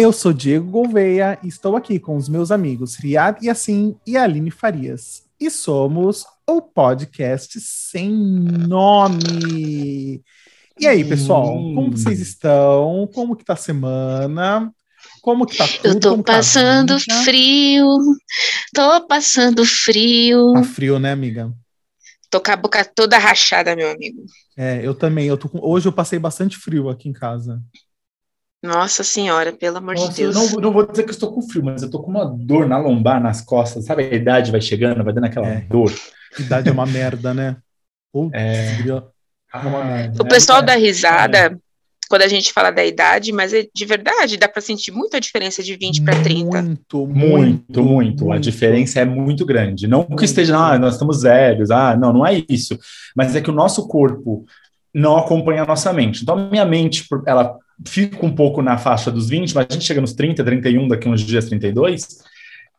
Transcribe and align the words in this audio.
Eu 0.00 0.14
sou 0.14 0.32
Diego 0.32 0.64
Gouveia 0.64 1.38
e 1.42 1.48
estou 1.48 1.76
aqui 1.76 1.98
com 1.98 2.16
os 2.16 2.26
meus 2.26 2.50
amigos 2.50 2.94
Riad 2.94 3.44
Yassin 3.44 3.94
e 4.06 4.16
Aline 4.16 4.50
Farias. 4.50 5.24
E 5.38 5.50
somos 5.50 6.24
o 6.46 6.62
podcast 6.62 7.60
sem 7.60 8.10
nome. 8.10 10.24
E 10.78 10.86
aí, 10.86 11.04
pessoal, 11.04 11.52
como 11.52 11.90
vocês 11.90 12.18
estão? 12.18 13.06
Como 13.12 13.36
que 13.36 13.44
tá 13.44 13.52
a 13.52 13.56
semana? 13.56 14.72
Como 15.20 15.44
que 15.44 15.58
tá 15.58 15.68
tudo? 15.68 15.86
Eu 15.86 16.00
tô 16.00 16.16
tá 16.16 16.32
passando 16.32 16.98
frio, 17.22 17.86
tô 18.74 19.06
passando 19.06 19.66
frio. 19.66 20.54
Tá 20.54 20.64
frio, 20.64 20.98
né, 20.98 21.12
amiga? 21.12 21.52
Tô 22.30 22.40
com 22.40 22.50
a 22.50 22.56
boca 22.56 22.82
toda 22.86 23.18
rachada, 23.18 23.76
meu 23.76 23.90
amigo. 23.90 24.24
É, 24.56 24.80
eu 24.82 24.94
também. 24.94 25.26
Eu 25.26 25.36
tô 25.36 25.46
com... 25.46 25.58
Hoje 25.60 25.86
eu 25.86 25.92
passei 25.92 26.18
bastante 26.18 26.56
frio 26.56 26.88
aqui 26.88 27.06
em 27.06 27.12
casa. 27.12 27.60
Nossa 28.62 29.02
senhora, 29.02 29.52
pelo 29.52 29.78
amor 29.78 29.94
Nossa, 29.94 30.10
de 30.10 30.16
Deus. 30.16 30.36
Eu 30.36 30.42
não, 30.42 30.60
não, 30.60 30.72
vou 30.72 30.86
dizer 30.86 31.04
que 31.04 31.10
eu 31.10 31.14
estou 31.14 31.32
com 31.32 31.40
frio, 31.40 31.64
mas 31.64 31.82
eu 31.82 31.90
tô 31.90 32.02
com 32.02 32.10
uma 32.10 32.26
dor 32.26 32.68
na 32.68 32.76
lombar, 32.76 33.20
nas 33.20 33.40
costas. 33.40 33.86
Sabe, 33.86 34.04
a 34.04 34.14
idade 34.14 34.50
vai 34.50 34.60
chegando, 34.60 35.02
vai 35.02 35.14
dando 35.14 35.24
aquela 35.24 35.48
é. 35.48 35.60
dor. 35.62 35.90
Idade 36.38 36.68
é 36.68 36.72
uma 36.72 36.84
merda, 36.84 37.32
né? 37.32 37.56
Putz, 38.12 38.34
é... 38.34 38.80
é 38.86 39.58
uma 39.58 39.82
merda. 39.82 40.22
O 40.22 40.28
pessoal 40.28 40.60
dá 40.60 40.74
risada 40.74 41.38
é. 41.38 41.56
quando 42.08 42.20
a 42.20 42.28
gente 42.28 42.52
fala 42.52 42.70
da 42.70 42.84
idade, 42.84 43.32
mas 43.32 43.54
é 43.54 43.66
de 43.74 43.86
verdade, 43.86 44.36
dá 44.36 44.46
para 44.46 44.60
sentir 44.60 44.90
muita 44.90 45.18
diferença 45.18 45.62
de 45.62 45.74
20 45.76 46.02
para 46.02 46.22
30. 46.22 46.62
Muito, 46.62 47.06
muito, 47.06 47.82
muito, 47.82 48.30
A 48.30 48.38
diferença 48.38 49.00
é 49.00 49.06
muito 49.06 49.46
grande. 49.46 49.86
Não 49.86 50.04
que 50.04 50.26
esteja, 50.26 50.58
ah, 50.58 50.78
nós 50.78 50.94
estamos 50.94 51.22
velhos, 51.22 51.70
ah, 51.70 51.96
não, 51.96 52.12
não 52.12 52.26
é 52.26 52.44
isso. 52.46 52.78
Mas 53.16 53.34
é 53.34 53.40
que 53.40 53.50
o 53.50 53.54
nosso 53.54 53.88
corpo 53.88 54.44
não 54.92 55.16
acompanha 55.16 55.62
a 55.62 55.66
nossa 55.66 55.92
mente. 55.94 56.22
Então, 56.22 56.36
a 56.36 56.50
minha 56.50 56.64
mente, 56.66 57.06
ela 57.26 57.56
fica 57.86 58.24
um 58.24 58.34
pouco 58.34 58.62
na 58.62 58.78
faixa 58.78 59.10
dos 59.10 59.28
20, 59.28 59.54
mas 59.54 59.66
a 59.68 59.72
gente 59.72 59.84
chega 59.84 60.00
nos 60.00 60.12
30, 60.12 60.44
31, 60.44 60.88
daqui 60.88 61.08
uns 61.08 61.22
dias 61.22 61.46
32, 61.46 62.20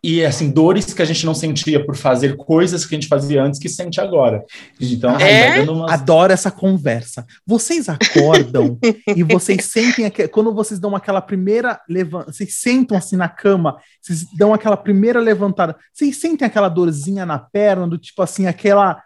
e 0.04 0.26
assim, 0.26 0.50
dores 0.50 0.94
que 0.96 1.02
a 1.02 1.06
gente 1.06 1.26
não 1.28 1.36
sentia 1.36 1.84
por 1.86 1.96
fazer 1.96 2.36
coisas 2.36 2.86
que 2.86 2.96
a 2.96 3.00
gente 3.00 3.08
fazia 3.08 3.44
antes 3.44 3.60
que 3.60 3.70
sente 3.70 4.02
agora. 4.02 4.44
Então, 4.80 5.16
é? 5.20 5.62
umas... 5.62 5.92
adoro 5.92 6.34
essa 6.34 6.50
conversa. 6.50 7.24
Vocês 7.46 7.88
acordam 7.88 8.80
e 9.16 9.22
vocês 9.22 9.66
sentem 9.66 10.12
quando 10.32 10.56
vocês 10.56 10.80
dão 10.80 10.96
aquela 10.96 11.22
primeira 11.22 11.80
levanta, 11.88 12.32
vocês 12.32 12.56
sentam 12.56 12.98
assim 12.98 13.16
na 13.16 13.30
cama, 13.30 13.78
vocês 14.02 14.26
dão 14.36 14.56
aquela 14.56 14.76
primeira 14.76 15.20
levantada, 15.20 15.76
vocês 15.94 16.18
sentem 16.18 16.48
aquela 16.48 16.68
dorzinha 16.68 17.24
na 17.24 17.38
perna, 17.38 17.88
do 17.88 17.98
tipo 17.98 18.24
assim, 18.24 18.48
aquela 18.48 19.04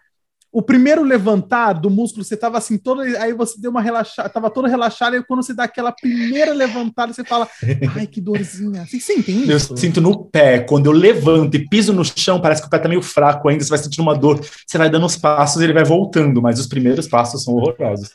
o 0.56 0.62
primeiro 0.62 1.02
levantar 1.02 1.74
do 1.74 1.90
músculo, 1.90 2.24
você 2.24 2.34
tava 2.34 2.56
assim, 2.56 2.78
todo, 2.78 3.02
aí 3.02 3.34
você 3.34 3.60
deu 3.60 3.70
uma 3.70 3.82
relaxada, 3.82 4.26
tava 4.30 4.48
todo 4.48 4.66
relaxado, 4.66 5.14
e 5.14 5.22
quando 5.22 5.42
você 5.42 5.52
dá 5.52 5.64
aquela 5.64 5.92
primeira 5.92 6.54
levantada, 6.54 7.12
você 7.12 7.22
fala, 7.22 7.46
ai, 7.94 8.06
que 8.06 8.22
dorzinha. 8.22 8.86
Vocês 8.86 9.04
sentem 9.04 9.42
isso? 9.42 9.74
Eu 9.74 9.76
sinto 9.76 10.00
no 10.00 10.24
pé, 10.24 10.60
quando 10.60 10.86
eu 10.86 10.92
levanto 10.92 11.56
e 11.56 11.68
piso 11.68 11.92
no 11.92 12.02
chão, 12.02 12.40
parece 12.40 12.62
que 12.62 12.68
o 12.68 12.70
pé 12.70 12.78
tá 12.78 12.88
meio 12.88 13.02
fraco 13.02 13.50
ainda, 13.50 13.62
você 13.62 13.68
vai 13.68 13.78
sentindo 13.78 14.00
uma 14.00 14.16
dor, 14.16 14.40
você 14.66 14.78
vai 14.78 14.88
dando 14.88 15.04
os 15.04 15.14
passos 15.14 15.60
e 15.60 15.64
ele 15.64 15.74
vai 15.74 15.84
voltando, 15.84 16.40
mas 16.40 16.58
os 16.58 16.66
primeiros 16.66 17.06
passos 17.06 17.44
são 17.44 17.52
horrorosos. 17.52 18.14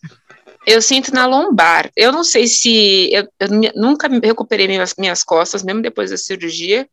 Eu 0.65 0.81
sinto 0.81 1.13
na 1.13 1.27
lombar. 1.27 1.91
Eu 1.95 2.11
não 2.11 2.23
sei 2.23 2.47
se. 2.47 3.07
Eu, 3.13 3.27
eu 3.39 3.71
nunca 3.75 4.07
recuperei 4.07 4.67
minhas, 4.67 4.95
minhas 4.97 5.23
costas, 5.23 5.61
mesmo 5.61 5.83
depois 5.83 6.09
da 6.09 6.17
cirurgia, 6.17 6.89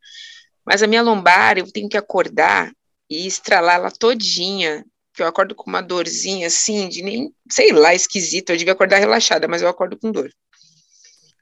mas 0.62 0.82
a 0.82 0.86
minha 0.86 1.00
lombar, 1.00 1.56
eu 1.56 1.72
tenho 1.72 1.88
que 1.88 1.96
acordar 1.96 2.70
e 3.08 3.26
estralar 3.26 3.76
ela 3.76 3.90
todinha 3.90 4.84
que 5.18 5.22
eu 5.22 5.26
acordo 5.26 5.52
com 5.52 5.68
uma 5.68 5.82
dorzinha 5.82 6.46
assim, 6.46 6.88
de 6.88 7.02
nem, 7.02 7.34
sei 7.50 7.72
lá, 7.72 7.92
esquisito. 7.92 8.50
Eu 8.50 8.56
devia 8.56 8.72
acordar 8.72 8.98
relaxada, 8.98 9.48
mas 9.48 9.60
eu 9.60 9.68
acordo 9.68 9.98
com 9.98 10.12
dor. 10.12 10.30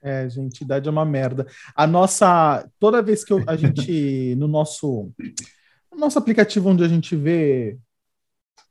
É, 0.03 0.27
gente, 0.31 0.63
idade 0.63 0.89
é 0.89 0.91
uma 0.91 1.05
merda. 1.05 1.47
A 1.75 1.87
nossa. 1.87 2.67
Toda 2.81 3.03
vez 3.03 3.23
que 3.23 3.33
eu, 3.35 3.45
a 3.47 3.55
gente. 3.55 4.34
No 4.39 4.49
nosso. 4.49 5.12
No 5.93 5.99
nosso 5.99 6.19
aplicativo 6.19 6.71
onde 6.71 6.84
a 6.84 6.89
gente 6.89 7.15
vê 7.15 7.78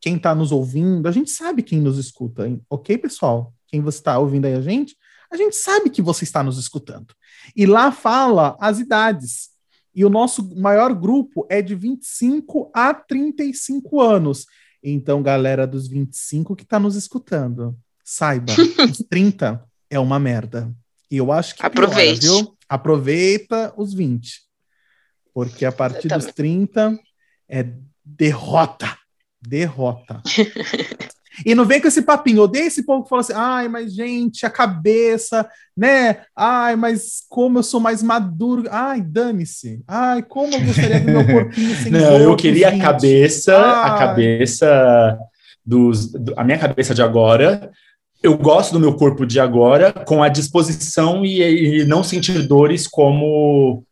quem 0.02 0.16
está 0.16 0.34
nos 0.34 0.52
ouvindo, 0.52 1.08
a 1.08 1.12
gente 1.12 1.29
sabe 1.29 1.63
quem 1.63 1.79
nos 1.79 1.97
escuta, 1.97 2.47
hein? 2.47 2.62
ok, 2.69 2.97
pessoal? 2.97 3.53
Quem 3.68 3.81
você 3.81 3.97
está 3.97 4.19
ouvindo 4.19 4.46
aí 4.46 4.53
a 4.53 4.62
gente, 4.62 4.96
a 5.31 5.38
gente 5.38 5.56
sabe 5.56 5.90
que 5.90 6.02
você 6.02 6.24
está 6.24 6.44
nos 6.44 6.59
escutando. 6.59 7.13
E 7.56 7.66
lá 7.66 7.91
fala 7.91 8.56
as 8.59 8.79
idades. 8.79 9.50
E 9.96 10.03
o 10.03 10.09
nosso 10.09 10.53
maior 10.56 10.94
grupo 10.94 11.47
é 11.50 11.62
de 11.62 11.74
25 11.74 12.69
a 12.74 12.94
35 12.94 14.02
anos. 14.02 14.46
Então, 14.88 15.23
galera 15.23 15.66
dos 15.66 15.88
25 15.88 16.56
que 16.56 16.62
está 16.62 16.79
nos 16.79 16.96
escutando, 16.96 17.75
saiba, 18.03 18.53
os 18.88 19.00
30 19.09 19.63
é 19.90 19.97
uma 20.00 20.19
merda. 20.19 20.72
E 21.09 21.18
eu 21.18 21.31
acho 21.31 21.56
que 21.56 21.66
Aproveite. 21.66 22.22
Piora, 22.22 22.44
viu? 22.44 22.57
Aproveita 22.69 23.73
os 23.75 23.96
20. 23.96 24.41
Porque 25.34 25.66
a 25.66 25.72
partir 25.72 26.07
dos 26.07 26.28
30 26.28 27.00
é 27.50 27.73
derrota. 28.03 28.96
Derrota. 29.41 30.22
E 31.44 31.56
não 31.56 31.66
vem 31.66 31.81
com 31.81 31.88
esse 31.88 32.01
papinho. 32.01 32.44
Odeio 32.44 32.68
esse 32.68 32.84
povo 32.84 33.03
que 33.03 33.09
fala 33.09 33.22
assim: 33.22 33.34
ai, 33.35 33.68
mas 33.68 33.94
gente, 33.94 34.46
a 34.46 34.50
cabeça, 34.50 35.47
né? 35.75 36.18
Ai, 36.35 36.75
mas 36.75 37.23
como 37.28 37.59
eu 37.59 37.63
sou 37.63 37.79
mais 37.79 38.03
maduro. 38.03 38.66
Ai, 38.69 39.01
dane-se. 39.01 39.81
Ai, 39.88 40.22
como 40.22 40.53
eu 40.53 40.62
gostaria 40.62 41.00
do 41.00 41.12
meu 41.12 41.25
corpinho 41.28 41.75
sem 41.75 41.91
Não, 41.91 42.18
eu 42.18 42.35
queria 42.35 42.69
a 42.69 42.79
cabeça, 42.79 43.57
ai. 43.57 43.90
a 43.90 43.97
cabeça 43.97 45.18
dos. 45.66 46.12
Do, 46.12 46.34
a 46.38 46.44
minha 46.44 46.59
cabeça 46.59 46.94
de 46.94 47.01
agora. 47.01 47.72
Eu 48.23 48.35
gosto 48.38 48.72
do 48.72 48.79
meu 48.79 48.96
corpo 48.96 49.23
de 49.23 49.40
agora, 49.40 49.91
com 49.91 50.23
a 50.23 50.29
disposição 50.29 51.23
e, 51.23 51.81
e 51.81 51.85
não 51.85 52.02
sentir 52.03 52.41
dores 52.47 52.88
como 52.88 53.84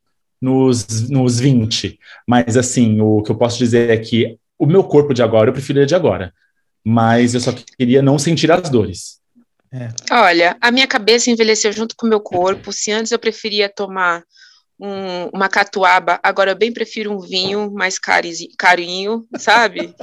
nos, 0.41 1.07
nos 1.07 1.39
20. 1.39 1.99
Mas, 2.27 2.57
assim, 2.57 2.99
o 2.99 3.21
que 3.21 3.31
eu 3.31 3.35
posso 3.35 3.59
dizer 3.59 3.91
é 3.91 3.97
que 3.97 4.37
o 4.57 4.65
meu 4.65 4.83
corpo 4.83 5.13
de 5.13 5.21
agora, 5.21 5.49
eu 5.49 5.53
prefiro 5.53 5.79
ele 5.79 5.85
de 5.85 5.93
agora 5.93 6.33
mas 6.83 7.33
eu 7.33 7.39
só 7.39 7.53
queria 7.77 8.01
não 8.01 8.19
sentir 8.19 8.51
as 8.51 8.69
dores. 8.69 9.19
É. 9.71 9.89
Olha, 10.11 10.57
a 10.61 10.69
minha 10.71 10.85
cabeça 10.85 11.31
envelheceu 11.31 11.71
junto 11.71 11.95
com 11.95 12.05
o 12.05 12.09
meu 12.09 12.19
corpo. 12.19 12.71
Se 12.71 12.91
antes 12.91 13.11
eu 13.11 13.17
preferia 13.17 13.67
tomar 13.67 14.23
um, 14.79 15.29
uma 15.33 15.49
catuaba, 15.49 16.19
agora 16.21 16.51
eu 16.51 16.55
bem 16.55 16.71
prefiro 16.71 17.11
um 17.11 17.19
vinho 17.19 17.71
mais 17.71 17.97
carinho, 18.57 19.25
sabe? 19.37 19.95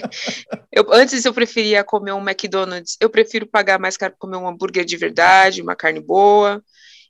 eu, 0.70 0.92
antes 0.92 1.24
eu 1.24 1.34
preferia 1.34 1.82
comer 1.82 2.12
um 2.12 2.20
McDonald's, 2.20 2.96
eu 3.00 3.10
prefiro 3.10 3.46
pagar 3.46 3.78
mais 3.78 3.96
caro 3.96 4.12
para 4.12 4.20
comer 4.20 4.36
um 4.36 4.46
hambúrguer 4.46 4.84
de 4.84 4.96
verdade, 4.96 5.62
uma 5.62 5.74
carne 5.74 6.00
boa. 6.00 6.62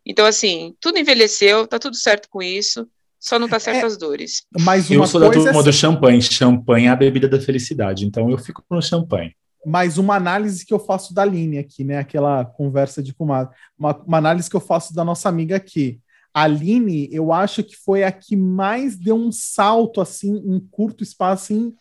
Então, 0.06 0.24
assim, 0.24 0.74
tudo 0.80 0.98
envelheceu, 0.98 1.66
tá 1.66 1.78
tudo 1.78 1.96
certo 1.96 2.28
com 2.30 2.42
isso. 2.42 2.88
Só 3.22 3.38
não 3.38 3.48
tá 3.48 3.60
certo 3.60 3.84
é, 3.84 3.86
as 3.86 3.96
dores. 3.96 4.42
Mas 4.62 4.90
eu 4.90 5.06
sou 5.06 5.20
da 5.20 5.30
turma 5.30 5.60
é... 5.60 5.62
do 5.62 5.72
champanhe. 5.72 6.20
Champanhe 6.20 6.86
é 6.86 6.90
a 6.90 6.96
bebida 6.96 7.28
da 7.28 7.40
felicidade. 7.40 8.04
Então 8.04 8.28
eu 8.28 8.36
fico 8.36 8.64
no 8.68 8.82
champanhe. 8.82 9.32
Mas 9.64 9.96
uma 9.96 10.16
análise 10.16 10.66
que 10.66 10.74
eu 10.74 10.78
faço 10.80 11.14
da 11.14 11.22
Aline 11.22 11.56
aqui, 11.56 11.84
né? 11.84 11.98
Aquela 11.98 12.44
conversa 12.44 13.00
de 13.00 13.14
comadre. 13.14 13.54
Uma, 13.78 13.96
uma 14.04 14.18
análise 14.18 14.50
que 14.50 14.56
eu 14.56 14.60
faço 14.60 14.92
da 14.92 15.04
nossa 15.04 15.28
amiga 15.28 15.54
aqui. 15.54 16.00
A 16.34 16.42
Aline, 16.42 17.08
eu 17.12 17.32
acho 17.32 17.62
que 17.62 17.76
foi 17.76 18.02
a 18.02 18.10
que 18.10 18.34
mais 18.34 18.96
deu 18.96 19.14
um 19.14 19.30
salto, 19.30 20.00
assim, 20.00 20.38
em 20.38 20.58
curto 20.58 21.04
espaço, 21.04 21.44
assim, 21.44 21.72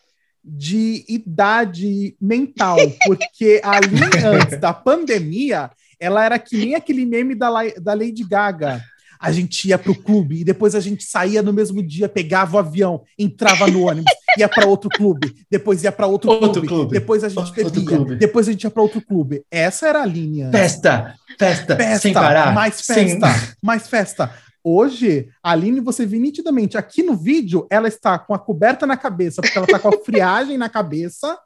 de 0.44 1.04
idade 1.08 2.16
mental. 2.20 2.76
Porque 3.04 3.60
a 3.64 3.78
Aline, 3.78 4.24
antes 4.24 4.60
da 4.60 4.72
pandemia, 4.72 5.72
ela 5.98 6.24
era 6.24 6.38
que 6.38 6.56
nem 6.56 6.76
aquele 6.76 7.04
meme 7.04 7.34
da, 7.34 7.50
da 7.80 7.94
Lady 7.94 8.22
Gaga 8.22 8.80
a 9.22 9.30
gente 9.30 9.68
ia 9.68 9.78
pro 9.78 9.94
clube 9.94 10.40
e 10.40 10.44
depois 10.44 10.74
a 10.74 10.80
gente 10.80 11.04
saía 11.04 11.40
no 11.40 11.52
mesmo 11.52 11.80
dia, 11.80 12.08
pegava 12.08 12.56
o 12.56 12.58
avião, 12.58 13.02
entrava 13.16 13.68
no 13.68 13.86
ônibus, 13.86 14.12
ia 14.36 14.48
para 14.48 14.66
outro 14.66 14.90
clube, 14.90 15.32
depois 15.48 15.84
ia 15.84 15.92
para 15.92 16.08
outro, 16.08 16.28
outro 16.28 16.54
clube, 16.54 16.66
clube, 16.66 16.92
depois 16.92 17.22
a 17.22 17.28
gente 17.28 17.52
bebia, 17.52 18.16
depois 18.16 18.48
a 18.48 18.50
gente 18.50 18.64
ia 18.64 18.70
para 18.70 18.82
outro 18.82 19.00
clube. 19.00 19.44
Essa 19.48 19.86
era 19.86 20.02
a 20.02 20.06
linha. 20.06 20.50
Festa, 20.50 21.14
festa, 21.38 21.76
festa, 21.76 21.98
sem 22.00 22.12
parar. 22.12 22.52
Mais 22.52 22.80
festa, 22.80 22.94
sem... 22.94 23.20
mais 23.62 23.86
festa. 23.86 24.34
Hoje, 24.64 25.28
a 25.40 25.52
Aline, 25.52 25.78
você 25.78 26.04
vê 26.04 26.18
nitidamente, 26.18 26.76
aqui 26.76 27.04
no 27.04 27.16
vídeo, 27.16 27.64
ela 27.70 27.86
está 27.86 28.18
com 28.18 28.34
a 28.34 28.38
coberta 28.40 28.88
na 28.88 28.96
cabeça, 28.96 29.40
porque 29.40 29.56
ela 29.56 29.66
está 29.66 29.78
com 29.78 29.88
a 29.88 30.04
friagem 30.04 30.58
na 30.58 30.68
cabeça. 30.68 31.38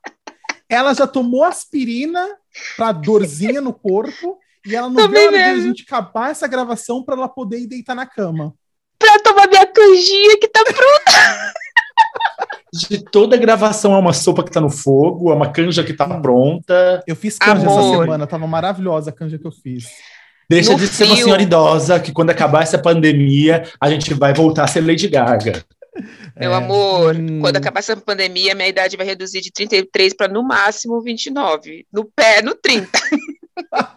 Ela 0.66 0.94
já 0.94 1.06
tomou 1.06 1.44
aspirina 1.44 2.26
para 2.74 2.92
dorzinha 2.92 3.60
no 3.60 3.74
corpo 3.74 4.38
e 4.66 4.74
ela 4.74 4.90
não 4.90 5.08
viu 5.08 5.20
a 5.20 5.24
hora 5.24 5.30
de 5.30 5.38
a 5.38 5.60
gente 5.60 5.84
acabar 5.84 6.30
essa 6.30 6.48
gravação 6.48 7.02
para 7.02 7.14
ela 7.14 7.28
poder 7.28 7.60
ir 7.60 7.66
deitar 7.66 7.94
na 7.94 8.06
cama. 8.06 8.52
Pra 8.98 9.18
tomar 9.20 9.46
minha 9.48 9.66
canjinha 9.66 10.38
que 10.40 10.48
tá 10.48 10.64
pronta. 10.64 11.52
De 12.72 13.02
toda 13.02 13.36
gravação 13.36 13.94
é 13.94 13.98
uma 13.98 14.12
sopa 14.12 14.44
que 14.44 14.50
tá 14.50 14.60
no 14.60 14.68
fogo, 14.68 15.30
é 15.30 15.34
uma 15.34 15.50
canja 15.50 15.82
que 15.82 15.94
tá 15.94 16.06
pronta. 16.20 17.02
Eu 17.06 17.16
fiz 17.16 17.38
canja 17.38 17.62
Amor. 17.62 17.78
essa 17.80 18.00
semana, 18.00 18.26
tava 18.26 18.46
maravilhosa 18.46 19.10
a 19.10 19.12
canja 19.12 19.38
que 19.38 19.46
eu 19.46 19.52
fiz. 19.52 19.86
Deixa 20.48 20.72
no 20.72 20.78
de 20.78 20.86
ser 20.86 21.04
uma 21.04 21.16
senhora 21.16 21.42
idosa, 21.42 21.98
que 21.98 22.12
quando 22.12 22.30
acabar 22.30 22.62
essa 22.62 22.78
pandemia, 22.78 23.64
a 23.80 23.88
gente 23.88 24.12
vai 24.12 24.34
voltar 24.34 24.64
a 24.64 24.66
ser 24.66 24.80
Lady 24.80 25.08
Gaga. 25.08 25.64
Meu 26.38 26.52
é, 26.52 26.58
hum... 26.58 27.40
quando 27.40 27.56
acabar 27.56 27.80
essa 27.80 27.96
pandemia, 27.96 28.54
minha 28.54 28.68
idade 28.68 28.96
vai 28.96 29.06
reduzir 29.06 29.40
de 29.40 29.50
33 29.50 30.14
para 30.14 30.28
no 30.28 30.42
máximo 30.42 31.00
29. 31.00 31.86
No 31.92 32.04
pé, 32.04 32.42
no 32.42 32.54
30. 32.54 32.90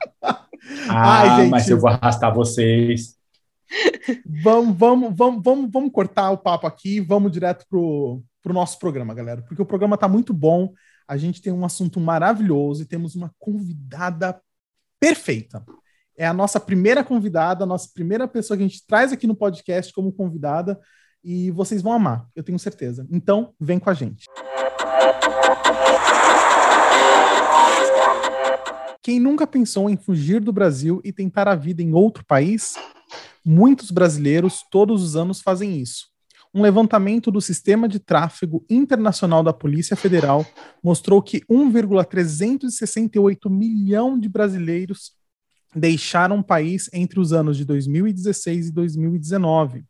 Ah, 0.89 1.37
Ai, 1.37 1.47
mas 1.47 1.69
eu 1.69 1.79
vou 1.79 1.89
arrastar 1.89 2.33
vocês. 2.33 3.15
vamos, 4.43 4.77
vamos, 4.77 5.13
vamos, 5.15 5.43
vamos, 5.43 5.71
vamos 5.71 5.91
cortar 5.91 6.31
o 6.31 6.37
papo 6.37 6.67
aqui, 6.67 6.99
vamos 6.99 7.31
direto 7.31 7.65
pro, 7.69 8.23
pro 8.41 8.53
nosso 8.53 8.79
programa, 8.79 9.13
galera, 9.13 9.41
porque 9.43 9.61
o 9.61 9.65
programa 9.65 9.97
tá 9.97 10.07
muito 10.07 10.33
bom. 10.33 10.73
A 11.07 11.17
gente 11.17 11.41
tem 11.41 11.51
um 11.51 11.65
assunto 11.65 11.99
maravilhoso 11.99 12.83
e 12.83 12.85
temos 12.85 13.15
uma 13.15 13.33
convidada 13.39 14.39
perfeita. 14.99 15.63
É 16.17 16.27
a 16.27 16.33
nossa 16.33 16.59
primeira 16.59 17.03
convidada, 17.03 17.63
a 17.63 17.67
nossa 17.67 17.89
primeira 17.93 18.27
pessoa 18.27 18.57
que 18.57 18.63
a 18.63 18.67
gente 18.67 18.85
traz 18.85 19.11
aqui 19.11 19.25
no 19.25 19.35
podcast 19.35 19.93
como 19.93 20.11
convidada 20.11 20.79
e 21.23 21.51
vocês 21.51 21.81
vão 21.81 21.93
amar, 21.93 22.27
eu 22.35 22.43
tenho 22.43 22.59
certeza. 22.59 23.07
Então, 23.09 23.53
vem 23.59 23.79
com 23.79 23.89
a 23.89 23.93
gente. 23.93 24.25
Quem 29.09 29.19
nunca 29.19 29.47
pensou 29.47 29.89
em 29.89 29.97
fugir 29.97 30.39
do 30.39 30.53
Brasil 30.53 31.01
e 31.03 31.11
tentar 31.11 31.47
a 31.47 31.55
vida 31.55 31.81
em 31.81 31.95
outro 31.95 32.23
país? 32.23 32.75
Muitos 33.43 33.89
brasileiros 33.89 34.63
todos 34.69 35.01
os 35.01 35.15
anos 35.15 35.41
fazem 35.41 35.81
isso. 35.81 36.09
Um 36.53 36.61
levantamento 36.61 37.31
do 37.31 37.41
Sistema 37.41 37.89
de 37.89 37.97
Tráfego 37.97 38.63
Internacional 38.69 39.41
da 39.41 39.51
Polícia 39.51 39.95
Federal 39.95 40.45
mostrou 40.83 41.23
que 41.23 41.41
1,368 41.49 43.49
milhão 43.49 44.19
de 44.19 44.29
brasileiros 44.29 45.13
deixaram 45.75 46.37
o 46.37 46.43
país 46.43 46.87
entre 46.93 47.19
os 47.19 47.33
anos 47.33 47.57
de 47.57 47.65
2016 47.65 48.67
e 48.67 48.71
2019. 48.71 49.85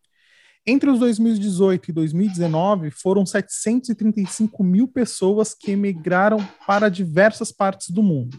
Entre 0.65 0.89
os 0.89 0.98
2018 0.98 1.89
e 1.89 1.94
2019, 1.94 2.89
foram 2.89 3.25
735 3.25 4.63
mil 4.63 4.88
pessoas 4.88 5.54
que 5.54 5.72
emigraram 5.72 6.38
para 6.65 6.88
diversas 6.88 7.51
partes 7.51 7.89
do 7.89 8.01
mundo. 8.01 8.38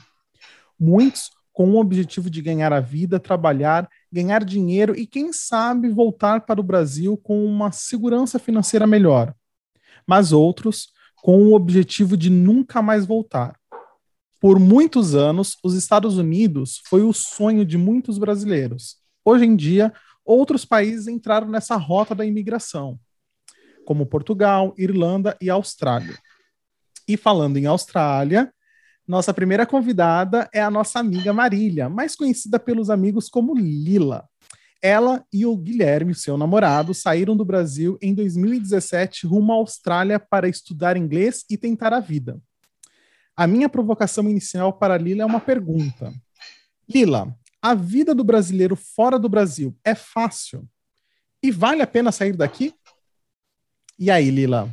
Muitos 0.81 1.31
com 1.53 1.73
o 1.73 1.79
objetivo 1.79 2.31
de 2.31 2.41
ganhar 2.41 2.73
a 2.73 2.81
vida, 2.81 3.21
trabalhar 3.21 3.87
ganhar 4.11 4.45
dinheiro 4.45 4.97
e, 4.97 5.07
quem 5.07 5.33
sabe, 5.33 5.89
voltar 5.89 6.41
para 6.47 6.61
o 6.61 6.65
Brasil 6.65 7.17
com 7.17 7.45
uma 7.45 7.71
segurança 7.71 8.39
financeira 8.39 8.87
melhor. 8.87 9.35
Mas 10.07 10.33
outros 10.33 10.89
com 11.17 11.43
o 11.45 11.55
objetivo 11.55 12.17
de 12.17 12.31
nunca 12.31 12.81
mais 12.81 13.05
voltar. 13.05 13.59
Por 14.41 14.59
muitos 14.59 15.15
anos, 15.15 15.59
os 15.63 15.75
Estados 15.75 16.17
Unidos 16.17 16.81
foi 16.87 17.03
o 17.03 17.13
sonho 17.13 17.65
de 17.65 17.77
muitos 17.77 18.17
brasileiros. 18.17 18.97
Hoje 19.23 19.45
em 19.45 19.55
dia, 19.55 19.93
outros 20.25 20.65
países 20.65 21.07
entraram 21.07 21.49
nessa 21.49 21.77
rota 21.77 22.15
da 22.15 22.25
imigração, 22.25 22.99
como 23.85 24.07
Portugal, 24.07 24.75
Irlanda 24.79 25.37
e 25.43 25.51
Austrália. 25.51 26.19
E 27.07 27.19
falando 27.19 27.59
em 27.59 27.67
Austrália, 27.67 28.51
nossa 29.11 29.35
primeira 29.35 29.67
convidada 29.67 30.49
é 30.55 30.63
a 30.63 30.71
nossa 30.71 31.01
amiga 31.01 31.33
Marília, 31.33 31.89
mais 31.89 32.15
conhecida 32.15 32.61
pelos 32.61 32.91
amigos 32.91 33.29
como 33.29 33.57
Lila. 33.57 34.25
Ela 34.81 35.27
e 35.33 35.45
o 35.45 35.57
Guilherme, 35.57 36.15
seu 36.15 36.39
namorado, 36.39 36.95
saíram 36.95 37.37
do 37.37 37.45
Brasil 37.45 37.99
em 38.01 38.15
2017 38.15 39.27
rumo 39.27 39.53
à 39.53 39.57
Austrália 39.57 40.21
para 40.21 40.49
estudar 40.49 40.97
inglês 40.97 41.45
e 41.51 41.59
tentar 41.59 41.93
a 41.93 41.99
vida. 41.99 42.41
A 43.37 43.49
minha 43.49 43.69
provocação 43.69 44.31
inicial 44.31 44.75
para 44.75 44.97
Lila 44.97 45.25
é 45.25 45.27
uma 45.27 45.41
pergunta. 45.41 46.15
Lila, 46.89 47.37
a 47.61 47.75
vida 47.75 48.15
do 48.15 48.23
brasileiro 48.23 48.77
fora 48.77 49.19
do 49.19 49.29
Brasil 49.29 49.77
é 49.85 49.97
fácil? 49.97 50.69
E 51.43 51.51
vale 51.51 51.83
a 51.83 51.87
pena 51.87 52.13
sair 52.13 52.37
daqui? 52.37 52.73
E 53.99 54.09
aí, 54.09 54.31
Lila? 54.31 54.73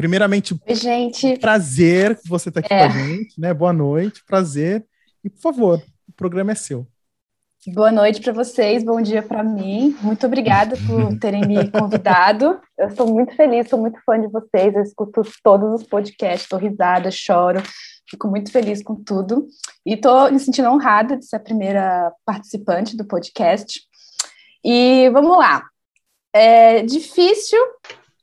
Primeiramente, 0.00 0.58
Oi, 0.66 0.74
gente. 0.74 1.36
prazer 1.36 2.18
que 2.18 2.26
você 2.26 2.48
está 2.48 2.60
aqui 2.60 2.72
é. 2.72 2.88
com 2.88 2.94
a 2.94 2.98
gente, 3.02 3.38
né? 3.38 3.52
Boa 3.52 3.70
noite, 3.70 4.24
prazer. 4.24 4.82
E 5.22 5.28
por 5.28 5.42
favor, 5.42 5.82
o 6.08 6.12
programa 6.16 6.52
é 6.52 6.54
seu. 6.54 6.86
Boa 7.66 7.92
noite 7.92 8.18
para 8.22 8.32
vocês, 8.32 8.82
bom 8.82 9.02
dia 9.02 9.22
para 9.22 9.44
mim. 9.44 9.94
Muito 10.00 10.24
obrigada 10.24 10.74
por 10.86 11.18
terem 11.18 11.42
me 11.46 11.70
convidado. 11.70 12.58
Eu 12.78 12.86
estou 12.86 13.12
muito 13.12 13.36
feliz, 13.36 13.68
sou 13.68 13.78
muito 13.78 14.00
fã 14.06 14.18
de 14.18 14.26
vocês. 14.28 14.74
Eu 14.74 14.82
escuto 14.82 15.20
todos 15.44 15.82
os 15.82 15.86
podcasts, 15.86 16.44
estou 16.44 16.58
risada, 16.58 17.10
choro, 17.10 17.62
fico 18.08 18.26
muito 18.26 18.50
feliz 18.50 18.82
com 18.82 18.94
tudo. 18.94 19.48
E 19.84 19.92
estou 19.92 20.32
me 20.32 20.40
sentindo 20.40 20.70
honrada 20.70 21.18
de 21.18 21.26
ser 21.26 21.36
a 21.36 21.40
primeira 21.40 22.10
participante 22.24 22.96
do 22.96 23.04
podcast. 23.04 23.82
E 24.64 25.10
vamos 25.10 25.36
lá. 25.36 25.62
É 26.32 26.80
difícil? 26.84 27.60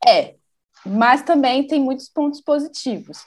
É, 0.07 0.36
mas 0.85 1.21
também 1.21 1.65
tem 1.65 1.81
muitos 1.81 2.09
pontos 2.09 2.41
positivos. 2.41 3.19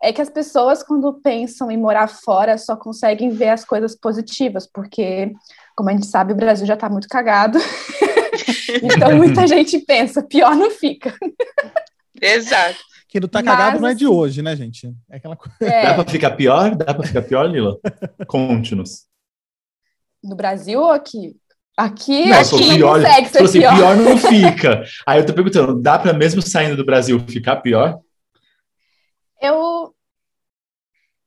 É 0.00 0.12
que 0.12 0.22
as 0.22 0.30
pessoas, 0.30 0.82
quando 0.82 1.12
pensam 1.14 1.70
em 1.70 1.76
morar 1.76 2.06
fora, 2.06 2.56
só 2.56 2.76
conseguem 2.76 3.30
ver 3.30 3.48
as 3.48 3.64
coisas 3.64 3.96
positivas, 3.96 4.66
porque, 4.66 5.32
como 5.74 5.90
a 5.90 5.92
gente 5.92 6.06
sabe, 6.06 6.32
o 6.32 6.36
Brasil 6.36 6.66
já 6.66 6.74
está 6.74 6.88
muito 6.88 7.08
cagado. 7.08 7.58
então, 8.82 9.16
muita 9.16 9.44
gente 9.48 9.78
pensa, 9.80 10.22
pior 10.22 10.54
não 10.54 10.70
fica. 10.70 11.12
Exato. 12.20 12.78
Que 13.08 13.18
não 13.18 13.28
tá 13.28 13.42
cagado 13.42 13.72
Mas, 13.72 13.80
não 13.80 13.88
é 13.88 13.94
de 13.94 14.06
hoje, 14.06 14.42
né, 14.42 14.54
gente? 14.54 14.94
É 15.10 15.16
aquela 15.16 15.34
coisa. 15.34 15.56
É... 15.62 15.82
Dá 15.82 15.94
para 15.94 16.10
ficar 16.10 16.30
pior? 16.32 16.76
Dá 16.76 16.94
para 16.94 17.06
ficar 17.06 17.22
pior, 17.22 17.50
Lila? 17.50 17.78
Conte-nos. 18.28 19.06
No 20.22 20.36
Brasil 20.36 20.80
ou 20.80 20.90
aqui? 20.90 21.34
Aqui, 21.78 22.28
não, 22.28 22.40
aqui 22.40 22.50
não 22.50 22.76
pior, 22.76 23.00
consegue 23.00 23.28
ser 23.28 23.52
pior. 23.52 23.76
pior 23.76 23.96
não 23.96 24.18
fica. 24.18 24.82
Aí 25.06 25.20
eu 25.20 25.24
tô 25.24 25.32
perguntando, 25.32 25.80
dá 25.80 25.96
para 25.96 26.12
mesmo 26.12 26.42
saindo 26.42 26.76
do 26.76 26.84
Brasil 26.84 27.20
ficar 27.20 27.58
pior? 27.58 28.00
Eu 29.40 29.94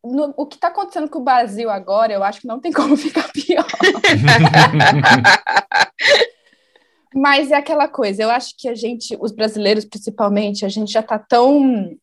no, 0.04 0.34
o 0.36 0.46
que 0.46 0.56
está 0.56 0.68
acontecendo 0.68 1.10
com 1.10 1.20
o 1.20 1.24
Brasil 1.24 1.70
agora, 1.70 2.12
eu 2.12 2.22
acho 2.22 2.42
que 2.42 2.48
não 2.48 2.60
tem 2.60 2.70
como 2.74 2.98
ficar 2.98 3.32
pior. 3.32 3.64
Mas 7.16 7.50
é 7.50 7.56
aquela 7.56 7.88
coisa, 7.88 8.22
eu 8.22 8.30
acho 8.30 8.54
que 8.58 8.68
a 8.68 8.76
gente, 8.76 9.18
os 9.22 9.32
brasileiros 9.32 9.86
principalmente, 9.86 10.66
a 10.66 10.70
gente 10.70 10.92
já 10.92 11.00
está 11.00 11.18
tão. 11.18 11.98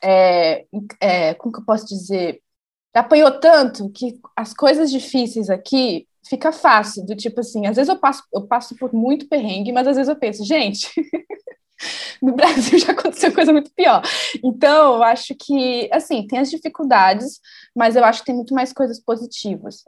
É, 0.00 0.66
é, 1.00 1.34
como 1.34 1.52
que 1.52 1.60
eu 1.60 1.64
posso 1.64 1.86
dizer? 1.86 2.40
Apanhou 2.94 3.40
tanto 3.40 3.90
que 3.90 4.20
as 4.36 4.54
coisas 4.54 4.88
difíceis 4.88 5.50
aqui 5.50 6.06
fica 6.30 6.52
fácil, 6.52 7.04
do 7.04 7.16
tipo 7.16 7.40
assim, 7.40 7.66
às 7.66 7.74
vezes 7.74 7.88
eu 7.88 7.98
passo, 7.98 8.22
eu 8.32 8.46
passo 8.46 8.76
por 8.76 8.94
muito 8.94 9.28
perrengue, 9.28 9.72
mas 9.72 9.86
às 9.88 9.96
vezes 9.96 10.08
eu 10.08 10.14
penso, 10.14 10.44
gente, 10.44 10.88
no 12.22 12.34
Brasil 12.36 12.78
já 12.78 12.92
aconteceu 12.92 13.34
coisa 13.34 13.52
muito 13.52 13.72
pior. 13.74 14.00
Então, 14.42 14.94
eu 14.94 15.02
acho 15.02 15.34
que, 15.34 15.90
assim, 15.92 16.24
tem 16.28 16.38
as 16.38 16.48
dificuldades, 16.48 17.40
mas 17.74 17.96
eu 17.96 18.04
acho 18.04 18.20
que 18.20 18.26
tem 18.26 18.34
muito 18.34 18.54
mais 18.54 18.72
coisas 18.72 19.00
positivas. 19.00 19.82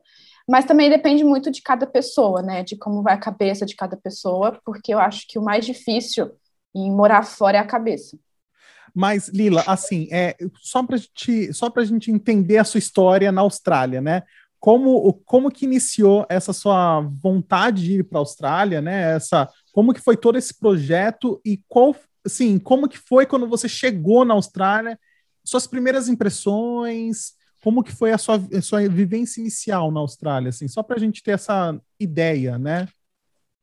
Mas 0.49 0.65
também 0.65 0.91
depende 0.91 1.23
muito 1.23 1.49
de 1.49 1.63
cada 1.63 1.87
pessoa, 1.87 2.43
né? 2.43 2.65
De 2.65 2.77
como 2.77 3.03
vai 3.03 3.15
a 3.15 3.21
cabeça 3.21 3.65
de 3.65 3.77
cada 3.77 3.97
pessoa, 3.97 4.59
porque 4.65 4.93
eu 4.93 4.99
acho 4.99 5.25
que 5.29 5.39
o 5.39 5.43
mais 5.43 5.65
difícil 5.65 6.33
em 6.75 6.91
morar 6.91 7.23
fora 7.23 7.59
é 7.59 7.61
a 7.61 7.67
cabeça. 7.67 8.19
Mas, 8.95 9.29
Lila, 9.29 9.63
assim, 9.67 10.09
é, 10.11 10.37
só 10.61 10.83
para 10.83 10.97
gente, 10.97 11.53
só 11.55 11.73
a 11.75 11.85
gente 11.85 12.11
entender 12.11 12.59
a 12.59 12.65
sua 12.65 12.79
história 12.79 13.31
na 13.31 13.41
Austrália, 13.43 14.01
né? 14.01 14.23
Como, 14.63 15.15
como 15.25 15.51
que 15.51 15.65
iniciou 15.65 16.25
essa 16.29 16.53
sua 16.53 17.01
vontade 17.01 17.83
de 17.83 17.93
ir 17.95 18.05
para 18.05 18.19
a 18.19 18.21
Austrália, 18.21 18.81
né? 18.81 19.17
Essa, 19.17 19.51
como 19.73 19.93
que 19.93 20.01
foi 20.01 20.17
todo 20.17 20.39
esse 20.39 20.57
projeto 20.57 21.41
e 21.45 21.61
qual, 21.67 21.97
assim, 22.25 22.61
como 22.61 22.89
que 22.89 22.97
foi 22.97 23.27
quando 23.27 23.49
você 23.49 23.69
chegou 23.69 24.25
na 24.25 24.35
Austrália? 24.35 24.97
Suas 25.45 25.67
primeiras 25.67 26.09
impressões, 26.09 27.33
como 27.61 27.83
que 27.83 27.91
foi 27.91 28.13
a 28.13 28.19
sua, 28.19 28.37
a 28.37 28.63
sua 28.63 28.89
vivência 28.89 29.41
inicial 29.41 29.91
na 29.91 29.99
Austrália, 29.99 30.51
assim, 30.51 30.69
só 30.69 30.81
para 30.81 30.95
a 30.95 31.01
gente 31.01 31.25
ter 31.25 31.33
essa 31.33 31.77
ideia, 31.99 32.57
né? 32.57 32.87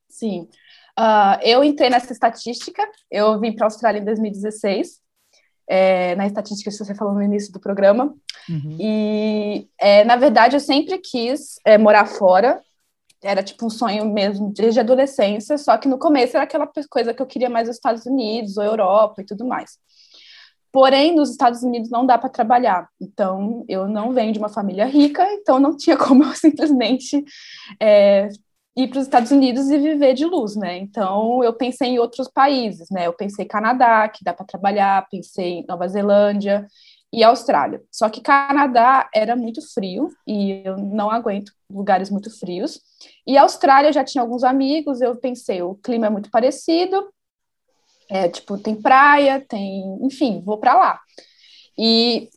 Sim. 0.06 0.50
Uh, 0.98 1.40
eu 1.42 1.64
entrei 1.64 1.88
nessa 1.88 2.12
estatística, 2.12 2.86
eu 3.10 3.40
vim 3.40 3.54
para 3.54 3.64
a 3.64 3.68
Austrália 3.68 4.00
em 4.00 4.04
2016, 4.04 5.00
é, 5.70 6.16
na 6.16 6.26
estatística 6.26 6.68
que 6.68 6.76
você 6.76 6.94
falou 6.96 7.14
no 7.14 7.22
início 7.22 7.52
do 7.52 7.60
programa. 7.60 8.12
Uhum. 8.48 8.76
E, 8.80 9.68
é, 9.78 10.02
na 10.02 10.16
verdade, 10.16 10.56
eu 10.56 10.60
sempre 10.60 10.98
quis 10.98 11.60
é, 11.64 11.78
morar 11.78 12.06
fora. 12.06 12.60
Era 13.22 13.40
tipo 13.40 13.64
um 13.66 13.70
sonho 13.70 14.12
mesmo 14.12 14.52
desde 14.52 14.80
a 14.80 14.82
adolescência, 14.82 15.56
só 15.56 15.78
que 15.78 15.86
no 15.86 15.98
começo 15.98 16.36
era 16.36 16.44
aquela 16.44 16.68
coisa 16.90 17.14
que 17.14 17.22
eu 17.22 17.26
queria 17.26 17.48
mais 17.48 17.68
os 17.68 17.76
Estados 17.76 18.04
Unidos 18.04 18.56
ou 18.56 18.64
Europa 18.64 19.22
e 19.22 19.24
tudo 19.24 19.46
mais. 19.46 19.78
Porém, 20.72 21.14
nos 21.14 21.30
Estados 21.30 21.62
Unidos 21.62 21.88
não 21.90 22.04
dá 22.04 22.18
para 22.18 22.28
trabalhar. 22.28 22.88
Então, 23.00 23.64
eu 23.68 23.86
não 23.86 24.12
venho 24.12 24.32
de 24.32 24.38
uma 24.38 24.48
família 24.48 24.86
rica, 24.86 25.24
então 25.34 25.60
não 25.60 25.76
tinha 25.76 25.96
como 25.96 26.24
eu 26.24 26.32
simplesmente 26.34 27.24
é, 27.78 28.28
ir 28.76 28.88
para 28.88 28.98
os 28.98 29.06
Estados 29.06 29.30
Unidos 29.30 29.68
e 29.70 29.78
viver 29.78 30.14
de 30.14 30.24
luz, 30.24 30.56
né? 30.56 30.78
Então 30.78 31.42
eu 31.42 31.52
pensei 31.52 31.88
em 31.88 31.98
outros 31.98 32.28
países, 32.28 32.88
né? 32.90 33.06
Eu 33.06 33.12
pensei 33.12 33.44
Canadá, 33.44 34.08
que 34.08 34.24
dá 34.24 34.32
para 34.32 34.46
trabalhar, 34.46 35.08
pensei 35.10 35.58
em 35.58 35.66
Nova 35.66 35.88
Zelândia 35.88 36.66
e 37.12 37.24
Austrália. 37.24 37.82
Só 37.90 38.08
que 38.08 38.20
Canadá 38.20 39.08
era 39.14 39.34
muito 39.34 39.60
frio 39.74 40.10
e 40.26 40.62
eu 40.64 40.76
não 40.76 41.10
aguento 41.10 41.52
lugares 41.68 42.10
muito 42.10 42.30
frios. 42.30 42.80
E 43.26 43.36
Austrália 43.36 43.92
já 43.92 44.04
tinha 44.04 44.22
alguns 44.22 44.44
amigos, 44.44 45.00
eu 45.00 45.16
pensei, 45.16 45.62
o 45.62 45.74
clima 45.74 46.06
é 46.06 46.10
muito 46.10 46.30
parecido, 46.30 47.08
é, 48.08 48.28
tipo, 48.28 48.58
tem 48.58 48.74
praia, 48.80 49.44
tem, 49.48 49.98
enfim, 50.02 50.42
vou 50.44 50.58
para 50.58 50.74
lá. 50.74 51.00
E 51.78 52.28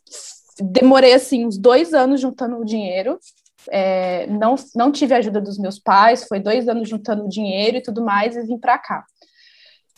demorei 0.58 1.14
assim 1.14 1.46
uns 1.46 1.58
dois 1.58 1.92
anos 1.92 2.20
juntando 2.20 2.56
o 2.58 2.64
dinheiro 2.64 3.18
é, 3.70 4.26
não, 4.26 4.54
não 4.74 4.92
tive 4.92 5.14
a 5.14 5.18
ajuda 5.18 5.40
dos 5.40 5.58
meus 5.58 5.78
pais, 5.78 6.24
foi 6.26 6.40
dois 6.40 6.68
anos 6.68 6.88
juntando 6.88 7.28
dinheiro 7.28 7.76
e 7.76 7.82
tudo 7.82 8.04
mais, 8.04 8.36
e 8.36 8.42
vim 8.42 8.58
para 8.58 8.78
cá. 8.78 9.04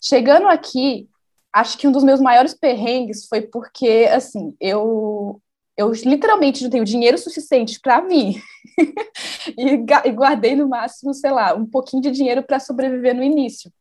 Chegando 0.02 0.46
aqui, 0.48 1.08
acho 1.52 1.78
que 1.78 1.88
um 1.88 1.92
dos 1.92 2.04
meus 2.04 2.20
maiores 2.20 2.54
perrengues 2.54 3.26
foi 3.26 3.42
porque, 3.42 4.08
assim, 4.12 4.54
eu, 4.60 5.40
eu 5.76 5.90
literalmente 5.92 6.62
não 6.62 6.70
tenho 6.70 6.84
dinheiro 6.84 7.18
suficiente 7.18 7.80
para 7.80 8.00
vir 8.00 8.42
e, 9.56 9.84
e 10.04 10.12
guardei 10.12 10.54
no 10.54 10.68
máximo, 10.68 11.14
sei 11.14 11.30
lá, 11.30 11.54
um 11.54 11.66
pouquinho 11.66 12.02
de 12.02 12.10
dinheiro 12.10 12.42
para 12.42 12.60
sobreviver 12.60 13.14
no 13.14 13.22
início. 13.22 13.72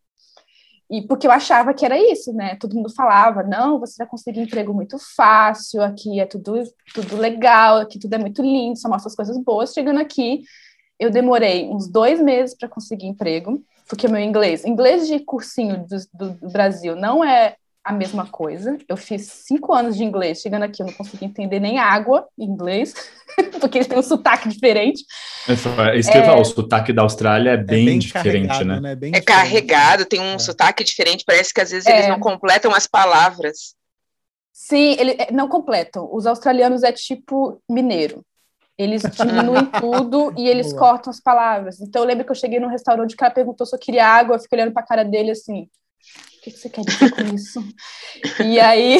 E 0.89 1.01
porque 1.07 1.25
eu 1.25 1.31
achava 1.31 1.73
que 1.73 1.83
era 1.83 1.97
isso, 1.97 2.31
né? 2.33 2.55
Todo 2.55 2.75
mundo 2.75 2.93
falava, 2.93 3.41
não, 3.41 3.79
você 3.79 3.95
vai 3.97 4.07
conseguir 4.07 4.41
emprego 4.41 4.73
muito 4.73 4.97
fácil, 5.15 5.81
aqui 5.81 6.19
é 6.19 6.25
tudo, 6.25 6.61
tudo 6.93 7.17
legal, 7.17 7.77
aqui 7.77 7.97
tudo 7.97 8.13
é 8.13 8.17
muito 8.17 8.41
lindo, 8.41 8.77
só 8.77 8.87
mostra 8.87 9.09
as 9.09 9.15
coisas 9.15 9.37
boas. 9.37 9.73
Chegando 9.73 9.99
aqui, 9.99 10.43
eu 10.99 11.09
demorei 11.09 11.67
uns 11.69 11.87
dois 11.87 12.21
meses 12.21 12.55
para 12.55 12.69
conseguir 12.69 13.07
emprego, 13.07 13.63
porque 13.89 14.07
meu 14.07 14.21
inglês, 14.21 14.63
inglês 14.63 15.07
de 15.07 15.19
cursinho 15.19 15.85
do, 16.13 16.29
do 16.33 16.49
Brasil 16.51 16.95
não 16.95 17.23
é 17.23 17.55
a 17.85 17.93
mesma 17.93 18.25
coisa. 18.25 18.79
Eu 18.89 18.97
fiz 18.97 19.27
cinco 19.45 19.71
anos 19.71 19.95
de 19.95 20.03
inglês, 20.03 20.41
chegando 20.41 20.63
aqui 20.63 20.81
eu 20.81 20.87
não 20.87 20.93
consegui 20.93 21.25
entender 21.25 21.59
nem 21.59 21.77
água 21.77 22.27
em 22.35 22.43
inglês, 22.43 22.95
porque 23.61 23.77
eles 23.77 23.87
têm 23.87 23.99
um 23.99 24.03
sotaque 24.03 24.49
diferente. 24.49 25.05
É 25.47 25.53
isso 25.95 26.11
que 26.11 26.17
é... 26.17 26.33
o 26.33 26.43
sotaque 26.43 26.91
da 26.91 27.03
Austrália 27.03 27.51
é 27.51 27.57
bem, 27.57 27.83
é 27.83 27.85
bem 27.85 27.99
diferente, 27.99 28.63
né? 28.63 28.79
né? 28.79 28.95
Bem 28.95 29.09
é 29.09 29.19
diferente. 29.19 29.25
carregado, 29.25 30.05
tem 30.05 30.19
um 30.19 30.33
é. 30.33 30.39
sotaque 30.39 30.83
diferente, 30.83 31.23
parece 31.27 31.53
que 31.53 31.61
às 31.61 31.69
vezes 31.69 31.85
eles 31.85 32.05
é. 32.05 32.09
não 32.09 32.19
completam 32.19 32.73
as 32.73 32.87
palavras. 32.87 33.75
Sim, 34.51 34.95
eles 34.99 35.15
é, 35.19 35.31
não 35.31 35.47
completam. 35.47 36.09
Os 36.11 36.25
australianos 36.25 36.81
é 36.81 36.91
tipo 36.91 37.61
mineiro. 37.69 38.25
Eles 38.75 39.03
diminuem 39.15 39.65
tudo 39.79 40.33
e 40.35 40.47
eles 40.47 40.69
Boa. 40.69 40.79
cortam 40.79 41.11
as 41.11 41.19
palavras. 41.19 41.79
Então 41.79 42.01
eu 42.01 42.07
lembro 42.07 42.25
que 42.25 42.31
eu 42.31 42.35
cheguei 42.35 42.59
num 42.59 42.67
restaurante, 42.67 43.13
o 43.13 43.17
cara 43.17 43.31
perguntou 43.31 43.67
se 43.67 43.75
eu 43.75 43.79
queria 43.79 44.07
água, 44.07 44.37
eu 44.37 44.39
fiquei 44.39 44.57
olhando 44.57 44.73
para 44.73 44.81
a 44.81 44.87
cara 44.87 45.03
dele 45.05 45.29
assim, 45.29 45.69
que, 46.51 46.57
você 46.57 46.69
quer 46.69 46.81
dizer 46.81 47.11
com 47.11 47.35
isso? 47.35 47.59
e 48.43 48.59
aí, 48.59 48.97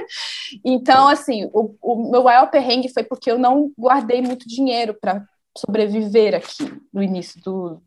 então, 0.64 1.08
assim, 1.08 1.48
o, 1.52 1.74
o 1.80 2.10
meu 2.10 2.22
maior 2.22 2.50
perrengue 2.50 2.92
foi 2.92 3.02
porque 3.02 3.30
eu 3.30 3.38
não 3.38 3.72
guardei 3.78 4.20
muito 4.20 4.46
dinheiro 4.46 4.94
para 5.00 5.24
sobreviver 5.56 6.34
aqui 6.34 6.70
no 6.92 7.02
início 7.02 7.40
do, 7.42 7.82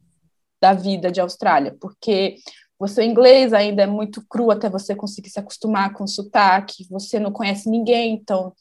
da 0.62 0.74
vida 0.74 1.12
de 1.12 1.22
Austrália, 1.22 1.76
porque 1.80 2.36
o 2.80 2.88
seu 2.88 3.04
inglês 3.04 3.54
ainda 3.54 3.84
é 3.84 3.88
muito 3.88 4.26
cru 4.28 4.52
até 4.52 4.70
você 4.70 4.96
conseguir 4.96 5.30
se 5.30 5.40
acostumar 5.40 5.94
com 5.94 6.08
sotaque, 6.08 6.88
você 6.90 7.20
não 7.20 7.32
conhece 7.32 7.70
ninguém, 7.70 8.14
então 8.14 8.54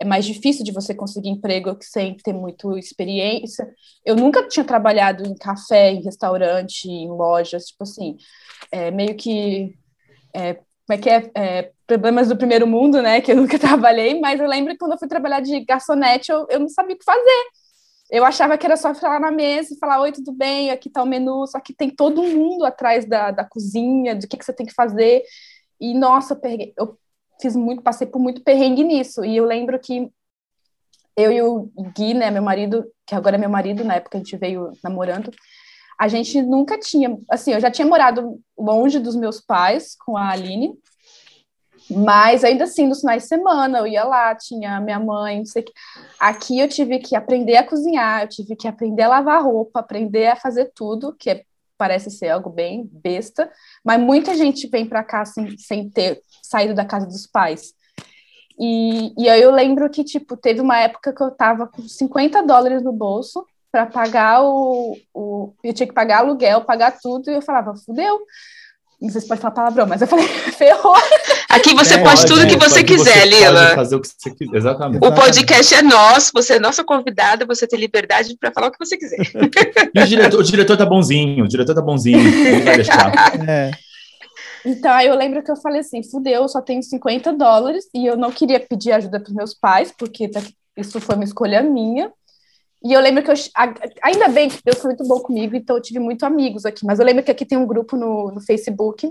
é 0.00 0.04
mais 0.04 0.24
difícil 0.24 0.64
de 0.64 0.72
você 0.72 0.94
conseguir 0.94 1.28
emprego 1.28 1.76
sem 1.80 2.16
ter 2.16 2.32
muita 2.32 2.78
experiência. 2.78 3.68
Eu 4.04 4.14
nunca 4.14 4.46
tinha 4.46 4.64
trabalhado 4.64 5.24
em 5.26 5.34
café, 5.34 5.90
em 5.90 6.02
restaurante, 6.02 6.88
em 6.88 7.08
lojas, 7.08 7.66
tipo 7.66 7.82
assim, 7.82 8.16
é, 8.70 8.90
meio 8.90 9.16
que 9.16 9.74
é, 10.34 10.54
como 10.54 10.66
é 10.90 10.98
que 10.98 11.10
é, 11.10 11.30
é, 11.34 11.72
problemas 11.86 12.28
do 12.28 12.36
primeiro 12.36 12.66
mundo, 12.66 13.02
né? 13.02 13.20
Que 13.20 13.32
eu 13.32 13.36
nunca 13.36 13.58
trabalhei, 13.58 14.18
mas 14.20 14.40
eu 14.40 14.46
lembro 14.48 14.72
que 14.72 14.78
quando 14.78 14.92
eu 14.92 14.98
fui 14.98 15.08
trabalhar 15.08 15.40
de 15.40 15.60
garçonete, 15.64 16.30
eu, 16.30 16.46
eu 16.48 16.60
não 16.60 16.68
sabia 16.68 16.94
o 16.94 16.98
que 16.98 17.04
fazer. 17.04 17.46
Eu 18.10 18.24
achava 18.24 18.56
que 18.56 18.64
era 18.64 18.76
só 18.76 18.94
falar 18.94 19.20
na 19.20 19.30
mesa 19.30 19.74
e 19.74 19.78
falar, 19.78 20.00
oi, 20.00 20.12
tudo 20.12 20.32
bem, 20.32 20.70
aqui 20.70 20.88
tá 20.88 21.02
o 21.02 21.06
menu, 21.06 21.46
só 21.46 21.60
que 21.60 21.74
tem 21.74 21.90
todo 21.90 22.22
mundo 22.22 22.64
atrás 22.64 23.04
da, 23.06 23.30
da 23.30 23.44
cozinha, 23.44 24.16
do 24.16 24.26
que, 24.26 24.36
que 24.36 24.44
você 24.44 24.52
tem 24.52 24.64
que 24.66 24.72
fazer. 24.72 25.22
E, 25.78 25.92
nossa, 25.94 26.32
eu, 26.34 26.40
peguei, 26.40 26.72
eu 26.78 26.98
fiz 27.40 27.56
muito, 27.56 27.82
passei 27.82 28.06
por 28.06 28.18
muito 28.18 28.42
perrengue 28.42 28.84
nisso. 28.84 29.24
E 29.24 29.36
eu 29.36 29.44
lembro 29.44 29.78
que 29.78 30.10
eu 31.16 31.32
e 31.32 31.42
o 31.42 31.70
Gui, 31.96 32.14
né, 32.14 32.30
meu 32.30 32.42
marido, 32.42 32.84
que 33.04 33.14
agora 33.14 33.36
é 33.36 33.38
meu 33.38 33.50
marido, 33.50 33.84
na 33.84 33.96
época 33.96 34.16
a 34.16 34.20
gente 34.20 34.36
veio 34.36 34.72
namorando, 34.84 35.32
a 35.98 36.06
gente 36.06 36.40
nunca 36.40 36.78
tinha, 36.78 37.18
assim, 37.28 37.52
eu 37.52 37.60
já 37.60 37.70
tinha 37.70 37.86
morado 37.86 38.40
longe 38.56 39.00
dos 39.00 39.16
meus 39.16 39.40
pais 39.40 39.96
com 39.96 40.16
a 40.16 40.30
Aline, 40.30 40.78
mas 41.90 42.44
ainda 42.44 42.64
assim, 42.64 42.86
nos 42.86 43.00
finais 43.00 43.22
de 43.24 43.28
semana, 43.28 43.78
eu 43.78 43.86
ia 43.86 44.04
lá, 44.04 44.34
tinha 44.34 44.80
minha 44.80 45.00
mãe, 45.00 45.38
não 45.38 45.46
sei 45.46 45.62
o 45.62 45.64
que. 45.64 45.72
Aqui 46.20 46.60
eu 46.60 46.68
tive 46.68 46.98
que 46.98 47.16
aprender 47.16 47.56
a 47.56 47.66
cozinhar, 47.66 48.22
eu 48.22 48.28
tive 48.28 48.54
que 48.54 48.68
aprender 48.68 49.02
a 49.02 49.08
lavar 49.08 49.42
roupa, 49.42 49.80
aprender 49.80 50.26
a 50.28 50.36
fazer 50.36 50.70
tudo, 50.74 51.16
que 51.18 51.30
é, 51.30 51.42
parece 51.76 52.10
ser 52.10 52.28
algo 52.28 52.50
bem 52.50 52.88
besta, 52.92 53.50
mas 53.82 54.00
muita 54.00 54.36
gente 54.36 54.68
vem 54.68 54.86
para 54.86 55.02
cá 55.02 55.24
sem, 55.24 55.56
sem 55.58 55.88
ter 55.88 56.20
saído 56.48 56.74
da 56.74 56.84
casa 56.84 57.06
dos 57.06 57.26
pais. 57.26 57.72
E, 58.58 59.12
e 59.16 59.28
aí 59.28 59.40
eu 59.40 59.52
lembro 59.52 59.88
que, 59.88 60.02
tipo, 60.02 60.36
teve 60.36 60.60
uma 60.60 60.78
época 60.78 61.12
que 61.12 61.22
eu 61.22 61.30
tava 61.30 61.66
com 61.66 61.82
50 61.82 62.42
dólares 62.42 62.82
no 62.82 62.92
bolso, 62.92 63.46
para 63.70 63.86
pagar 63.86 64.42
o, 64.42 64.96
o. 65.14 65.52
Eu 65.62 65.72
tinha 65.72 65.86
que 65.86 65.94
pagar 65.94 66.18
aluguel, 66.18 66.62
pagar 66.62 66.98
tudo, 67.00 67.30
e 67.30 67.34
eu 67.34 67.42
falava, 67.42 67.74
fudeu. 67.76 68.18
Não 69.00 69.10
sei 69.10 69.20
se 69.20 69.28
pode 69.28 69.40
falar 69.40 69.54
palavrão, 69.54 69.86
mas 69.86 70.02
eu 70.02 70.08
falei, 70.08 70.26
ferrou. 70.58 70.96
Aqui 71.48 71.72
você 71.72 71.94
é, 71.94 72.02
pode 72.02 72.26
tudo 72.26 72.42
é, 72.42 72.46
que 72.46 72.56
você 72.56 72.82
quiser, 72.82 73.22
você 73.22 73.26
Lila. 73.26 73.74
fazer 73.76 73.94
o 73.94 74.00
que 74.00 74.08
você 74.08 74.30
quiser, 74.30 74.56
exatamente. 74.56 75.06
O 75.06 75.14
podcast 75.14 75.74
é 75.74 75.82
nosso, 75.82 76.32
você 76.34 76.54
é 76.54 76.58
nossa 76.58 76.82
convidada, 76.82 77.46
você 77.46 77.66
tem 77.66 77.78
liberdade 77.78 78.36
para 78.38 78.50
falar 78.50 78.68
o 78.68 78.72
que 78.72 78.78
você 78.78 78.96
quiser. 78.96 79.18
E 79.94 80.00
o 80.00 80.06
diretor, 80.06 80.40
o 80.40 80.42
diretor 80.42 80.76
tá 80.76 80.84
bonzinho, 80.84 81.44
o 81.44 81.48
diretor 81.48 81.74
tá 81.74 81.82
bonzinho, 81.82 82.18
ele 82.18 82.62
vai 82.62 82.76
deixar. 82.76 83.12
É. 83.48 83.70
Então, 84.64 84.90
aí 84.92 85.06
eu 85.06 85.14
lembro 85.14 85.42
que 85.42 85.50
eu 85.50 85.56
falei 85.56 85.80
assim, 85.80 86.02
fudeu, 86.02 86.42
eu 86.42 86.48
só 86.48 86.60
tenho 86.60 86.82
50 86.82 87.32
dólares, 87.32 87.88
e 87.94 88.06
eu 88.06 88.16
não 88.16 88.30
queria 88.30 88.60
pedir 88.60 88.92
ajuda 88.92 89.20
para 89.20 89.32
meus 89.32 89.54
pais, 89.54 89.92
porque 89.96 90.28
tá 90.28 90.40
isso 90.76 91.00
foi 91.00 91.16
uma 91.16 91.24
escolha 91.24 91.60
minha, 91.60 92.12
e 92.82 92.92
eu 92.92 93.00
lembro 93.00 93.22
que 93.22 93.30
eu. 93.30 93.34
Ainda 94.02 94.28
bem 94.28 94.48
que 94.48 94.62
Deus 94.64 94.78
foi 94.78 94.90
muito 94.90 95.06
bom 95.06 95.20
comigo, 95.20 95.56
então 95.56 95.76
eu 95.76 95.82
tive 95.82 95.98
muitos 95.98 96.22
amigos 96.22 96.64
aqui. 96.64 96.86
Mas 96.86 96.98
eu 96.98 97.04
lembro 97.04 97.24
que 97.24 97.30
aqui 97.30 97.44
tem 97.44 97.58
um 97.58 97.66
grupo 97.66 97.96
no, 97.96 98.30
no 98.30 98.40
Facebook, 98.40 99.10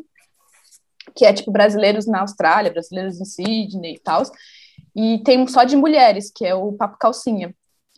que 1.16 1.26
é 1.26 1.34
tipo 1.34 1.52
brasileiros 1.52 2.06
na 2.06 2.22
Austrália, 2.22 2.72
brasileiros 2.72 3.20
em 3.20 3.26
Sydney 3.26 3.96
e 3.96 4.00
tal. 4.00 4.24
E 4.96 5.22
tem 5.24 5.40
um 5.40 5.48
só 5.48 5.64
de 5.64 5.76
mulheres, 5.76 6.32
que 6.34 6.46
é 6.46 6.56
o 6.56 6.72
Papo 6.74 6.98
Calcinha. 6.98 7.54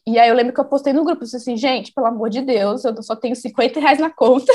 E 0.07 0.17
aí 0.17 0.27
eu 0.27 0.35
lembro 0.35 0.53
que 0.53 0.59
eu 0.59 0.65
postei 0.65 0.91
no 0.91 1.03
grupo, 1.03 1.23
assim, 1.23 1.55
gente, 1.55 1.93
pelo 1.93 2.07
amor 2.07 2.29
de 2.29 2.41
Deus, 2.41 2.83
eu 2.83 3.01
só 3.03 3.15
tenho 3.15 3.35
50 3.35 3.79
reais 3.79 3.99
na 3.99 4.09
conta. 4.09 4.51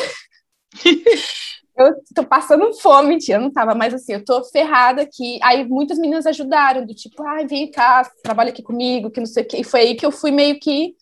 eu 1.77 1.95
tô 2.15 2.25
passando 2.25 2.73
fome, 2.75 3.11
mentira, 3.11 3.39
eu 3.39 3.43
não 3.43 3.51
tava, 3.51 3.75
mas 3.75 3.93
assim, 3.93 4.13
eu 4.13 4.25
tô 4.25 4.45
ferrada 4.45 5.03
aqui. 5.03 5.39
Aí 5.43 5.67
muitas 5.69 5.99
meninas 5.99 6.27
ajudaram, 6.27 6.87
do 6.87 6.95
tipo, 6.95 7.23
ai, 7.25 7.45
ah, 7.45 7.47
vem 7.47 7.71
cá, 7.71 8.09
trabalha 8.23 8.51
aqui 8.51 8.63
comigo, 8.63 9.11
que 9.11 9.21
não 9.21 9.27
sei 9.27 9.43
o 9.43 9.47
quê. 9.47 9.59
E 9.59 9.65
foi 9.65 9.81
aí 9.81 9.95
que 9.97 10.07
eu 10.07 10.13
fui 10.13 10.31
meio 10.31 10.59
que 10.61 10.95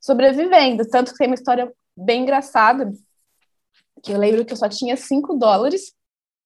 sobrevivendo. 0.00 0.88
Tanto 0.88 1.12
que 1.12 1.18
tem 1.18 1.26
uma 1.26 1.34
história 1.34 1.72
bem 1.96 2.22
engraçada, 2.22 2.92
que 4.02 4.12
eu 4.12 4.18
lembro 4.18 4.44
que 4.44 4.52
eu 4.52 4.56
só 4.56 4.68
tinha 4.68 4.96
5 4.96 5.36
dólares 5.36 5.92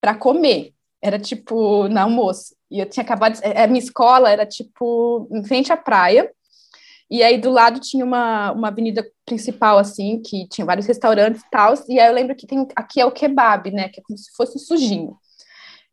para 0.01 0.15
comer. 0.15 0.73
Era 1.03 1.19
tipo 1.19 1.89
na 1.89 2.03
almoço. 2.03 2.55
E 2.71 2.79
eu 2.81 2.89
tinha 2.89 3.05
acabado. 3.05 3.39
A 3.45 3.67
minha 3.67 3.79
escola 3.79 4.31
era 4.31 4.47
tipo 4.47 5.29
em 5.31 5.45
frente 5.45 5.73
à 5.73 5.77
praia. 5.77 6.31
E 7.11 7.23
aí 7.23 7.39
do 7.39 7.51
lado 7.51 7.81
tinha 7.81 8.05
uma, 8.05 8.53
uma 8.53 8.69
avenida 8.69 9.07
principal, 9.27 9.79
assim, 9.79 10.23
que 10.23 10.49
tinha 10.49 10.65
vários 10.65 10.87
restaurantes 10.87 11.43
e 11.43 11.51
tal. 11.51 11.75
E 11.89 12.01
aí 12.01 12.09
eu 12.09 12.15
lembro 12.15 12.35
que 12.35 12.47
tem. 12.47 12.67
Aqui 12.75 13.01
é 13.01 13.07
o 13.07 13.13
kebab, 13.13 13.71
né? 13.71 13.89
Que 13.89 14.01
é 14.01 14.03
como 14.03 14.19
se 14.19 14.31
fosse 14.37 14.57
um 14.57 14.61
sujinho. 14.61 15.17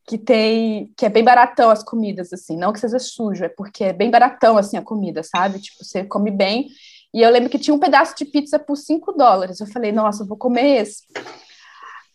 Que 0.07 0.17
tem. 0.17 0.91
Que 0.97 1.05
é 1.05 1.09
bem 1.09 1.23
baratão 1.23 1.69
as 1.69 1.83
comidas, 1.83 2.31
assim. 2.33 2.57
Não 2.57 2.73
que 2.73 2.79
seja 2.79 2.99
sujo, 2.99 3.43
é 3.43 3.49
porque 3.49 3.83
é 3.83 3.93
bem 3.93 4.09
baratão, 4.09 4.57
assim, 4.57 4.77
a 4.77 4.81
comida, 4.81 5.21
sabe? 5.23 5.59
Tipo, 5.59 5.83
você 5.83 6.03
come 6.03 6.31
bem. 6.31 6.69
E 7.13 7.21
eu 7.21 7.29
lembro 7.29 7.49
que 7.49 7.59
tinha 7.59 7.73
um 7.73 7.79
pedaço 7.79 8.15
de 8.15 8.25
pizza 8.25 8.57
por 8.57 8.77
5 8.77 9.11
dólares. 9.13 9.59
Eu 9.59 9.67
falei, 9.67 9.91
nossa, 9.91 10.23
eu 10.23 10.27
vou 10.27 10.37
comer 10.37 10.81
esse. 10.81 11.03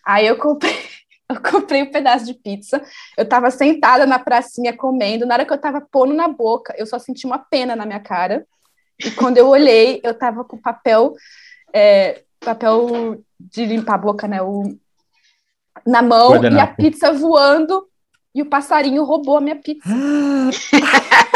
Aí 0.06 0.26
eu 0.26 0.38
comprei, 0.38 0.72
eu 1.28 1.42
comprei 1.42 1.82
um 1.82 1.90
pedaço 1.90 2.24
de 2.24 2.32
pizza. 2.34 2.82
Eu 3.16 3.24
estava 3.24 3.50
sentada 3.50 4.06
na 4.06 4.18
pracinha 4.18 4.74
comendo. 4.74 5.26
Na 5.26 5.34
hora 5.34 5.44
que 5.44 5.52
eu 5.52 5.56
estava 5.56 5.80
pondo 5.80 6.14
na 6.14 6.28
boca, 6.28 6.74
eu 6.78 6.86
só 6.86 6.98
senti 6.98 7.26
uma 7.26 7.38
pena 7.38 7.76
na 7.76 7.84
minha 7.84 8.00
cara. 8.00 8.46
E 9.04 9.10
quando 9.10 9.38
eu 9.38 9.48
olhei, 9.48 10.00
eu 10.02 10.12
estava 10.12 10.44
com 10.44 10.56
papel, 10.56 11.14
é, 11.72 12.22
papel 12.40 13.22
de 13.38 13.64
limpar 13.64 13.94
a 13.94 13.98
boca, 13.98 14.26
né? 14.26 14.42
O, 14.42 14.76
na 15.86 16.02
mão 16.02 16.42
e 16.42 16.58
a 16.58 16.66
pizza 16.66 17.12
voando. 17.12 17.86
E 18.34 18.42
o 18.42 18.46
passarinho 18.46 19.04
roubou 19.04 19.38
a 19.38 19.40
minha 19.40 19.56
pizza. 19.56 19.88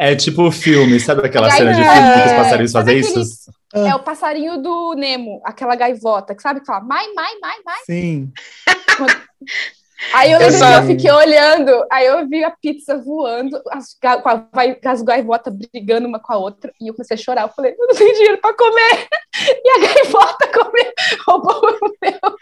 É 0.00 0.14
tipo 0.14 0.44
o 0.44 0.52
filme, 0.52 1.00
sabe 1.00 1.26
aquela 1.26 1.50
cena 1.50 1.72
de 1.72 1.82
filme 1.82 2.12
que 2.14 2.28
os 2.28 2.32
passarinhos 2.32 2.70
fazem 2.70 3.00
isso? 3.00 3.50
É 3.74 3.92
o 3.96 3.98
passarinho 3.98 4.62
do 4.62 4.94
Nemo, 4.94 5.42
aquela 5.44 5.74
gaivota, 5.74 6.36
que 6.36 6.40
sabe 6.40 6.60
que 6.60 6.66
fala 6.66 6.84
mai, 6.84 7.12
mai, 7.14 7.32
mai, 7.40 7.56
mai. 7.64 7.80
Sim. 7.84 8.32
Aí 10.12 10.32
eu 10.32 10.40
eu 10.40 10.86
fiquei 10.86 11.10
olhando, 11.10 11.84
aí 11.90 12.06
eu 12.06 12.28
vi 12.28 12.44
a 12.44 12.50
pizza 12.50 12.96
voando, 12.98 13.60
as, 13.70 13.96
as 14.84 15.02
gaivotas 15.02 15.52
brigando 15.72 16.06
uma 16.06 16.20
com 16.20 16.32
a 16.32 16.38
outra, 16.38 16.72
e 16.80 16.88
eu 16.88 16.94
comecei 16.94 17.16
a 17.16 17.18
chorar. 17.18 17.42
Eu 17.42 17.48
falei, 17.48 17.72
eu 17.72 17.86
não 17.86 17.94
tenho 17.94 18.14
dinheiro 18.14 18.38
para 18.38 18.56
comer. 18.56 19.08
E 19.40 19.70
a 19.70 19.78
gaivota 19.78 20.48
comeu, 20.48 20.92
roubou 21.28 21.70
o 21.80 21.92
meu. 22.02 22.36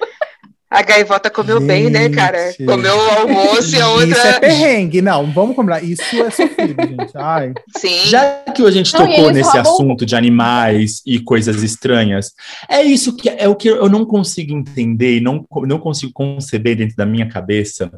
A 0.68 0.82
gaivota 0.82 1.30
comeu 1.30 1.61
Gente. 1.61 1.68
bem, 1.68 1.90
né, 1.90 2.08
cara? 2.08 2.52
Comeu 2.58 2.96
o 2.96 3.11
almoço 3.20 3.76
e 3.76 3.80
a 3.80 3.88
outra. 3.88 4.08
Isso 4.08 4.26
é 4.26 4.40
perrengue, 4.40 5.00
não, 5.00 5.30
vamos 5.32 5.54
combinar. 5.54 5.82
Isso 5.82 6.02
é 6.02 6.30
sofrido, 6.30 6.82
gente. 6.82 7.12
Ai. 7.14 7.54
Sim. 7.76 8.04
Já 8.06 8.42
que 8.54 8.62
a 8.62 8.70
gente 8.73 8.92
não, 8.92 9.06
tocou 9.06 9.30
nesse 9.30 9.50
roubam... 9.50 9.73
assunto 9.73 10.04
de 10.04 10.16
animais 10.16 11.02
e 11.06 11.20
coisas 11.20 11.62
estranhas, 11.62 12.32
é 12.68 12.82
isso 12.82 13.16
que 13.16 13.28
é 13.28 13.49
o 13.49 13.54
que 13.54 13.68
eu 13.68 13.88
não 13.88 14.04
consigo 14.04 14.52
entender 14.52 15.18
e 15.18 15.20
não, 15.20 15.46
não 15.62 15.78
consigo 15.78 16.12
conceber 16.12 16.76
dentro 16.76 16.96
da 16.96 17.06
minha 17.06 17.28
cabeça. 17.28 17.88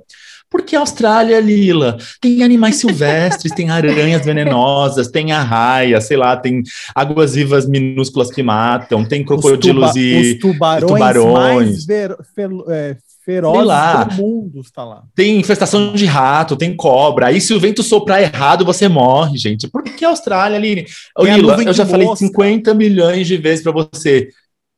Porque 0.51 0.75
a 0.75 0.81
Austrália, 0.81 1.39
Lila, 1.41 1.99
tem 2.21 2.43
animais 2.43 2.77
silvestres, 2.77 3.53
tem 3.53 3.69
aranhas 3.69 4.25
venenosas, 4.25 5.09
tem 5.09 5.31
arraia, 5.31 6.01
sei 6.01 6.17
lá, 6.17 6.37
tem 6.37 6.63
águas 6.95 7.35
vivas 7.35 7.69
minúsculas 7.69 8.31
que 8.31 8.43
matam, 8.43 9.05
tem 9.05 9.25
crocodilos 9.25 9.91
tuba 9.91 9.99
e 9.99 10.33
os 10.33 10.39
tubarões, 10.39 10.91
tubarões. 10.91 11.69
mais 11.69 11.85
ver, 11.85 12.17
fel, 12.35 12.65
é, 12.71 12.97
ferozes 13.29 13.67
lá. 13.67 14.05
do 14.05 14.15
mundo 14.15 14.61
está 14.63 14.83
lá. 14.85 15.03
Tem 15.15 15.39
infestação 15.39 15.93
de 15.93 16.07
rato, 16.07 16.57
tem 16.57 16.75
cobra. 16.75 17.27
Aí 17.27 17.43
se 17.43 17.53
o 17.53 17.61
vento 17.61 17.83
soprar 17.83 18.23
errado, 18.23 18.65
você 18.65 18.89
morre, 18.89 19.37
gente. 19.37 19.69
Por 19.69 19.83
que 19.83 20.03
a 20.03 20.09
Austrália, 20.09 20.57
Aline? 20.57 20.87
Lila, 21.19 21.63
eu 21.63 21.75
já 21.75 21.85
falei 21.85 22.09
50 22.17 22.73
milhões 22.73 23.27
de 23.27 23.37
vezes 23.37 23.63
para 23.63 23.73
você. 23.73 24.29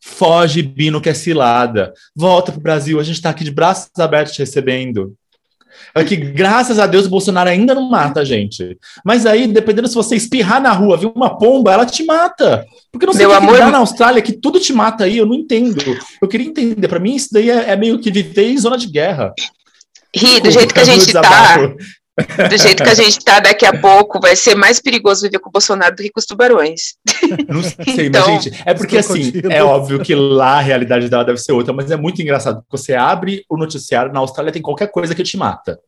Foge, 0.02 0.62
Bino, 0.62 1.00
que 1.00 1.08
é 1.08 1.14
cilada. 1.14 1.92
Volta 2.16 2.50
pro 2.50 2.60
Brasil, 2.60 2.98
a 2.98 3.04
gente 3.04 3.16
está 3.16 3.30
aqui 3.30 3.44
de 3.44 3.52
braços 3.52 3.90
abertos 3.98 4.34
te 4.34 4.40
recebendo. 4.40 5.14
É 5.94 6.04
que, 6.04 6.16
graças 6.16 6.78
a 6.78 6.86
Deus, 6.86 7.06
o 7.06 7.10
Bolsonaro 7.10 7.50
ainda 7.50 7.74
não 7.74 7.88
mata 7.88 8.20
a 8.20 8.24
gente. 8.24 8.78
Mas 9.04 9.26
aí, 9.26 9.46
dependendo 9.46 9.88
se 9.88 9.94
você 9.94 10.16
espirrar 10.16 10.60
na 10.60 10.72
rua, 10.72 10.96
viu 10.96 11.12
uma 11.14 11.36
pomba, 11.36 11.72
ela 11.72 11.86
te 11.86 12.04
mata. 12.04 12.64
Porque 12.92 13.06
não 13.06 13.12
sei 13.12 13.26
Meu 13.26 13.34
amor... 13.34 13.58
na 13.58 13.78
Austrália 13.78 14.22
que 14.22 14.32
tudo 14.32 14.60
te 14.60 14.72
mata 14.72 15.04
aí, 15.04 15.18
eu 15.18 15.26
não 15.26 15.34
entendo. 15.34 15.80
Eu 16.20 16.28
queria 16.28 16.46
entender. 16.46 16.88
Para 16.88 17.00
mim, 17.00 17.14
isso 17.14 17.28
daí 17.32 17.50
é, 17.50 17.70
é, 17.70 17.76
meio 17.76 17.98
que 17.98 18.10
viver 18.10 18.50
em 18.50 18.58
zona 18.58 18.76
de 18.76 18.86
guerra. 18.86 19.32
Ri, 20.14 20.40
do 20.40 20.50
jeito 20.50 20.74
que 20.74 20.80
a 20.80 20.84
gente 20.84 21.12
tá, 21.12 21.22
do 22.48 22.58
jeito 22.58 22.82
que 22.82 22.90
a 22.90 22.94
gente 22.94 23.24
tá 23.24 23.40
daqui 23.40 23.66
a 23.66 23.78
pouco, 23.78 24.20
vai 24.20 24.36
ser 24.36 24.54
mais 24.54 24.80
perigoso 24.80 25.22
viver 25.22 25.38
com 25.38 25.48
o 25.48 25.52
Bolsonaro 25.52 25.94
do 25.94 26.02
que 26.02 26.10
com 26.10 26.20
os 26.20 26.26
tubarões. 26.26 26.94
Não 27.48 27.62
sei, 27.62 28.06
então, 28.06 28.34
mas, 28.34 28.44
gente, 28.44 28.62
é 28.64 28.74
porque 28.74 28.98
assim, 28.98 29.32
é 29.50 29.62
óbvio 29.62 30.00
que 30.00 30.14
lá 30.14 30.58
a 30.58 30.60
realidade 30.60 31.08
dela 31.08 31.24
deve 31.24 31.38
ser 31.38 31.52
outra, 31.52 31.72
mas 31.72 31.90
é 31.90 31.96
muito 31.96 32.20
engraçado. 32.22 32.64
Você 32.70 32.94
abre 32.94 33.44
o 33.48 33.56
noticiário, 33.56 34.12
na 34.12 34.20
Austrália 34.20 34.52
tem 34.52 34.62
qualquer 34.62 34.88
coisa 34.88 35.14
que 35.14 35.22
te 35.22 35.36
mata. 35.36 35.78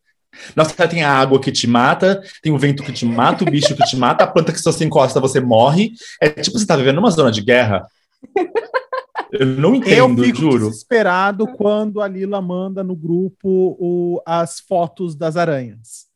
Na 0.57 0.63
Austrália 0.63 0.91
tem 0.91 1.03
a 1.03 1.13
água 1.13 1.41
que 1.41 1.53
te 1.53 1.67
mata, 1.67 2.23
tem 2.43 2.53
o 2.53 2.59
vento 2.59 2.83
que 2.83 2.93
te 2.93 3.05
mata, 3.05 3.45
o 3.45 3.51
bicho 3.51 3.75
que 3.75 3.85
te 3.85 3.97
mata, 3.97 4.25
a 4.25 4.27
planta 4.27 4.53
que 4.53 4.59
se 4.59 4.65
você 4.65 4.85
encosta, 4.85 5.21
você 5.21 5.41
morre. 5.41 5.93
É 6.21 6.29
tipo 6.31 6.59
você 6.59 6.67
tá 6.67 6.77
vivendo 6.77 6.97
numa 6.97 7.11
zona 7.11 7.31
de 7.31 7.43
guerra. 7.43 7.87
Eu 9.31 9.47
não 9.47 9.75
entendo, 9.75 10.23
eu 10.23 10.25
fico 10.27 10.41
juro. 10.41 10.69
desesperado 10.69 11.47
quando 11.47 12.03
a 12.03 12.09
Lila 12.09 12.41
manda 12.43 12.85
no 12.85 12.95
grupo 12.95 13.77
o, 13.81 14.23
as 14.27 14.61
fotos 14.61 15.17
das 15.17 15.39
aranhas 15.39 16.12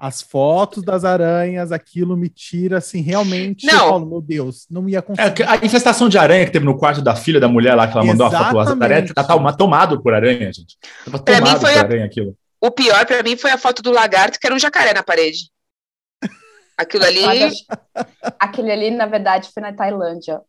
as 0.00 0.22
fotos 0.22 0.82
das 0.82 1.04
aranhas, 1.04 1.70
aquilo 1.70 2.16
me 2.16 2.30
tira, 2.30 2.78
assim, 2.78 3.02
realmente. 3.02 3.66
Não. 3.66 3.74
Eu 3.74 3.88
falo, 3.90 4.06
meu 4.06 4.22
Deus, 4.22 4.66
não 4.70 4.88
ia 4.88 5.02
conseguir. 5.02 5.42
É, 5.42 5.46
a 5.46 5.56
infestação 5.56 6.08
de 6.08 6.16
aranha 6.16 6.46
que 6.46 6.50
teve 6.50 6.64
no 6.64 6.78
quarto 6.78 7.02
da 7.02 7.14
filha 7.14 7.38
da 7.38 7.46
mulher 7.46 7.74
lá, 7.74 7.86
que 7.86 7.92
ela 7.92 8.06
mandou 8.06 8.26
Exatamente. 8.26 8.48
a 8.48 8.64
foto 8.64 8.78
das 8.78 8.80
aranhas, 8.80 9.12
tá, 9.12 9.22
tá 9.22 9.52
tomado 9.52 10.02
por 10.02 10.14
aranha, 10.14 10.50
gente. 10.50 10.78
Tava 11.04 11.18
pra 11.18 11.40
mim 11.42 11.60
foi 11.60 11.74
a... 11.74 11.80
aranha 11.80 12.06
aquilo. 12.06 12.34
O 12.58 12.70
pior 12.70 13.04
para 13.04 13.22
mim 13.22 13.36
foi 13.36 13.50
a 13.50 13.58
foto 13.58 13.82
do 13.82 13.92
lagarto, 13.92 14.40
que 14.40 14.46
era 14.46 14.56
um 14.56 14.58
jacaré 14.58 14.94
na 14.94 15.02
parede. 15.02 15.50
Aquilo 16.78 17.04
ali. 17.04 17.52
Aquele 18.38 18.72
ali, 18.72 18.90
na 18.90 19.04
verdade, 19.04 19.50
foi 19.52 19.62
na 19.62 19.70
Tailândia. 19.70 20.40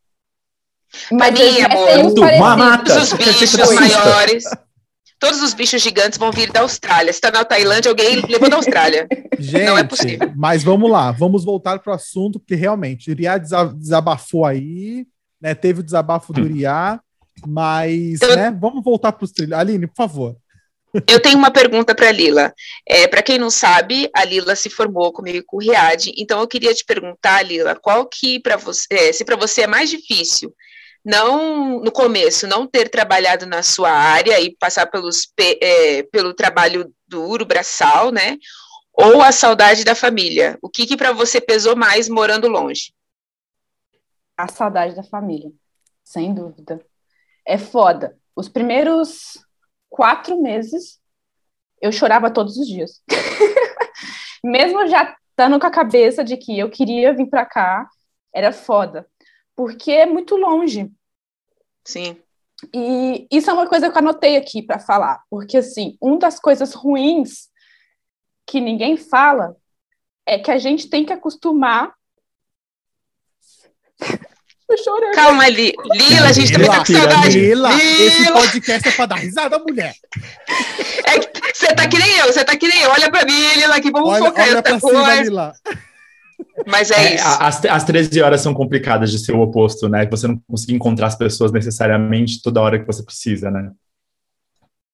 Mas 1.12 1.34
mim, 1.34 1.62
amor, 1.62 2.36
uma 2.38 2.56
mata. 2.56 2.94
Todos 2.94 3.12
os 3.12 3.18
bichos 3.18 3.54
maiores. 3.76 4.46
Todos 5.22 5.40
os 5.44 5.54
bichos 5.54 5.84
gigantes 5.84 6.18
vão 6.18 6.32
vir 6.32 6.52
da 6.52 6.62
Austrália. 6.62 7.14
Se 7.14 7.18
está 7.18 7.30
na 7.30 7.46
Tailândia, 7.46 7.92
alguém 7.92 8.22
levou 8.28 8.50
da 8.50 8.56
Austrália. 8.56 9.08
Gente, 9.38 9.66
não 9.70 9.78
é 9.78 9.84
possível. 9.84 10.34
Mas 10.36 10.64
vamos 10.64 10.90
lá, 10.90 11.12
vamos 11.12 11.46
voltar 11.46 11.78
para 11.78 11.92
o 11.92 11.96
assunto, 11.96 12.40
porque 12.40 12.56
realmente, 12.56 13.12
Uriá 13.12 13.38
desabafou 13.38 14.48
aí, 14.48 15.06
né? 15.40 15.54
Teve 15.54 15.82
o 15.82 15.84
desabafo 15.84 16.34
do 16.34 16.42
Uriá, 16.42 17.00
mas 17.46 18.20
eu... 18.20 18.36
né, 18.36 18.50
vamos 18.60 18.84
voltar 18.84 19.12
para 19.12 19.24
os 19.24 19.32
trilhos. 19.32 19.54
Aline, 19.54 19.86
por 19.86 19.96
favor. 19.96 20.36
Eu 21.08 21.22
tenho 21.22 21.38
uma 21.38 21.52
pergunta 21.52 21.94
para 21.94 22.08
a 22.08 22.12
Lila. 22.12 22.52
É, 22.90 23.08
para 23.08 23.22
quem 23.22 23.38
não 23.38 23.52
sabe, 23.52 24.10
a 24.16 24.26
Lila 24.26 24.56
se 24.56 24.72
formou 24.72 25.14
comigo 25.14 25.46
com 25.46 25.58
o 25.58 25.60
Riad, 25.60 26.12
então 26.18 26.40
eu 26.40 26.48
queria 26.48 26.74
te 26.74 26.84
perguntar, 26.84 27.44
Lila, 27.44 27.76
qual 27.76 28.08
que 28.08 28.40
para 28.40 28.58
você, 28.58 28.88
é, 28.90 29.14
se 29.14 29.24
para 29.24 29.36
você 29.36 29.62
é 29.62 29.68
mais 29.68 29.88
difícil 29.88 30.52
não 31.04 31.80
no 31.80 31.92
começo 31.92 32.48
não 32.48 32.68
ter 32.68 32.90
trabalhado 32.90 33.46
na 33.46 33.64
sua 33.64 33.92
área 33.92 34.40
e 34.40 34.56
passar 34.56 34.86
pelos, 34.88 35.32
é, 35.38 36.04
pelo 36.04 36.34
trabalho 36.34 36.94
duro, 37.08 37.46
braçal, 37.46 38.12
né? 38.12 38.38
Ou 38.94 39.22
a 39.22 39.32
saudade 39.32 39.84
da 39.84 39.96
família? 39.96 40.58
O 40.62 40.70
que, 40.70 40.86
que 40.86 40.98
para 40.98 41.12
você 41.12 41.42
pesou 41.42 41.76
mais 41.76 42.08
morando 42.08 42.48
longe? 42.48 42.94
A 44.38 44.48
saudade 44.48 44.96
da 44.96 45.04
família, 45.04 45.52
sem 46.04 46.34
dúvida. 46.34 46.84
É 47.46 47.58
foda. 47.58 48.18
Os 48.36 48.48
primeiros 48.48 49.38
quatro 49.90 50.42
meses 50.42 51.00
eu 51.82 51.92
chorava 51.92 52.32
todos 52.32 52.58
os 52.58 52.68
dias. 52.68 53.02
Mesmo 54.44 54.88
já 54.88 55.16
estando 55.30 55.60
com 55.60 55.66
a 55.66 55.72
cabeça 55.72 56.24
de 56.24 56.38
que 56.38 56.58
eu 56.58 56.70
queria 56.70 57.14
vir 57.14 57.28
para 57.28 57.46
cá, 57.46 57.90
era 58.34 58.52
foda 58.52 59.08
porque 59.62 59.92
é 59.92 60.08
muito 60.08 60.36
longe. 60.36 60.92
Sim. 61.86 62.18
E 62.74 63.28
isso 63.32 63.48
é 63.48 63.54
uma 63.54 63.68
coisa 63.68 63.92
que 63.92 63.96
eu 63.96 64.00
anotei 64.00 64.36
aqui 64.36 64.64
para 64.64 64.80
falar, 64.80 65.22
porque 65.30 65.58
assim, 65.58 65.96
uma 66.02 66.18
das 66.18 66.40
coisas 66.40 66.74
ruins 66.74 67.48
que 68.48 68.60
ninguém 68.60 68.98
fala 68.98 69.56
é 70.26 70.40
que 70.40 70.50
a 70.50 70.58
gente 70.58 70.90
tem 70.90 71.06
que 71.06 71.14
acostumar. 71.14 71.94
chorando. 74.84 75.14
Calma, 75.14 75.48
Li. 75.48 75.76
Lila, 75.94 76.30
a 76.30 76.32
gente 76.32 76.54
também 76.54 76.70
tá 76.72 76.80
com 76.80 76.86
saudade. 76.86 77.40
Lila, 77.40 77.70
Lila, 77.76 78.04
esse 78.04 78.32
podcast 78.32 78.90
é 78.90 78.92
pra 78.94 79.06
dar 79.06 79.16
risada, 79.18 79.60
mulher. 79.60 79.94
É, 81.06 81.54
você 81.54 81.76
tá 81.76 81.88
que 81.88 82.00
nem 82.00 82.18
eu, 82.18 82.34
você 82.34 82.44
tá 82.44 82.58
que 82.58 82.68
nem 82.68 82.82
eu. 82.82 82.90
Olha 82.90 83.12
pra 83.12 83.26
mim, 83.26 83.54
Lila, 83.58 83.76
aqui, 83.76 83.92
vamos 83.92 84.10
olha, 84.10 84.26
focar 84.26 84.48
olha 84.48 84.64
pra 84.64 84.80
cima, 84.80 85.16
Lila. 85.22 85.54
Mas 86.68 86.92
é, 86.92 86.96
é 86.96 87.16
isso. 87.16 87.26
As, 87.40 87.66
as 87.66 87.84
13 87.84 88.22
horas 88.22 88.42
são 88.42 88.54
complicadas 88.54 89.12
de 89.12 89.20
ser 89.20 89.34
o 89.34 89.42
oposto, 89.42 89.90
né? 89.90 90.06
Você 90.08 90.28
não 90.28 90.38
conseguir 90.48 90.74
encontrar 90.74 91.08
as 91.08 91.16
pessoas 91.16 91.52
necessariamente 91.52 92.42
toda 92.42 92.62
hora 92.62 92.80
que 92.80 92.86
você 92.86 93.04
precisa, 93.04 93.50
né? 93.50 93.72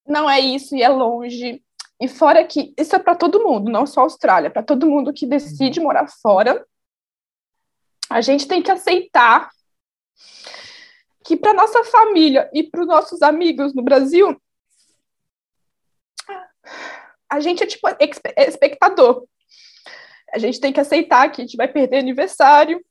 Não 0.08 0.30
é 0.30 0.40
isso, 0.40 0.76
e 0.76 0.82
é 0.82 0.90
longe. 0.90 1.62
E 2.00 2.08
fora 2.08 2.46
que 2.46 2.74
isso 2.78 2.96
é 2.96 3.00
para 3.00 3.16
todo 3.16 3.44
mundo, 3.44 3.72
não 3.72 3.86
só 3.86 4.02
a 4.02 4.04
Austrália, 4.04 4.50
para 4.50 4.64
todo 4.64 4.90
mundo 4.90 5.14
que 5.14 5.26
decide 5.26 5.80
morar 5.80 6.08
fora. 6.22 6.66
A 8.10 8.22
gente 8.22 8.48
tem 8.48 8.62
que 8.62 8.72
aceitar 8.72 9.50
que 11.26 11.36
para 11.36 11.54
nossa 11.54 11.84
família 11.84 12.50
e 12.54 12.64
para 12.64 12.82
os 12.82 12.88
nossos 12.88 13.22
amigos 13.22 13.74
no 13.74 13.82
Brasil, 13.82 14.40
a 17.30 17.40
gente 17.42 17.64
é 17.64 17.68
tipo 17.68 17.86
espectador 18.38 19.28
a 20.34 20.38
gente 20.38 20.60
tem 20.60 20.74
que 20.74 20.80
aceitar 20.80 21.30
que 21.32 21.42
a 21.42 21.46
gente 21.46 21.58
vai 21.58 21.68
perder 21.68 21.98
aniversário, 21.98 22.84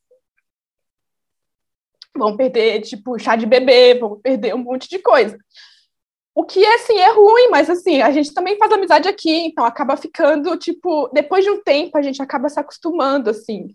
vão 2.16 2.36
perder, 2.36 2.80
tipo, 2.82 3.18
chá 3.18 3.36
de 3.36 3.46
bebê, 3.46 3.94
vão 3.94 4.18
perder 4.20 4.54
um 4.54 4.58
monte 4.58 4.88
de 4.88 4.98
coisa. 4.98 5.36
O 6.34 6.44
que, 6.44 6.64
assim, 6.64 6.98
é 6.98 7.10
ruim, 7.12 7.48
mas, 7.50 7.70
assim, 7.70 8.02
a 8.02 8.10
gente 8.10 8.34
também 8.34 8.58
faz 8.58 8.70
amizade 8.72 9.08
aqui, 9.08 9.46
então 9.46 9.64
acaba 9.64 9.96
ficando, 9.96 10.56
tipo, 10.56 11.08
depois 11.12 11.44
de 11.44 11.50
um 11.50 11.62
tempo, 11.62 11.96
a 11.96 12.02
gente 12.02 12.20
acaba 12.20 12.48
se 12.48 12.60
acostumando, 12.60 13.30
assim. 13.30 13.74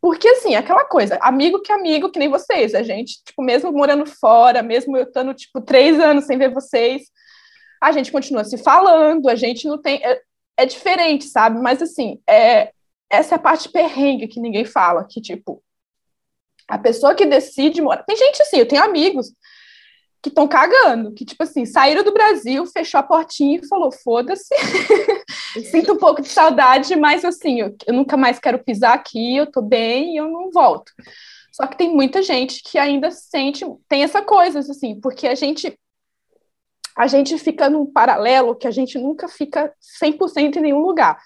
Porque, 0.00 0.28
assim, 0.28 0.54
aquela 0.54 0.84
coisa, 0.84 1.18
amigo 1.20 1.60
que 1.60 1.72
amigo, 1.72 2.10
que 2.10 2.18
nem 2.18 2.28
vocês, 2.28 2.74
a 2.74 2.84
gente, 2.84 3.22
tipo, 3.24 3.42
mesmo 3.42 3.72
morando 3.72 4.06
fora, 4.06 4.62
mesmo 4.62 4.96
eu 4.96 5.04
estando, 5.04 5.34
tipo, 5.34 5.60
três 5.60 5.98
anos 5.98 6.24
sem 6.24 6.38
ver 6.38 6.54
vocês, 6.54 7.02
a 7.82 7.90
gente 7.90 8.12
continua 8.12 8.44
se 8.44 8.58
falando, 8.58 9.28
a 9.28 9.34
gente 9.34 9.66
não 9.66 9.80
tem... 9.80 10.04
É, 10.04 10.20
é 10.56 10.66
diferente, 10.66 11.24
sabe? 11.24 11.60
Mas, 11.60 11.80
assim, 11.80 12.20
é, 12.28 12.72
essa 13.10 13.34
é 13.34 13.36
a 13.36 13.40
parte 13.40 13.68
perrengue 13.68 14.28
que 14.28 14.40
ninguém 14.40 14.64
fala, 14.64 15.06
que, 15.08 15.20
tipo, 15.20 15.62
a 16.68 16.78
pessoa 16.78 17.14
que 17.14 17.24
decide 17.24 17.80
morar. 17.80 18.02
Tem 18.02 18.16
gente 18.16 18.42
assim, 18.42 18.58
eu 18.58 18.68
tenho 18.68 18.82
amigos 18.82 19.32
que 20.20 20.28
estão 20.28 20.48
cagando, 20.48 21.12
que, 21.14 21.24
tipo 21.24 21.42
assim, 21.42 21.64
saíram 21.64 22.02
do 22.02 22.12
Brasil, 22.12 22.66
fechou 22.66 23.00
a 23.00 23.02
portinha 23.02 23.58
e 23.58 23.66
falou: 23.66 23.90
foda-se, 23.90 24.54
sinto 25.70 25.92
um 25.92 25.96
pouco 25.96 26.20
de 26.20 26.28
saudade, 26.28 26.94
mas 26.96 27.24
assim, 27.24 27.60
eu, 27.60 27.74
eu, 27.86 27.94
nunca 27.94 28.16
mais 28.16 28.38
quero 28.38 28.58
pisar 28.58 28.94
aqui, 28.94 29.36
eu 29.36 29.50
tô 29.50 29.62
bem 29.62 30.16
eu 30.16 30.28
não 30.28 30.50
volto. 30.50 30.92
Só 31.52 31.66
que 31.66 31.78
tem 31.78 31.92
muita 31.92 32.22
gente 32.22 32.62
que 32.62 32.78
ainda 32.78 33.10
sente, 33.10 33.64
tem 33.88 34.02
essa 34.02 34.22
coisa, 34.22 34.60
assim, 34.60 35.00
porque 35.00 35.26
a 35.26 35.34
gente. 35.34 35.76
A 36.96 37.06
gente 37.06 37.38
fica 37.38 37.70
num 37.70 37.86
paralelo 37.86 38.56
que 38.56 38.66
a 38.66 38.72
gente 38.72 38.98
nunca 38.98 39.28
fica 39.28 39.72
100% 40.02 40.56
em 40.56 40.60
nenhum 40.60 40.80
lugar. 40.80 41.16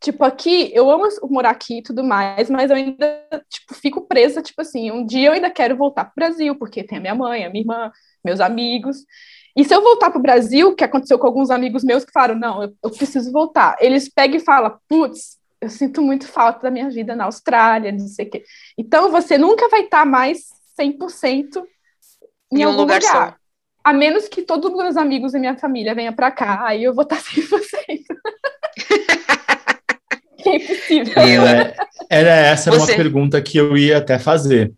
Tipo, 0.00 0.24
aqui, 0.24 0.70
eu 0.72 0.88
amo 0.90 1.08
morar 1.24 1.50
aqui 1.50 1.78
e 1.78 1.82
tudo 1.82 2.04
mais, 2.04 2.48
mas 2.48 2.70
eu 2.70 2.76
ainda, 2.76 3.24
tipo, 3.48 3.74
fico 3.74 4.02
presa, 4.02 4.40
tipo 4.40 4.62
assim, 4.62 4.92
um 4.92 5.04
dia 5.04 5.28
eu 5.28 5.32
ainda 5.32 5.50
quero 5.50 5.76
voltar 5.76 6.04
pro 6.04 6.14
Brasil, 6.14 6.54
porque 6.56 6.84
tem 6.84 6.98
a 6.98 7.00
minha 7.00 7.14
mãe, 7.14 7.44
a 7.44 7.50
minha 7.50 7.62
irmã, 7.62 7.90
meus 8.24 8.38
amigos. 8.40 8.98
E 9.56 9.64
se 9.64 9.74
eu 9.74 9.82
voltar 9.82 10.10
pro 10.10 10.22
Brasil, 10.22 10.76
que 10.76 10.84
aconteceu 10.84 11.18
com 11.18 11.26
alguns 11.26 11.50
amigos 11.50 11.82
meus 11.82 12.04
que 12.04 12.12
falaram, 12.12 12.36
não, 12.36 12.62
eu, 12.62 12.72
eu 12.82 12.90
preciso 12.90 13.32
voltar. 13.32 13.76
Eles 13.80 14.08
pegam 14.08 14.36
e 14.36 14.40
falam, 14.40 14.78
putz, 14.88 15.36
eu 15.60 15.68
sinto 15.68 16.00
muito 16.00 16.28
falta 16.28 16.62
da 16.62 16.70
minha 16.70 16.88
vida 16.88 17.16
na 17.16 17.24
Austrália, 17.24 17.90
não 17.90 18.06
sei 18.06 18.26
o 18.26 18.30
quê. 18.30 18.44
Então, 18.78 19.10
você 19.10 19.36
nunca 19.36 19.68
vai 19.68 19.80
estar 19.80 20.06
mais 20.06 20.44
100% 20.78 21.64
em, 22.52 22.60
em 22.60 22.64
um 22.64 22.68
algum 22.68 22.82
lugar, 22.82 23.00
lugar. 23.00 23.30
Só. 23.32 23.34
A 23.82 23.92
menos 23.92 24.28
que 24.28 24.42
todos 24.42 24.70
os 24.70 24.76
meus 24.76 24.96
amigos 24.96 25.34
e 25.34 25.38
minha 25.40 25.56
família 25.58 25.94
venham 25.94 26.12
para 26.12 26.30
cá, 26.30 26.64
aí 26.64 26.84
eu 26.84 26.94
vou 26.94 27.02
estar 27.04 27.16
100%. 27.16 28.04
é 30.46 30.56
impossível. 30.56 31.22
Era, 31.22 31.74
era 32.10 32.30
essa 32.30 32.70
você... 32.70 32.92
uma 32.92 32.96
pergunta 32.96 33.40
que 33.42 33.58
eu 33.58 33.76
ia 33.76 33.98
até 33.98 34.18
fazer 34.18 34.72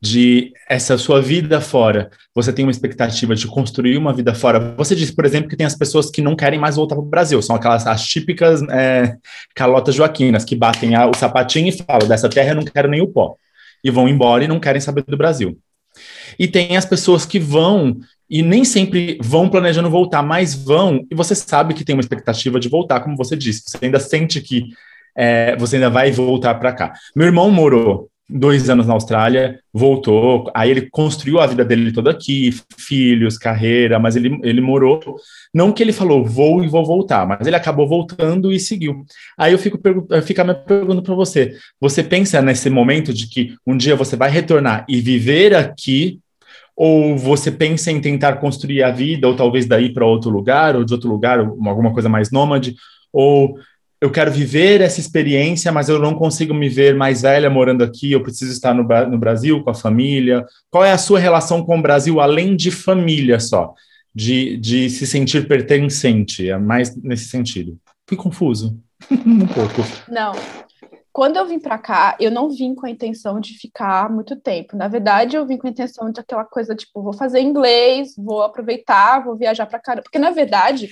de 0.00 0.52
essa 0.66 0.96
sua 0.96 1.20
vida 1.20 1.60
fora, 1.60 2.10
você 2.34 2.52
tem 2.52 2.64
uma 2.64 2.70
expectativa 2.70 3.34
de 3.34 3.46
construir 3.46 3.98
uma 3.98 4.14
vida 4.14 4.34
fora. 4.34 4.74
Você 4.76 4.94
disse, 4.96 5.14
por 5.14 5.26
exemplo, 5.26 5.50
que 5.50 5.56
tem 5.56 5.66
as 5.66 5.76
pessoas 5.76 6.10
que 6.10 6.22
não 6.22 6.34
querem 6.34 6.58
mais 6.58 6.76
voltar 6.76 6.94
para 6.94 7.04
o 7.04 7.08
Brasil, 7.08 7.42
são 7.42 7.54
aquelas 7.54 7.86
as 7.86 8.02
típicas 8.06 8.62
é, 8.70 9.16
calotas 9.54 9.94
joaquinas, 9.94 10.44
que 10.44 10.56
batem 10.56 10.94
a, 10.94 11.06
o 11.06 11.14
sapatinho 11.14 11.68
e 11.68 11.72
falam, 11.72 12.08
dessa 12.08 12.30
terra 12.30 12.52
eu 12.52 12.54
não 12.54 12.64
quero 12.64 12.88
nem 12.88 13.02
o 13.02 13.08
pó, 13.08 13.36
e 13.84 13.90
vão 13.90 14.08
embora 14.08 14.42
e 14.42 14.48
não 14.48 14.58
querem 14.58 14.80
saber 14.80 15.04
do 15.06 15.18
Brasil. 15.18 15.58
E 16.38 16.48
tem 16.48 16.78
as 16.78 16.86
pessoas 16.86 17.26
que 17.26 17.38
vão 17.38 17.98
e 18.30 18.42
nem 18.42 18.64
sempre 18.64 19.18
vão 19.20 19.48
planejando 19.48 19.90
voltar, 19.90 20.22
mas 20.22 20.54
vão, 20.54 21.04
e 21.10 21.14
você 21.14 21.34
sabe 21.34 21.74
que 21.74 21.84
tem 21.84 21.96
uma 21.96 22.00
expectativa 22.00 22.60
de 22.60 22.68
voltar, 22.68 23.00
como 23.00 23.16
você 23.16 23.36
disse, 23.36 23.64
você 23.66 23.78
ainda 23.82 23.98
sente 23.98 24.40
que 24.40 24.68
é, 25.16 25.56
você 25.56 25.76
ainda 25.76 25.90
vai 25.90 26.12
voltar 26.12 26.54
para 26.54 26.72
cá. 26.72 26.92
Meu 27.16 27.26
irmão 27.26 27.50
morou 27.50 28.08
dois 28.32 28.70
anos 28.70 28.86
na 28.86 28.94
Austrália, 28.94 29.58
voltou, 29.72 30.50
aí 30.54 30.70
ele 30.70 30.88
construiu 30.88 31.40
a 31.40 31.46
vida 31.46 31.64
dele 31.64 31.90
toda 31.92 32.12
aqui, 32.12 32.50
filhos, 32.78 33.36
carreira, 33.36 33.98
mas 33.98 34.14
ele, 34.14 34.38
ele 34.44 34.60
morou, 34.60 35.00
não 35.52 35.72
que 35.72 35.82
ele 35.82 35.92
falou, 35.92 36.24
vou 36.24 36.62
e 36.62 36.68
vou 36.68 36.86
voltar, 36.86 37.26
mas 37.26 37.44
ele 37.44 37.56
acabou 37.56 37.88
voltando 37.88 38.52
e 38.52 38.60
seguiu. 38.60 39.04
Aí 39.36 39.52
eu 39.52 39.58
fico, 39.58 39.80
fico 40.22 40.44
me 40.44 40.54
perguntando 40.54 41.02
para 41.02 41.14
você, 41.14 41.56
você 41.80 42.04
pensa 42.04 42.40
nesse 42.40 42.70
momento 42.70 43.12
de 43.12 43.28
que 43.28 43.56
um 43.66 43.76
dia 43.76 43.96
você 43.96 44.14
vai 44.14 44.30
retornar 44.30 44.86
e 44.88 45.00
viver 45.00 45.54
aqui, 45.54 46.20
ou 46.82 47.14
você 47.14 47.52
pensa 47.52 47.92
em 47.92 48.00
tentar 48.00 48.36
construir 48.36 48.82
a 48.82 48.90
vida, 48.90 49.28
ou 49.28 49.36
talvez 49.36 49.66
daí 49.66 49.92
para 49.92 50.06
outro 50.06 50.30
lugar, 50.30 50.74
ou 50.74 50.82
de 50.82 50.94
outro 50.94 51.10
lugar, 51.10 51.38
alguma 51.38 51.92
coisa 51.92 52.08
mais 52.08 52.30
nômade, 52.30 52.74
ou 53.12 53.58
eu 54.00 54.10
quero 54.10 54.32
viver 54.32 54.80
essa 54.80 54.98
experiência, 54.98 55.70
mas 55.70 55.90
eu 55.90 55.98
não 55.98 56.14
consigo 56.14 56.54
me 56.54 56.70
ver 56.70 56.94
mais 56.94 57.20
velha 57.20 57.50
morando 57.50 57.84
aqui, 57.84 58.12
eu 58.12 58.22
preciso 58.22 58.50
estar 58.50 58.72
no, 58.72 58.82
no 58.82 59.18
Brasil 59.18 59.62
com 59.62 59.68
a 59.68 59.74
família. 59.74 60.42
Qual 60.70 60.82
é 60.82 60.90
a 60.90 60.96
sua 60.96 61.18
relação 61.18 61.62
com 61.62 61.78
o 61.78 61.82
Brasil, 61.82 62.18
além 62.18 62.56
de 62.56 62.70
família 62.70 63.38
só? 63.38 63.74
De, 64.14 64.56
de 64.56 64.88
se 64.88 65.06
sentir 65.06 65.46
pertencente, 65.46 66.48
é 66.48 66.56
mais 66.56 66.96
nesse 66.96 67.26
sentido. 67.26 67.78
Fui 68.08 68.16
confuso, 68.16 68.74
um 69.12 69.46
pouco. 69.46 69.86
Não, 70.08 70.32
quando 71.12 71.36
eu 71.36 71.46
vim 71.46 71.58
para 71.58 71.78
cá, 71.78 72.16
eu 72.20 72.30
não 72.30 72.48
vim 72.48 72.74
com 72.74 72.86
a 72.86 72.90
intenção 72.90 73.40
de 73.40 73.54
ficar 73.58 74.08
muito 74.10 74.36
tempo. 74.36 74.76
Na 74.76 74.86
verdade, 74.86 75.36
eu 75.36 75.44
vim 75.44 75.56
com 75.56 75.66
a 75.66 75.70
intenção 75.70 76.10
de 76.10 76.20
aquela 76.20 76.44
coisa 76.44 76.74
tipo, 76.74 77.02
vou 77.02 77.12
fazer 77.12 77.40
inglês, 77.40 78.14
vou 78.16 78.42
aproveitar, 78.42 79.24
vou 79.24 79.36
viajar 79.36 79.66
para 79.66 79.80
cá. 79.80 80.00
Porque 80.00 80.18
na 80.18 80.30
verdade, 80.30 80.88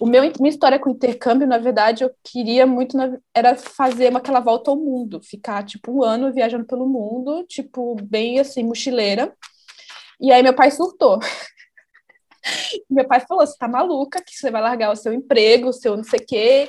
o 0.00 0.06
meu 0.06 0.22
minha 0.22 0.50
história 0.50 0.78
com 0.78 0.90
intercâmbio, 0.90 1.46
na 1.46 1.58
verdade, 1.58 2.02
eu 2.02 2.10
queria 2.24 2.66
muito 2.66 2.96
era 3.34 3.54
fazer 3.56 4.08
uma, 4.10 4.18
aquela 4.18 4.40
volta 4.40 4.70
ao 4.70 4.76
mundo, 4.76 5.20
ficar 5.22 5.64
tipo 5.64 5.92
um 5.92 6.02
ano 6.02 6.32
viajando 6.32 6.64
pelo 6.66 6.88
mundo, 6.88 7.44
tipo 7.46 7.96
bem 8.02 8.40
assim 8.40 8.64
mochileira. 8.64 9.32
E 10.20 10.32
aí 10.32 10.42
meu 10.42 10.54
pai 10.54 10.70
surtou. 10.72 11.20
meu 12.90 13.06
pai 13.06 13.20
falou: 13.20 13.46
"Você 13.46 13.56
tá 13.56 13.68
maluca? 13.68 14.22
Que 14.22 14.34
você 14.34 14.50
vai 14.50 14.62
largar 14.62 14.90
o 14.92 14.96
seu 14.96 15.12
emprego, 15.12 15.68
o 15.68 15.72
seu 15.72 15.96
não 15.96 16.04
sei 16.04 16.18
o 16.20 16.26
quê?" 16.26 16.68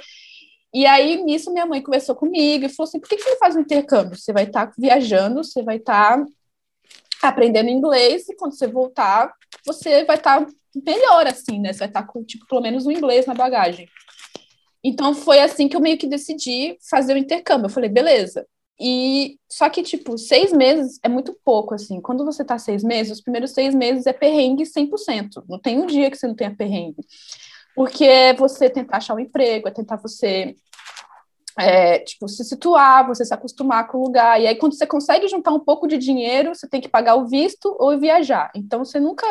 E 0.73 0.86
aí, 0.86 1.21
nisso, 1.23 1.51
minha 1.51 1.65
mãe 1.65 1.82
conversou 1.82 2.15
comigo 2.15 2.65
e 2.65 2.69
falou 2.69 2.88
assim: 2.88 2.99
por 2.99 3.10
que, 3.10 3.15
que 3.15 3.23
você 3.23 3.29
não 3.32 3.38
faz 3.39 3.55
um 3.55 3.62
intercâmbio? 3.62 4.17
Você 4.17 4.32
vai 4.32 4.43
estar 4.43 4.67
tá 4.67 4.73
viajando, 4.77 5.43
você 5.43 5.63
vai 5.63 5.77
estar 5.77 6.17
tá 7.21 7.29
aprendendo 7.29 7.69
inglês, 7.69 8.29
e 8.29 8.36
quando 8.36 8.55
você 8.55 8.67
voltar, 8.67 9.34
você 9.65 10.05
vai 10.05 10.17
estar 10.17 10.45
tá 10.45 10.51
melhor, 10.75 11.27
assim, 11.27 11.60
né? 11.60 11.73
Você 11.73 11.79
vai 11.79 11.88
estar 11.88 12.03
tá 12.03 12.08
com, 12.08 12.23
tipo, 12.23 12.45
pelo 12.47 12.62
menos 12.62 12.86
um 12.86 12.91
inglês 12.91 13.25
na 13.25 13.34
bagagem. 13.34 13.89
Então, 14.84 15.13
foi 15.13 15.39
assim 15.41 15.67
que 15.67 15.75
eu 15.75 15.82
meio 15.82 15.97
que 15.97 16.08
decidi 16.08 16.77
fazer 16.89 17.13
o 17.13 17.17
intercâmbio. 17.17 17.65
Eu 17.65 17.71
falei, 17.71 17.89
beleza. 17.89 18.45
E 18.79 19.38
só 19.51 19.69
que, 19.69 19.84
tipo, 19.84 20.17
seis 20.17 20.53
meses 20.53 20.99
é 21.03 21.10
muito 21.10 21.38
pouco, 21.43 21.73
assim. 21.73 21.99
Quando 21.99 22.23
você 22.23 22.45
tá 22.45 22.58
seis 22.58 22.82
meses, 22.82 23.13
os 23.13 23.21
primeiros 23.21 23.51
seis 23.51 23.75
meses 23.75 24.08
é 24.08 24.13
perrengue 24.13 24.63
100%. 24.65 25.43
Não 25.49 25.60
tem 25.60 25.77
um 25.82 25.86
dia 25.86 26.10
que 26.10 26.17
você 26.17 26.27
não 26.27 26.36
tenha 26.36 26.55
perrengue. 26.55 27.01
Porque 27.80 28.04
é 28.04 28.34
você 28.34 28.70
tentar 28.70 28.98
achar 28.98 29.15
um 29.15 29.22
emprego, 29.22 29.65
é 29.65 29.72
tentar 29.72 29.96
você 29.96 30.54
é, 31.58 32.00
tipo, 32.00 32.28
se 32.28 32.44
situar, 32.44 33.08
você 33.08 33.24
se 33.24 33.34
acostumar 33.34 33.88
com 33.88 34.00
o 34.00 34.04
lugar. 34.04 34.38
E 34.42 34.46
aí, 34.46 34.56
quando 34.58 34.74
você 34.74 34.86
consegue 34.86 35.30
juntar 35.30 35.54
um 35.54 35.62
pouco 35.62 35.88
de 35.88 35.98
dinheiro, 35.98 36.54
você 36.54 36.68
tem 36.68 36.82
que 36.82 36.89
pagar 36.89 37.15
o 37.15 37.30
visto 37.30 37.74
ou 37.80 37.98
viajar. 37.98 38.52
Então, 38.54 38.84
você 38.84 39.00
nunca 39.00 39.26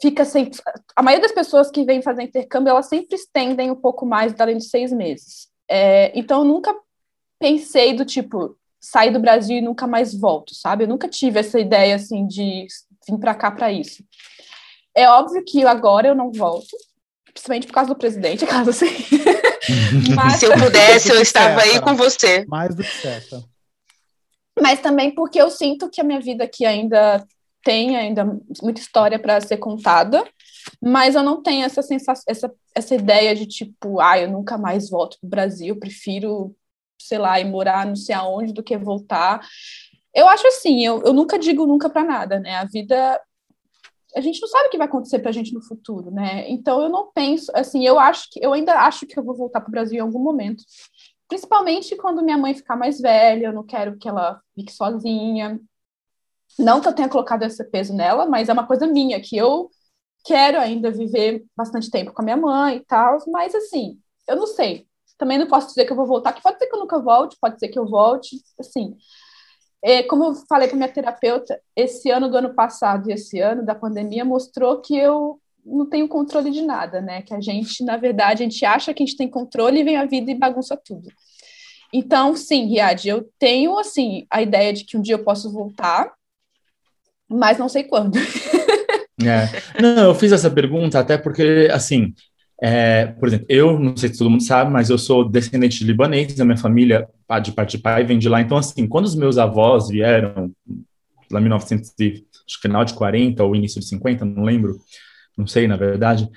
fica 0.00 0.24
sem. 0.24 0.50
A 0.96 1.02
maioria 1.02 1.28
das 1.28 1.34
pessoas 1.34 1.70
que 1.70 1.84
vêm 1.84 2.00
fazer 2.00 2.22
intercâmbio, 2.22 2.70
elas 2.70 2.88
sempre 2.88 3.14
estendem 3.14 3.70
um 3.70 3.76
pouco 3.76 4.06
mais 4.06 4.32
além 4.40 4.56
de 4.56 4.64
seis 4.64 4.90
meses. 4.90 5.48
É, 5.68 6.18
então, 6.18 6.38
eu 6.38 6.44
nunca 6.46 6.74
pensei 7.38 7.92
do 7.92 8.06
tipo, 8.06 8.56
sair 8.80 9.10
do 9.10 9.20
Brasil 9.20 9.58
e 9.58 9.60
nunca 9.60 9.86
mais 9.86 10.18
volto, 10.18 10.54
sabe? 10.54 10.84
Eu 10.84 10.88
nunca 10.88 11.06
tive 11.06 11.40
essa 11.40 11.60
ideia, 11.60 11.94
assim, 11.94 12.26
de 12.26 12.66
vir 13.06 13.18
para 13.18 13.34
cá 13.34 13.50
para 13.50 13.70
isso. 13.70 14.02
É 14.94 15.06
óbvio 15.10 15.44
que 15.44 15.62
agora 15.66 16.08
eu 16.08 16.14
não 16.14 16.32
volto, 16.32 16.74
principalmente 17.32 17.66
por 17.66 17.72
causa 17.72 17.88
do 17.88 17.98
presidente, 17.98 18.44
caso 18.46 18.70
assim. 18.70 18.86
Mas, 20.14 20.40
Se 20.40 20.46
eu 20.46 20.52
pudesse, 20.52 21.10
eu 21.10 21.20
estava 21.22 21.60
aí 21.62 21.80
com 21.80 21.94
você. 21.94 22.44
Mais 22.46 22.74
do 22.74 22.82
que 22.82 22.90
certo. 22.90 23.44
Mas 24.60 24.80
também 24.80 25.14
porque 25.14 25.40
eu 25.40 25.50
sinto 25.50 25.88
que 25.88 26.00
a 26.00 26.04
minha 26.04 26.20
vida 26.20 26.44
aqui 26.44 26.64
ainda 26.64 27.24
tem 27.64 27.96
ainda 27.96 28.24
muita 28.60 28.80
história 28.80 29.18
para 29.18 29.40
ser 29.40 29.56
contada, 29.56 30.28
mas 30.82 31.14
eu 31.14 31.22
não 31.22 31.42
tenho 31.42 31.64
essa 31.64 31.80
sensação, 31.80 32.24
essa, 32.26 32.52
essa 32.74 32.94
ideia 32.94 33.34
de 33.34 33.46
tipo, 33.46 34.00
ah, 34.00 34.18
eu 34.18 34.28
nunca 34.28 34.58
mais 34.58 34.90
volto 34.90 35.16
para 35.20 35.26
o 35.26 35.30
Brasil, 35.30 35.78
prefiro, 35.78 36.54
sei 37.00 37.18
lá, 37.18 37.38
ir 37.40 37.44
morar 37.44 37.86
não 37.86 37.96
sei 37.96 38.14
aonde 38.14 38.52
do 38.52 38.64
que 38.64 38.76
voltar. 38.76 39.46
Eu 40.12 40.28
acho 40.28 40.46
assim, 40.48 40.84
eu, 40.84 41.02
eu 41.02 41.12
nunca 41.12 41.38
digo 41.38 41.66
nunca 41.66 41.88
para 41.88 42.04
nada, 42.04 42.40
né? 42.40 42.56
A 42.56 42.64
vida 42.64 43.20
a 44.14 44.20
gente 44.20 44.40
não 44.40 44.48
sabe 44.48 44.68
o 44.68 44.70
que 44.70 44.78
vai 44.78 44.86
acontecer 44.86 45.18
para 45.18 45.30
a 45.30 45.32
gente 45.32 45.54
no 45.54 45.62
futuro, 45.62 46.10
né? 46.10 46.48
Então 46.50 46.82
eu 46.82 46.88
não 46.88 47.10
penso, 47.12 47.50
assim, 47.54 47.86
eu 47.86 47.98
acho 47.98 48.28
que 48.30 48.44
eu 48.44 48.52
ainda 48.52 48.74
acho 48.80 49.06
que 49.06 49.18
eu 49.18 49.24
vou 49.24 49.34
voltar 49.34 49.60
para 49.60 49.68
o 49.68 49.72
Brasil 49.72 49.98
em 49.98 50.00
algum 50.00 50.18
momento, 50.18 50.64
principalmente 51.28 51.96
quando 51.96 52.22
minha 52.22 52.38
mãe 52.38 52.54
ficar 52.54 52.76
mais 52.76 53.00
velha. 53.00 53.46
Eu 53.46 53.52
não 53.52 53.64
quero 53.64 53.96
que 53.98 54.08
ela 54.08 54.40
fique 54.54 54.72
sozinha. 54.72 55.58
Não 56.58 56.80
que 56.80 56.88
eu 56.88 56.94
tenha 56.94 57.08
colocado 57.08 57.42
esse 57.44 57.64
peso 57.64 57.94
nela, 57.94 58.26
mas 58.26 58.48
é 58.48 58.52
uma 58.52 58.66
coisa 58.66 58.86
minha 58.86 59.20
que 59.20 59.36
eu 59.36 59.70
quero 60.24 60.58
ainda 60.58 60.90
viver 60.90 61.44
bastante 61.56 61.90
tempo 61.90 62.12
com 62.12 62.22
a 62.22 62.24
minha 62.24 62.36
mãe 62.36 62.76
e 62.76 62.84
tal. 62.84 63.18
Mas 63.28 63.54
assim, 63.54 63.98
eu 64.28 64.36
não 64.36 64.46
sei. 64.46 64.86
Também 65.18 65.38
não 65.38 65.46
posso 65.46 65.68
dizer 65.68 65.84
que 65.86 65.92
eu 65.92 65.96
vou 65.96 66.06
voltar. 66.06 66.32
Que 66.32 66.42
pode 66.42 66.58
ser 66.58 66.66
que 66.66 66.74
eu 66.74 66.80
nunca 66.80 66.98
volte, 66.98 67.36
pode 67.40 67.58
ser 67.58 67.68
que 67.68 67.78
eu 67.78 67.86
volte. 67.86 68.36
Assim, 68.58 68.96
como 70.04 70.24
eu 70.26 70.34
falei 70.48 70.68
com 70.68 70.76
minha 70.76 70.88
terapeuta, 70.88 71.60
esse 71.74 72.10
ano 72.10 72.30
do 72.30 72.36
ano 72.36 72.54
passado 72.54 73.10
e 73.10 73.12
esse 73.12 73.40
ano 73.40 73.64
da 73.64 73.74
pandemia 73.74 74.24
mostrou 74.24 74.80
que 74.80 74.96
eu 74.96 75.40
não 75.64 75.86
tenho 75.86 76.08
controle 76.08 76.50
de 76.50 76.62
nada, 76.62 77.00
né? 77.00 77.22
Que 77.22 77.34
a 77.34 77.40
gente, 77.40 77.84
na 77.84 77.96
verdade, 77.96 78.42
a 78.42 78.48
gente 78.48 78.64
acha 78.64 78.94
que 78.94 79.02
a 79.02 79.06
gente 79.06 79.16
tem 79.16 79.28
controle 79.28 79.80
e 79.80 79.84
vem 79.84 79.96
a 79.96 80.04
vida 80.04 80.30
e 80.30 80.38
bagunça 80.38 80.76
tudo. 80.76 81.08
Então, 81.92 82.34
sim, 82.34 82.66
Riad, 82.68 83.06
eu 83.06 83.28
tenho, 83.38 83.78
assim, 83.78 84.26
a 84.30 84.40
ideia 84.40 84.72
de 84.72 84.84
que 84.84 84.96
um 84.96 85.02
dia 85.02 85.14
eu 85.14 85.24
posso 85.24 85.52
voltar, 85.52 86.12
mas 87.28 87.58
não 87.58 87.68
sei 87.68 87.84
quando. 87.84 88.18
É. 89.24 89.80
Não, 89.80 90.06
eu 90.06 90.14
fiz 90.16 90.32
essa 90.32 90.50
pergunta 90.50 90.98
até 90.98 91.16
porque, 91.16 91.68
assim, 91.70 92.12
é, 92.64 93.06
por 93.06 93.26
exemplo, 93.26 93.46
eu, 93.48 93.76
não 93.76 93.96
sei 93.96 94.08
se 94.08 94.18
todo 94.18 94.30
mundo 94.30 94.44
sabe, 94.44 94.70
mas 94.70 94.88
eu 94.88 94.96
sou 94.96 95.28
descendente 95.28 95.80
de 95.80 95.84
libanês, 95.84 96.40
a 96.40 96.44
minha 96.44 96.56
família, 96.56 97.08
de 97.42 97.50
parte 97.50 97.76
de 97.76 97.82
pai, 97.82 98.04
vem 98.04 98.20
de 98.20 98.28
lá. 98.28 98.40
Então, 98.40 98.56
assim, 98.56 98.86
quando 98.86 99.06
os 99.06 99.16
meus 99.16 99.36
avós 99.36 99.88
vieram, 99.88 100.52
lá 101.28 101.40
em 101.40 101.42
1900, 101.42 101.90
acho 101.90 102.56
que 102.56 102.62
final 102.62 102.84
de 102.84 102.94
40 102.94 103.42
ou 103.42 103.56
início 103.56 103.80
de 103.80 103.88
50, 103.88 104.24
não 104.24 104.44
lembro, 104.44 104.78
não 105.36 105.44
sei, 105.44 105.66
na 105.66 105.76
verdade, 105.76 106.28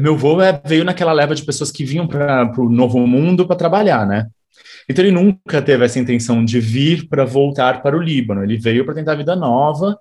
meu 0.00 0.14
avô 0.14 0.42
é, 0.42 0.60
veio 0.64 0.82
naquela 0.84 1.12
leva 1.12 1.36
de 1.36 1.44
pessoas 1.44 1.70
que 1.70 1.84
vinham 1.84 2.08
para 2.08 2.52
o 2.58 2.68
novo 2.68 2.98
mundo 3.06 3.46
para 3.46 3.54
trabalhar, 3.54 4.04
né? 4.04 4.26
Então 4.88 5.04
ele 5.04 5.12
nunca 5.12 5.62
teve 5.62 5.84
essa 5.84 6.00
intenção 6.00 6.44
de 6.44 6.58
vir 6.58 7.08
para 7.08 7.24
voltar 7.24 7.80
para 7.80 7.96
o 7.96 8.02
Líbano. 8.02 8.42
Ele 8.42 8.56
veio 8.56 8.84
para 8.84 8.94
tentar 8.94 9.14
vida 9.14 9.36
nova 9.36 9.96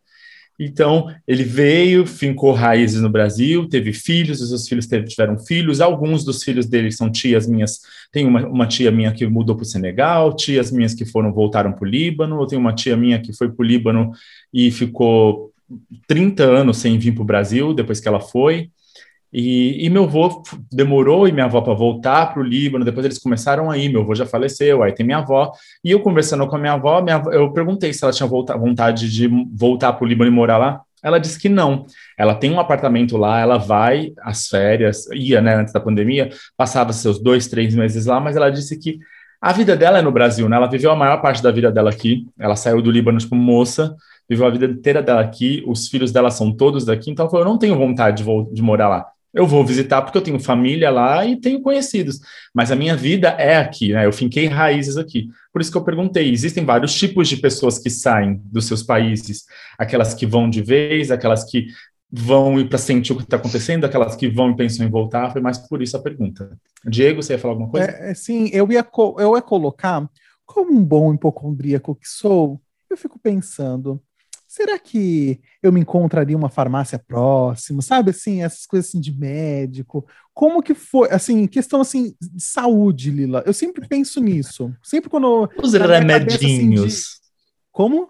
então, 0.60 1.10
ele 1.26 1.44
veio, 1.44 2.06
fincou 2.06 2.52
raízes 2.52 3.02
no 3.02 3.10
Brasil, 3.10 3.68
teve 3.70 3.94
filhos, 3.94 4.42
os 4.42 4.50
seus 4.50 4.68
filhos 4.68 4.88
tiveram 5.08 5.40
filhos, 5.40 5.80
alguns 5.80 6.26
dos 6.26 6.44
filhos 6.44 6.66
dele 6.66 6.92
são 6.92 7.10
tias 7.10 7.48
minhas, 7.48 7.80
tem 8.12 8.28
uma, 8.28 8.46
uma 8.46 8.68
tia 8.68 8.92
minha 8.92 9.14
que 9.14 9.26
mudou 9.26 9.56
para 9.56 9.64
o 9.64 9.66
Senegal, 9.66 10.36
tias 10.36 10.70
minhas 10.70 10.94
que 10.94 11.06
foram, 11.06 11.32
voltaram 11.32 11.72
para 11.72 11.86
o 11.86 11.90
Líbano, 11.90 12.42
eu 12.42 12.46
tenho 12.46 12.60
uma 12.60 12.76
tia 12.76 12.98
minha 12.98 13.22
que 13.22 13.32
foi 13.32 13.50
para 13.50 13.64
o 13.64 13.66
Líbano 13.66 14.12
e 14.54 14.70
ficou 14.70 15.54
30 16.08 16.44
anos 16.44 16.78
sem 16.78 17.00
vir 17.00 17.14
para 17.14 17.22
o 17.22 17.26
Brasil, 17.26 17.74
depois 17.74 18.02
que 18.02 18.08
ela 18.08 18.20
foi, 18.20 18.70
E, 19.32 19.86
e 19.86 19.90
meu 19.90 20.06
avô 20.06 20.42
demorou 20.72 21.28
e 21.28 21.32
minha 21.32 21.46
avó 21.46 21.62
para 21.62 21.74
voltar 21.74 22.34
para 22.34 22.42
o 22.42 22.46
Líbano. 22.46 22.84
Depois 22.84 23.06
eles 23.06 23.20
começaram 23.20 23.70
a 23.70 23.78
ir. 23.78 23.90
Meu 23.90 24.02
avô 24.02 24.16
já 24.16 24.26
faleceu. 24.26 24.84
Aí 24.84 24.94
tem 24.94 25.06
minha 25.06 25.20
avó. 25.20 25.52
E 25.84 25.92
eu 25.92 26.00
conversando 26.00 26.48
com 26.48 26.56
a 26.56 26.60
minha 26.60 26.74
avó, 26.74 27.02
minha 27.02 27.18
avó 27.18 27.32
eu 27.32 27.52
perguntei 27.52 27.94
se 27.94 28.04
ela 28.04 28.14
tinha 28.14 28.28
volta, 28.28 28.58
vontade 28.58 29.12
de 29.12 29.30
voltar 29.54 29.94
para 29.94 30.06
o 30.06 30.08
Líbano 30.08 30.32
e 30.32 30.34
morar 30.34 30.58
lá. 30.58 30.82
Ela 31.02 31.18
disse 31.18 31.40
que 31.40 31.48
não. 31.48 31.86
Ela 32.18 32.36
tem 32.36 32.52
um 32.52 32.60
apartamento 32.60 33.16
lá, 33.18 33.40
ela 33.40 33.58
vai 33.58 34.12
às 34.22 34.48
férias, 34.48 35.08
ia, 35.14 35.42
né, 35.42 35.56
antes 35.56 35.74
da 35.74 35.80
pandemia, 35.80 36.30
passava 36.58 36.92
seus 36.92 37.22
dois, 37.22 37.48
três 37.48 37.74
meses 37.74 38.06
lá, 38.06 38.20
mas 38.20 38.36
ela 38.36 38.50
disse 38.50 38.78
que 38.78 39.00
a 39.42 39.54
vida 39.54 39.78
dela 39.78 40.00
é 40.00 40.02
no 40.02 40.12
Brasil, 40.12 40.50
né? 40.50 40.58
Ela 40.58 40.70
viveu 40.70 40.92
a 40.92 40.96
maior 40.96 41.22
parte 41.22 41.42
da 41.42 41.50
vida 41.50 41.72
dela 41.72 41.90
aqui. 41.90 42.28
Ela 42.38 42.58
saiu 42.58 42.82
do 42.82 42.92
Líbano, 42.92 43.18
tipo, 43.18 43.36
moça, 43.36 43.96
viveu 44.30 44.46
a 44.46 44.50
vida 44.50 44.66
inteira 44.66 45.02
dela 45.02 45.22
aqui. 45.22 45.64
Os 45.66 45.88
filhos 45.88 46.12
dela 46.12 46.30
são 46.30 46.52
todos 46.52 46.84
daqui, 46.84 47.10
então 47.10 47.24
ela 47.24 47.32
falou: 47.32 47.46
eu 47.46 47.50
não 47.50 47.58
tenho 47.58 47.78
vontade 47.78 48.22
de, 48.22 48.54
de 48.54 48.62
morar 48.62 48.90
lá. 48.90 49.08
Eu 49.34 49.46
vou 49.46 49.64
visitar 49.64 50.02
porque 50.02 50.18
eu 50.18 50.22
tenho 50.22 50.40
família 50.40 50.90
lá 50.90 51.26
e 51.26 51.36
tenho 51.36 51.62
conhecidos, 51.62 52.20
mas 52.54 52.72
a 52.72 52.76
minha 52.76 52.96
vida 52.96 53.30
é 53.30 53.58
aqui, 53.58 53.94
né? 53.94 54.06
Eu 54.06 54.12
finquei 54.12 54.48
raízes 54.48 54.98
aqui. 54.98 55.28
Por 55.54 55.62
isso 55.62 55.72
que 55.72 55.78
eu 55.78 55.84
perguntei: 55.84 56.32
existem 56.32 56.66
vários 56.66 56.94
tipos 56.94 57.28
de 57.28 57.38
pessoas 57.38 57.78
que 57.78 57.90
saem 57.90 58.42
dos 58.46 58.66
seus 58.66 58.82
países, 58.82 59.46
aquelas 59.78 60.14
que 60.14 60.26
vão 60.26 60.50
de 60.50 60.62
vez, 60.62 61.12
aquelas 61.12 61.44
que 61.44 61.68
vão 62.12 62.60
ir 62.60 62.68
para 62.68 62.80
sentir 62.80 63.14
o 63.14 63.18
que 63.18 63.24
está 63.24 63.38
acontecendo, 63.38 63.86
aquelas 63.86 64.16
que 64.16 64.28
vão 64.28 64.52
e 64.52 64.56
pensam 64.56 64.86
em 64.86 64.90
voltar. 64.90 65.32
Foi 65.32 65.42
mais 65.42 65.58
por 65.60 65.82
isso 65.82 65.96
a 65.96 66.02
pergunta. 66.02 66.58
Diego, 66.86 67.22
você 67.22 67.34
ia 67.34 67.40
falar 67.40 67.54
alguma 67.54 67.70
coisa? 67.70 67.88
É, 67.88 68.12
é 68.12 68.14
sim, 68.16 68.50
eu 68.52 68.72
ia, 68.72 68.86
eu 69.20 69.36
ia 69.36 69.42
colocar, 69.42 70.10
como 70.46 70.74
um 70.74 70.84
bom 70.84 71.14
hipocondríaco 71.14 71.94
que 71.96 72.08
sou, 72.08 72.60
eu 72.90 72.98
fico 72.98 73.20
pensando 73.20 74.02
será 74.50 74.80
que 74.80 75.40
eu 75.62 75.72
me 75.72 75.80
encontraria 75.80 76.36
uma 76.36 76.50
farmácia 76.50 76.98
próxima, 76.98 77.84
sabe, 77.84 78.10
assim, 78.10 78.42
essas 78.42 78.66
coisas 78.66 78.90
assim 78.90 79.00
de 79.00 79.16
médico, 79.16 80.08
como 80.34 80.64
que 80.64 80.74
foi, 80.74 81.08
assim, 81.12 81.46
questão 81.46 81.82
assim 81.82 82.16
de 82.20 82.44
saúde, 82.44 83.12
Lila, 83.12 83.44
eu 83.46 83.54
sempre 83.54 83.88
penso 83.88 84.20
nisso, 84.20 84.76
sempre 84.84 85.08
quando... 85.08 85.48
Os 85.62 85.74
remedinhos. 85.74 86.84
Assim, 86.84 86.88
de... 86.88 87.30
Como? 87.72 88.10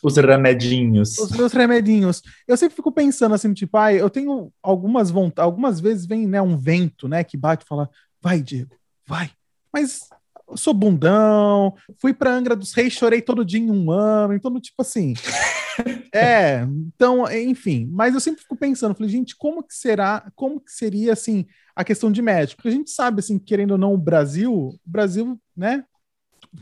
Os 0.00 0.16
remedinhos. 0.16 1.18
Os 1.18 1.32
meus 1.32 1.52
remedinhos. 1.52 2.22
Eu 2.46 2.56
sempre 2.56 2.76
fico 2.76 2.92
pensando 2.92 3.34
assim, 3.34 3.52
tipo, 3.52 3.76
ah, 3.76 3.92
eu 3.92 4.08
tenho 4.08 4.52
algumas 4.62 5.10
vontades, 5.10 5.44
algumas 5.44 5.80
vezes 5.80 6.06
vem, 6.06 6.24
né, 6.24 6.40
um 6.40 6.56
vento, 6.56 7.08
né, 7.08 7.24
que 7.24 7.36
bate 7.36 7.64
e 7.64 7.68
fala, 7.68 7.90
vai, 8.22 8.40
Diego, 8.40 8.76
vai. 9.04 9.28
Mas 9.72 10.08
sou 10.56 10.72
bundão, 10.72 11.74
fui 12.00 12.12
para 12.12 12.34
Angra 12.34 12.56
dos 12.56 12.72
Reis, 12.72 12.92
chorei 12.92 13.20
todo 13.20 13.44
dia 13.44 13.60
em 13.60 13.70
um 13.70 13.90
ano, 13.90 14.34
então, 14.34 14.60
tipo 14.60 14.80
assim. 14.80 15.14
é, 16.14 16.66
então, 16.86 17.30
enfim, 17.30 17.88
mas 17.90 18.14
eu 18.14 18.20
sempre 18.20 18.42
fico 18.42 18.56
pensando, 18.56 18.94
falei, 18.94 19.10
gente, 19.10 19.36
como 19.36 19.62
que 19.62 19.74
será, 19.74 20.30
como 20.34 20.60
que 20.60 20.72
seria, 20.72 21.12
assim, 21.12 21.46
a 21.74 21.84
questão 21.84 22.10
de 22.10 22.22
médico? 22.22 22.56
Porque 22.56 22.68
a 22.68 22.78
gente 22.78 22.90
sabe, 22.90 23.20
assim, 23.20 23.38
querendo 23.38 23.72
ou 23.72 23.78
não, 23.78 23.94
o 23.94 23.98
Brasil, 23.98 24.52
o 24.52 24.78
Brasil, 24.84 25.40
né, 25.56 25.84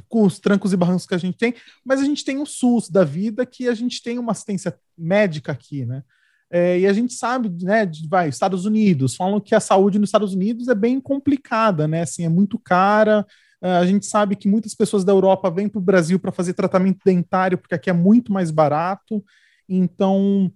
com 0.09 0.25
os 0.25 0.39
trancos 0.39 0.73
e 0.73 0.77
barrancos 0.77 1.07
que 1.07 1.15
a 1.15 1.19
gente 1.19 1.39
tem, 1.39 1.55
mas 1.85 2.01
a 2.01 2.05
gente 2.05 2.25
tem 2.25 2.39
o 2.39 2.47
SUS 2.47 2.89
da 2.89 3.05
vida, 3.05 3.47
que 3.47 3.69
a 3.69 3.75
gente 3.75 4.03
tem 4.03 4.19
uma 4.19 4.33
assistência 4.33 4.77
médica 4.97 5.53
aqui, 5.53 5.85
né? 5.85 6.03
É, 6.49 6.79
e 6.79 6.87
a 6.87 6.93
gente 6.93 7.13
sabe, 7.13 7.51
né, 7.65 7.85
de, 7.85 8.09
vai, 8.09 8.29
Estados 8.29 8.65
Unidos, 8.65 9.17
falam 9.17 9.41
que 9.41 9.55
a 9.55 9.61
saúde 9.61 9.99
nos 9.99 10.09
Estados 10.09 10.33
Unidos 10.33 10.69
é 10.69 10.75
bem 10.75 11.01
complicada, 11.01 11.89
né, 11.89 12.03
assim, 12.03 12.25
é 12.25 12.29
muito 12.29 12.57
cara, 12.59 13.27
a 13.61 13.87
gente 13.87 14.07
sabe 14.07 14.37
que 14.37 14.49
muitas 14.49 14.75
pessoas 14.75 15.05
da 15.05 15.13
Europa 15.13 15.51
vêm 15.51 15.69
para 15.69 15.79
o 15.79 15.83
Brasil 15.83 16.19
para 16.19 16.33
fazer 16.33 16.55
tratamento 16.55 17.01
dentário, 17.05 17.59
porque 17.59 17.75
aqui 17.75 17.91
é 17.91 17.93
muito 17.93 18.33
mais 18.33 18.51
barato. 18.51 19.25
Então, 19.69 20.53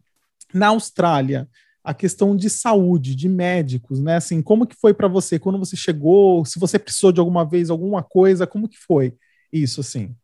na 0.52 0.68
Austrália, 0.68 1.48
a 1.82 1.94
questão 1.94 2.36
de 2.36 2.50
saúde, 2.50 3.16
de 3.16 3.28
médicos, 3.28 4.00
né? 4.00 4.16
Assim, 4.16 4.42
como 4.42 4.66
que 4.66 4.76
foi 4.76 4.92
para 4.92 5.08
você 5.08 5.38
quando 5.38 5.58
você 5.58 5.76
chegou? 5.76 6.44
Se 6.44 6.58
você 6.58 6.78
precisou 6.78 7.10
de 7.10 7.20
alguma 7.20 7.44
vez 7.44 7.70
alguma 7.70 8.02
coisa, 8.02 8.46
como 8.46 8.68
que 8.68 8.78
foi 8.78 9.16
isso 9.52 9.80
assim? 9.80 10.14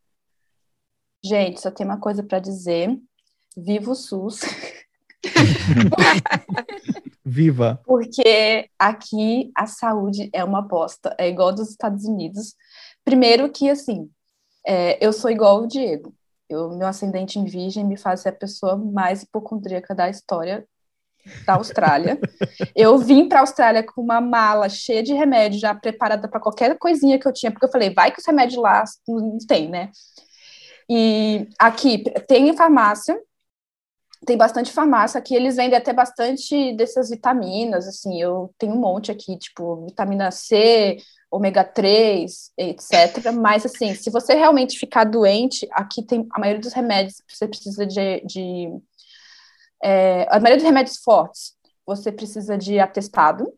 Gente, 1.25 1.61
só 1.61 1.71
tem 1.71 1.87
uma 1.87 1.99
coisa 1.99 2.23
para 2.23 2.39
dizer. 2.39 2.97
Viva 3.57 3.91
o 3.91 3.95
SUS. 3.95 4.41
Viva! 7.25 7.81
Porque 7.85 8.71
aqui 8.79 9.51
a 9.57 9.67
saúde 9.67 10.31
é 10.33 10.45
uma 10.45 10.61
aposta, 10.61 11.17
é 11.19 11.29
igual 11.29 11.53
dos 11.53 11.71
Estados 11.71 12.05
Unidos. 12.05 12.55
Primeiro 13.07 13.49
que, 13.49 13.71
assim, 13.71 14.11
é, 14.67 14.99
eu 15.01 15.13
sou 15.13 15.31
igual 15.31 15.63
o 15.63 15.69
Diego. 15.69 16.13
Eu, 16.49 16.71
meu 16.77 16.89
ascendente 16.89 17.39
em 17.39 17.45
virgem 17.45 17.85
me 17.85 17.97
faz 17.97 18.21
ser 18.23 18.31
a 18.31 18.33
pessoa 18.33 18.77
mais 18.77 19.23
hipocondríaca 19.23 19.95
da 19.95 20.11
história 20.11 20.67
da 21.47 21.55
Austrália. 21.55 22.19
eu 22.75 22.99
vim 22.99 23.29
para 23.29 23.39
a 23.39 23.43
Austrália 23.43 23.85
com 23.85 24.03
uma 24.03 24.21
mala 24.21 24.69
cheia 24.69 25.05
de 25.05 25.15
remédio, 25.15 25.61
já 25.61 25.73
preparada 25.73 26.27
para 26.27 26.41
qualquer 26.41 26.77
coisinha 26.79 27.17
que 27.17 27.29
eu 27.29 27.33
tinha, 27.33 27.53
porque 27.53 27.67
eu 27.67 27.71
falei, 27.71 27.91
vai 27.91 28.11
que 28.11 28.19
os 28.19 28.27
remédios 28.27 28.61
lá 28.61 28.83
não 29.07 29.39
tem, 29.39 29.69
né? 29.71 29.93
E 30.91 31.49
aqui 31.61 32.03
tem 32.27 32.57
farmácia, 32.57 33.17
tem 34.27 34.37
bastante 34.37 34.73
farmácia 34.73 35.19
aqui, 35.19 35.37
eles 35.37 35.55
vendem 35.55 35.79
até 35.79 35.93
bastante 35.93 36.75
dessas 36.75 37.11
vitaminas, 37.11 37.87
assim, 37.87 38.21
eu 38.21 38.53
tenho 38.59 38.75
um 38.75 38.81
monte 38.81 39.13
aqui, 39.13 39.39
tipo, 39.39 39.85
vitamina 39.87 40.33
C, 40.33 40.97
ômega 41.37 41.63
3, 41.63 42.53
etc. 42.57 43.33
Mas, 43.33 43.65
assim, 43.65 43.95
se 43.95 44.11
você 44.11 44.35
realmente 44.35 44.79
ficar 44.79 45.05
doente, 45.05 45.69
aqui 45.71 46.03
tem 46.03 46.27
a 46.33 46.41
maioria 46.41 46.61
dos 46.61 46.73
remédios 46.73 47.23
você 47.29 47.47
precisa 47.47 47.87
de. 47.87 48.21
de 48.25 48.69
é, 49.83 50.27
a 50.31 50.41
maioria 50.41 50.57
dos 50.57 50.65
remédios 50.65 50.99
fortes, 50.99 51.55
você 51.87 52.11
precisa 52.11 52.57
de 52.57 52.79
atestado. 52.81 53.53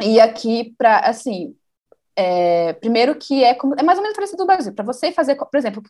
E 0.00 0.20
aqui, 0.20 0.74
para, 0.76 1.00
assim, 1.00 1.56
é, 2.16 2.72
primeiro 2.74 3.14
que 3.16 3.42
é, 3.42 3.54
como, 3.54 3.74
é 3.78 3.82
mais 3.82 3.98
ou 3.98 4.02
menos 4.02 4.16
parecido 4.16 4.42
do 4.42 4.46
Brasil. 4.46 4.74
Para 4.74 4.84
você 4.84 5.12
fazer, 5.12 5.36
por 5.36 5.56
exemplo, 5.56 5.82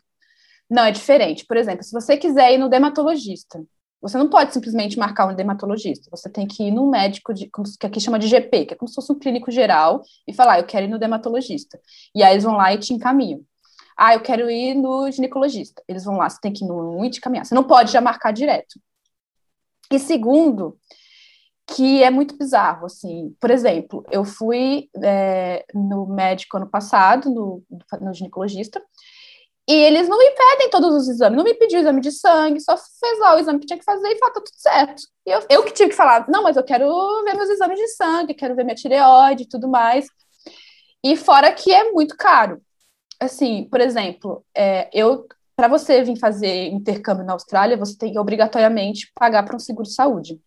não, 0.69 0.85
é 0.85 0.91
diferente. 0.91 1.45
Por 1.45 1.57
exemplo, 1.57 1.83
se 1.83 1.91
você 1.91 2.17
quiser 2.17 2.53
ir 2.53 2.57
no 2.57 2.69
dermatologista, 2.69 3.63
você 4.03 4.17
não 4.17 4.27
pode 4.27 4.53
simplesmente 4.53 4.99
marcar 4.99 5.25
um 5.25 5.33
dermatologista. 5.33 6.09
Você 6.11 6.29
tem 6.29 6.45
que 6.45 6.63
ir 6.63 6.71
no 6.71 6.89
médico, 6.89 7.33
de, 7.33 7.49
que 7.79 7.87
aqui 7.87 8.01
chama 8.01 8.19
de 8.19 8.27
GP, 8.27 8.65
que 8.65 8.73
é 8.73 8.77
como 8.77 8.89
se 8.89 8.95
fosse 8.95 9.11
um 9.13 9.17
clínico 9.17 9.49
geral, 9.49 10.03
e 10.27 10.33
falar, 10.33 10.59
eu 10.59 10.65
quero 10.65 10.85
ir 10.85 10.89
no 10.89 10.99
dermatologista. 10.99 11.79
E 12.13 12.21
aí 12.21 12.33
eles 12.33 12.43
vão 12.43 12.57
lá 12.57 12.73
e 12.73 12.77
te 12.77 12.93
encaminham. 12.93 13.39
Ah, 13.97 14.13
eu 14.13 14.19
quero 14.19 14.51
ir 14.51 14.75
no 14.75 15.09
ginecologista. 15.09 15.81
Eles 15.87 16.03
vão 16.03 16.17
lá, 16.17 16.29
você 16.29 16.37
tem 16.41 16.51
que 16.51 16.65
ir 16.65 16.67
no 16.67 16.99
um 16.99 17.05
e 17.05 17.09
te. 17.09 17.21
Você 17.21 17.55
não 17.55 17.63
pode 17.63 17.93
já 17.93 18.01
marcar 18.01 18.33
direto. 18.33 18.77
E 19.89 19.97
segundo, 19.97 20.77
que 21.65 22.03
é 22.03 22.09
muito 22.09 22.37
bizarro, 22.37 22.85
assim. 22.85 23.33
Por 23.39 23.49
exemplo, 23.49 24.03
eu 24.11 24.25
fui 24.25 24.89
é, 25.01 25.65
no 25.73 26.05
médico 26.07 26.57
ano 26.57 26.67
passado, 26.67 27.29
no, 27.29 27.63
no 28.01 28.13
ginecologista, 28.13 28.81
e 29.67 29.73
eles 29.73 30.09
não 30.09 30.17
me 30.17 30.29
pedem 30.31 30.69
todos 30.69 30.93
os 30.93 31.07
exames, 31.07 31.37
não 31.37 31.43
me 31.43 31.53
pediu 31.53 31.79
exame 31.79 32.01
de 32.01 32.11
sangue, 32.11 32.59
só 32.59 32.75
fez 32.77 33.19
lá 33.19 33.35
o 33.35 33.39
exame 33.39 33.59
que 33.59 33.65
tinha 33.65 33.79
que 33.79 33.85
fazer 33.85 34.07
e 34.09 34.17
falou, 34.17 34.33
tá 34.33 34.41
tudo 34.41 34.57
certo. 34.57 35.03
E 35.25 35.31
eu, 35.31 35.41
eu 35.49 35.63
que 35.63 35.71
tive 35.71 35.89
que 35.91 35.95
falar, 35.95 36.25
não, 36.27 36.43
mas 36.43 36.57
eu 36.57 36.63
quero 36.63 36.85
ver 37.23 37.35
meus 37.35 37.49
exames 37.49 37.79
de 37.79 37.87
sangue, 37.89 38.33
quero 38.33 38.55
ver 38.55 38.65
minha 38.65 38.75
tireoide 38.75 39.43
e 39.43 39.47
tudo 39.47 39.69
mais. 39.69 40.05
E 41.03 41.15
fora 41.15 41.51
que 41.53 41.71
é 41.73 41.91
muito 41.91 42.15
caro. 42.17 42.61
Assim, 43.19 43.65
por 43.69 43.79
exemplo, 43.79 44.45
é, 44.55 44.89
eu 44.93 45.25
para 45.55 45.67
você 45.67 46.03
vir 46.03 46.17
fazer 46.17 46.67
intercâmbio 46.67 47.25
na 47.25 47.33
Austrália, 47.33 47.77
você 47.77 47.97
tem 47.97 48.11
que 48.11 48.19
obrigatoriamente 48.19 49.11
pagar 49.13 49.43
para 49.43 49.55
um 49.55 49.59
seguro 49.59 49.87
de 49.87 49.93
saúde. 49.93 50.41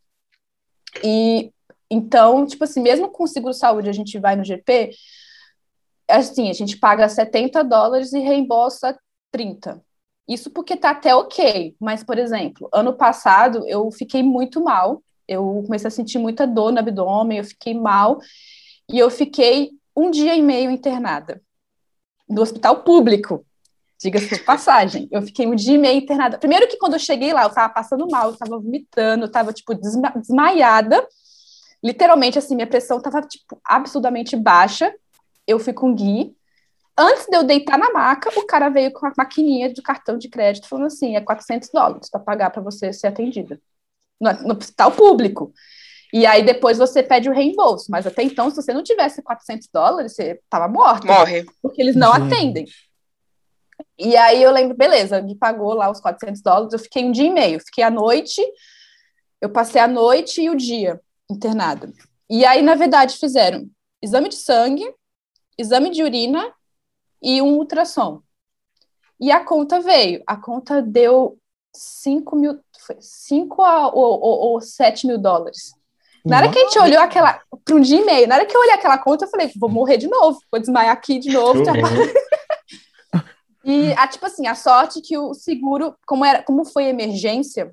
E 1.05 1.53
então, 1.91 2.45
tipo 2.45 2.65
assim, 2.65 2.81
mesmo 2.83 3.09
com 3.11 3.25
o 3.25 3.29
seguro 3.29 3.53
de 3.53 3.59
saúde, 3.59 3.89
a 3.89 3.93
gente 3.93 4.19
vai 4.19 4.35
no 4.35 4.45
GP, 4.45 4.91
assim, 6.09 6.51
a 6.51 6.53
gente 6.53 6.77
paga 6.79 7.09
70 7.09 7.63
dólares 7.63 8.13
e 8.13 8.19
reembolsa 8.19 8.99
30. 9.37 9.83
Isso 10.27 10.51
porque 10.51 10.77
tá 10.77 10.91
até 10.91 11.15
ok, 11.15 11.77
mas, 11.79 12.03
por 12.03 12.19
exemplo, 12.19 12.69
ano 12.73 12.95
passado 12.95 13.63
eu 13.69 13.91
fiquei 13.93 14.23
muito 14.23 14.65
mal, 14.65 15.03
eu 15.29 15.63
comecei 15.67 15.89
a 15.89 15.91
sentir 15.91 16.19
muita 16.19 16.47
dor 16.47 16.73
no 16.73 16.79
abdômen, 16.79 17.39
eu 17.39 17.45
fiquei 17.45 17.75
mal, 17.75 18.19
e 18.91 18.99
eu 18.99 19.11
fiquei 19.11 19.73
um 19.95 20.11
dia 20.11 20.35
e 20.35 20.41
meio 20.41 20.71
internada 20.71 21.43
no 22.27 22.41
hospital 22.41 22.83
público, 22.83 23.45
diga-se 24.01 24.35
de 24.37 24.41
passagem. 24.45 25.07
Eu 25.13 25.21
fiquei 25.21 25.47
um 25.47 25.55
dia 25.55 25.75
e 25.75 25.79
meio 25.79 25.99
internada. 25.99 26.39
Primeiro 26.39 26.67
que 26.67 26.79
quando 26.79 26.95
eu 26.95 26.99
cheguei 26.99 27.33
lá, 27.33 27.45
eu 27.45 27.51
tava 27.51 27.73
passando 27.73 28.09
mal, 28.11 28.31
eu 28.31 28.37
tava 28.37 28.59
vomitando, 28.59 29.27
eu 29.27 29.31
tava, 29.31 29.53
tipo, 29.53 29.75
desma 29.75 30.11
desmaiada, 30.17 31.07
literalmente, 31.85 32.39
assim, 32.39 32.55
minha 32.55 32.67
pressão 32.67 33.01
tava, 33.01 33.21
tipo, 33.21 33.61
absurdamente 33.65 34.35
baixa, 34.35 34.93
eu 35.47 35.59
fui 35.59 35.75
com 35.75 35.91
o 35.91 35.95
Gui, 35.95 36.35
Antes 36.99 37.27
de 37.27 37.37
eu 37.37 37.45
deitar 37.45 37.79
na 37.79 37.93
maca, 37.93 38.31
o 38.39 38.47
cara 38.47 38.71
veio 38.71 38.91
com 38.91 39.07
a 39.07 39.13
maquininha 39.17 39.73
de 39.73 39.83
cartão 39.83 40.17
de 40.17 40.29
crédito 40.29 40.69
falando 40.69 40.87
assim: 40.87 41.15
é 41.15 41.21
400 41.21 41.69
dólares 41.73 42.09
para 42.09 42.21
pagar 42.21 42.51
para 42.51 42.63
você 42.63 42.93
ser 42.93 43.09
atendida 43.09 43.61
no, 44.21 44.33
no 44.33 44.57
hospital 44.57 44.91
público. 44.93 45.53
E 46.13 46.25
aí 46.25 46.43
depois 46.43 46.79
você 46.79 47.03
pede 47.03 47.29
o 47.29 47.33
reembolso. 47.33 47.91
Mas 47.91 48.07
até 48.07 48.23
então, 48.23 48.49
se 48.49 48.57
você 48.57 48.73
não 48.73 48.83
tivesse 48.83 49.21
400 49.21 49.69
dólares, 49.73 50.15
você 50.15 50.41
estava 50.43 50.69
morto. 50.69 51.07
Morre. 51.07 51.45
Porque 51.61 51.83
eles 51.83 51.97
não 51.97 52.13
atendem. 52.13 52.65
E 53.99 54.17
aí 54.17 54.43
eu 54.43 54.51
lembro, 54.51 54.77
beleza, 54.77 55.21
me 55.21 55.35
pagou 55.35 55.75
lá 55.75 55.91
os 55.91 56.01
400 56.01 56.41
dólares. 56.41 56.73
Eu 56.73 56.79
fiquei 56.79 57.05
um 57.05 57.13
dia 57.13 57.27
e 57.27 57.31
meio. 57.31 57.61
Fiquei 57.61 57.85
à 57.85 57.91
noite, 57.91 58.41
eu 59.41 59.51
passei 59.51 59.81
a 59.81 59.89
noite 59.89 60.41
e 60.41 60.49
o 60.49 60.57
dia. 60.57 61.01
internada. 61.31 61.93
E 62.31 62.45
aí, 62.45 62.63
na 62.63 62.75
verdade, 62.75 63.19
fizeram 63.19 63.69
exame 64.01 64.29
de 64.29 64.37
sangue, 64.37 64.85
exame 65.59 65.91
de 65.91 66.03
urina 66.03 66.53
e 67.23 67.43
um 67.43 67.59
ultrassom. 67.59 68.21
E 69.19 69.31
a 69.31 69.45
conta 69.45 69.81
veio. 69.81 70.23
A 70.27 70.37
conta 70.37 70.83
deu 70.83 71.39
5 71.75 72.37
mil, 72.37 72.61
5 73.01 73.63
ou, 73.63 74.21
ou, 74.21 74.53
ou 74.53 74.61
7 74.61 75.07
mil 75.07 75.19
dólares. 75.19 75.75
Na 76.27 76.39
hora 76.39 76.51
que 76.51 76.59
a 76.59 76.63
gente 76.63 76.79
olhou 76.81 77.01
aquela, 77.01 77.41
para 77.65 77.77
um 77.77 77.81
dia 77.81 78.01
e 78.01 78.05
meio, 78.05 78.27
na 78.27 78.35
hora 78.35 78.47
que 78.47 78.57
eu 78.57 78.61
olhei 78.61 78.75
aquela 78.75 78.99
conta, 78.99 79.25
eu 79.25 79.29
falei, 79.29 79.49
vou 79.57 79.71
morrer 79.71 79.97
de 79.97 80.09
novo, 80.09 80.41
vou 80.51 80.61
desmaiar 80.61 80.93
aqui 80.93 81.21
de 81.21 81.33
novo. 81.33 81.63
e, 83.65 83.93
a, 83.93 84.09
tipo 84.09 84.27
assim, 84.27 84.49
a 84.49 84.57
sorte 84.57 85.01
que 85.01 85.17
o 85.17 85.33
seguro, 85.35 85.95
como, 86.05 86.25
era, 86.25 86.43
como 86.43 86.65
foi 86.65 86.87
emergência, 86.87 87.73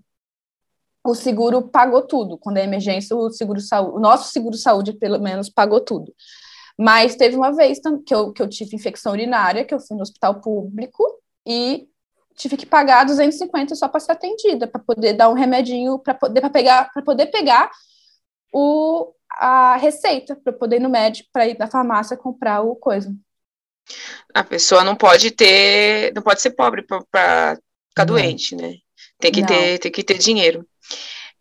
o 1.03 1.15
seguro 1.15 1.63
pagou 1.63 2.03
tudo. 2.03 2.37
Quando 2.37 2.57
é 2.57 2.63
emergência, 2.63 3.17
o 3.17 3.31
seguro 3.31 3.59
saúde, 3.59 3.97
o 3.97 3.99
nosso 3.99 4.31
seguro 4.31 4.55
saúde, 4.55 4.93
pelo 4.93 5.19
menos, 5.19 5.49
pagou 5.49 5.81
tudo. 5.81 6.13
Mas 6.77 7.15
teve 7.15 7.35
uma 7.35 7.51
vez 7.51 7.79
que 8.05 8.13
eu, 8.13 8.31
que 8.33 8.41
eu 8.41 8.49
tive 8.49 8.75
infecção 8.75 9.11
urinária, 9.11 9.63
que 9.63 9.73
eu 9.73 9.79
fui 9.79 9.95
no 9.95 10.01
hospital 10.01 10.41
público 10.41 11.03
e 11.45 11.87
tive 12.35 12.57
que 12.57 12.65
pagar 12.65 13.05
250 13.05 13.75
só 13.75 13.87
para 13.87 13.99
ser 13.99 14.13
atendida, 14.13 14.67
para 14.67 14.81
poder 14.81 15.13
dar 15.13 15.29
um 15.29 15.33
remedinho, 15.33 15.99
para 15.99 16.13
poder 16.13 16.41
pra 16.41 16.49
pegar, 16.49 16.91
para 16.91 17.03
poder 17.03 17.27
pegar 17.27 17.69
o, 18.51 19.13
a 19.29 19.77
receita, 19.77 20.35
para 20.35 20.53
poder 20.53 20.77
ir 20.77 20.79
no 20.79 20.89
médico, 20.89 21.29
para 21.31 21.47
ir 21.47 21.57
na 21.57 21.67
farmácia 21.67 22.17
comprar 22.17 22.61
o 22.61 22.75
coisa. 22.75 23.13
A 24.33 24.43
pessoa 24.43 24.83
não 24.83 24.95
pode 24.95 25.31
ter, 25.31 26.13
não 26.13 26.21
pode 26.21 26.41
ser 26.41 26.51
pobre 26.51 26.83
para 26.83 27.57
ficar 27.89 28.05
não. 28.05 28.05
doente, 28.05 28.55
né? 28.55 28.75
Tem 29.19 29.31
que 29.31 29.45
ter, 29.45 29.79
tem 29.79 29.91
que 29.91 30.03
ter 30.03 30.17
dinheiro. 30.17 30.67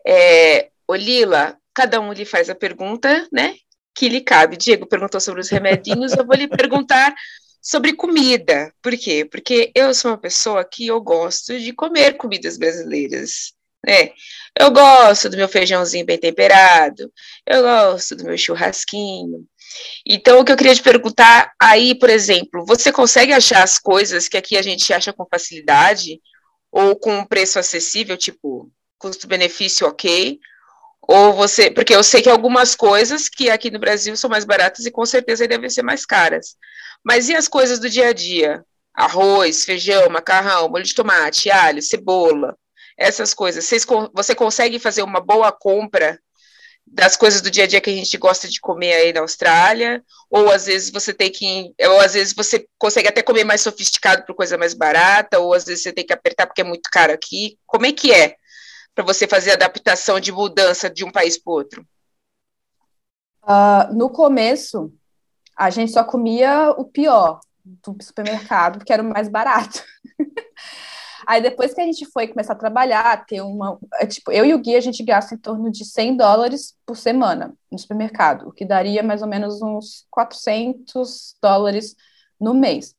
É, 0.07 0.71
o 0.87 0.95
Lila, 0.95 1.57
cada 1.75 2.01
um 2.01 2.13
lhe 2.13 2.25
faz 2.25 2.51
a 2.51 2.55
pergunta, 2.55 3.27
né? 3.33 3.55
Que 3.95 4.09
lhe 4.09 4.21
cabe. 4.21 4.57
Diego 4.57 4.87
perguntou 4.87 5.21
sobre 5.21 5.41
os 5.41 5.49
remedinhos, 5.49 6.13
eu 6.13 6.27
vou 6.27 6.37
lhe 6.37 6.49
perguntar 6.49 7.15
sobre 7.63 7.93
comida. 7.95 8.75
Por 8.83 8.97
quê? 8.97 9.25
Porque 9.25 9.71
eu 9.75 9.95
sou 9.95 10.11
uma 10.11 10.19
pessoa 10.19 10.65
que 10.65 10.87
eu 10.89 11.01
gosto 11.01 11.59
de 11.59 11.73
comer 11.73 12.17
comidas 12.17 12.59
brasileiras, 12.59 13.53
né? 13.87 14.11
Eu 14.59 14.71
gosto 14.71 15.31
do 15.31 15.37
meu 15.37 15.49
feijãozinho 15.49 16.05
bem 16.05 16.19
temperado, 16.19 17.11
eu 17.47 17.63
gosto 17.63 18.17
do 18.17 18.25
meu 18.25 18.37
churrasquinho. 18.37 19.47
Então, 20.07 20.41
o 20.41 20.45
que 20.45 20.53
eu 20.53 20.57
queria 20.57 20.75
te 20.75 20.83
perguntar 20.83 21.53
aí, 21.61 21.95
por 21.95 22.11
exemplo, 22.11 22.65
você 22.67 22.93
consegue 22.93 23.33
achar 23.33 23.63
as 23.63 23.79
coisas 23.79 24.29
que 24.29 24.37
aqui 24.37 24.57
a 24.57 24.63
gente 24.63 24.93
acha 24.93 25.13
com 25.13 25.27
facilidade 25.31 26.21
ou 26.71 26.97
com 26.97 27.19
um 27.19 27.25
preço 27.25 27.59
acessível, 27.59 28.17
tipo 28.17 28.71
custo-benefício 28.99 29.87
ok? 29.87 30.39
Ou 31.09 31.33
você, 31.33 31.71
porque 31.71 31.95
eu 31.95 32.03
sei 32.03 32.23
que 32.23 32.29
algumas 32.29 32.77
coisas 32.77 33.29
que 33.29 33.51
aqui 33.51 33.71
no 33.71 33.81
Brasil 33.81 34.17
são 34.17 34.31
mais 34.31 34.45
baratas 34.45 34.87
e 34.87 34.91
com 34.91 35.05
certeza 35.05 35.49
devem 35.49 35.69
ser 35.69 35.83
mais 35.83 36.07
caras. 36.07 36.57
Mas 37.05 37.29
e 37.29 37.35
as 37.35 37.49
coisas 37.49 37.79
do 37.79 37.91
dia 37.91 38.09
a 38.09 38.13
dia? 38.13 38.65
Arroz, 38.95 39.65
feijão, 39.65 40.09
macarrão, 40.09 40.69
molho 40.69 40.85
de 40.85 40.95
tomate, 40.95 41.51
alho, 41.51 41.83
cebola, 41.83 42.57
essas 42.97 43.35
coisas. 43.35 43.65
Vocês, 43.65 43.85
você 44.15 44.35
consegue 44.35 44.79
fazer 44.79 45.03
uma 45.03 45.21
boa 45.21 45.51
compra 45.51 46.19
das 46.87 47.17
coisas 47.17 47.41
do 47.41 47.51
dia 47.51 47.65
a 47.65 47.67
dia 47.67 47.81
que 47.81 47.91
a 47.91 47.95
gente 47.95 48.17
gosta 48.19 48.49
de 48.49 48.61
comer 48.61 48.93
aí 48.93 49.13
na 49.13 49.21
Austrália? 49.21 50.05
Ou 50.31 50.51
às 50.53 50.67
vezes 50.67 50.91
você 50.91 51.13
tem 51.13 51.33
que. 51.33 51.73
Ou 51.81 52.01
às 52.01 52.15
vezes 52.15 52.33
você 52.35 52.65
consegue 52.79 53.09
até 53.09 53.23
comer 53.23 53.45
mais 53.45 53.61
sofisticado 53.61 54.25
por 54.25 54.37
coisa 54.37 54.57
mais 54.57 54.75
barata, 54.75 55.41
ou 55.41 55.55
às 55.55 55.65
vezes 55.65 55.83
você 55.83 55.93
tem 55.93 56.07
que 56.07 56.13
apertar 56.13 56.47
porque 56.47 56.61
é 56.61 56.65
muito 56.65 56.89
caro 56.93 57.13
aqui. 57.13 57.59
Como 57.67 57.87
é 57.87 57.93
que 57.93 58.13
é 58.13 58.37
para 58.95 59.05
você 59.05 59.27
fazer 59.27 59.53
adaptação 59.53 60.21
de 60.21 60.33
mudança 60.33 60.91
de 60.91 61.05
um 61.05 61.11
país 61.11 61.39
para 61.39 61.53
outro? 61.53 61.87
Uh, 63.43 63.93
no 63.95 64.11
começo, 64.11 64.93
a 65.57 65.71
gente 65.71 65.93
só 65.93 66.05
comia 66.05 66.71
o 66.71 66.85
pior 66.85 67.41
do 67.65 67.97
supermercado, 68.01 68.85
que 68.85 68.93
era 68.93 69.03
o 69.03 69.09
mais 69.09 69.29
barato. 69.29 69.83
Aí 71.27 71.41
depois 71.41 71.73
que 71.73 71.81
a 71.81 71.85
gente 71.85 72.05
foi 72.07 72.27
começar 72.27 72.53
a 72.53 72.57
trabalhar, 72.57 73.25
ter 73.27 73.41
uma. 73.41 73.79
É, 74.01 74.07
tipo, 74.07 74.33
eu 74.33 74.45
e 74.45 74.55
o 74.55 74.59
Gui, 74.59 74.75
a 74.75 74.81
gente 74.81 75.03
gasta 75.05 75.35
em 75.35 75.39
torno 75.39 75.71
de 75.71 75.85
100 75.85 76.17
dólares 76.17 76.77
por 76.85 76.97
semana 76.97 77.55
no 77.71 77.79
supermercado, 77.79 78.49
o 78.49 78.53
que 78.53 78.65
daria 78.65 79.03
mais 79.03 79.23
ou 79.23 79.29
menos 79.29 79.63
uns 79.63 80.05
400 80.11 81.37
dólares 81.41 81.95
no 82.41 82.53
mês. 82.53 82.97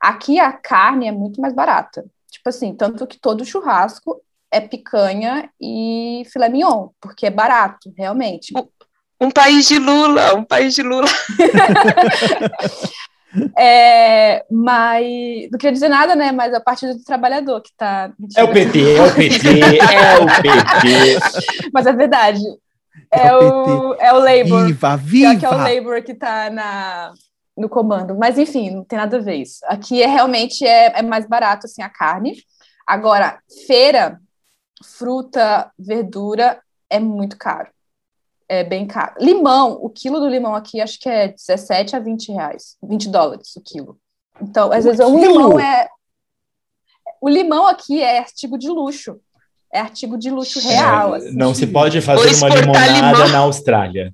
Aqui 0.00 0.40
a 0.40 0.52
carne 0.52 1.06
é 1.06 1.12
muito 1.12 1.40
mais 1.40 1.54
barata. 1.54 2.04
Tipo 2.28 2.48
assim, 2.48 2.74
tanto 2.74 3.06
que 3.06 3.18
todo 3.18 3.44
churrasco 3.44 4.20
é 4.52 4.60
picanha 4.60 5.48
e 5.60 6.24
filé 6.32 6.48
mignon, 6.48 6.88
porque 7.00 7.26
é 7.26 7.30
barato, 7.30 7.92
realmente. 7.96 8.52
Um 9.20 9.30
país 9.30 9.68
de 9.68 9.78
Lula, 9.78 10.34
um 10.34 10.42
país 10.44 10.74
de 10.74 10.82
Lula. 10.82 11.06
é, 13.56 14.44
mas 14.50 15.06
não 15.52 15.58
queria 15.58 15.72
dizer 15.72 15.88
nada, 15.88 16.16
né? 16.16 16.32
Mas 16.32 16.52
é 16.52 16.58
o 16.58 16.64
Partido 16.64 16.94
do 16.94 17.04
Trabalhador 17.04 17.60
que 17.60 17.68
está. 17.68 18.12
É 18.36 18.42
o 18.42 18.52
PT, 18.52 18.96
é 18.96 19.02
o 19.02 19.14
PT, 19.14 19.60
é 19.78 20.18
o 20.18 20.26
PT. 20.26 21.20
Mas 21.72 21.86
é 21.86 21.92
verdade. 21.92 22.40
É, 23.12 23.26
é 23.26 23.36
o, 23.36 23.94
é 23.94 24.12
o 24.12 24.18
Labour. 24.18 24.66
Viva, 24.66 24.96
viva! 24.96 25.36
Que 25.36 25.44
é 25.44 25.48
o 25.48 25.56
Labour 25.56 26.00
que 26.02 26.12
está 26.12 26.48
na, 26.48 27.12
no 27.56 27.68
comando. 27.68 28.16
Mas 28.16 28.38
enfim, 28.38 28.70
não 28.70 28.84
tem 28.84 28.96
nada 28.98 29.18
a 29.18 29.20
ver 29.20 29.36
isso. 29.36 29.60
Aqui 29.66 30.02
é 30.02 30.06
realmente 30.06 30.66
é, 30.66 30.98
é 30.98 31.02
mais 31.02 31.26
barato 31.26 31.66
assim 31.66 31.82
a 31.82 31.88
carne. 31.88 32.36
Agora, 32.86 33.38
feira, 33.66 34.18
fruta, 34.82 35.70
verdura 35.78 36.60
é 36.88 36.98
muito 36.98 37.36
caro 37.36 37.70
é 38.50 38.64
bem 38.64 38.84
caro. 38.84 39.14
Limão, 39.20 39.78
o 39.80 39.88
quilo 39.88 40.18
do 40.18 40.28
limão 40.28 40.56
aqui 40.56 40.80
acho 40.80 40.98
que 40.98 41.08
é 41.08 41.28
17 41.28 41.94
a 41.94 42.00
20 42.00 42.32
reais, 42.32 42.76
20 42.82 43.08
dólares 43.08 43.54
o 43.54 43.60
quilo. 43.60 43.96
Então, 44.42 44.72
às 44.72 44.84
o 44.84 44.88
vezes 44.88 45.06
quilo? 45.06 45.16
um 45.16 45.20
limão 45.20 45.60
é. 45.60 45.88
O 47.20 47.28
limão 47.28 47.66
aqui 47.68 48.02
é 48.02 48.18
artigo 48.18 48.58
de 48.58 48.68
luxo. 48.68 49.20
É 49.72 49.78
artigo 49.78 50.18
de 50.18 50.30
luxo 50.30 50.58
é, 50.58 50.62
real. 50.62 51.14
É, 51.14 51.18
assim. 51.18 51.36
Não 51.36 51.54
se 51.54 51.64
pode 51.68 52.00
fazer 52.00 52.34
uma 52.34 52.48
limonada 52.48 52.92
limão. 52.92 53.28
na 53.28 53.38
Austrália. 53.38 54.12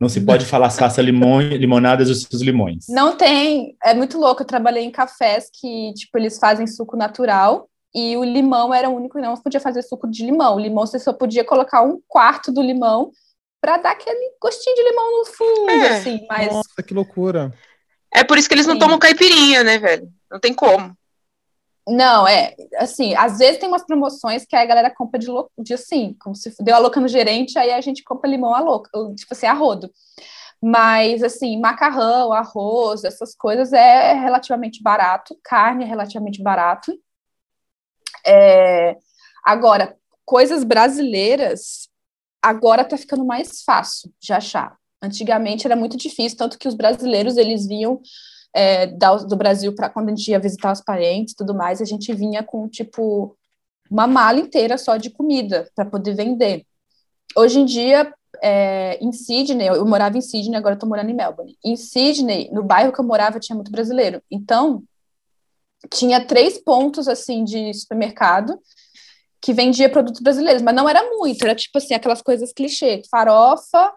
Não 0.00 0.08
se 0.08 0.22
pode 0.22 0.46
falar 0.46 0.70
faça 0.70 1.02
limão, 1.02 1.40
limonadas 1.40 2.08
dos 2.08 2.22
seus 2.22 2.40
limões. 2.40 2.86
Não 2.88 3.14
tem. 3.14 3.76
É 3.84 3.92
muito 3.92 4.18
louco. 4.18 4.42
Eu 4.42 4.46
trabalhei 4.46 4.84
em 4.84 4.90
cafés 4.90 5.50
que, 5.52 5.92
tipo, 5.94 6.16
eles 6.16 6.38
fazem 6.38 6.66
suco 6.66 6.96
natural 6.96 7.68
e 7.96 8.14
o 8.14 8.22
limão 8.22 8.74
era 8.74 8.90
o 8.90 8.94
único 8.94 9.18
não 9.18 9.34
podia 9.38 9.58
fazer 9.58 9.80
suco 9.80 10.06
de 10.06 10.22
limão. 10.22 10.56
O 10.56 10.60
limão 10.60 10.86
você 10.86 10.98
só 10.98 11.14
podia 11.14 11.42
colocar 11.42 11.82
um 11.82 11.98
quarto 12.06 12.52
do 12.52 12.60
limão 12.60 13.10
para 13.58 13.78
dar 13.78 13.92
aquele 13.92 14.34
gostinho 14.38 14.76
de 14.76 14.82
limão 14.82 15.18
no 15.18 15.24
fundo, 15.24 15.70
é. 15.70 15.88
assim, 15.96 16.26
mas... 16.28 16.52
Nossa, 16.52 16.82
que 16.86 16.92
loucura. 16.92 17.54
É 18.14 18.22
por 18.22 18.36
isso 18.36 18.48
que 18.48 18.54
eles 18.54 18.66
não 18.66 18.74
Sim. 18.74 18.80
tomam 18.80 18.98
caipirinha, 18.98 19.64
né, 19.64 19.78
velho? 19.78 20.12
Não 20.30 20.38
tem 20.38 20.52
como. 20.52 20.94
Não, 21.88 22.28
é, 22.28 22.54
assim, 22.76 23.14
às 23.14 23.38
vezes 23.38 23.58
tem 23.58 23.68
umas 23.68 23.86
promoções 23.86 24.44
que 24.44 24.54
a 24.54 24.66
galera 24.66 24.94
compra 24.94 25.18
de, 25.18 25.28
louco, 25.28 25.50
de 25.56 25.72
assim, 25.72 26.14
como 26.20 26.34
se 26.36 26.54
deu 26.60 26.74
a 26.74 26.78
louca 26.78 27.00
no 27.00 27.08
gerente, 27.08 27.58
aí 27.58 27.72
a 27.72 27.80
gente 27.80 28.04
compra 28.04 28.28
limão 28.28 28.54
a 28.54 28.60
louca, 28.60 28.90
tipo 29.14 29.32
assim, 29.32 29.46
a 29.46 29.54
rodo. 29.54 29.90
Mas, 30.62 31.22
assim, 31.22 31.58
macarrão, 31.58 32.32
arroz, 32.32 33.04
essas 33.04 33.34
coisas 33.34 33.72
é 33.72 34.12
relativamente 34.12 34.82
barato, 34.82 35.34
carne 35.42 35.84
é 35.84 35.86
relativamente 35.86 36.42
barato. 36.42 36.92
É, 38.24 38.96
agora, 39.44 39.96
coisas 40.24 40.64
brasileiras, 40.64 41.88
agora 42.42 42.82
está 42.82 42.96
ficando 42.96 43.24
mais 43.24 43.62
fácil 43.62 44.12
de 44.20 44.32
achar. 44.32 44.76
Antigamente 45.02 45.66
era 45.66 45.76
muito 45.76 45.96
difícil, 45.96 46.38
tanto 46.38 46.58
que 46.58 46.68
os 46.68 46.74
brasileiros 46.74 47.36
eles 47.36 47.66
vinham 47.66 48.00
é, 48.54 48.86
do 48.86 49.36
Brasil 49.36 49.74
para 49.74 49.90
quando 49.90 50.08
a 50.08 50.14
gente 50.14 50.30
ia 50.30 50.38
visitar 50.38 50.72
os 50.72 50.80
parentes 50.80 51.34
tudo 51.34 51.54
mais, 51.54 51.82
a 51.82 51.84
gente 51.84 52.12
vinha 52.14 52.42
com 52.42 52.66
tipo 52.68 53.36
uma 53.90 54.06
mala 54.06 54.40
inteira 54.40 54.78
só 54.78 54.96
de 54.96 55.10
comida 55.10 55.68
para 55.74 55.84
poder 55.84 56.14
vender. 56.14 56.64
Hoje 57.36 57.60
em 57.60 57.64
dia, 57.64 58.12
é, 58.42 58.98
em 59.00 59.12
Sydney, 59.12 59.68
eu 59.68 59.86
morava 59.86 60.16
em 60.16 60.22
Sydney, 60.22 60.56
agora 60.56 60.74
estou 60.74 60.88
morando 60.88 61.10
em 61.10 61.14
Melbourne. 61.14 61.56
Em 61.64 61.76
Sydney, 61.76 62.50
no 62.50 62.62
bairro 62.62 62.92
que 62.92 63.00
eu 63.00 63.04
morava, 63.04 63.38
tinha 63.38 63.54
muito 63.54 63.70
brasileiro. 63.70 64.22
Então, 64.30 64.82
tinha 65.90 66.24
três 66.24 66.58
pontos 66.58 67.08
assim 67.08 67.44
de 67.44 67.72
supermercado 67.74 68.58
que 69.40 69.52
vendia 69.52 69.88
produtos 69.88 70.20
brasileiros, 70.20 70.62
mas 70.62 70.74
não 70.74 70.88
era 70.88 71.02
muito, 71.16 71.42
era 71.44 71.54
tipo 71.54 71.78
assim, 71.78 71.94
aquelas 71.94 72.22
coisas 72.22 72.52
clichê, 72.52 73.02
farofa, 73.08 73.94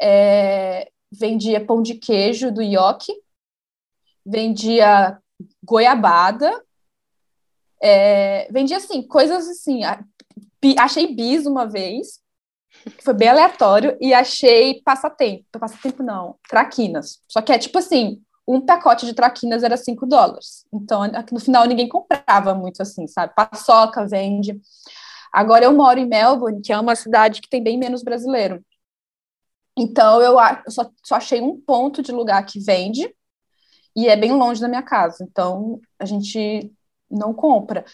é, 0.00 0.90
vendia 1.12 1.64
pão 1.64 1.82
de 1.82 1.94
queijo 1.94 2.50
do 2.50 2.62
Ioki, 2.62 3.12
vendia 4.24 5.18
goiabada, 5.62 6.50
é, 7.80 8.50
vendia 8.50 8.78
assim, 8.78 9.02
coisas 9.02 9.48
assim, 9.48 9.82
achei 10.78 11.14
bis 11.14 11.46
uma 11.46 11.66
vez, 11.66 12.20
que 12.96 13.04
foi 13.04 13.14
bem 13.14 13.28
aleatório, 13.28 13.96
e 14.00 14.12
achei 14.12 14.82
passatempo, 14.82 15.44
passatempo 15.52 16.02
não, 16.02 16.36
traquinas, 16.48 17.22
só 17.28 17.40
que 17.40 17.52
é 17.52 17.58
tipo 17.58 17.78
assim, 17.78 18.20
um 18.46 18.60
pacote 18.60 19.06
de 19.06 19.14
traquinas 19.14 19.62
era 19.62 19.76
5 19.76 20.06
dólares. 20.06 20.64
Então, 20.72 21.02
no 21.30 21.40
final, 21.40 21.66
ninguém 21.66 21.88
comprava 21.88 22.54
muito 22.54 22.82
assim, 22.82 23.06
sabe? 23.06 23.34
Paçoca 23.34 24.06
vende. 24.06 24.60
Agora, 25.32 25.64
eu 25.64 25.72
moro 25.72 25.98
em 25.98 26.08
Melbourne, 26.08 26.60
que 26.60 26.72
é 26.72 26.78
uma 26.78 26.96
cidade 26.96 27.40
que 27.40 27.48
tem 27.48 27.62
bem 27.62 27.78
menos 27.78 28.02
brasileiro. 28.02 28.64
Então, 29.78 30.20
eu, 30.20 30.36
só, 30.68 30.90
só 31.04 31.14
achei 31.16 31.40
um 31.40 31.60
ponto 31.60 32.02
de 32.02 32.12
lugar 32.12 32.44
que 32.44 32.58
vende, 32.60 33.14
e 33.96 34.08
é 34.08 34.16
bem 34.16 34.32
longe 34.32 34.60
da 34.60 34.68
minha 34.68 34.82
casa. 34.82 35.24
Então, 35.28 35.80
a 35.98 36.04
gente 36.04 36.72
não 37.10 37.34
compra. 37.34 37.84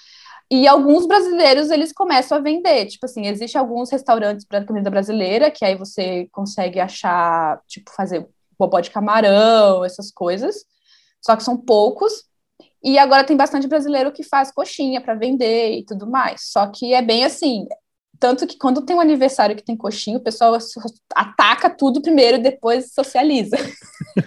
E 0.50 0.68
alguns 0.68 1.06
brasileiros, 1.06 1.70
eles 1.70 1.92
começam 1.92 2.38
a 2.38 2.40
vender. 2.40 2.86
Tipo 2.86 3.06
assim, 3.06 3.26
existe 3.26 3.58
alguns 3.58 3.90
restaurantes 3.90 4.44
para 4.46 4.64
comida 4.64 4.90
brasileira, 4.90 5.50
que 5.50 5.64
aí 5.64 5.76
você 5.76 6.28
consegue 6.32 6.78
achar, 6.78 7.60
tipo, 7.66 7.90
fazer 7.92 8.28
bobó 8.58 8.80
de 8.80 8.90
camarão, 8.90 9.84
essas 9.84 10.10
coisas. 10.10 10.64
Só 11.20 11.36
que 11.36 11.44
são 11.44 11.56
poucos. 11.56 12.24
E 12.82 12.98
agora 12.98 13.24
tem 13.24 13.36
bastante 13.36 13.66
brasileiro 13.66 14.12
que 14.12 14.22
faz 14.22 14.52
coxinha 14.52 15.00
para 15.00 15.14
vender 15.14 15.78
e 15.78 15.84
tudo 15.84 16.06
mais. 16.06 16.52
Só 16.52 16.66
que 16.68 16.94
é 16.94 17.02
bem 17.02 17.24
assim, 17.24 17.66
tanto 18.18 18.46
que 18.46 18.56
quando 18.56 18.82
tem 18.82 18.96
um 18.96 19.00
aniversário 19.00 19.56
que 19.56 19.64
tem 19.64 19.76
coxinha, 19.76 20.16
o 20.16 20.22
pessoal 20.22 20.56
ataca 21.14 21.68
tudo 21.68 22.00
primeiro 22.00 22.38
e 22.38 22.42
depois 22.42 22.92
socializa. 22.92 23.56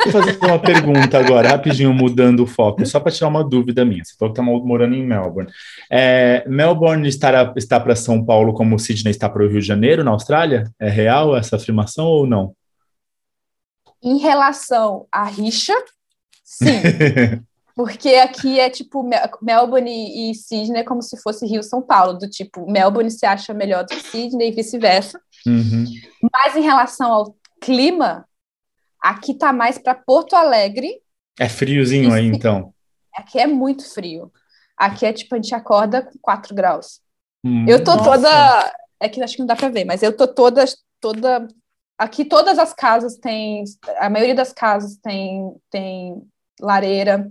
Vou 0.04 0.12
fazer 0.12 0.38
uma 0.46 0.60
pergunta 0.60 1.18
agora, 1.18 1.50
rapidinho, 1.50 1.94
mudando 1.94 2.44
o 2.44 2.48
foco, 2.48 2.86
só 2.86 3.00
para 3.00 3.12
tirar 3.12 3.28
uma 3.28 3.44
dúvida 3.44 3.84
minha. 3.84 4.04
Você 4.04 4.16
falou 4.18 4.34
que 4.34 4.40
está 4.40 4.52
morando 4.52 4.96
em 4.96 5.06
Melbourne. 5.06 5.52
É, 5.92 6.44
Melbourne 6.48 7.08
está, 7.08 7.54
está 7.56 7.80
para 7.80 7.96
São 7.96 8.24
Paulo 8.24 8.54
como 8.54 8.78
Sydney 8.78 9.12
está 9.12 9.28
para 9.28 9.44
o 9.44 9.48
Rio 9.48 9.62
de 9.62 9.68
Janeiro, 9.68 10.04
na 10.04 10.12
Austrália? 10.12 10.70
É 10.80 10.90
real 10.90 11.36
essa 11.36 11.56
afirmação 11.56 12.06
ou 12.06 12.28
não? 12.28 12.54
Em 14.02 14.18
relação 14.18 15.08
à 15.12 15.26
rixa, 15.26 15.76
sim. 16.44 16.66
Porque 17.76 18.10
aqui 18.16 18.60
é 18.60 18.70
tipo 18.70 19.10
Melbourne 19.42 19.90
e 19.90 20.36
Sydney 20.36 20.82
é 20.82 20.84
como 20.84 21.02
se 21.02 21.16
fosse 21.22 21.46
Rio 21.46 21.64
São 21.64 21.82
Paulo, 21.82 22.18
do 22.18 22.30
tipo 22.30 22.70
Melbourne 22.70 23.10
se 23.10 23.26
acha 23.26 23.54
melhor 23.54 23.86
do 23.86 23.96
que 23.96 24.02
Sydney 24.02 24.50
e 24.50 24.52
vice-versa. 24.52 25.18
Uhum. 25.48 25.86
Mas 26.34 26.58
em 26.58 26.62
relação 26.62 27.10
ao 27.10 27.36
clima, 27.62 28.28
aqui 29.02 29.34
tá 29.34 29.54
mais 29.54 29.78
para 29.78 29.96
Porto 29.96 30.36
Alegre. 30.36 31.02
É 31.40 31.48
friozinho 31.48 32.12
aí 32.12 32.26
então. 32.26 32.74
Aqui 33.16 33.40
é 33.40 33.48
muito 33.48 33.90
frio. 33.90 34.30
Aqui 34.76 35.06
é 35.06 35.14
tipo 35.14 35.36
a 35.36 35.38
gente 35.38 35.56
acorda 35.56 36.02
com 36.02 36.20
4 36.22 36.54
graus. 36.54 37.00
Hum, 37.46 37.66
eu 37.66 37.82
tô 37.82 37.96
nossa. 37.96 38.12
toda, 38.12 38.74
é 39.00 39.08
que 39.08 39.24
acho 39.24 39.36
que 39.36 39.40
não 39.40 39.48
dá 39.48 39.56
para 39.56 39.70
ver, 39.70 39.86
mas 39.86 40.04
eu 40.04 40.16
tô 40.16 40.28
toda 40.28 40.66
toda 41.00 41.48
aqui 42.00 42.24
todas 42.24 42.58
as 42.58 42.74
casas 42.74 43.18
têm, 43.18 43.66
a 44.00 44.10
maioria 44.10 44.34
das 44.34 44.54
casas 44.54 44.96
tem 44.96 45.54
tem 45.70 46.24
lareira 46.60 47.30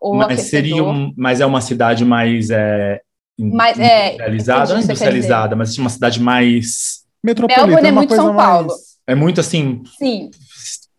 ou 0.00 0.14
mas 0.14 0.42
seria 0.42 0.82
um, 0.82 1.12
mas 1.16 1.40
é 1.40 1.46
uma 1.46 1.60
cidade 1.60 2.04
mais 2.04 2.48
é, 2.50 3.02
mais, 3.38 3.78
é, 3.78 4.12
industrializada, 4.12 4.74
não 4.74 4.80
industrializada, 4.80 5.56
mas 5.56 5.76
uma 5.76 5.90
cidade 5.90 6.20
mais 6.20 7.04
metropolitana. 7.22 7.66
Melbourne 7.66 7.88
é 7.88 7.92
muito 7.92 8.14
São 8.14 8.36
Paulo. 8.36 8.68
Mais... 8.68 8.80
É 9.06 9.14
muito 9.14 9.40
assim. 9.40 9.82
Sim. 9.98 10.30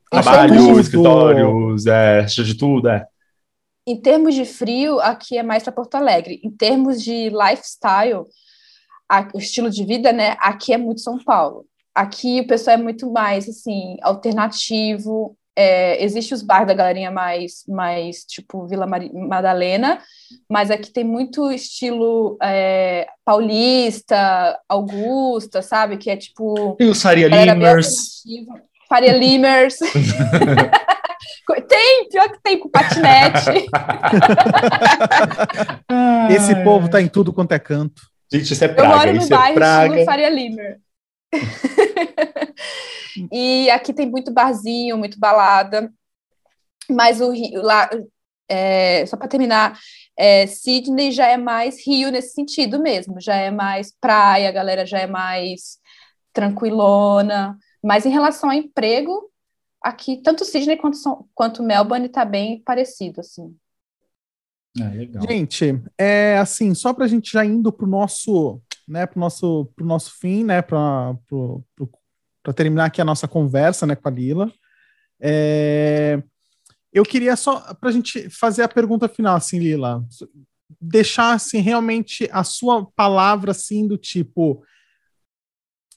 Trabalho, 0.09 0.79
escritórios, 0.79 1.85
é, 1.85 2.23
de 2.23 2.55
tudo, 2.55 2.89
é. 2.89 3.05
Em 3.87 3.99
termos 3.99 4.35
de 4.35 4.45
frio, 4.45 4.99
aqui 4.99 5.37
é 5.37 5.43
mais 5.43 5.63
para 5.63 5.71
Porto 5.71 5.95
Alegre. 5.95 6.39
Em 6.43 6.51
termos 6.51 7.01
de 7.01 7.29
lifestyle, 7.29 8.25
a, 9.09 9.27
o 9.33 9.39
estilo 9.39 9.69
de 9.69 9.85
vida, 9.85 10.11
né? 10.11 10.35
Aqui 10.39 10.73
é 10.73 10.77
muito 10.77 11.01
São 11.01 11.17
Paulo. 11.17 11.65
Aqui 11.93 12.41
o 12.41 12.47
pessoal 12.47 12.77
é 12.77 12.81
muito 12.81 13.11
mais 13.11 13.47
assim 13.49 13.97
alternativo, 14.01 15.35
é, 15.55 16.03
existe 16.03 16.33
os 16.33 16.41
bares 16.41 16.67
da 16.67 16.73
galerinha 16.73 17.11
mais, 17.11 17.63
mais 17.67 18.23
tipo 18.23 18.65
Vila 18.67 18.87
Madalena, 18.87 19.99
mas 20.49 20.71
aqui 20.71 20.91
tem 20.91 21.03
muito 21.03 21.51
estilo 21.51 22.37
é, 22.41 23.05
paulista, 23.25 24.57
Augusta, 24.69 25.61
sabe? 25.61 25.97
Que 25.97 26.09
é 26.09 26.15
tipo. 26.15 26.77
E 26.79 26.85
os 26.85 27.01
Faria 27.01 27.27
Limers. 27.27 28.23
Faria 28.87 29.17
Limers. 29.17 29.77
tem, 31.67 32.07
pior 32.09 32.29
que 32.29 32.41
tem, 32.41 32.57
com 32.57 32.69
patinete. 32.69 33.67
Esse 36.33 36.55
povo 36.63 36.89
tá 36.89 37.01
em 37.01 37.07
tudo 37.07 37.33
quanto 37.33 37.51
é 37.51 37.59
canto. 37.59 38.01
Gente, 38.31 38.53
isso 38.53 38.63
é 38.63 38.69
praga. 38.69 38.89
Eu 38.89 38.97
moro 38.97 39.13
no 39.13 39.23
é 39.23 39.27
bairro 39.27 39.61
é 39.61 39.87
estilo 39.87 40.05
Faria 40.05 40.29
Limer. 40.29 40.79
e 43.31 43.69
aqui 43.69 43.93
tem 43.93 44.09
muito 44.09 44.31
barzinho, 44.31 44.97
muito 44.97 45.19
balada. 45.19 45.91
Mas 46.89 47.21
o 47.21 47.31
Rio, 47.31 47.61
lá, 47.61 47.89
é, 48.47 49.05
só 49.05 49.15
para 49.15 49.27
terminar, 49.27 49.79
é, 50.17 50.45
Sydney 50.45 51.11
já 51.11 51.27
é 51.27 51.37
mais 51.37 51.85
Rio 51.85 52.11
nesse 52.11 52.33
sentido 52.33 52.79
mesmo, 52.79 53.19
já 53.19 53.35
é 53.35 53.49
mais 53.49 53.93
praia, 53.99 54.49
a 54.49 54.51
galera 54.51 54.85
já 54.85 54.99
é 54.99 55.07
mais 55.07 55.79
tranquilona. 56.33 57.57
Mas 57.83 58.05
em 58.05 58.09
relação 58.09 58.49
ao 58.49 58.55
emprego, 58.55 59.31
aqui 59.81 60.21
tanto 60.21 60.45
Sydney 60.45 60.77
quanto, 60.77 60.97
quanto 61.33 61.63
Melbourne 61.63 62.07
está 62.07 62.25
bem 62.25 62.61
parecido, 62.61 63.21
assim. 63.21 63.55
É, 64.79 65.27
gente, 65.27 65.83
é 65.97 66.37
assim, 66.37 66.73
só 66.73 66.93
para 66.93 67.05
a 67.05 67.07
gente 67.07 67.31
já 67.31 67.43
indo 67.43 67.73
para 67.73 67.85
o 67.85 67.89
nosso, 67.89 68.61
né, 68.91 69.05
para 69.05 69.19
nosso, 69.19 69.71
pro 69.75 69.85
nosso 69.85 70.11
fim, 70.19 70.43
né, 70.43 70.61
para 70.61 71.15
para 72.43 72.53
terminar 72.53 72.85
aqui 72.85 72.99
a 72.99 73.05
nossa 73.05 73.27
conversa 73.27 73.85
né, 73.85 73.95
com 73.95 74.07
a 74.07 74.11
Lila, 74.11 74.51
é, 75.19 76.21
eu 76.91 77.03
queria 77.03 77.35
só, 77.35 77.73
para 77.75 77.89
a 77.89 77.91
gente 77.91 78.29
fazer 78.31 78.63
a 78.63 78.67
pergunta 78.67 79.07
final, 79.07 79.35
assim, 79.35 79.59
Lila, 79.59 80.03
deixar 80.79 81.33
assim, 81.33 81.59
realmente 81.59 82.27
a 82.31 82.43
sua 82.43 82.85
palavra 82.95 83.51
assim 83.51 83.87
do 83.87 83.95
tipo 83.95 84.63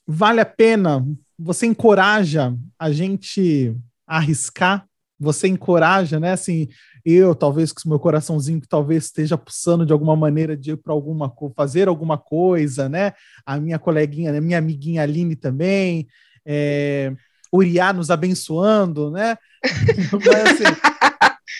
vale 0.06 0.40
a 0.40 0.46
pena, 0.46 1.04
você 1.38 1.64
encoraja 1.64 2.54
a 2.78 2.92
gente 2.92 3.74
a 4.06 4.18
arriscar, 4.18 4.86
você 5.24 5.48
encoraja, 5.48 6.20
né, 6.20 6.32
assim, 6.32 6.68
eu, 7.04 7.34
talvez 7.34 7.72
com 7.72 7.80
o 7.84 7.88
meu 7.88 7.98
coraçãozinho 7.98 8.60
que 8.60 8.68
talvez 8.68 9.04
esteja 9.04 9.36
pulsando 9.36 9.84
de 9.84 9.92
alguma 9.92 10.14
maneira 10.14 10.56
de 10.56 10.70
ir 10.72 10.76
para 10.76 10.92
alguma 10.92 11.32
fazer 11.56 11.88
alguma 11.88 12.16
coisa, 12.16 12.88
né? 12.88 13.12
A 13.44 13.58
minha 13.58 13.78
coleguinha, 13.78 14.32
né, 14.32 14.40
minha 14.40 14.58
amiguinha 14.58 15.02
Aline 15.02 15.36
também, 15.36 16.06
é, 16.46 17.12
Uriá 17.52 17.92
nos 17.92 18.10
abençoando, 18.10 19.10
né? 19.10 19.36
Mas, 20.12 20.60
assim, 20.60 20.94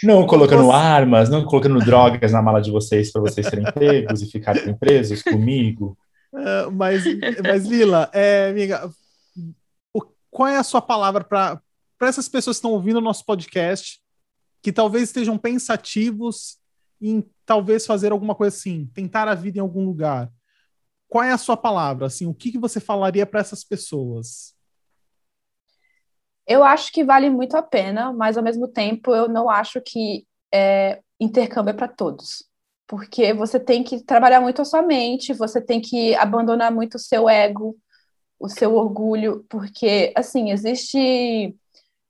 não 0.02 0.26
colocando 0.26 0.64
você... 0.64 0.76
armas, 0.76 1.28
não 1.28 1.44
colocando 1.44 1.78
drogas 1.78 2.32
na 2.32 2.42
mala 2.42 2.60
de 2.60 2.70
vocês 2.70 3.12
para 3.12 3.22
vocês 3.22 3.46
serem 3.46 3.64
pegos 3.72 4.22
e 4.22 4.30
ficarem 4.30 4.74
presos 4.74 5.22
comigo. 5.22 5.96
Uh, 6.32 6.70
mas, 6.72 7.04
mas, 7.44 7.64
Lila, 7.64 8.10
é, 8.12 8.48
amiga, 8.50 8.90
o, 9.92 10.02
qual 10.30 10.48
é 10.48 10.56
a 10.56 10.64
sua 10.64 10.82
palavra 10.82 11.22
para 11.22 11.60
essas 12.00 12.28
pessoas 12.28 12.56
que 12.56 12.58
estão 12.58 12.72
ouvindo 12.72 12.96
o 12.98 13.02
nosso 13.02 13.24
podcast, 13.24 14.00
que 14.62 14.72
talvez 14.72 15.04
estejam 15.04 15.38
pensativos 15.38 16.58
em 17.00 17.24
talvez 17.44 17.86
fazer 17.86 18.12
alguma 18.12 18.34
coisa 18.34 18.56
assim, 18.56 18.86
tentar 18.94 19.28
a 19.28 19.34
vida 19.34 19.58
em 19.58 19.60
algum 19.60 19.84
lugar? 19.84 20.30
Qual 21.08 21.22
é 21.22 21.32
a 21.32 21.38
sua 21.38 21.56
palavra? 21.56 22.06
Assim, 22.06 22.26
o 22.26 22.34
que, 22.34 22.52
que 22.52 22.58
você 22.58 22.80
falaria 22.80 23.26
para 23.26 23.40
essas 23.40 23.62
pessoas? 23.62 24.54
Eu 26.46 26.64
acho 26.64 26.92
que 26.92 27.04
vale 27.04 27.30
muito 27.30 27.56
a 27.56 27.62
pena, 27.62 28.12
mas 28.12 28.36
ao 28.36 28.42
mesmo 28.42 28.68
tempo 28.68 29.14
eu 29.14 29.28
não 29.28 29.48
acho 29.48 29.80
que 29.80 30.26
é, 30.52 31.00
intercâmbio 31.20 31.70
é 31.70 31.74
para 31.74 31.88
todos. 31.88 32.44
Porque 32.86 33.32
você 33.32 33.58
tem 33.58 33.82
que 33.82 34.02
trabalhar 34.04 34.40
muito 34.40 34.60
a 34.60 34.64
sua 34.64 34.82
mente, 34.82 35.32
você 35.32 35.60
tem 35.60 35.80
que 35.80 36.14
abandonar 36.16 36.72
muito 36.72 36.96
o 36.96 36.98
seu 36.98 37.28
ego, 37.28 37.76
o 38.38 38.48
seu 38.48 38.74
orgulho, 38.74 39.44
porque, 39.48 40.12
assim, 40.14 40.50
existe 40.50 41.56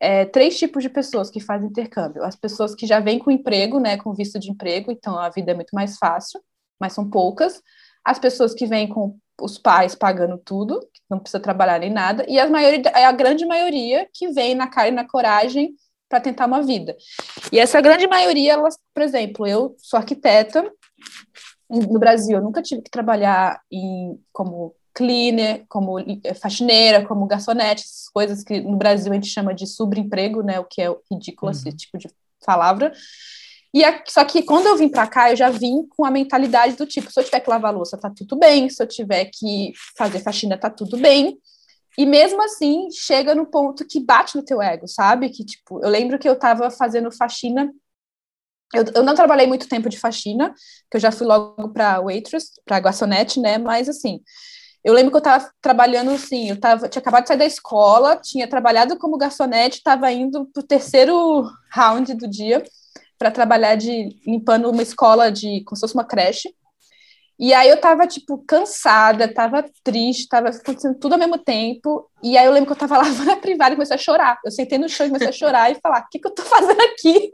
é, 0.05 0.27
três 0.27 0.59
tipos 0.59 0.83
de 0.83 0.91
pessoas 0.91 1.31
que 1.31 1.41
fazem 1.41 1.69
intercâmbio. 1.69 2.23
As 2.23 2.37
pessoas 2.37 2.75
que 2.75 2.87
já 2.87 3.01
vêm 3.01 3.19
com 3.19 3.31
emprego, 3.31 3.81
né, 3.81 3.97
com 3.97 4.13
visto 4.13 4.39
de 4.39 4.51
emprego, 4.51 4.93
então 4.93 5.19
a 5.19 5.31
vida 5.31 5.53
é 5.53 5.55
muito 5.55 5.71
mais 5.73 5.97
fácil, 5.97 6.43
mas 6.79 6.93
são 6.93 7.09
poucas. 7.09 7.63
As 8.05 8.19
pessoas 8.19 8.53
que 8.53 8.67
vêm 8.67 8.87
com 8.87 9.17
os 9.41 9.57
pais 9.59 9.95
pagando 9.95 10.37
tudo, 10.37 10.79
não 11.09 11.19
precisa 11.19 11.41
trabalhar 11.41 11.79
nem 11.79 11.91
nada, 11.91 12.25
e 12.29 12.39
a, 12.39 12.47
maioria, 12.49 12.83
é 12.95 13.07
a 13.07 13.13
grande 13.13 13.47
maioria 13.47 14.07
que 14.13 14.29
vem 14.29 14.55
na 14.55 14.67
cara 14.67 14.89
e 14.89 14.93
na 14.93 15.09
coragem 15.09 15.75
para 16.07 16.21
tentar 16.21 16.47
uma 16.47 16.63
vida. 16.63 16.95
E 17.51 17.59
essa 17.59 17.81
grande 17.81 18.07
maioria, 18.07 18.53
elas, 18.53 18.79
por 18.93 19.03
exemplo, 19.03 19.47
eu 19.47 19.75
sou 19.79 19.99
arquiteta 19.99 20.71
no 21.69 21.99
Brasil, 21.99 22.37
eu 22.37 22.45
nunca 22.45 22.61
tive 22.61 22.83
que 22.83 22.91
trabalhar 22.91 23.59
em, 23.73 24.21
como 24.33 24.75
cleaner, 24.95 25.65
como 25.69 25.99
eh, 25.99 26.35
faxineira, 26.35 27.05
como 27.05 27.27
garçonete, 27.27 27.83
essas 27.83 28.09
coisas 28.09 28.45
que 28.45 28.61
no 28.61 28.77
Brasil 28.77 29.11
a 29.11 29.15
gente 29.17 29.29
chama 29.29 29.53
de 29.53 29.67
subemprego, 29.67 30.43
né, 30.43 30.61
o 30.61 30.65
que 30.65 30.81
é 30.81 30.89
ridículo 31.11 31.51
uhum. 31.51 31.59
esse 31.59 31.73
tipo 31.73 31.99
de 31.99 32.09
palavra. 32.47 32.93
E 33.73 33.85
a, 33.85 34.03
só 34.07 34.25
que 34.25 34.43
quando 34.43 34.67
eu 34.67 34.77
vim 34.77 34.89
para 34.89 35.07
cá, 35.07 35.31
eu 35.31 35.37
já 35.37 35.51
vim 35.51 35.85
com 35.89 36.05
a 36.05 36.11
mentalidade 36.11 36.77
do 36.77 36.87
tipo, 36.87 37.11
se 37.11 37.19
eu 37.19 37.25
tiver 37.25 37.41
que 37.41 37.51
lavar 37.51 37.75
louça, 37.75 37.99
tá 37.99 38.09
tudo 38.09 38.37
bem, 38.37 38.69
se 38.71 38.81
eu 38.81 38.87
tiver 38.87 39.25
que 39.27 39.73
fazer 39.99 40.21
faxina, 40.21 40.57
tá 40.57 40.71
tudo 40.71 40.97
bem. 40.97 41.37
E 41.99 42.07
mesmo 42.07 42.43
assim, 42.43 42.89
chega 42.93 43.35
no 43.35 43.47
ponto 43.47 43.85
que 43.87 44.01
bate 44.01 44.37
no 44.37 44.45
teu 44.45 44.63
ego, 44.63 44.87
sabe? 44.87 45.29
Que 45.29 45.45
tipo, 45.45 45.81
eu 45.83 45.89
lembro 45.89 46.19
que 46.19 46.29
eu 46.29 46.39
tava 46.39 46.71
fazendo 46.71 47.11
faxina 47.11 47.69
eu, 48.75 48.85
eu 48.97 49.03
não 49.03 49.15
trabalhei 49.15 49.47
muito 49.47 49.69
tempo 49.69 49.89
de 49.89 49.99
faxina, 49.99 50.53
que 50.91 50.97
eu 50.97 51.01
já 51.01 51.13
fui 51.13 51.27
logo 51.27 51.69
para 51.71 52.01
waitress, 52.01 52.51
para 52.65 52.81
garçonete, 52.81 53.41
né? 53.41 53.57
Mas 53.57 53.89
assim, 53.89 54.21
Eu 54.85 54.93
lembro 54.93 55.11
que 55.11 55.17
eu 55.17 55.19
estava 55.19 55.51
trabalhando 55.63 56.11
assim, 56.11 56.51
eu 56.51 56.61
tava, 56.61 56.89
tinha 56.89 57.01
acabado 57.01 57.23
de 57.23 57.29
sair 57.29 57.39
da 57.39 57.47
escola, 57.47 58.17
tinha 58.17 58.47
trabalhado 58.47 58.99
como 58.99 59.17
garçonete, 59.17 59.79
estava 59.79 60.13
indo 60.13 60.45
para 60.53 60.61
o 60.61 60.67
terceiro 60.67 61.49
round 61.73 62.13
do 62.15 62.29
dia 62.29 62.63
para 63.19 63.31
trabalhar 63.31 63.77
de 63.77 64.11
limpando 64.27 64.71
uma 64.71 64.83
escola 64.83 65.33
de 65.33 65.63
como 65.65 65.77
se 65.77 65.81
fosse 65.81 65.95
uma 65.95 66.05
creche. 66.05 66.55
E 67.39 67.53
aí 67.53 67.69
eu 67.69 67.81
tava, 67.81 68.07
tipo, 68.07 68.39
cansada, 68.47 69.33
tava 69.33 69.65
triste, 69.83 70.29
tava 70.29 70.51
acontecendo 70.51 70.99
tudo 70.99 71.15
ao 71.15 71.19
mesmo 71.19 71.39
tempo. 71.39 72.09
E 72.23 72.37
aí 72.37 72.47
eu 72.47 72.53
lembro 72.53 72.67
que 72.67 72.73
eu 72.73 72.89
tava 72.89 72.99
lavando 73.03 73.33
a 73.33 73.37
privada 73.37 73.73
e 73.73 73.77
comecei 73.77 73.97
a 73.97 73.99
chorar. 73.99 74.39
Eu 74.45 74.51
sentei 74.53 74.79
no 74.79 74.89
chão 74.89 75.07
e 75.07 75.09
comecei 75.09 75.29
a 75.29 75.33
chorar 75.33 75.71
e 75.73 75.81
falar: 75.81 76.01
o 76.01 76.09
que, 76.11 76.19
que 76.19 76.29
eu 76.29 76.35
tô 76.35 76.43
fazendo 76.43 76.81
aqui? 76.83 77.33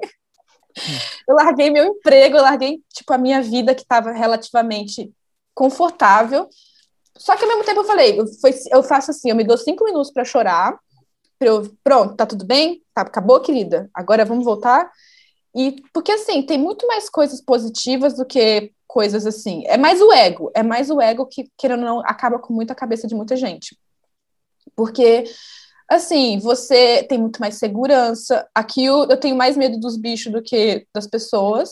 eu 1.29 1.35
larguei 1.35 1.71
meu 1.71 1.85
emprego, 1.85 2.37
eu 2.37 2.43
larguei, 2.43 2.81
tipo, 2.95 3.13
a 3.13 3.19
minha 3.19 3.43
vida 3.43 3.75
que 3.75 3.85
tava 3.85 4.13
relativamente 4.13 5.13
confortável. 5.55 6.49
Só 7.17 7.37
que 7.37 7.43
ao 7.45 7.49
mesmo 7.49 7.65
tempo 7.65 7.81
eu 7.81 7.85
falei: 7.85 8.21
eu, 8.21 8.27
foi, 8.41 8.55
eu 8.71 8.83
faço 8.83 9.11
assim, 9.11 9.31
eu 9.31 9.37
me 9.37 9.45
dou 9.45 9.59
cinco 9.59 9.85
minutos 9.85 10.13
para 10.13 10.25
chorar. 10.25 10.79
Pra 11.39 11.49
eu, 11.49 11.71
pronto, 11.83 12.17
tá 12.17 12.27
tudo 12.27 12.45
bem? 12.45 12.83
Tá, 12.95 13.03
acabou, 13.03 13.41
querida? 13.41 13.89
Agora 13.95 14.25
vamos 14.25 14.45
voltar? 14.45 14.91
E 15.55 15.77
porque 15.93 16.13
assim, 16.13 16.43
tem 16.43 16.59
muito 16.59 16.87
mais 16.87 17.09
coisas 17.09 17.41
positivas 17.41 18.17
do 18.17 18.25
que 18.25 18.73
coisas 18.87 19.25
assim. 19.27 19.63
É 19.67 19.77
mais 19.77 20.01
o 20.01 20.13
ego, 20.13 20.51
é 20.55 20.63
mais 20.63 20.91
o 20.91 21.01
ego 21.01 21.25
que, 21.27 21.49
querendo 21.57 21.81
ou 21.81 21.87
não, 21.87 22.01
acaba 22.01 22.39
com 22.39 22.53
muita 22.53 22.75
cabeça 22.75 23.07
de 23.07 23.15
muita 23.15 23.37
gente. 23.37 23.77
Porque, 24.75 25.25
assim, 25.89 26.39
você 26.39 27.05
tem 27.05 27.19
muito 27.19 27.39
mais 27.39 27.55
segurança. 27.55 28.47
Aqui 28.55 28.85
eu, 28.85 29.07
eu 29.09 29.17
tenho 29.17 29.37
mais 29.37 29.57
medo 29.57 29.79
dos 29.79 29.97
bichos 29.97 30.33
do 30.33 30.43
que 30.43 30.87
das 30.93 31.07
pessoas. 31.07 31.71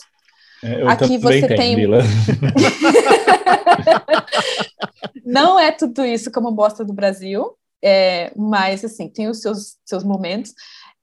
É, 0.63 0.83
eu 0.83 0.89
Aqui 0.89 1.19
você 1.19 1.47
tenho, 1.47 1.57
tem. 1.57 1.91
Não 5.25 5.59
é 5.59 5.71
tudo 5.71 6.05
isso 6.05 6.31
como 6.31 6.51
bosta 6.51 6.85
do 6.85 6.93
Brasil, 6.93 7.57
é, 7.83 8.33
mas 8.37 8.85
assim, 8.85 9.09
tem 9.09 9.29
os 9.29 9.41
seus, 9.41 9.77
seus 9.85 10.03
momentos. 10.05 10.55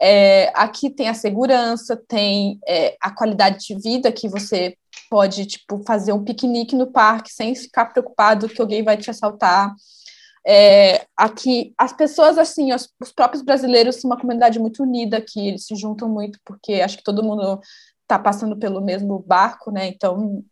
É, 0.02 0.52
aqui 0.54 0.90
tem 0.90 1.08
a 1.08 1.14
segurança, 1.14 1.96
tem 2.08 2.60
é, 2.68 2.98
a 3.02 3.12
qualidade 3.12 3.66
de 3.66 3.76
vida 3.76 4.12
que 4.12 4.28
você 4.28 4.78
pode 5.10 5.46
tipo 5.46 5.82
fazer 5.86 6.12
um 6.12 6.24
piquenique 6.24 6.76
no 6.76 6.88
parque 6.88 7.32
sem 7.32 7.56
ficar 7.56 7.86
preocupado 7.86 8.50
que 8.50 8.62
alguém 8.62 8.84
vai 8.84 8.98
te 8.98 9.10
assaltar. 9.10 9.74
É, 10.48 11.08
aqui 11.18 11.74
as 11.78 11.92
pessoas 11.94 12.38
assim, 12.38 12.74
os, 12.74 12.90
os, 13.02 13.12
próprios 13.12 13.42
brasileiros 13.42 13.96
são 13.96 14.10
uma 14.10 14.20
comunidade 14.20 14.60
muito 14.60 14.84
unida 14.84 15.18
aqui, 15.18 15.48
eles 15.48 15.66
se 15.66 15.76
juntam 15.76 16.08
muito 16.08 16.40
porque 16.46 16.74
acho 16.82 16.98
que 16.98 17.04
todo 17.04 17.24
mundo 17.24 17.60
está 18.04 18.20
passando 18.20 18.56
pelo 18.56 18.80
mesmo 18.80 19.20
barco, 19.20 19.72
né? 19.72 19.88
Então 19.88 20.44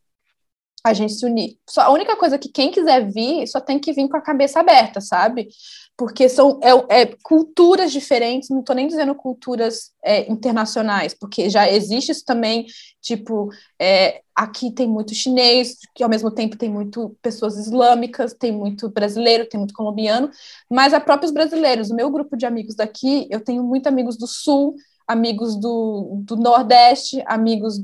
a 0.83 0.93
gente 0.93 1.13
se 1.13 1.25
unir. 1.25 1.57
Só 1.67 1.81
a 1.81 1.91
única 1.91 2.15
coisa 2.17 2.37
que 2.37 2.49
quem 2.49 2.69
quiser 2.69 3.09
vir 3.09 3.47
só 3.47 3.61
tem 3.61 3.79
que 3.79 3.93
vir 3.93 4.09
com 4.09 4.17
a 4.17 4.21
cabeça 4.21 4.59
aberta, 4.59 4.99
sabe? 4.99 5.47
Porque 5.95 6.27
são 6.27 6.59
é, 6.61 7.01
é 7.01 7.15
culturas 7.23 7.91
diferentes. 7.91 8.49
Não 8.49 8.59
estou 8.59 8.75
nem 8.75 8.87
dizendo 8.87 9.15
culturas 9.15 9.91
é, 10.03 10.29
internacionais, 10.29 11.13
porque 11.13 11.49
já 11.49 11.69
existe 11.69 12.11
isso 12.11 12.25
também. 12.25 12.65
Tipo, 13.01 13.49
é, 13.79 14.21
aqui 14.35 14.71
tem 14.71 14.87
muito 14.87 15.15
chinês, 15.15 15.77
que 15.95 16.03
ao 16.03 16.09
mesmo 16.09 16.29
tempo 16.29 16.57
tem 16.57 16.69
muito 16.69 17.15
pessoas 17.21 17.57
islâmicas, 17.57 18.33
tem 18.33 18.51
muito 18.51 18.89
brasileiro, 18.89 19.47
tem 19.47 19.59
muito 19.59 19.73
colombiano, 19.73 20.29
mas 20.69 20.93
há 20.93 20.99
próprios 20.99 21.31
brasileiros. 21.31 21.91
O 21.91 21.95
meu 21.95 22.09
grupo 22.11 22.35
de 22.35 22.45
amigos 22.45 22.75
daqui, 22.75 23.25
eu 23.29 23.39
tenho 23.39 23.63
muitos 23.63 23.87
amigos 23.87 24.17
do 24.17 24.27
sul, 24.27 24.75
amigos 25.07 25.55
do, 25.55 26.21
do 26.23 26.35
Nordeste, 26.35 27.23
amigos 27.25 27.79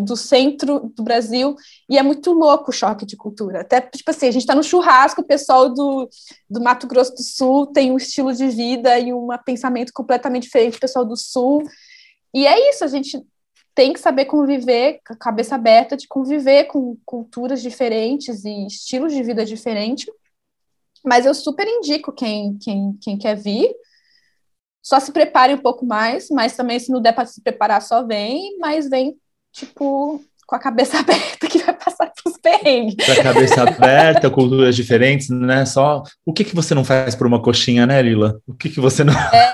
do 0.00 0.16
centro 0.16 0.92
do 0.94 1.02
Brasil, 1.02 1.54
e 1.88 1.96
é 1.96 2.02
muito 2.02 2.32
louco 2.32 2.70
o 2.70 2.74
choque 2.74 3.06
de 3.06 3.16
cultura. 3.16 3.60
Até, 3.60 3.80
tipo 3.80 4.10
assim, 4.10 4.26
a 4.26 4.30
gente 4.30 4.42
está 4.42 4.54
no 4.54 4.62
churrasco, 4.62 5.20
o 5.20 5.26
pessoal 5.26 5.72
do, 5.72 6.08
do 6.48 6.60
Mato 6.60 6.86
Grosso 6.86 7.14
do 7.14 7.22
Sul 7.22 7.66
tem 7.66 7.92
um 7.92 7.96
estilo 7.96 8.32
de 8.32 8.48
vida 8.48 8.98
e 8.98 9.12
um 9.12 9.28
pensamento 9.44 9.92
completamente 9.92 10.44
diferente 10.44 10.74
do 10.74 10.80
pessoal 10.80 11.04
do 11.04 11.16
Sul, 11.16 11.62
e 12.34 12.46
é 12.46 12.70
isso, 12.70 12.84
a 12.84 12.88
gente 12.88 13.22
tem 13.74 13.92
que 13.92 14.00
saber 14.00 14.26
conviver, 14.26 15.00
cabeça 15.18 15.54
aberta, 15.54 15.96
de 15.96 16.06
conviver 16.06 16.64
com 16.64 16.96
culturas 17.04 17.62
diferentes 17.62 18.44
e 18.44 18.66
estilos 18.66 19.12
de 19.12 19.22
vida 19.22 19.44
diferentes, 19.44 20.06
mas 21.04 21.26
eu 21.26 21.34
super 21.34 21.66
indico 21.66 22.12
quem, 22.12 22.56
quem, 22.58 22.98
quem 23.00 23.18
quer 23.18 23.34
vir, 23.34 23.74
só 24.82 24.98
se 24.98 25.12
prepare 25.12 25.54
um 25.54 25.58
pouco 25.58 25.86
mais, 25.86 26.28
mas 26.28 26.56
também 26.56 26.78
se 26.78 26.90
não 26.90 27.00
der 27.00 27.12
para 27.12 27.26
se 27.26 27.40
preparar, 27.40 27.80
só 27.80 28.04
vem, 28.04 28.58
mas 28.58 28.88
vem, 28.88 29.16
tipo, 29.52 30.20
com 30.46 30.56
a 30.56 30.58
cabeça 30.58 30.98
aberta 31.00 31.46
que 31.46 31.58
vai 31.58 31.74
passar 31.74 32.10
pelos 32.10 32.38
perrengues. 32.38 32.96
Com 33.06 33.12
a 33.12 33.22
cabeça 33.22 33.62
aberta, 33.62 34.30
culturas 34.30 34.76
diferentes, 34.76 35.28
né? 35.30 35.64
Só 35.64 36.02
o 36.26 36.32
que 36.32 36.44
que 36.44 36.54
você 36.54 36.74
não 36.74 36.84
faz 36.84 37.14
por 37.14 37.26
uma 37.26 37.40
coxinha, 37.40 37.86
né, 37.86 38.02
Lila? 38.02 38.40
O 38.46 38.54
que 38.54 38.68
que 38.68 38.80
você 38.80 39.04
não. 39.04 39.14
É, 39.14 39.36
é. 39.36 39.52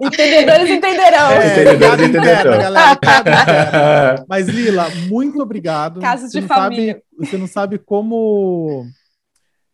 Entendedores 0.06 0.70
entenderão. 0.70 1.30
É, 1.30 1.52
Entendedores 1.52 2.08
entenderão. 2.08 2.58
Galera, 2.58 4.24
Mas, 4.28 4.48
Lila, 4.48 4.88
muito 5.08 5.40
obrigado. 5.40 6.00
Casos 6.00 6.30
de 6.30 6.42
família. 6.42 6.94
Sabe, 6.94 7.04
você 7.18 7.38
não 7.38 7.46
sabe 7.46 7.78
como 7.78 8.86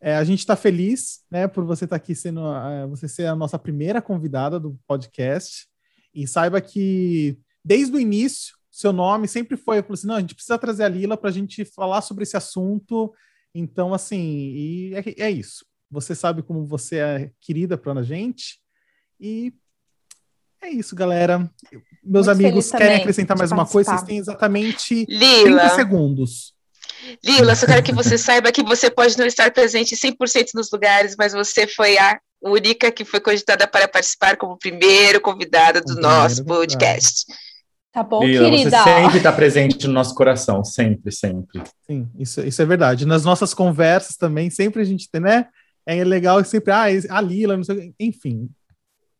é, 0.00 0.16
a 0.16 0.24
gente 0.24 0.40
está 0.40 0.56
feliz, 0.56 1.20
né, 1.30 1.46
por 1.46 1.64
você 1.64 1.84
estar 1.84 1.96
tá 1.96 2.02
aqui 2.02 2.14
sendo, 2.14 2.40
uh, 2.40 2.88
você 2.88 3.06
ser 3.06 3.26
a 3.26 3.36
nossa 3.36 3.56
primeira 3.58 4.02
convidada 4.02 4.58
do 4.58 4.76
podcast. 4.86 5.66
E 6.14 6.26
saiba 6.26 6.60
que 6.60 7.38
desde 7.64 7.96
o 7.96 8.00
início, 8.00 8.56
seu 8.70 8.92
nome 8.92 9.28
sempre 9.28 9.56
foi, 9.56 9.78
eu 9.78 9.82
falei 9.82 9.94
assim, 9.94 10.06
não, 10.06 10.16
a 10.16 10.20
gente 10.20 10.34
precisa 10.34 10.58
trazer 10.58 10.84
a 10.84 10.88
Lila 10.88 11.16
para 11.16 11.28
a 11.28 11.32
gente 11.32 11.64
falar 11.64 12.00
sobre 12.00 12.22
esse 12.22 12.36
assunto. 12.36 13.12
Então, 13.54 13.92
assim, 13.92 14.18
e 14.18 14.94
é, 14.94 15.24
é 15.24 15.30
isso. 15.30 15.64
Você 15.90 16.14
sabe 16.14 16.42
como 16.42 16.64
você 16.64 16.96
é 16.96 17.30
querida 17.40 17.76
para 17.76 17.92
a 17.92 18.02
gente. 18.02 18.58
E 19.20 19.52
é 20.62 20.70
isso, 20.70 20.96
galera. 20.96 21.38
Meus 22.02 22.26
Muito 22.26 22.38
amigos 22.38 22.70
querem 22.70 22.96
acrescentar 22.96 23.36
mais 23.36 23.52
uma 23.52 23.66
coisa? 23.66 23.90
Vocês 23.90 24.02
têm 24.04 24.18
exatamente 24.18 25.04
Lila. 25.06 25.60
30 25.60 25.68
segundos. 25.74 26.54
Lila, 27.22 27.54
só 27.54 27.66
quero 27.66 27.82
que 27.82 27.92
você 27.92 28.16
saiba 28.16 28.52
que 28.52 28.62
você 28.62 28.90
pode 28.90 29.18
não 29.18 29.26
estar 29.26 29.50
presente 29.50 29.96
100% 29.96 30.50
nos 30.54 30.70
lugares, 30.70 31.14
mas 31.18 31.32
você 31.32 31.66
foi 31.66 31.98
a 31.98 32.18
única 32.40 32.90
que 32.90 33.04
foi 33.04 33.20
cogitada 33.20 33.66
para 33.66 33.86
participar 33.86 34.36
como 34.36 34.56
primeiro 34.56 35.20
convidada 35.20 35.80
do 35.80 36.00
nosso 36.00 36.44
podcast. 36.44 37.24
Tá 37.92 38.02
bom, 38.02 38.24
Lila, 38.24 38.48
querida. 38.48 38.70
Você 38.70 38.84
sempre 38.84 39.16
está 39.18 39.32
presente 39.32 39.86
no 39.86 39.92
nosso 39.92 40.14
coração, 40.14 40.64
sempre, 40.64 41.12
sempre. 41.12 41.62
Sim, 41.86 42.08
isso, 42.18 42.40
isso 42.40 42.62
é 42.62 42.64
verdade. 42.64 43.06
Nas 43.06 43.24
nossas 43.24 43.52
conversas 43.52 44.16
também, 44.16 44.48
sempre 44.48 44.80
a 44.80 44.84
gente 44.84 45.10
tem, 45.10 45.20
né? 45.20 45.46
É 45.84 46.02
legal 46.02 46.42
sempre, 46.44 46.72
ah, 46.72 46.84
a 47.10 47.20
Lila, 47.20 47.56
não 47.56 47.64
sei, 47.64 47.92
enfim. 48.00 48.48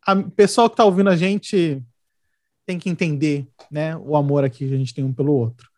O 0.08 0.30
pessoal 0.30 0.70
que 0.70 0.74
está 0.74 0.84
ouvindo 0.84 1.10
a 1.10 1.16
gente 1.16 1.82
tem 2.66 2.78
que 2.78 2.88
entender, 2.88 3.46
né, 3.70 3.96
o 3.96 4.16
amor 4.16 4.44
aqui 4.44 4.66
que 4.68 4.74
a 4.74 4.78
gente 4.78 4.94
tem 4.94 5.04
um 5.04 5.12
pelo 5.12 5.32
outro. 5.32 5.68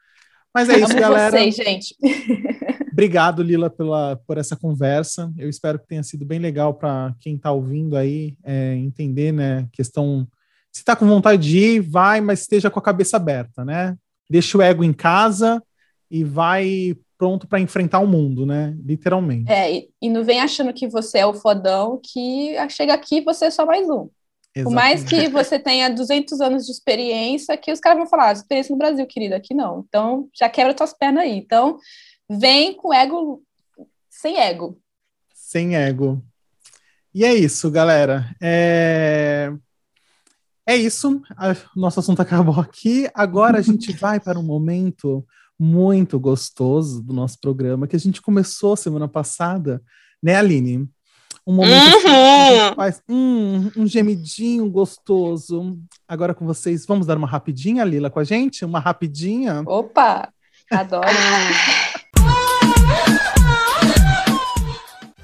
Mas 0.55 0.69
é 0.69 0.79
isso, 0.79 0.95
galera. 0.95 1.37
Vocês, 1.37 1.57
gente. 1.57 1.97
Obrigado, 2.93 3.43
Lila, 3.43 3.69
pela, 3.69 4.15
por 4.25 4.39
essa 4.39 4.55
conversa. 4.55 5.33
Eu 5.37 5.49
espero 5.49 5.81
que 5.81 5.89
tenha 5.89 6.03
sido 6.05 6.25
bem 6.25 6.39
legal 6.39 6.75
para 6.75 7.13
quem 7.19 7.35
está 7.35 7.51
ouvindo 7.51 7.97
aí 7.97 8.37
é, 8.45 8.77
entender, 8.77 9.33
né? 9.33 9.67
Questão. 9.73 10.29
Se 10.75 10.81
está 10.81 10.97
com 10.97 11.07
vontade 11.07 11.41
de 11.41 11.57
ir, 11.57 11.81
vai, 11.81 12.21
mas 12.21 12.41
esteja 12.41 12.69
com 12.69 12.81
a 12.81 12.83
cabeça 12.83 13.17
aberta, 13.17 13.65
né? 13.65 13.97
Deixa 14.29 14.59
o 14.59 14.63
ego 14.63 14.83
em 14.83 14.93
casa 14.93 15.63
e 16.11 16.25
vai 16.25 16.97
pronto 17.17 17.47
para 17.47 17.61
enfrentar 17.61 18.01
o 18.01 18.09
mundo, 18.09 18.45
né? 18.45 18.77
Literalmente. 18.85 19.51
É, 19.51 19.73
e, 19.73 19.89
e, 20.03 20.11
não 20.11 20.25
vem 20.25 20.41
achando 20.41 20.73
que 20.73 20.89
você 20.89 21.19
é 21.19 21.27
o 21.27 21.33
fodão, 21.33 22.01
que 22.03 22.57
chega 22.71 22.93
aqui 22.93 23.21
você 23.21 23.47
é 23.47 23.51
só 23.53 23.65
mais 23.65 23.89
um. 23.89 24.11
Exatamente. 24.53 24.65
Por 24.65 24.73
mais 24.73 25.05
que 25.05 25.29
você 25.29 25.61
tenha 25.61 25.89
200 25.89 26.41
anos 26.41 26.67
de 26.67 26.73
experiência, 26.73 27.57
que 27.57 27.71
os 27.71 27.79
caras 27.79 27.99
vão 27.99 28.09
falar, 28.09 28.31
ah, 28.31 28.33
experiência 28.33 28.73
no 28.73 28.79
Brasil, 28.79 29.07
querida, 29.07 29.37
aqui 29.37 29.55
não. 29.55 29.85
Então, 29.87 30.29
já 30.37 30.49
quebra 30.49 30.75
tuas 30.75 30.93
pernas 30.93 31.23
aí. 31.23 31.37
Então, 31.39 31.79
vem 32.29 32.75
com 32.75 32.93
ego, 32.93 33.43
sem 34.11 34.41
ego. 34.41 34.77
Sem 35.33 35.77
ego. 35.77 36.21
E 37.15 37.25
é 37.25 37.33
isso, 37.33 37.71
galera. 37.71 38.29
É, 38.43 39.53
é 40.67 40.77
isso. 40.77 41.23
O 41.77 41.81
nosso 41.81 42.01
assunto 42.01 42.21
acabou 42.21 42.59
aqui. 42.59 43.09
Agora 43.15 43.59
a 43.59 43.63
gente 43.63 43.93
vai 43.97 44.19
para 44.19 44.39
um 44.39 44.43
momento 44.43 45.25
muito 45.59 46.19
gostoso 46.19 47.03
do 47.03 47.13
nosso 47.13 47.39
programa 47.41 47.87
que 47.87 47.97
a 47.97 47.99
gente 47.99 48.21
começou 48.21 48.77
semana 48.77 49.07
passada, 49.07 49.81
né, 50.23 50.37
Aline? 50.37 50.89
Um 51.47 51.57
momento 51.57 51.97
assim, 51.97 52.09
uhum. 52.09 52.75
faz 52.75 53.03
hum, 53.09 53.71
um 53.77 53.87
gemidinho 53.87 54.69
gostoso. 54.71 55.79
Agora 56.09 56.35
com 56.35 56.47
vocês, 56.47 56.87
vamos 56.87 57.07
dar 57.07 57.19
uma 57.19 57.27
rapidinha, 57.27 57.85
Lila, 57.85 58.09
com 58.09 58.19
a 58.19 58.25
gente? 58.25 58.65
Uma 58.65 58.81
rapidinha? 58.81 59.63
Opa! 59.67 60.33
Adoro! 60.71 61.07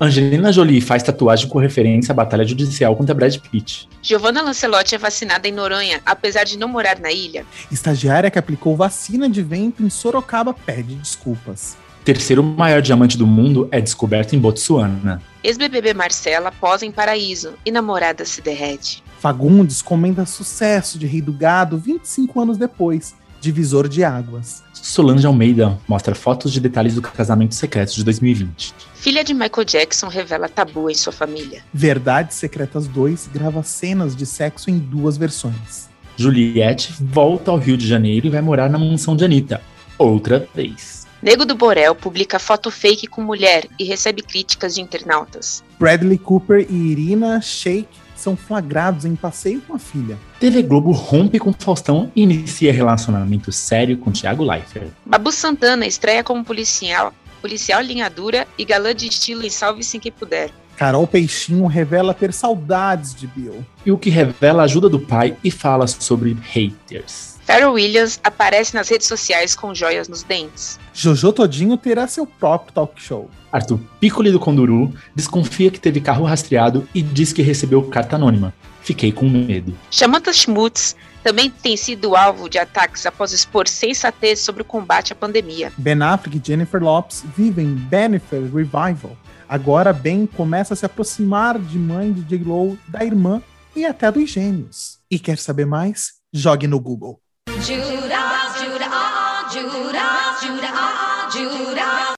Angelina 0.03 0.51
Jolie 0.51 0.81
faz 0.81 1.03
tatuagem 1.03 1.47
com 1.47 1.59
referência 1.59 2.13
à 2.13 2.15
batalha 2.15 2.43
judicial 2.43 2.97
contra 2.97 3.15
Brad 3.15 3.37
Pitt. 3.37 3.87
Giovanna 4.01 4.41
Lancelotti 4.41 4.95
é 4.95 4.99
vacinada 4.99 5.47
em 5.47 5.53
Noronha, 5.53 6.01
apesar 6.07 6.45
de 6.45 6.59
não 6.59 6.69
morar 6.69 6.99
na 6.99 7.13
ilha. 7.13 7.45
Estagiária 7.71 8.31
que 8.31 8.39
aplicou 8.39 8.75
vacina 8.75 9.29
de 9.29 9.43
vento 9.43 9.83
em 9.83 9.91
Sorocaba 9.91 10.55
pede 10.55 10.95
desculpas. 10.95 11.77
Terceiro 12.03 12.43
maior 12.43 12.81
diamante 12.81 13.19
do 13.19 13.27
mundo 13.27 13.69
é 13.71 13.79
descoberto 13.79 14.35
em 14.35 14.39
Botsuana. 14.39 15.21
Ex-BBB 15.45 15.93
Marcela 15.93 16.51
posa 16.51 16.87
em 16.87 16.91
paraíso 16.91 17.53
e 17.65 17.71
namorada 17.71 18.25
se 18.25 18.41
derrete. 18.41 19.05
Fagundes 19.19 19.83
comenta 19.83 20.25
sucesso 20.25 20.99
de 20.99 21.07
Rei 21.07 21.21
do 21.21 21.31
Gado 21.31 21.77
25 21.77 22.41
anos 22.41 22.57
depois, 22.57 23.15
divisor 23.41 23.89
de 23.89 24.05
águas. 24.05 24.63
Solange 24.73 25.27
Almeida 25.27 25.79
mostra 25.89 26.15
fotos 26.15 26.53
de 26.53 26.61
detalhes 26.61 26.95
do 26.95 27.03
casamento 27.03 27.55
secreto 27.55 27.95
de 27.95 28.05
2020. 28.05 28.75
Filha 28.95 29.25
de 29.25 29.33
Michael 29.33 29.65
Jackson 29.65 30.09
revela 30.09 30.49
tabu 30.49 30.91
em 30.91 30.95
sua 30.95 31.13
família. 31.13 31.63
Verdades 31.73 32.37
Secretas 32.37 32.87
2 32.87 33.31
grava 33.33 33.63
cenas 33.63 34.15
de 34.15 34.27
sexo 34.27 34.71
em 34.71 34.79
duas 34.79 35.17
versões. 35.17 35.89
Juliette 36.17 36.93
volta 37.01 37.51
ao 37.51 37.59
Rio 37.59 37.77
de 37.77 37.87
Janeiro 37.87 38.27
e 38.27 38.31
vai 38.31 38.43
morar 38.43 38.69
na 38.69 38.79
mansão 38.79 39.17
de 39.17 39.25
Anitta, 39.25 39.63
outra 39.97 40.47
vez. 40.55 41.07
Nego 41.23 41.45
do 41.45 41.55
Borel 41.55 41.95
publica 41.95 42.39
foto 42.39 42.71
fake 42.71 43.07
com 43.07 43.23
mulher 43.23 43.67
e 43.79 43.85
recebe 43.85 44.23
críticas 44.23 44.75
de 44.75 44.81
internautas. 44.81 45.63
Bradley 45.79 46.19
Cooper 46.19 46.67
e 46.69 46.75
Irina 46.75 47.41
Shayk 47.41 47.89
são 48.21 48.37
flagrados 48.37 49.05
em 49.05 49.17
passeio 49.17 49.61
com 49.63 49.75
a 49.75 49.79
filha. 49.79 50.19
TV 50.39 50.63
Globo 50.63 50.93
rompe 50.93 51.39
com 51.39 51.53
Faustão 51.53 52.11
e 52.15 52.23
inicia 52.23 52.73
relacionamento 52.73 53.51
sério 53.51 53.97
com 53.97 54.13
Thiago 54.13 54.45
Leifert. 54.45 54.91
Babu 55.05 55.33
Santana 55.33 55.87
estreia 55.87 56.23
como 56.23 56.45
policial, 56.45 57.13
policial 57.41 57.81
linha 57.81 58.09
dura 58.09 58.47
e 58.57 58.65
galã 58.65 58.95
de 58.95 59.07
estilo 59.07 59.45
em 59.45 59.51
Salve-se 59.51 59.99
Quem 59.99 60.13
Puder. 60.13 60.51
Carol 60.77 61.07
Peixinho 61.07 61.67
revela 61.67 62.15
ter 62.15 62.33
saudades 62.33 63.15
de 63.15 63.27
Bill. 63.27 63.65
E 63.85 63.93
o 63.93 63.99
que 63.99 64.09
revela 64.09 64.63
a 64.63 64.65
ajuda 64.65 64.89
do 64.89 64.99
pai 64.99 65.37
e 65.45 65.51
fala 65.51 65.87
sobre 65.87 66.35
haters. 66.41 67.39
Pharrell 67.45 67.73
Williams 67.73 68.19
aparece 68.25 68.75
nas 68.75 68.89
redes 68.89 69.07
sociais 69.07 69.55
com 69.55 69.75
joias 69.75 70.09
nos 70.09 70.23
dentes. 70.23 70.79
Jojo 70.95 71.33
Todinho 71.33 71.77
terá 71.77 72.07
seu 72.07 72.27
próprio 72.27 72.73
talk 72.73 72.95
show. 73.03 73.29
Arthur 73.53 73.81
Piccoli 73.99 74.31
do 74.31 74.41
Conduru 74.41 74.93
desconfia 75.15 75.71
que 75.71 75.81
teve 75.81 76.01
carro 76.01 76.25
rastreado 76.25 76.89
e 76.95 77.03
diz 77.03 77.33
que 77.33 77.43
recebeu 77.43 77.83
carta 77.83 78.17
anônima. 78.17 78.55
Fiquei 78.83 79.13
com 79.13 79.29
medo. 79.29 79.77
Samantha 79.91 80.33
Schmutz 80.33 80.97
também 81.23 81.51
tem 81.51 81.77
sido 81.77 82.17
alvo 82.17 82.49
de 82.49 82.59
ataques 82.59 83.05
após 83.05 83.33
expor 83.33 83.69
sensatez 83.69 84.41
sobre 84.41 84.63
o 84.63 84.65
combate 84.65 85.13
à 85.13 85.17
pandemia. 85.17 85.73
Ben 85.77 86.01
Affleck 86.03 86.39
e 86.39 86.43
Jennifer 86.45 86.83
Lopes 86.83 87.25
vivem 87.37 87.75
Benefit 87.75 88.51
Revival. 88.55 89.17
Agora 89.49 89.93
Ben 89.93 90.27
começa 90.27 90.75
a 90.75 90.77
se 90.77 90.87
aproximar 90.87 91.59
de 91.59 91.79
mãe 91.79 92.13
de 92.13 92.23
J-Lo, 92.23 92.79
da 92.89 93.05
irmã 93.05 93.43
e 93.75 93.85
até 93.85 94.11
dos 94.11 94.31
gêmeos. 94.31 94.99
E 95.11 95.19
quer 95.19 95.39
saber 95.39 95.67
mais? 95.67 96.13
Jogue 96.33 96.67
no 96.67 96.79
Google. 96.81 97.21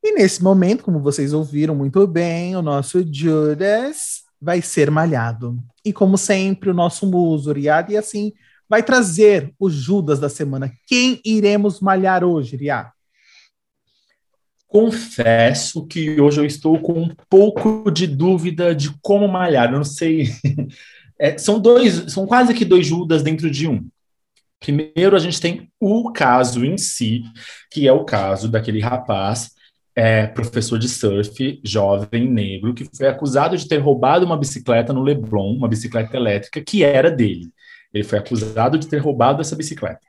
E 0.02 0.12
nesse 0.14 0.42
momento, 0.42 0.82
como 0.82 0.98
vocês 0.98 1.32
ouviram 1.32 1.76
muito 1.76 2.04
bem, 2.06 2.56
o 2.56 2.62
nosso 2.62 3.04
Judas 3.12 4.22
vai 4.40 4.60
ser 4.60 4.90
malhado. 4.90 5.62
E 5.84 5.92
como 5.92 6.18
sempre, 6.18 6.70
o 6.70 6.74
nosso 6.74 7.06
muso, 7.06 7.52
Riad, 7.52 7.92
e 7.92 7.96
assim 7.96 8.32
vai 8.68 8.82
trazer 8.82 9.54
o 9.60 9.70
Judas 9.70 10.18
da 10.18 10.28
semana. 10.28 10.72
Quem 10.86 11.20
iremos 11.24 11.80
malhar 11.80 12.24
hoje, 12.24 12.56
Riad? 12.56 12.90
Confesso 14.66 15.86
que 15.86 16.20
hoje 16.20 16.40
eu 16.40 16.46
estou 16.46 16.80
com 16.80 17.02
um 17.02 17.14
pouco 17.28 17.90
de 17.90 18.06
dúvida 18.06 18.74
de 18.74 18.90
como 19.02 19.28
malhar. 19.28 19.70
Eu 19.70 19.78
não 19.78 19.84
sei. 19.84 20.28
É, 21.18 21.38
são 21.38 21.60
dois, 21.60 22.12
são 22.12 22.26
quase 22.26 22.52
que 22.52 22.64
dois 22.64 22.84
Judas 22.84 23.22
dentro 23.22 23.48
de 23.48 23.68
um. 23.68 23.86
Primeiro, 24.58 25.14
a 25.14 25.20
gente 25.20 25.40
tem 25.40 25.70
o 25.78 26.10
caso 26.10 26.64
em 26.64 26.76
si, 26.76 27.22
que 27.70 27.86
é 27.86 27.92
o 27.92 28.04
caso 28.04 28.48
daquele 28.48 28.80
rapaz, 28.80 29.52
é, 29.94 30.26
professor 30.26 30.78
de 30.78 30.88
surf, 30.88 31.60
jovem, 31.62 32.28
negro, 32.28 32.74
que 32.74 32.88
foi 32.96 33.08
acusado 33.08 33.56
de 33.56 33.68
ter 33.68 33.78
roubado 33.78 34.24
uma 34.24 34.36
bicicleta 34.36 34.92
no 34.92 35.02
Leblon, 35.02 35.54
uma 35.56 35.68
bicicleta 35.68 36.16
elétrica, 36.16 36.60
que 36.62 36.82
era 36.82 37.10
dele. 37.10 37.50
Ele 37.92 38.04
foi 38.04 38.18
acusado 38.18 38.78
de 38.78 38.86
ter 38.86 38.98
roubado 38.98 39.40
essa 39.40 39.54
bicicleta. 39.54 40.00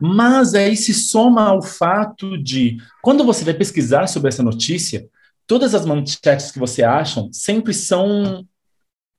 Mas 0.00 0.54
aí 0.54 0.76
se 0.76 0.94
soma 0.94 1.48
ao 1.48 1.62
fato 1.62 2.36
de, 2.38 2.76
quando 3.02 3.24
você 3.24 3.44
vai 3.44 3.54
pesquisar 3.54 4.06
sobre 4.06 4.28
essa 4.28 4.42
notícia, 4.42 5.08
todas 5.46 5.74
as 5.74 5.86
manchetes 5.86 6.50
que 6.50 6.58
você 6.58 6.82
acha 6.82 7.26
sempre 7.32 7.72
são 7.72 8.46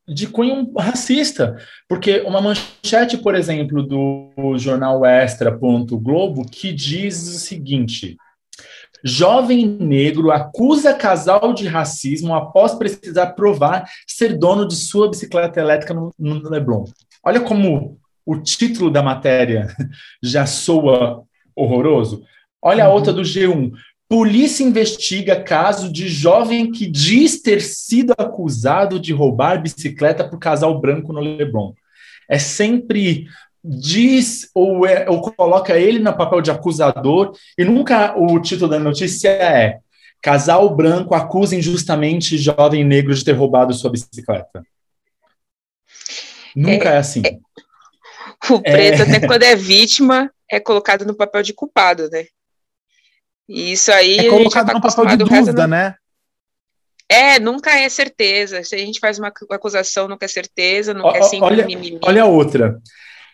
de 0.07 0.27
cunho 0.27 0.71
racista, 0.77 1.57
porque 1.89 2.21
uma 2.21 2.39
manchete, 2.39 3.17
por 3.17 3.35
exemplo, 3.35 3.83
do 3.83 4.57
jornal 4.57 5.05
Extra.globo, 5.05 6.45
que 6.49 6.71
diz 6.71 7.27
o 7.27 7.39
seguinte: 7.39 8.15
Jovem 9.03 9.65
negro 9.65 10.31
acusa 10.31 10.93
casal 10.93 11.53
de 11.53 11.67
racismo 11.67 12.33
após 12.33 12.73
precisar 12.75 13.27
provar 13.27 13.89
ser 14.07 14.37
dono 14.37 14.67
de 14.67 14.75
sua 14.75 15.09
bicicleta 15.09 15.59
elétrica 15.59 15.93
no, 15.93 16.11
no 16.17 16.49
Leblon. 16.49 16.85
Olha 17.23 17.41
como 17.41 17.99
o 18.25 18.37
título 18.37 18.89
da 18.91 19.01
matéria 19.01 19.67
já 20.21 20.45
soa 20.45 21.23
horroroso. 21.55 22.23
Olha 22.61 22.85
a 22.85 22.89
outra 22.89 23.13
do 23.13 23.21
G1. 23.21 23.71
Polícia 24.09 24.63
investiga 24.63 25.41
caso 25.41 25.91
de 25.91 26.07
jovem 26.07 26.71
que 26.71 26.85
diz 26.85 27.41
ter 27.41 27.61
sido 27.61 28.13
acusado 28.17 28.99
de 28.99 29.11
roubar 29.13 29.61
bicicleta 29.61 30.23
por 30.27 30.39
casal 30.39 30.79
branco 30.79 31.11
no 31.11 31.19
Leblon. 31.19 31.73
É 32.29 32.39
sempre 32.39 33.27
diz 33.67 34.49
ou, 34.53 34.85
é, 34.85 35.09
ou 35.09 35.21
coloca 35.21 35.77
ele 35.77 35.99
no 35.99 36.15
papel 36.15 36.41
de 36.41 36.49
acusador 36.51 37.35
e 37.57 37.65
nunca 37.65 38.17
o 38.17 38.39
título 38.39 38.69
da 38.69 38.79
notícia 38.79 39.29
é 39.29 39.79
casal 40.21 40.73
branco 40.73 41.13
acusa 41.13 41.55
injustamente 41.55 42.37
jovem 42.37 42.83
negro 42.83 43.13
de 43.13 43.23
ter 43.23 43.33
roubado 43.33 43.73
sua 43.73 43.91
bicicleta. 43.91 44.63
Nunca 46.55 46.89
é, 46.89 46.93
é 46.93 46.97
assim. 46.97 47.21
É, 47.25 47.37
o 48.49 48.61
preto, 48.61 49.03
até 49.03 49.25
quando 49.25 49.43
é 49.43 49.55
vítima, 49.55 50.31
é 50.49 50.59
colocado 50.59 51.05
no 51.05 51.15
papel 51.15 51.43
de 51.43 51.53
culpado, 51.53 52.09
né? 52.09 52.25
E 53.47 53.73
isso 53.73 53.91
aí. 53.91 54.17
É 54.17 54.29
colocado 54.29 54.67
tá 54.67 54.73
no 54.73 54.81
papel 54.81 55.05
de 55.05 55.17
dúvida, 55.17 55.67
né? 55.67 55.95
É, 57.09 57.39
nunca 57.39 57.77
é 57.77 57.87
certeza. 57.87 58.63
Se 58.63 58.75
a 58.75 58.79
gente 58.79 58.99
faz 58.99 59.17
uma 59.17 59.31
acusação, 59.51 60.07
nunca 60.07 60.25
é 60.25 60.27
certeza, 60.27 60.93
nunca 60.93 61.17
é 61.17 61.21
sempre 61.21 61.45
olha, 61.45 61.65
mimimi. 61.65 61.99
Olha 62.03 62.23
a 62.23 62.25
outra. 62.25 62.81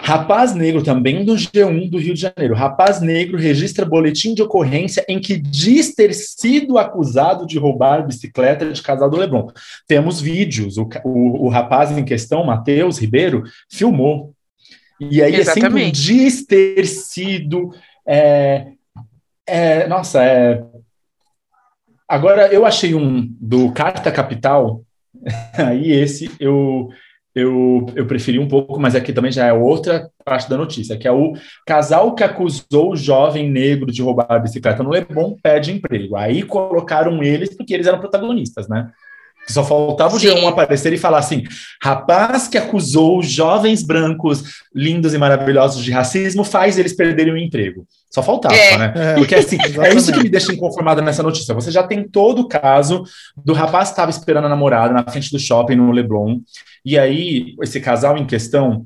Rapaz 0.05 0.53
negro, 0.53 0.83
também 0.83 1.23
do 1.23 1.33
G1 1.33 1.89
do 1.89 1.97
Rio 1.97 2.13
de 2.13 2.19
Janeiro. 2.19 2.53
Rapaz 2.53 2.99
negro 2.99 3.37
registra 3.37 3.85
boletim 3.85 4.33
de 4.33 4.41
ocorrência 4.41 5.05
em 5.07 5.17
que 5.17 5.37
diz 5.37 5.95
ter 5.95 6.13
sido 6.13 6.77
acusado 6.77 7.47
de 7.47 7.57
roubar 7.57 8.05
bicicleta 8.05 8.69
de 8.69 8.81
casal 8.81 9.09
do 9.09 9.15
Leblon. 9.15 9.47
Temos 9.87 10.19
vídeos. 10.19 10.77
O, 10.77 10.89
o, 11.05 11.45
o 11.45 11.47
rapaz 11.47 11.97
em 11.97 12.03
questão, 12.03 12.43
Matheus 12.43 12.99
Ribeiro, 12.99 13.43
filmou. 13.71 14.33
E 14.99 15.21
aí 15.21 15.35
Exatamente. 15.35 15.65
é 15.65 15.69
sempre 15.69 15.91
diz 15.91 16.45
ter 16.45 16.85
sido. 16.85 17.73
É, 18.05 18.73
é, 19.47 19.87
nossa, 19.87 20.21
é. 20.21 20.65
Agora 22.09 22.47
eu 22.47 22.65
achei 22.65 22.93
um 22.93 23.25
do 23.39 23.71
Carta 23.71 24.11
Capital, 24.11 24.83
aí 25.55 25.93
esse 25.93 26.29
eu, 26.41 26.89
eu, 27.35 27.85
eu 27.95 28.05
preferi 28.05 28.37
um 28.37 28.47
pouco, 28.47 28.79
mas 28.79 28.95
aqui 28.95 29.11
também 29.11 29.31
já 29.31 29.45
é 29.47 29.53
outra 29.53 30.09
parte 30.23 30.49
da 30.49 30.57
notícia, 30.57 30.97
que 30.97 31.07
é 31.07 31.11
o 31.11 31.33
casal 31.65 32.13
que 32.13 32.23
acusou 32.23 32.91
o 32.91 32.95
jovem 32.95 33.49
negro 33.49 33.91
de 33.91 34.01
roubar 34.01 34.27
a 34.29 34.39
bicicleta 34.39 34.83
no 34.83 34.89
Leblon 34.89 35.35
pede 35.41 35.71
emprego. 35.71 36.15
Aí 36.15 36.43
colocaram 36.43 37.23
eles 37.23 37.55
porque 37.55 37.73
eles 37.73 37.87
eram 37.87 37.99
protagonistas, 37.99 38.67
né? 38.67 38.91
Só 39.47 39.63
faltava 39.63 40.15
o 40.15 40.19
G1 40.19 40.47
aparecer 40.47 40.93
e 40.93 40.97
falar 40.97 41.19
assim: 41.19 41.43
rapaz 41.81 42.47
que 42.47 42.57
acusou 42.57 43.21
jovens 43.21 43.83
brancos 43.83 44.43
lindos 44.73 45.13
e 45.13 45.17
maravilhosos 45.17 45.83
de 45.83 45.91
racismo 45.91 46.43
faz 46.43 46.77
eles 46.77 46.93
perderem 46.93 47.33
o 47.33 47.37
emprego. 47.37 47.85
Só 48.09 48.21
faltava, 48.21 48.55
é. 48.55 48.77
né? 48.77 48.93
É, 48.95 49.13
Porque 49.15 49.35
assim, 49.35 49.57
é 49.81 49.93
isso 49.93 50.13
que 50.13 50.23
me 50.23 50.29
deixa 50.29 50.53
inconformada 50.53 51.01
nessa 51.01 51.23
notícia. 51.23 51.53
Você 51.53 51.71
já 51.71 51.83
tem 51.83 52.07
todo 52.07 52.43
o 52.43 52.47
caso 52.47 53.03
do 53.35 53.53
rapaz 53.53 53.89
que 53.89 53.93
estava 53.93 54.11
esperando 54.11 54.45
a 54.45 54.49
namorada 54.49 54.93
na 54.93 55.03
frente 55.03 55.31
do 55.31 55.39
shopping 55.39 55.75
no 55.75 55.91
Leblon, 55.91 56.39
e 56.85 56.97
aí 56.97 57.55
esse 57.61 57.81
casal 57.81 58.17
em 58.17 58.25
questão 58.25 58.85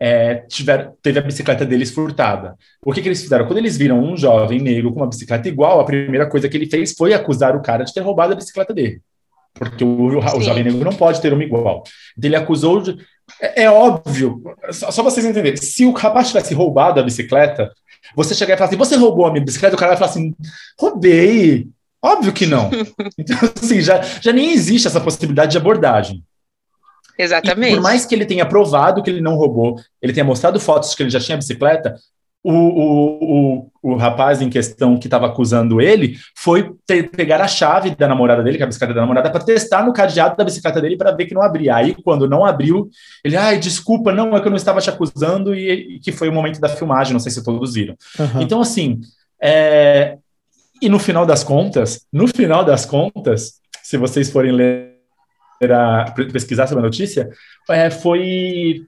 é, 0.00 0.36
tiver, 0.48 0.90
teve 1.00 1.20
a 1.20 1.22
bicicleta 1.22 1.64
deles 1.64 1.92
furtada. 1.92 2.56
O 2.84 2.92
que, 2.92 3.00
que, 3.00 3.08
eles 3.08 3.22
fizeram? 3.22 3.46
Quando 3.46 3.58
eles 3.58 3.76
viram 3.76 4.00
um 4.02 4.16
jovem 4.16 4.60
negro 4.60 4.92
com 4.92 5.00
uma 5.00 5.08
bicicleta 5.08 5.48
igual, 5.48 5.78
a 5.78 5.84
primeira 5.84 6.28
coisa 6.28 6.48
que 6.48 6.56
ele 6.56 6.66
fez 6.66 6.92
foi 6.92 7.12
acusar 7.14 7.54
o 7.54 7.62
cara 7.62 7.84
de 7.84 7.94
ter 7.94 8.00
roubado 8.00 8.32
a 8.32 8.36
bicicleta 8.36 8.74
dele 8.74 9.00
porque 9.54 9.84
o, 9.84 10.18
o 10.18 10.40
jovem 10.42 10.64
negro 10.64 10.84
não 10.84 10.96
pode 10.96 11.20
ter 11.20 11.32
uma 11.32 11.44
igual. 11.44 11.84
Então, 12.16 12.28
ele 12.28 12.36
acusou 12.36 12.80
de. 12.80 12.98
É, 13.40 13.64
é 13.64 13.70
óbvio, 13.70 14.42
só, 14.70 14.90
só, 14.90 15.02
vocês 15.02 15.24
entenderem. 15.24 15.56
Se 15.56 15.84
o 15.84 15.92
rapaz 15.92 16.28
tivesse 16.28 16.54
roubado 16.54 16.98
a 16.98 17.02
bicicleta, 17.02 17.72
você 18.16 18.34
chegar 18.34 18.54
e 18.54 18.56
falar 18.56 18.68
assim: 18.68 18.78
você 18.78 18.96
roubou 18.96 19.26
a 19.26 19.32
minha 19.32 19.44
bicicleta? 19.44 19.76
O 19.76 19.78
cara 19.78 19.90
vai 19.92 19.98
falar 19.98 20.10
assim: 20.10 20.34
roubei. 20.78 21.68
Óbvio 22.04 22.32
que 22.32 22.46
não. 22.46 22.70
Então, 23.16 23.36
assim, 23.62 23.80
já, 23.80 24.00
já 24.20 24.32
nem 24.32 24.52
existe 24.52 24.88
essa 24.88 25.00
possibilidade 25.00 25.52
de 25.52 25.58
abordagem. 25.58 26.24
Exatamente. 27.16 27.72
E 27.72 27.76
por 27.76 27.82
mais 27.82 28.04
que 28.04 28.14
ele 28.14 28.26
tenha 28.26 28.44
provado 28.44 29.02
que 29.02 29.10
ele 29.10 29.20
não 29.20 29.36
roubou, 29.36 29.78
ele 30.00 30.12
tenha 30.12 30.24
mostrado 30.24 30.58
fotos 30.58 30.90
de 30.90 30.96
que 30.96 31.02
ele 31.04 31.10
já 31.10 31.20
tinha 31.20 31.36
bicicleta, 31.36 31.94
o, 32.44 32.52
o, 32.52 33.70
o, 33.82 33.92
o 33.92 33.96
rapaz 33.96 34.42
em 34.42 34.50
questão 34.50 34.98
que 34.98 35.06
estava 35.06 35.26
acusando 35.26 35.80
ele 35.80 36.16
foi 36.34 36.74
ter, 36.86 37.10
pegar 37.10 37.40
a 37.40 37.46
chave 37.46 37.94
da 37.94 38.08
namorada 38.08 38.42
dele, 38.42 38.56
que 38.56 38.62
é 38.62 38.64
a 38.64 38.66
bicicleta 38.66 38.94
da 38.94 39.00
namorada, 39.00 39.30
para 39.30 39.44
testar 39.44 39.84
no 39.84 39.92
cadeado 39.92 40.36
da 40.36 40.44
bicicleta 40.44 40.80
dele 40.80 40.96
para 40.96 41.12
ver 41.12 41.26
que 41.26 41.34
não 41.34 41.42
abria. 41.42 41.76
Aí, 41.76 41.94
quando 42.02 42.28
não 42.28 42.44
abriu, 42.44 42.90
ele, 43.24 43.36
ai, 43.36 43.58
desculpa, 43.58 44.12
não, 44.12 44.36
é 44.36 44.40
que 44.40 44.46
eu 44.46 44.50
não 44.50 44.56
estava 44.56 44.80
te 44.80 44.90
acusando, 44.90 45.54
e, 45.54 45.96
e 45.96 46.00
que 46.00 46.10
foi 46.10 46.28
o 46.28 46.32
momento 46.32 46.60
da 46.60 46.68
filmagem, 46.68 47.12
não 47.12 47.20
sei 47.20 47.30
se 47.30 47.44
todos 47.44 47.74
viram. 47.74 47.96
Uhum. 48.18 48.42
Então, 48.42 48.60
assim, 48.60 49.00
é... 49.40 50.18
e 50.80 50.88
no 50.88 50.98
final 50.98 51.24
das 51.24 51.44
contas, 51.44 52.06
no 52.12 52.26
final 52.26 52.64
das 52.64 52.84
contas, 52.84 53.60
se 53.82 53.96
vocês 53.96 54.30
forem 54.30 54.52
ler 54.52 54.92
a, 55.70 56.10
pesquisar 56.32 56.66
sobre 56.66 56.82
a 56.82 56.86
notícia, 56.86 57.30
é, 57.70 57.88
foi 57.88 58.82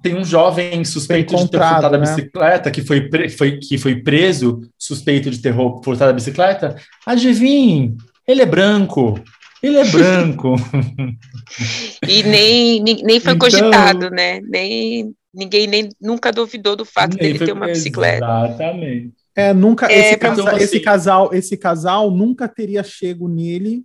tem 0.00 0.16
um 0.16 0.24
jovem 0.24 0.84
suspeito 0.84 1.36
de 1.36 1.50
ter 1.50 1.58
furtado 1.58 1.90
né? 1.90 1.96
a 1.96 2.00
bicicleta, 2.00 2.70
que 2.70 2.82
foi, 2.82 3.08
foi, 3.30 3.58
que 3.58 3.78
foi 3.78 3.96
preso, 4.02 4.60
suspeito 4.78 5.30
de 5.30 5.38
ter 5.38 5.54
furtado 5.84 6.10
a 6.10 6.14
bicicleta. 6.14 6.76
Adivinhe, 7.06 7.96
ele 8.26 8.42
é 8.42 8.46
branco. 8.46 9.22
Ele 9.62 9.76
é 9.76 9.84
branco. 9.84 10.56
e 12.08 12.22
nem, 12.24 12.82
nem 12.82 13.20
foi 13.20 13.34
então, 13.34 13.38
cogitado, 13.38 14.10
né? 14.10 14.40
Nem, 14.40 15.14
ninguém 15.32 15.66
nem, 15.66 15.88
nunca 16.00 16.32
duvidou 16.32 16.74
do 16.74 16.84
fato 16.84 17.16
dele 17.16 17.38
foi, 17.38 17.46
ter 17.46 17.52
uma 17.52 17.66
bicicleta. 17.66 18.24
Exatamente. 18.24 19.12
É, 19.36 19.54
nunca, 19.54 19.90
é, 19.90 20.10
esse, 20.10 20.16
casa, 20.18 20.50
assim, 20.50 20.64
esse, 20.64 20.80
casal, 20.80 21.30
esse 21.32 21.56
casal 21.56 22.10
nunca 22.10 22.48
teria 22.48 22.82
chego 22.82 23.28
nele 23.28 23.84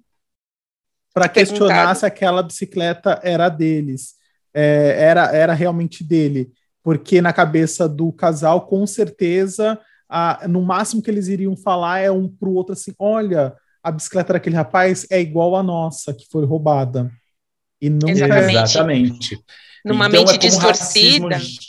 para 1.14 1.30
questionar 1.30 1.96
se 1.96 2.06
aquela 2.06 2.44
bicicleta 2.44 3.20
era 3.24 3.50
deles 3.50 4.17
é, 4.60 4.96
era, 5.04 5.26
era 5.36 5.54
realmente 5.54 6.04
dele, 6.04 6.52
porque 6.82 7.22
na 7.22 7.32
cabeça 7.32 7.88
do 7.88 8.12
casal, 8.12 8.66
com 8.66 8.88
certeza, 8.88 9.80
a, 10.10 10.48
no 10.48 10.64
máximo 10.64 11.00
que 11.00 11.12
eles 11.12 11.28
iriam 11.28 11.56
falar 11.56 12.00
é 12.00 12.10
um 12.10 12.28
para 12.28 12.50
o 12.50 12.56
outro 12.56 12.74
assim: 12.74 12.92
olha, 12.98 13.54
a 13.84 13.92
bicicleta 13.92 14.34
daquele 14.34 14.56
rapaz 14.56 15.06
é 15.12 15.22
igual 15.22 15.56
à 15.56 15.62
nossa, 15.62 16.12
que 16.12 16.26
foi 16.32 16.44
roubada. 16.44 17.12
E 17.80 17.88
não 17.88 18.10
Exatamente. 18.10 18.58
Exatamente. 18.58 19.44
Numa 19.86 20.08
então, 20.08 20.22
mente 20.22 20.34
é 20.34 20.38
distorcida. 20.40 21.36
Racismo... 21.36 21.60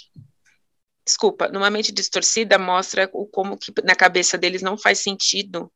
Desculpa, 1.05 1.49
numa 1.49 1.69
mente 1.69 1.93
distorcida 1.93 2.59
mostra 2.59 3.09
o, 3.13 3.27
como 3.27 3.59
que 3.59 3.71
na 3.85 3.95
cabeça 3.95 4.39
deles 4.39 4.63
não 4.63 4.79
faz 4.79 5.01
sentido 5.01 5.71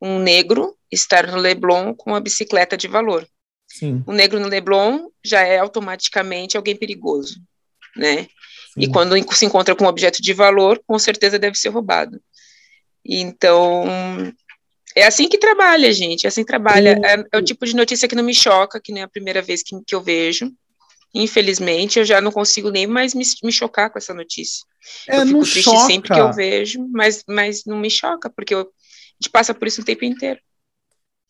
um 0.00 0.18
negro 0.18 0.74
estar 0.90 1.26
no 1.26 1.36
Leblon 1.36 1.94
com 1.94 2.10
uma 2.10 2.20
bicicleta 2.20 2.78
de 2.78 2.88
valor. 2.88 3.28
Sim. 3.70 4.02
O 4.06 4.12
negro 4.12 4.40
no 4.40 4.48
Leblon 4.48 5.08
já 5.24 5.42
é 5.42 5.58
automaticamente 5.58 6.56
alguém 6.56 6.76
perigoso, 6.76 7.40
né? 7.96 8.22
Sim. 8.74 8.82
E 8.82 8.88
quando 8.88 9.14
se 9.32 9.46
encontra 9.46 9.74
com 9.74 9.84
um 9.84 9.88
objeto 9.88 10.20
de 10.20 10.32
valor, 10.32 10.82
com 10.86 10.98
certeza 10.98 11.38
deve 11.38 11.56
ser 11.56 11.68
roubado. 11.68 12.20
Então, 13.04 13.84
é 14.94 15.06
assim 15.06 15.28
que 15.28 15.38
trabalha, 15.38 15.92
gente. 15.92 16.24
É 16.24 16.28
assim 16.28 16.42
que 16.42 16.48
trabalha. 16.48 17.00
É, 17.04 17.24
é, 17.32 17.38
o 17.38 17.42
tipo 17.42 17.64
de 17.64 17.74
notícia 17.74 18.08
que 18.08 18.14
não 18.14 18.24
me 18.24 18.34
choca, 18.34 18.80
que 18.80 18.92
nem 18.92 19.02
é 19.02 19.04
a 19.04 19.08
primeira 19.08 19.40
vez 19.40 19.62
que, 19.62 19.76
que 19.86 19.94
eu 19.94 20.02
vejo. 20.02 20.52
Infelizmente, 21.14 21.98
eu 21.98 22.04
já 22.04 22.20
não 22.20 22.30
consigo 22.30 22.70
nem 22.70 22.86
mais 22.86 23.14
me, 23.14 23.24
me 23.42 23.52
chocar 23.52 23.90
com 23.90 23.98
essa 23.98 24.14
notícia. 24.14 24.64
É, 25.08 25.16
eu 25.16 25.26
fico 25.26 25.40
triste 25.40 25.62
choca. 25.62 25.86
sempre 25.86 26.14
que 26.14 26.20
eu 26.20 26.32
vejo, 26.32 26.86
mas, 26.92 27.24
mas 27.26 27.64
não 27.64 27.78
me 27.78 27.90
choca, 27.90 28.30
porque 28.30 28.54
eu, 28.54 28.60
a 28.60 28.64
gente 29.20 29.30
passa 29.32 29.52
por 29.52 29.66
isso 29.66 29.80
o 29.80 29.84
tempo 29.84 30.04
inteiro. 30.04 30.40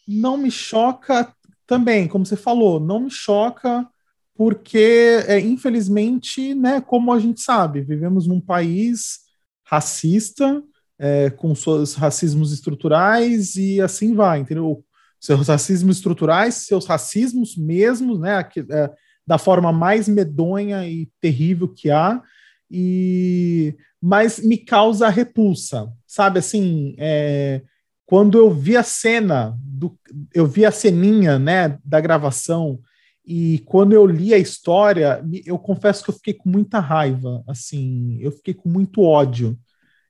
Não 0.06 0.36
me 0.36 0.50
choca 0.50 1.34
também, 1.70 2.08
como 2.08 2.26
você 2.26 2.34
falou, 2.34 2.80
não 2.80 2.98
me 2.98 3.10
choca, 3.12 3.88
porque, 4.34 5.22
é, 5.28 5.38
infelizmente, 5.38 6.52
né, 6.52 6.80
como 6.80 7.12
a 7.12 7.20
gente 7.20 7.40
sabe, 7.40 7.80
vivemos 7.80 8.26
num 8.26 8.40
país 8.40 9.20
racista, 9.64 10.60
é, 10.98 11.30
com 11.30 11.54
seus 11.54 11.94
racismos 11.94 12.52
estruturais 12.52 13.54
e 13.54 13.80
assim 13.80 14.16
vai, 14.16 14.40
entendeu? 14.40 14.84
Seus 15.20 15.46
racismos 15.46 15.98
estruturais, 15.98 16.54
seus 16.66 16.86
racismos 16.86 17.56
mesmos, 17.56 18.18
né, 18.18 18.40
é, 18.68 18.90
da 19.24 19.38
forma 19.38 19.70
mais 19.72 20.08
medonha 20.08 20.84
e 20.88 21.08
terrível 21.20 21.68
que 21.68 21.88
há, 21.88 22.20
e 22.68 23.76
mas 24.02 24.40
me 24.40 24.58
causa 24.58 25.08
repulsa, 25.08 25.88
sabe? 26.04 26.40
Assim, 26.40 26.96
é, 26.98 27.62
quando 28.10 28.36
eu 28.36 28.50
vi 28.50 28.76
a 28.76 28.82
cena, 28.82 29.56
do, 29.62 29.96
eu 30.34 30.44
vi 30.44 30.66
a 30.66 30.72
ceninha 30.72 31.38
né, 31.38 31.78
da 31.84 32.00
gravação, 32.00 32.80
e 33.24 33.60
quando 33.60 33.92
eu 33.92 34.04
li 34.04 34.34
a 34.34 34.38
história, 34.38 35.24
eu 35.46 35.56
confesso 35.56 36.02
que 36.02 36.10
eu 36.10 36.14
fiquei 36.14 36.34
com 36.34 36.48
muita 36.50 36.80
raiva, 36.80 37.44
assim, 37.46 38.18
eu 38.20 38.32
fiquei 38.32 38.52
com 38.52 38.68
muito 38.68 39.02
ódio. 39.02 39.56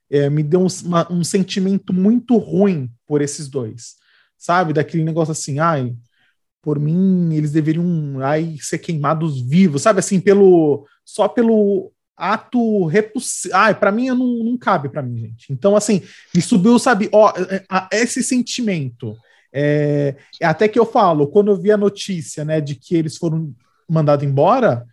É, 0.08 0.30
me 0.30 0.42
deu 0.42 0.62
um, 0.62 0.66
uma, 0.82 1.12
um 1.12 1.22
sentimento 1.22 1.92
muito 1.92 2.38
ruim 2.38 2.90
por 3.06 3.20
esses 3.20 3.48
dois, 3.48 3.96
sabe? 4.38 4.72
Daquele 4.72 5.04
negócio 5.04 5.32
assim, 5.32 5.58
ai, 5.58 5.94
por 6.62 6.80
mim 6.80 7.34
eles 7.34 7.52
deveriam 7.52 8.18
ai, 8.22 8.56
ser 8.62 8.78
queimados 8.78 9.42
vivos, 9.42 9.82
sabe? 9.82 9.98
Assim, 9.98 10.18
pelo 10.18 10.86
só 11.04 11.28
pelo 11.28 11.92
ato 12.20 12.84
repulsivo. 12.84 13.54
Ah, 13.54 13.72
para 13.72 13.90
mim 13.90 14.08
não, 14.08 14.44
não 14.44 14.58
cabe 14.58 14.88
para 14.88 15.02
mim, 15.02 15.18
gente. 15.18 15.52
Então, 15.52 15.74
assim, 15.74 16.02
me 16.34 16.42
subiu, 16.42 16.78
sabe, 16.78 17.08
ó, 17.12 17.32
é, 17.36 17.64
é, 17.92 18.02
esse 18.02 18.22
sentimento. 18.22 19.16
É, 19.52 20.14
é, 20.40 20.46
até 20.46 20.68
que 20.68 20.78
eu 20.78 20.84
falo, 20.84 21.26
quando 21.26 21.50
eu 21.50 21.60
vi 21.60 21.72
a 21.72 21.76
notícia, 21.76 22.44
né, 22.44 22.60
de 22.60 22.74
que 22.74 22.94
eles 22.94 23.16
foram 23.16 23.54
mandados 23.88 24.24
embora, 24.24 24.86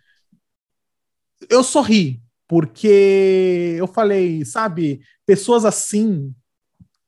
eu 1.48 1.62
sorri, 1.62 2.20
porque 2.48 3.76
eu 3.78 3.86
falei, 3.86 4.44
sabe, 4.44 5.00
pessoas 5.26 5.64
assim, 5.64 6.34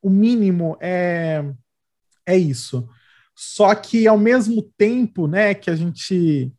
o 0.02 0.10
mínimo 0.10 0.76
é, 0.80 1.44
é 2.26 2.36
isso. 2.36 2.86
Só 3.34 3.74
que 3.74 4.06
ao 4.06 4.18
mesmo 4.18 4.62
tempo, 4.76 5.26
né, 5.26 5.54
que 5.54 5.70
a 5.70 5.74
gente 5.74 6.52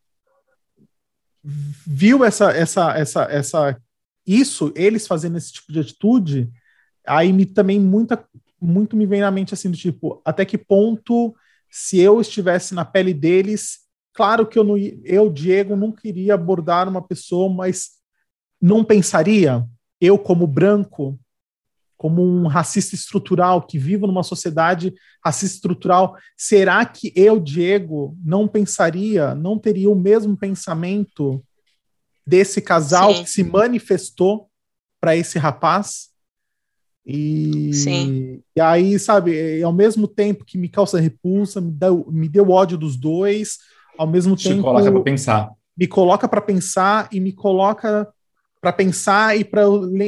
viu 1.43 2.23
essa, 2.23 2.51
essa, 2.51 2.97
essa, 2.97 3.23
essa, 3.23 3.81
isso, 4.25 4.71
eles 4.75 5.07
fazendo 5.07 5.37
esse 5.37 5.53
tipo 5.53 5.71
de 5.71 5.79
atitude, 5.79 6.51
aí 7.05 7.33
me, 7.33 7.45
também 7.45 7.79
muita, 7.79 8.23
muito 8.61 8.95
me 8.95 9.05
vem 9.05 9.21
na 9.21 9.31
mente 9.31 9.53
assim 9.53 9.69
do 9.71 9.77
tipo, 9.77 10.21
até 10.23 10.45
que 10.45 10.57
ponto 10.57 11.35
se 11.69 11.99
eu 11.99 12.19
estivesse 12.19 12.73
na 12.75 12.83
pele 12.83 13.13
deles, 13.13 13.79
claro 14.13 14.45
que 14.45 14.59
eu 14.59 14.63
não, 14.63 14.77
eu 14.77 15.29
Diego 15.29 15.75
não 15.75 15.91
queria 15.91 16.33
abordar 16.33 16.87
uma 16.87 17.01
pessoa, 17.01 17.51
mas 17.51 17.91
não 18.61 18.83
pensaria? 18.83 19.65
Eu 19.99 20.17
como 20.19 20.45
branco 20.45 21.17
como 22.01 22.23
um 22.23 22.47
racista 22.47 22.95
estrutural 22.95 23.61
que 23.61 23.77
vivo 23.77 24.07
numa 24.07 24.23
sociedade 24.23 24.91
racista 25.23 25.57
estrutural, 25.57 26.17
será 26.35 26.83
que 26.83 27.13
eu, 27.15 27.39
Diego, 27.39 28.17
não 28.25 28.47
pensaria, 28.47 29.35
não 29.35 29.59
teria 29.59 29.87
o 29.87 29.93
mesmo 29.93 30.35
pensamento 30.35 31.45
desse 32.25 32.59
casal 32.59 33.13
Sim. 33.13 33.23
que 33.23 33.29
se 33.29 33.43
manifestou 33.43 34.49
para 34.99 35.15
esse 35.15 35.37
rapaz? 35.37 36.09
E, 37.05 37.71
Sim. 37.71 38.41
e 38.55 38.59
aí, 38.59 38.97
sabe, 38.97 39.61
ao 39.61 39.71
mesmo 39.71 40.07
tempo 40.07 40.43
que 40.43 40.57
me 40.57 40.69
causa 40.69 40.99
repulsa, 40.99 41.61
me 41.61 41.71
deu, 41.71 42.07
me 42.11 42.27
deu 42.27 42.49
ódio 42.49 42.79
dos 42.79 42.97
dois, 42.97 43.59
ao 43.95 44.07
mesmo 44.07 44.35
Te 44.35 44.49
tempo. 44.49 44.63
coloca 44.63 44.91
para 44.91 45.01
pensar. 45.03 45.51
Me 45.77 45.85
coloca 45.85 46.27
para 46.27 46.41
pensar 46.41 47.09
e 47.11 47.19
me 47.19 47.31
coloca 47.31 48.11
para 48.59 48.73
pensar 48.73 49.37
e 49.37 49.43
para 49.45 49.65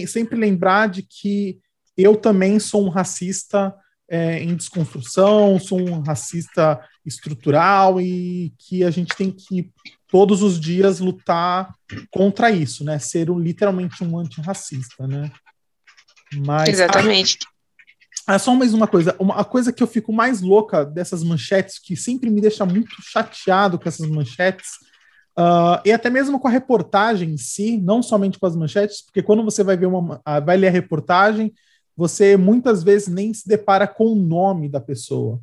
sempre 0.08 0.36
lembrar 0.39 0.89
de 0.89 1.04
que 1.04 1.62
eu 1.98 2.16
também 2.16 2.60
sou 2.60 2.86
um 2.86 2.89
racista 2.89 3.74
é, 4.10 4.44
em 4.44 4.56
desconstrução, 4.56 5.60
sou 5.60 5.80
um 5.80 6.02
racista 6.02 6.80
estrutural 7.06 8.00
e 8.00 8.54
que 8.58 8.84
a 8.84 8.91
gente 8.91 9.16
tem 9.16 9.32
que 9.32 9.72
todos 10.08 10.44
os 10.44 10.60
dias 10.60 11.00
lutar 11.00 11.74
contra 12.12 12.52
isso, 12.52 12.84
né? 12.84 13.00
Ser 13.00 13.32
um, 13.32 13.39
literalmente 13.39 14.04
um 14.04 14.20
antirracista, 14.20 15.08
né? 15.08 15.32
Mas, 16.46 16.70
Exatamente. 16.70 17.39
Ah, 18.26 18.39
só 18.39 18.54
mais 18.56 18.74
uma 18.74 18.88
coisa. 18.88 19.16
Uma, 19.20 19.41
a 19.41 19.44
coisa 19.44 19.74
que 19.74 19.82
eu 19.82 19.88
fico 19.88 20.14
mais 20.14 20.41
louca 20.41 20.86
dessas 20.86 21.24
manchetes, 21.24 21.80
que 21.80 21.96
sempre 21.96 22.30
me 22.30 22.39
deixa 22.39 22.66
muito 22.66 22.96
chateado 23.02 23.78
com 23.78 23.89
essas 23.89 24.08
manchetes, 24.08 24.70
uh, 25.38 25.82
e 25.84 25.91
até 25.91 26.10
mesmo 26.10 26.39
com 26.39 26.48
a 26.48 26.52
reportagem 26.52 27.32
em 27.32 27.38
si, 27.38 27.78
não 27.78 28.02
somente 28.02 28.39
com 28.39 28.46
as 28.46 28.56
manchetes, 28.56 29.04
porque 29.04 29.22
quando 29.22 29.44
você 29.44 29.64
vai 29.64 29.76
ver 29.76 29.88
uma, 29.88 30.22
vai 30.46 30.56
ler 30.56 30.68
a 30.68 30.72
reportagem, 30.72 31.52
você 31.96 32.36
muitas 32.38 32.84
vezes 32.84 33.08
nem 33.08 33.34
se 33.34 33.48
depara 33.48 33.88
com 33.88 34.06
o 34.06 34.16
nome 34.16 34.70
da 34.70 34.80
pessoa. 34.80 35.41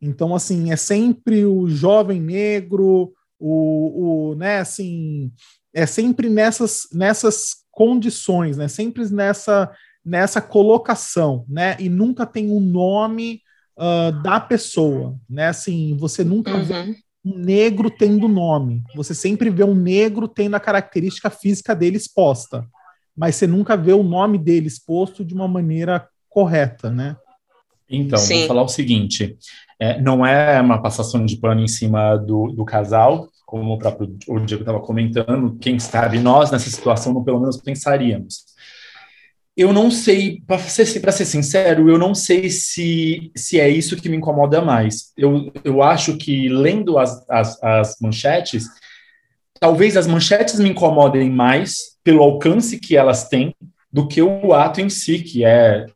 Então, 0.00 0.34
assim, 0.34 0.70
é 0.70 0.76
sempre 0.76 1.46
o 1.46 1.68
jovem 1.68 2.20
negro, 2.20 3.12
o, 3.38 4.30
o 4.30 4.34
né, 4.34 4.58
assim, 4.58 5.32
é 5.72 5.86
sempre 5.86 6.28
nessas, 6.28 6.88
nessas 6.92 7.56
condições, 7.70 8.56
né, 8.56 8.68
sempre 8.68 9.08
nessa, 9.10 9.70
nessa 10.04 10.40
colocação, 10.40 11.44
né, 11.48 11.76
e 11.78 11.88
nunca 11.88 12.26
tem 12.26 12.50
o 12.50 12.56
um 12.56 12.60
nome 12.60 13.40
uh, 13.76 14.22
da 14.22 14.38
pessoa, 14.40 15.18
né, 15.28 15.48
assim, 15.48 15.96
você 15.96 16.22
nunca 16.22 16.54
uhum. 16.54 16.64
vê 16.64 16.96
um 17.24 17.38
negro 17.38 17.90
tendo 17.90 18.28
nome, 18.28 18.82
você 18.94 19.14
sempre 19.14 19.48
vê 19.48 19.64
um 19.64 19.74
negro 19.74 20.28
tendo 20.28 20.54
a 20.54 20.60
característica 20.60 21.30
física 21.30 21.74
dele 21.74 21.96
exposta. 21.96 22.66
Mas 23.16 23.36
você 23.36 23.46
nunca 23.46 23.76
vê 23.76 23.92
o 23.92 24.02
nome 24.02 24.38
dele 24.38 24.66
exposto 24.66 25.24
de 25.24 25.34
uma 25.34 25.46
maneira 25.46 26.08
correta, 26.28 26.90
né? 26.90 27.16
Então, 27.88 28.18
Sim. 28.18 28.38
vou 28.40 28.48
falar 28.48 28.62
o 28.62 28.68
seguinte: 28.68 29.36
é, 29.78 30.00
não 30.00 30.24
é 30.24 30.60
uma 30.60 30.80
passação 30.82 31.24
de 31.24 31.36
pano 31.36 31.60
em 31.60 31.68
cima 31.68 32.16
do, 32.16 32.48
do 32.52 32.64
casal, 32.64 33.28
como 33.46 33.74
o 33.74 33.78
próprio 33.78 34.16
o 34.26 34.40
Diego 34.40 34.62
estava 34.62 34.80
comentando, 34.80 35.56
quem 35.60 35.78
sabe 35.78 36.18
nós 36.18 36.50
nessa 36.50 36.70
situação 36.70 37.12
não 37.12 37.22
pelo 37.22 37.40
menos 37.40 37.56
pensaríamos. 37.58 38.52
Eu 39.56 39.72
não 39.72 39.88
sei, 39.88 40.42
para 40.44 40.58
ser, 40.58 40.84
ser 40.84 41.24
sincero, 41.24 41.88
eu 41.88 41.96
não 41.96 42.12
sei 42.12 42.50
se, 42.50 43.30
se 43.36 43.60
é 43.60 43.68
isso 43.68 43.96
que 43.96 44.08
me 44.08 44.16
incomoda 44.16 44.60
mais. 44.60 45.12
Eu, 45.16 45.52
eu 45.62 45.80
acho 45.80 46.16
que, 46.16 46.48
lendo 46.48 46.98
as, 46.98 47.24
as, 47.30 47.62
as 47.62 47.96
manchetes, 48.00 48.64
talvez 49.60 49.96
as 49.96 50.06
manchetes 50.06 50.58
me 50.58 50.70
incomodem 50.70 51.30
mais 51.30 51.98
pelo 52.02 52.22
alcance 52.22 52.78
que 52.78 52.96
elas 52.96 53.28
têm 53.28 53.54
do 53.92 54.06
que 54.06 54.20
o 54.20 54.52
ato 54.52 54.80
em 54.80 54.88
si, 54.88 55.20
que 55.20 55.44
é 55.44 55.86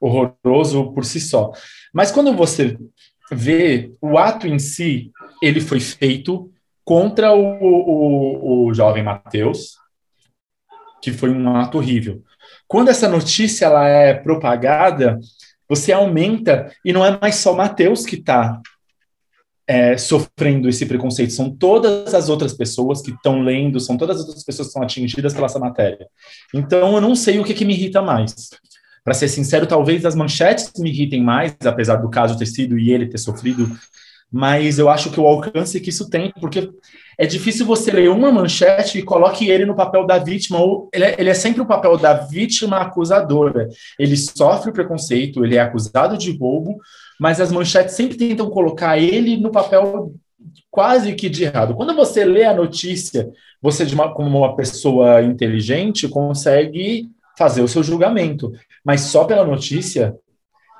horroroso 0.00 0.92
por 0.92 1.04
si 1.04 1.20
só. 1.20 1.52
Mas 1.92 2.10
quando 2.10 2.34
você 2.34 2.76
vê 3.32 3.92
o 4.00 4.18
ato 4.18 4.46
em 4.46 4.58
si, 4.58 5.10
ele 5.42 5.60
foi 5.60 5.80
feito 5.80 6.50
contra 6.84 7.32
o, 7.32 7.42
o, 7.42 8.66
o 8.66 8.74
jovem 8.74 9.02
Mateus, 9.02 9.76
que 11.02 11.12
foi 11.12 11.30
um 11.30 11.56
ato 11.56 11.78
horrível. 11.78 12.22
Quando 12.68 12.88
essa 12.88 13.08
notícia 13.08 13.66
ela 13.66 13.88
é 13.88 14.14
propagada, 14.14 15.18
você 15.68 15.92
aumenta 15.92 16.72
e 16.84 16.92
não 16.92 17.04
é 17.04 17.18
mais 17.20 17.36
só 17.36 17.54
Mateus 17.54 18.04
que 18.04 18.16
está 18.16 18.60
é, 19.68 19.96
sofrendo 19.96 20.68
esse 20.68 20.86
preconceito, 20.86 21.32
são 21.32 21.50
todas 21.50 22.14
as 22.14 22.28
outras 22.28 22.52
pessoas 22.52 23.02
que 23.02 23.10
estão 23.10 23.42
lendo, 23.42 23.80
são 23.80 23.96
todas 23.96 24.20
as 24.20 24.26
outras 24.26 24.44
pessoas 24.44 24.68
que 24.68 24.74
são 24.74 24.82
atingidas 24.82 25.34
pela 25.34 25.46
essa 25.46 25.58
matéria. 25.58 26.06
Então, 26.54 26.94
eu 26.94 27.00
não 27.00 27.16
sei 27.16 27.38
o 27.40 27.44
que, 27.44 27.54
que 27.54 27.64
me 27.64 27.74
irrita 27.74 28.00
mais. 28.00 28.50
Para 29.04 29.14
ser 29.14 29.28
sincero, 29.28 29.66
talvez 29.66 30.04
as 30.04 30.14
manchetes 30.14 30.72
me 30.78 30.90
irritem 30.90 31.22
mais, 31.22 31.56
apesar 31.64 31.96
do 31.96 32.08
caso 32.08 32.38
ter 32.38 32.46
sido 32.46 32.78
e 32.78 32.92
ele 32.92 33.06
ter 33.06 33.18
sofrido, 33.18 33.76
mas 34.30 34.78
eu 34.78 34.88
acho 34.88 35.10
que 35.10 35.20
o 35.20 35.26
alcance 35.26 35.80
que 35.80 35.90
isso 35.90 36.08
tem, 36.08 36.32
porque 36.40 36.68
é 37.18 37.26
difícil 37.26 37.64
você 37.64 37.90
ler 37.90 38.10
uma 38.10 38.30
manchete 38.30 38.98
e 38.98 39.02
coloque 39.02 39.48
ele 39.48 39.64
no 39.64 39.74
papel 39.74 40.06
da 40.06 40.18
vítima, 40.18 40.58
ou 40.58 40.88
ele 40.92 41.04
é, 41.04 41.16
ele 41.18 41.30
é 41.30 41.34
sempre 41.34 41.62
o 41.62 41.66
papel 41.66 41.96
da 41.96 42.12
vítima 42.12 42.78
acusadora. 42.78 43.68
Ele 43.98 44.16
sofre 44.16 44.70
preconceito, 44.72 45.44
ele 45.44 45.56
é 45.56 45.60
acusado 45.60 46.18
de 46.18 46.36
roubo, 46.36 46.78
mas 47.18 47.40
as 47.40 47.50
manchetes 47.50 47.94
sempre 47.94 48.18
tentam 48.18 48.50
colocar 48.50 48.98
ele 48.98 49.36
no 49.38 49.50
papel 49.50 50.12
quase 50.70 51.14
que 51.14 51.30
de 51.30 51.44
errado. 51.44 51.74
Quando 51.74 51.94
você 51.94 52.24
lê 52.24 52.44
a 52.44 52.54
notícia, 52.54 53.30
você, 53.62 53.84
uma, 53.84 54.12
como 54.12 54.38
uma 54.38 54.54
pessoa 54.54 55.22
inteligente, 55.22 56.08
consegue 56.08 57.08
fazer 57.38 57.62
o 57.62 57.68
seu 57.68 57.82
julgamento, 57.82 58.52
mas 58.84 59.02
só 59.02 59.24
pela 59.24 59.44
notícia, 59.44 60.14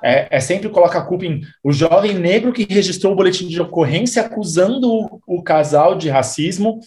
é, 0.03 0.27
é, 0.37 0.39
sempre 0.39 0.69
colocar 0.69 0.99
a 0.99 1.05
culpa 1.05 1.25
em 1.25 1.41
o 1.63 1.71
jovem 1.71 2.13
negro 2.13 2.53
que 2.53 2.67
registrou 2.69 3.13
o 3.13 3.15
boletim 3.15 3.47
de 3.47 3.61
ocorrência 3.61 4.21
acusando 4.21 4.91
o, 4.91 5.21
o, 5.25 5.41
casal 5.41 5.95
de 5.95 6.09
racismo, 6.09 6.79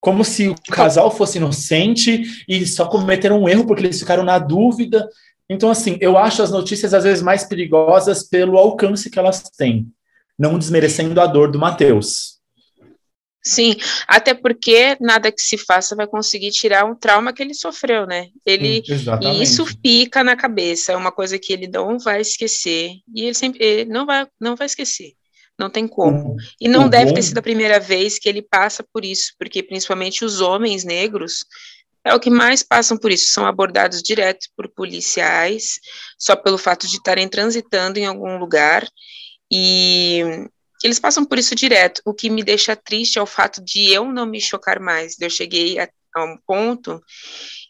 como 0.00 0.24
se 0.24 0.48
o 0.48 0.54
casal 0.70 1.10
fosse 1.10 1.38
inocente 1.38 2.22
e 2.48 2.64
só 2.66 2.86
cometeram 2.86 3.42
um 3.42 3.48
erro 3.48 3.66
porque 3.66 3.82
eles 3.82 3.98
ficaram 3.98 4.22
na 4.22 4.38
dúvida. 4.38 5.08
Então, 5.50 5.70
assim, 5.70 5.98
eu 6.00 6.16
acho 6.16 6.42
as 6.42 6.50
notícias 6.50 6.94
às 6.94 7.04
vezes 7.04 7.22
mais 7.22 7.44
perigosas 7.44 8.22
pelo 8.22 8.56
alcance 8.56 9.10
que 9.10 9.18
elas 9.18 9.42
têm, 9.56 9.88
não 10.38 10.58
desmerecendo 10.58 11.20
a 11.20 11.26
dor 11.26 11.50
do 11.50 11.58
Mateus. 11.58 12.37
Sim, 13.44 13.76
até 14.06 14.34
porque 14.34 14.96
nada 15.00 15.32
que 15.32 15.40
se 15.40 15.56
faça 15.56 15.94
vai 15.94 16.06
conseguir 16.06 16.50
tirar 16.50 16.84
um 16.84 16.94
trauma 16.94 17.32
que 17.32 17.42
ele 17.42 17.54
sofreu, 17.54 18.06
né? 18.06 18.28
Ele 18.44 18.82
e 19.22 19.42
isso 19.42 19.64
fica 19.64 20.24
na 20.24 20.36
cabeça, 20.36 20.92
é 20.92 20.96
uma 20.96 21.12
coisa 21.12 21.38
que 21.38 21.52
ele 21.52 21.68
não 21.68 21.98
vai 21.98 22.20
esquecer 22.20 22.90
e 23.14 23.22
ele 23.22 23.34
sempre 23.34 23.64
ele 23.64 23.90
não 23.90 24.04
vai 24.04 24.26
não 24.40 24.56
vai 24.56 24.66
esquecer. 24.66 25.12
Não 25.58 25.68
tem 25.68 25.88
como. 25.88 26.36
E 26.60 26.68
não 26.68 26.88
deve 26.88 27.12
ter 27.12 27.22
sido 27.22 27.38
a 27.38 27.42
primeira 27.42 27.80
vez 27.80 28.16
que 28.16 28.28
ele 28.28 28.40
passa 28.40 28.84
por 28.92 29.04
isso, 29.04 29.32
porque 29.36 29.60
principalmente 29.60 30.24
os 30.24 30.40
homens 30.40 30.84
negros 30.84 31.44
é 32.04 32.14
o 32.14 32.20
que 32.20 32.30
mais 32.30 32.62
passam 32.62 32.96
por 32.96 33.10
isso, 33.10 33.32
são 33.32 33.44
abordados 33.44 34.00
direto 34.00 34.46
por 34.56 34.68
policiais, 34.68 35.80
só 36.16 36.36
pelo 36.36 36.58
fato 36.58 36.86
de 36.86 36.96
estarem 36.96 37.28
transitando 37.28 37.98
em 37.98 38.06
algum 38.06 38.38
lugar, 38.38 38.86
e 39.50 40.22
eles 40.82 40.98
passam 41.00 41.24
por 41.24 41.38
isso 41.38 41.54
direto. 41.54 42.00
O 42.04 42.14
que 42.14 42.30
me 42.30 42.42
deixa 42.42 42.76
triste 42.76 43.18
é 43.18 43.22
o 43.22 43.26
fato 43.26 43.62
de 43.62 43.90
eu 43.90 44.04
não 44.04 44.26
me 44.26 44.40
chocar 44.40 44.80
mais. 44.80 45.18
Eu 45.20 45.30
cheguei 45.30 45.78
a, 45.78 45.88
a 46.14 46.24
um 46.24 46.36
ponto 46.46 47.02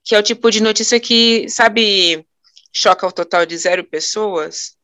que 0.05 0.15
é 0.15 0.19
o 0.19 0.23
tipo 0.23 0.51
de 0.51 0.63
notícia 0.63 0.99
que, 0.99 1.49
sabe, 1.49 2.27
choca 2.75 3.07
o 3.07 3.13
total 3.13 3.45
de 3.45 3.57
zero 3.57 3.85
pessoas. 3.85 4.77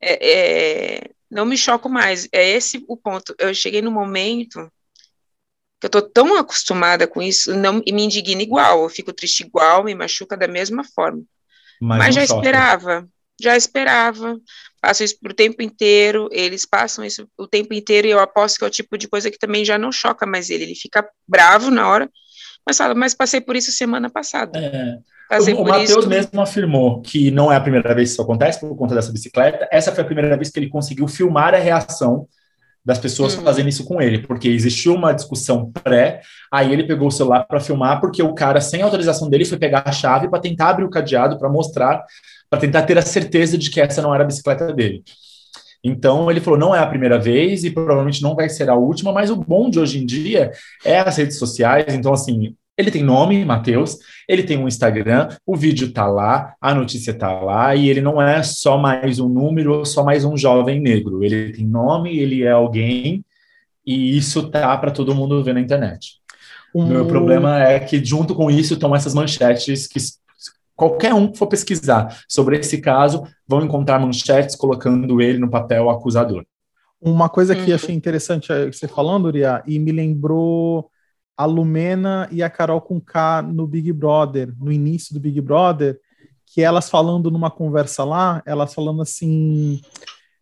É, 0.00 0.32
é, 0.32 1.10
não 1.30 1.44
me 1.44 1.56
choco 1.56 1.88
mais. 1.88 2.28
É 2.32 2.48
esse 2.48 2.84
o 2.88 2.96
ponto. 2.96 3.34
Eu 3.38 3.54
cheguei 3.54 3.82
no 3.82 3.90
momento 3.90 4.70
que 5.80 5.86
eu 5.86 5.90
tô 5.90 6.02
tão 6.02 6.36
acostumada 6.38 7.06
com 7.06 7.20
isso, 7.20 7.54
não 7.54 7.82
e 7.84 7.92
me 7.92 8.04
indigna 8.04 8.42
igual, 8.42 8.82
eu 8.82 8.88
fico 8.88 9.12
triste 9.12 9.42
igual, 9.42 9.84
me 9.84 9.94
machuca 9.94 10.36
da 10.36 10.48
mesma 10.48 10.82
forma. 10.82 11.22
Mas, 11.80 11.98
Mas 11.98 12.14
já 12.14 12.26
choca. 12.26 12.40
esperava, 12.40 13.08
já 13.40 13.56
esperava. 13.56 14.36
Passo 14.80 15.02
isso 15.02 15.16
o 15.24 15.34
tempo 15.34 15.62
inteiro, 15.62 16.28
eles 16.30 16.66
passam 16.66 17.04
isso 17.04 17.26
o 17.38 17.46
tempo 17.46 17.72
inteiro 17.72 18.06
e 18.06 18.10
eu 18.10 18.20
aposto 18.20 18.58
que 18.58 18.64
é 18.64 18.66
o 18.66 18.70
tipo 18.70 18.98
de 18.98 19.08
coisa 19.08 19.30
que 19.30 19.38
também 19.38 19.64
já 19.64 19.78
não 19.78 19.90
choca 19.90 20.26
mais 20.26 20.50
ele. 20.50 20.64
Ele 20.64 20.74
fica 20.74 21.06
bravo 21.26 21.70
na 21.70 21.88
hora, 21.88 22.10
mas 22.66 22.76
fala, 22.76 22.94
mas 22.94 23.14
passei 23.14 23.40
por 23.40 23.56
isso 23.56 23.72
semana 23.72 24.10
passada. 24.10 24.58
É. 24.58 24.98
o, 25.38 25.62
o 25.62 25.64
Matheus 25.64 25.90
isso... 25.90 26.08
mesmo 26.08 26.40
afirmou 26.40 27.00
que 27.00 27.30
não 27.30 27.50
é 27.50 27.56
a 27.56 27.60
primeira 27.60 27.94
vez 27.94 28.10
que 28.10 28.12
isso 28.12 28.22
acontece 28.22 28.60
por 28.60 28.76
conta 28.76 28.94
dessa 28.94 29.10
bicicleta. 29.10 29.68
Essa 29.72 29.92
foi 29.92 30.04
a 30.04 30.06
primeira 30.06 30.36
vez 30.36 30.50
que 30.50 30.58
ele 30.58 30.68
conseguiu 30.68 31.08
filmar 31.08 31.54
a 31.54 31.58
reação 31.58 32.28
das 32.84 32.98
pessoas 32.98 33.36
hum. 33.36 33.42
fazendo 33.42 33.68
isso 33.68 33.84
com 33.84 34.02
ele, 34.02 34.18
porque 34.18 34.48
existiu 34.48 34.94
uma 34.94 35.14
discussão 35.14 35.72
pré, 35.72 36.20
aí 36.52 36.70
ele 36.70 36.84
pegou 36.84 37.08
o 37.08 37.10
celular 37.10 37.44
para 37.44 37.58
filmar, 37.58 38.00
porque 38.00 38.22
o 38.22 38.34
cara, 38.34 38.60
sem 38.60 38.82
autorização 38.82 39.30
dele, 39.30 39.46
foi 39.46 39.56
pegar 39.56 39.84
a 39.86 39.92
chave 39.92 40.28
para 40.28 40.40
tentar 40.40 40.68
abrir 40.68 40.84
o 40.84 40.90
cadeado 40.90 41.38
para 41.38 41.48
mostrar, 41.48 42.04
para 42.54 42.60
tentar 42.60 42.82
ter 42.82 42.96
a 42.96 43.02
certeza 43.02 43.58
de 43.58 43.68
que 43.68 43.80
essa 43.80 44.00
não 44.00 44.14
era 44.14 44.22
a 44.22 44.26
bicicleta 44.26 44.72
dele. 44.72 45.02
Então 45.82 46.30
ele 46.30 46.40
falou: 46.40 46.58
não 46.58 46.74
é 46.74 46.78
a 46.78 46.86
primeira 46.86 47.18
vez 47.18 47.64
e 47.64 47.70
provavelmente 47.70 48.22
não 48.22 48.34
vai 48.34 48.48
ser 48.48 48.70
a 48.70 48.74
última, 48.74 49.12
mas 49.12 49.30
o 49.30 49.36
bom 49.36 49.68
de 49.68 49.78
hoje 49.78 49.98
em 50.00 50.06
dia 50.06 50.52
é 50.84 50.98
as 50.98 51.16
redes 51.16 51.38
sociais. 51.38 51.92
Então, 51.92 52.12
assim, 52.12 52.54
ele 52.78 52.90
tem 52.90 53.02
nome, 53.02 53.44
Matheus, 53.44 53.98
ele 54.28 54.42
tem 54.42 54.56
um 54.56 54.68
Instagram, 54.68 55.28
o 55.44 55.56
vídeo 55.56 55.92
tá 55.92 56.06
lá, 56.06 56.54
a 56.60 56.74
notícia 56.74 57.12
tá 57.12 57.30
lá, 57.40 57.74
e 57.74 57.88
ele 57.88 58.00
não 58.00 58.22
é 58.22 58.42
só 58.42 58.78
mais 58.78 59.18
um 59.18 59.28
número, 59.28 59.84
só 59.84 60.02
mais 60.04 60.24
um 60.24 60.36
jovem 60.36 60.80
negro. 60.80 61.22
Ele 61.22 61.52
tem 61.52 61.66
nome, 61.66 62.16
ele 62.16 62.44
é 62.44 62.50
alguém, 62.50 63.24
e 63.86 64.16
isso 64.16 64.48
tá 64.48 64.76
para 64.78 64.90
todo 64.90 65.14
mundo 65.14 65.42
ver 65.44 65.54
na 65.54 65.60
internet. 65.60 66.14
O 66.72 66.82
meu 66.82 67.06
problema 67.06 67.62
é 67.62 67.78
que, 67.78 68.04
junto 68.04 68.34
com 68.34 68.50
isso, 68.50 68.74
estão 68.74 68.96
essas 68.96 69.14
manchetes 69.14 69.86
que 69.86 70.00
qualquer 70.76 71.14
um 71.14 71.30
que 71.30 71.38
for 71.38 71.46
pesquisar 71.46 72.22
sobre 72.28 72.58
esse 72.58 72.80
caso 72.80 73.24
vão 73.46 73.62
encontrar 73.62 73.98
manchetes 73.98 74.56
colocando 74.56 75.20
ele 75.20 75.38
no 75.38 75.50
papel 75.50 75.88
acusador. 75.90 76.44
Uma 77.00 77.28
coisa 77.28 77.54
que 77.54 77.68
uhum. 77.68 77.74
achei 77.74 77.94
interessante 77.94 78.50
é, 78.50 78.66
você 78.66 78.88
falando, 78.88 79.26
Uriah, 79.26 79.62
e 79.66 79.78
me 79.78 79.92
lembrou 79.92 80.90
a 81.36 81.44
Lumena 81.44 82.28
e 82.30 82.42
a 82.42 82.48
Carol 82.48 82.80
com 82.80 83.00
K 83.00 83.42
no 83.42 83.66
Big 83.66 83.92
Brother, 83.92 84.54
no 84.58 84.72
início 84.72 85.12
do 85.12 85.20
Big 85.20 85.40
Brother, 85.40 85.98
que 86.46 86.62
elas 86.62 86.88
falando 86.88 87.30
numa 87.30 87.50
conversa 87.50 88.04
lá, 88.04 88.42
elas 88.46 88.72
falando 88.72 89.02
assim, 89.02 89.80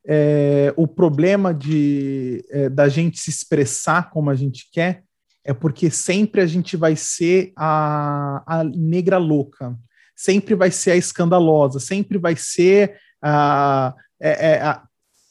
é, 0.07 0.73
o 0.77 0.87
problema 0.87 1.55
de 1.55 2.45
é, 2.51 2.69
da 2.69 2.89
gente 2.89 3.19
se 3.19 3.31
expressar 3.31 4.11
como 4.11 4.31
a 4.31 4.35
gente 4.35 4.69
quer 4.71 5.03
é 5.45 5.53
porque 5.53 5.91
sempre 5.91 6.41
a 6.41 6.47
gente 6.47 6.77
vai 6.77 6.95
ser 6.95 7.53
a, 7.57 8.43
a 8.47 8.65
negra 8.65 9.19
louca, 9.19 9.77
sempre 10.23 10.55
vai 10.55 10.71
ser 10.71 10.93
a 10.93 10.97
escandalosa, 10.97 11.81
sempre 11.81 12.17
vai 12.17 12.37
ser 12.37 12.97
a, 13.21 13.93
é, 14.21 14.51
é 14.51 14.63
a, 14.63 14.83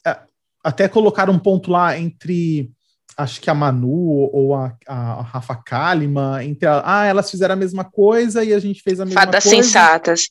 a 0.04 0.22
até 0.62 0.86
colocar 0.86 1.30
um 1.30 1.38
ponto 1.38 1.70
lá 1.70 1.98
entre 1.98 2.70
acho 3.16 3.40
que 3.40 3.48
a 3.48 3.54
Manu 3.54 4.28
ou 4.32 4.54
a, 4.54 4.76
a 4.86 5.22
Rafa 5.22 5.56
Kalima, 5.56 6.44
entre 6.44 6.68
a, 6.68 6.82
ah, 6.84 7.06
elas 7.06 7.30
fizeram 7.30 7.54
a 7.54 7.56
mesma 7.56 7.84
coisa 7.84 8.44
e 8.44 8.52
a 8.52 8.58
gente 8.58 8.82
fez 8.82 9.00
a 9.00 9.04
mesma 9.04 9.20
fadas 9.20 9.42
coisa. 9.42 9.56
Fadas 9.56 9.66
sensatas. 9.66 10.28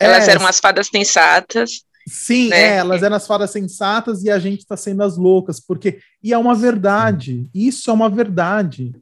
É, 0.00 0.06
elas 0.06 0.28
eram 0.28 0.46
as 0.46 0.60
fadas 0.60 0.86
sensatas. 0.86 1.82
Sim, 2.06 2.48
né? 2.48 2.60
é, 2.60 2.76
elas 2.76 3.02
eram 3.02 3.16
as 3.16 3.26
fadas 3.26 3.50
sensatas 3.50 4.22
e 4.24 4.30
a 4.30 4.38
gente 4.38 4.60
está 4.60 4.76
sendo 4.76 5.02
as 5.02 5.16
loucas, 5.16 5.60
porque 5.60 6.00
e 6.22 6.32
é 6.32 6.38
uma 6.38 6.54
verdade. 6.54 7.48
Isso 7.54 7.90
é 7.90 7.92
uma 7.92 8.10
verdade. 8.10 8.92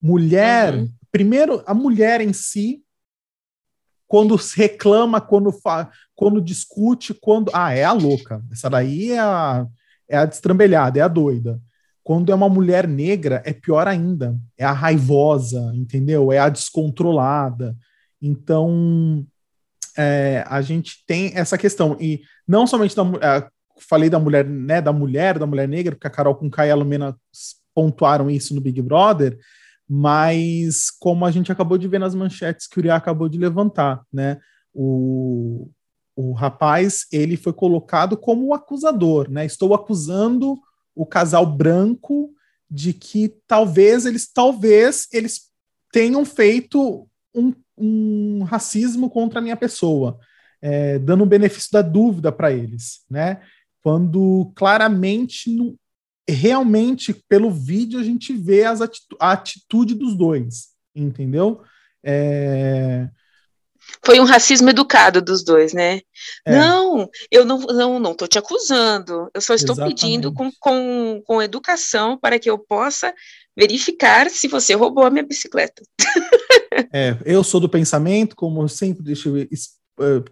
Mulher, 0.00 0.74
uhum. 0.74 0.90
primeiro, 1.10 1.62
a 1.66 1.74
mulher 1.74 2.20
em 2.20 2.32
si, 2.32 2.82
quando 4.10 4.34
reclama, 4.56 5.20
quando 5.20 5.52
fa, 5.52 5.88
quando 6.16 6.42
discute, 6.42 7.14
quando 7.14 7.48
ah, 7.54 7.72
é 7.72 7.84
a 7.84 7.92
louca. 7.92 8.42
Essa 8.50 8.68
daí 8.68 9.12
é 9.12 9.20
a 9.20 9.64
é 10.08 10.16
a 10.16 10.26
destrambelhada, 10.26 10.98
é 10.98 11.02
a 11.02 11.06
doida. 11.06 11.60
Quando 12.02 12.32
é 12.32 12.34
uma 12.34 12.48
mulher 12.48 12.88
negra, 12.88 13.40
é 13.46 13.52
pior 13.52 13.86
ainda. 13.86 14.36
É 14.58 14.64
a 14.64 14.72
raivosa, 14.72 15.70
entendeu? 15.76 16.32
É 16.32 16.38
a 16.38 16.48
descontrolada. 16.48 17.76
Então, 18.20 19.24
é, 19.96 20.44
a 20.48 20.60
gente 20.60 21.04
tem 21.06 21.30
essa 21.36 21.56
questão. 21.56 21.96
E 22.00 22.22
não 22.48 22.66
somente 22.66 22.96
da 22.96 23.04
é, 23.04 23.48
falei 23.78 24.10
da 24.10 24.18
mulher, 24.18 24.44
né, 24.44 24.82
da 24.82 24.92
mulher, 24.92 25.38
da 25.38 25.46
mulher 25.46 25.68
negra, 25.68 25.94
porque 25.94 26.08
a 26.08 26.10
Carol 26.10 26.34
com 26.34 26.50
Kai 26.50 26.66
e 26.66 26.70
a 26.72 26.74
Lumena 26.74 27.16
pontuaram 27.72 28.28
isso 28.28 28.56
no 28.56 28.60
Big 28.60 28.82
Brother, 28.82 29.38
mas 29.92 30.88
como 30.88 31.26
a 31.26 31.32
gente 31.32 31.50
acabou 31.50 31.76
de 31.76 31.88
ver 31.88 31.98
nas 31.98 32.14
manchetes 32.14 32.68
que 32.68 32.78
o 32.78 32.80
Uriah 32.80 32.94
acabou 32.94 33.28
de 33.28 33.36
levantar, 33.36 34.04
né? 34.12 34.38
O, 34.72 35.68
o 36.14 36.32
rapaz, 36.32 37.06
ele 37.10 37.36
foi 37.36 37.52
colocado 37.52 38.16
como 38.16 38.46
o 38.46 38.54
acusador, 38.54 39.28
né? 39.28 39.44
Estou 39.44 39.74
acusando 39.74 40.56
o 40.94 41.04
casal 41.04 41.44
branco 41.44 42.32
de 42.70 42.92
que 42.92 43.34
talvez 43.48 44.06
eles, 44.06 44.32
talvez 44.32 45.08
eles 45.12 45.50
tenham 45.92 46.24
feito 46.24 47.08
um, 47.34 47.52
um 47.76 48.44
racismo 48.44 49.10
contra 49.10 49.40
a 49.40 49.42
minha 49.42 49.56
pessoa, 49.56 50.20
é, 50.62 51.00
dando 51.00 51.24
um 51.24 51.28
benefício 51.28 51.70
da 51.72 51.82
dúvida 51.82 52.30
para 52.30 52.52
eles, 52.52 53.00
né? 53.10 53.40
Quando 53.82 54.52
claramente 54.54 55.50
realmente, 56.30 57.12
pelo 57.28 57.50
vídeo, 57.50 57.98
a 57.98 58.02
gente 58.02 58.32
vê 58.32 58.64
as 58.64 58.80
atitu 58.80 59.16
a 59.18 59.32
atitude 59.32 59.94
dos 59.94 60.14
dois, 60.14 60.68
entendeu? 60.94 61.62
É... 62.04 63.08
Foi 64.04 64.20
um 64.20 64.24
racismo 64.24 64.70
educado 64.70 65.20
dos 65.20 65.42
dois, 65.42 65.72
né? 65.72 66.00
É. 66.46 66.56
Não, 66.56 67.08
eu 67.30 67.44
não, 67.44 67.58
não, 67.58 67.98
não 67.98 68.14
tô 68.14 68.26
te 68.26 68.38
acusando. 68.38 69.30
Eu 69.34 69.40
só 69.40 69.54
estou 69.54 69.74
Exatamente. 69.74 70.00
pedindo 70.00 70.32
com, 70.32 70.50
com, 70.60 71.22
com 71.24 71.42
educação 71.42 72.16
para 72.16 72.38
que 72.38 72.48
eu 72.48 72.58
possa 72.58 73.12
verificar 73.56 74.30
se 74.30 74.48
você 74.48 74.74
roubou 74.74 75.04
a 75.04 75.10
minha 75.10 75.26
bicicleta. 75.26 75.82
É, 76.92 77.16
eu 77.24 77.42
sou 77.42 77.60
do 77.60 77.68
pensamento, 77.68 78.36
como 78.36 78.66
sempre 78.68 79.02
deixo 79.02 79.36
eh, 79.36 79.48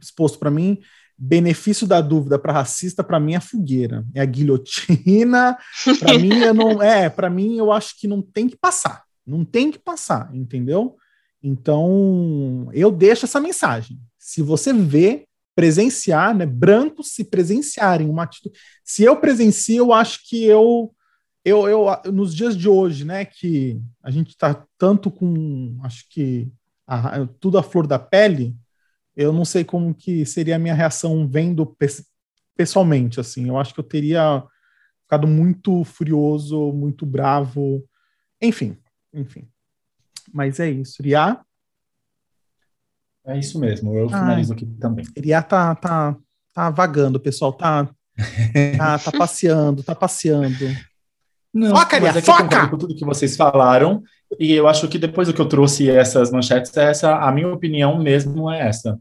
exposto 0.01 0.39
para 0.39 0.51
mim, 0.51 0.79
benefício 1.19 1.87
da 1.87 2.01
dúvida 2.01 2.39
para 2.39 2.53
racista 2.53 3.03
para 3.03 3.19
mim 3.19 3.35
é 3.35 3.41
fogueira, 3.41 4.05
é 4.15 4.21
a 4.21 4.25
guilhotina. 4.25 5.59
Para 5.99 6.19
mim 6.19 6.39
eu 6.39 6.55
não 6.55 6.83
é, 6.83 7.11
para 7.11 7.29
mim 7.29 7.57
eu 7.57 7.73
acho 7.73 7.99
que 7.99 8.07
não 8.07 8.23
tem 8.23 8.49
que 8.49 8.57
passar, 8.57 9.03
não 9.27 9.45
tem 9.45 9.71
que 9.71 9.79
passar, 9.79 10.31
entendeu? 10.33 10.97
Então 11.43 12.69
eu 12.73 12.91
deixo 12.91 13.25
essa 13.25 13.41
mensagem. 13.41 13.99
Se 14.19 14.43
você 14.43 14.73
vê 14.73 15.27
presenciar, 15.57 16.35
né, 16.37 16.47
brancos 16.47 17.09
se 17.09 17.25
presenciarem 17.25 18.09
uma 18.09 18.23
atitude, 18.23 18.57
se 18.85 19.03
eu 19.03 19.17
presencio, 19.17 19.77
eu 19.77 19.93
acho 19.93 20.21
que 20.29 20.45
eu 20.45 20.95
eu, 21.45 21.67
eu 21.67 22.13
nos 22.13 22.35
dias 22.35 22.57
de 22.57 22.69
hoje, 22.69 23.05
né, 23.05 23.25
que 23.25 23.81
a 24.03 24.11
gente 24.11 24.31
está 24.31 24.65
tanto 24.77 25.11
com, 25.11 25.79
acho 25.83 26.05
que 26.11 26.51
a, 26.87 27.27
tudo 27.41 27.59
a 27.59 27.63
flor 27.63 27.87
da 27.87 27.99
pele, 27.99 28.55
eu 29.19 29.33
não 29.33 29.45
sei 29.45 29.65
como 29.65 29.93
que 29.93 30.25
seria 30.25 30.55
a 30.55 30.59
minha 30.61 30.75
reação 30.75 31.27
vendo 31.29 31.77
pessoalmente, 32.57 33.19
assim. 33.19 33.49
Eu 33.49 33.59
acho 33.59 33.75
que 33.75 33.81
eu 33.81 33.85
teria 33.85 34.45
ficado 35.03 35.27
muito 35.27 35.83
furioso, 35.83 36.73
muito 36.73 37.05
bravo. 37.05 37.85
Enfim, 38.41 38.79
enfim. 39.13 39.49
Mas 40.33 40.61
é 40.61 40.71
isso. 40.71 41.03
Ria? 41.03 41.41
É 43.27 43.37
isso 43.37 43.59
mesmo, 43.59 43.93
eu 43.99 44.09
finalizo 44.09 44.53
aqui 44.53 44.65
também. 44.65 45.05
Ria 45.17 45.43
tá, 45.43 45.75
tá, 45.75 46.17
tá 46.55 46.71
vagando, 46.71 47.19
pessoal. 47.19 47.53
Tá, 47.53 47.87
tá, 48.77 48.99
tá 49.01 49.13
passeando, 49.19 49.83
tá 49.83 49.97
passeando. 49.97 50.65
Não, 51.53 51.75
foca, 51.75 51.99
mas 51.99 52.17
é 52.17 52.69
com 52.69 52.79
tudo 52.79 52.95
que 52.95 53.05
vocês 53.05 53.37
falaram. 53.37 54.01
E 54.39 54.53
eu 54.53 54.69
acho 54.69 54.89
que 54.89 54.99
depois 54.99 55.29
do 55.29 55.35
que 55.35 55.41
eu 55.41 55.49
trouxe 55.49 55.89
essas 55.91 56.31
manchetes, 56.31 56.77
essa, 56.77 57.17
a 57.17 57.33
minha 57.33 57.49
opinião 57.49 57.99
mesmo 57.99 58.51
é 58.51 58.69
essa 58.69 58.99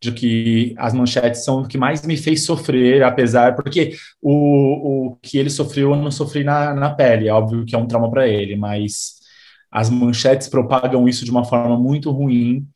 de 0.00 0.12
que 0.12 0.74
as 0.78 0.94
manchetes 0.94 1.44
são 1.44 1.62
o 1.62 1.68
que 1.68 1.76
mais 1.76 2.06
me 2.06 2.16
fez 2.16 2.44
sofrer, 2.44 3.02
apesar, 3.02 3.54
porque 3.54 3.96
o, 4.22 5.10
o 5.10 5.16
que 5.16 5.38
ele 5.38 5.50
sofreu 5.50 5.90
eu 5.90 5.96
não 5.96 6.10
sofri 6.10 6.44
na, 6.44 6.72
na 6.72 6.90
pele, 6.90 7.28
é 7.28 7.32
óbvio 7.32 7.64
que 7.64 7.74
é 7.74 7.78
um 7.78 7.86
trauma 7.86 8.10
para 8.10 8.28
ele, 8.28 8.54
mas 8.56 9.18
as 9.70 9.90
manchetes 9.90 10.48
propagam 10.48 11.08
isso 11.08 11.24
de 11.24 11.30
uma 11.30 11.44
forma 11.44 11.76
muito 11.76 12.10
ruim, 12.10 12.66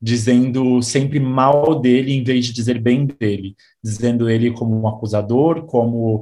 dizendo 0.00 0.82
sempre 0.82 1.18
mal 1.18 1.80
dele 1.80 2.12
em 2.12 2.22
vez 2.22 2.46
de 2.46 2.52
dizer 2.52 2.78
bem 2.78 3.06
dele, 3.06 3.56
dizendo 3.82 4.28
ele 4.28 4.52
como 4.52 4.78
um 4.78 4.86
acusador, 4.86 5.64
como 5.64 6.20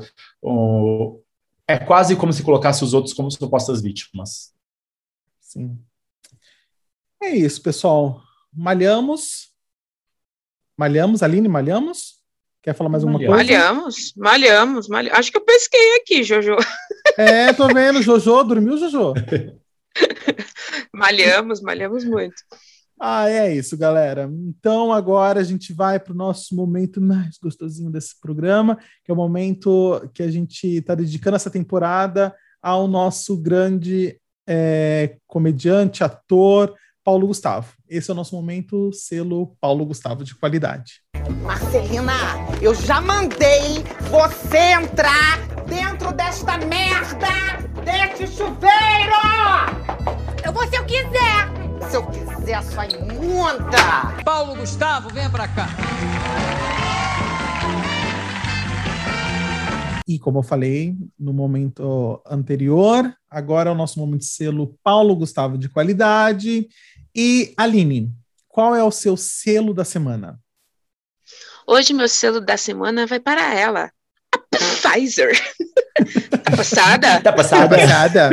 é 1.67 1.79
quase 1.79 2.15
como 2.15 2.33
se 2.33 2.43
colocasse 2.43 2.85
os 2.85 2.95
outros 2.95 3.13
como 3.13 3.31
supostas 3.31 3.83
vítimas. 3.83 4.54
Sim. 5.55 5.79
É 7.23 7.31
isso, 7.31 7.63
pessoal. 7.63 8.21
Malhamos. 8.53 9.53
Malhamos, 10.77 11.23
Aline, 11.23 11.47
malhamos? 11.47 12.21
Quer 12.61 12.75
falar 12.75 12.91
mais 12.91 13.05
alguma 13.05 13.21
coisa? 13.21 13.37
Malhamos, 13.37 14.13
malhamos, 14.17 14.89
malhamos. 14.89 15.19
Acho 15.19 15.31
que 15.31 15.39
eu 15.39 15.45
pesquei 15.45 15.97
aqui, 15.97 16.25
Jojo. 16.25 16.57
É, 17.17 17.53
tô 17.53 17.69
vendo, 17.69 18.03
Jojo, 18.03 18.43
dormiu, 18.43 18.77
Jojo? 18.77 19.15
malhamos, 20.93 21.61
malhamos 21.61 22.05
muito. 22.05 22.35
Ah, 22.99 23.31
é 23.31 23.55
isso, 23.55 23.77
galera. 23.77 24.29
Então 24.49 24.93
agora 24.93 25.39
a 25.39 25.45
gente 25.45 25.73
vai 25.73 26.01
para 26.01 26.13
o 26.13 26.17
nosso 26.17 26.57
momento 26.57 27.01
mais 27.01 27.39
gostosinho 27.39 27.93
desse 27.93 28.19
programa, 28.21 28.77
que 29.05 29.11
é 29.13 29.15
o 29.15 29.17
momento 29.17 30.11
que 30.13 30.23
a 30.23 30.31
gente 30.31 30.79
está 30.79 30.97
dedicando 30.97 31.37
essa 31.37 31.51
temporada 31.51 32.35
ao 32.61 32.89
nosso 32.89 33.37
grande 33.37 34.19
é, 34.47 35.17
comediante, 35.27 36.05
ator, 36.05 36.75
Paulo 37.05 37.27
Gustavo. 37.27 37.73
Esse 37.89 38.11
é 38.11 38.13
o 38.13 38.17
nosso 38.17 38.35
momento 38.35 38.93
selo 38.93 39.55
Paulo 39.61 39.85
Gustavo 39.85 40.25
de 40.25 40.35
qualidade. 40.35 41.03
Marcelina, 41.43 42.13
eu 42.61 42.75
já 42.75 43.01
mandei 43.01 43.85
você 44.11 44.73
entrar 44.73 45.39
dentro 45.67 46.13
desta 46.13 46.57
merda, 46.59 47.29
deste 47.85 48.27
chuveiro! 48.27 49.15
Eu 50.45 50.53
vou 50.53 50.67
se 50.67 50.77
eu 50.77 50.85
quiser! 50.85 51.91
Se 51.91 51.97
eu 51.97 52.07
quiser, 52.07 52.63
sua 52.63 52.87
imunda! 52.87 54.23
Paulo 54.25 54.57
Gustavo, 54.57 55.11
venha 55.11 55.31
pra 55.31 55.47
cá! 55.49 55.69
E 60.07 60.19
como 60.19 60.39
eu 60.39 60.43
falei 60.43 60.95
no 61.19 61.33
momento 61.33 62.23
anterior, 62.27 63.11
agora 63.35 63.69
é 63.69 63.73
o 63.73 63.77
nosso 63.77 63.99
momento 63.99 64.25
selo 64.25 64.79
Paulo 64.83 65.17
Gustavo 65.17 65.59
de 65.59 65.69
qualidade. 65.69 66.69
E 67.15 67.53
Aline, 67.57 68.13
qual 68.49 68.75
é 68.75 68.83
o 68.83 68.91
seu 68.91 69.17
selo 69.17 69.75
da 69.75 69.85
semana? 69.85 70.39
Hoje 71.67 71.93
meu 71.93 72.09
selo 72.09 72.41
da 72.41 72.57
semana 72.57 73.07
vai 73.07 73.19
para 73.19 73.53
ela, 73.55 73.91
a 74.33 74.39
Pfizer. 74.39 75.33
tá 76.45 76.57
passada? 76.57 77.21
Tá 77.21 77.33
passada. 77.33 77.77
Tá 77.77 77.83
passada. 77.83 78.31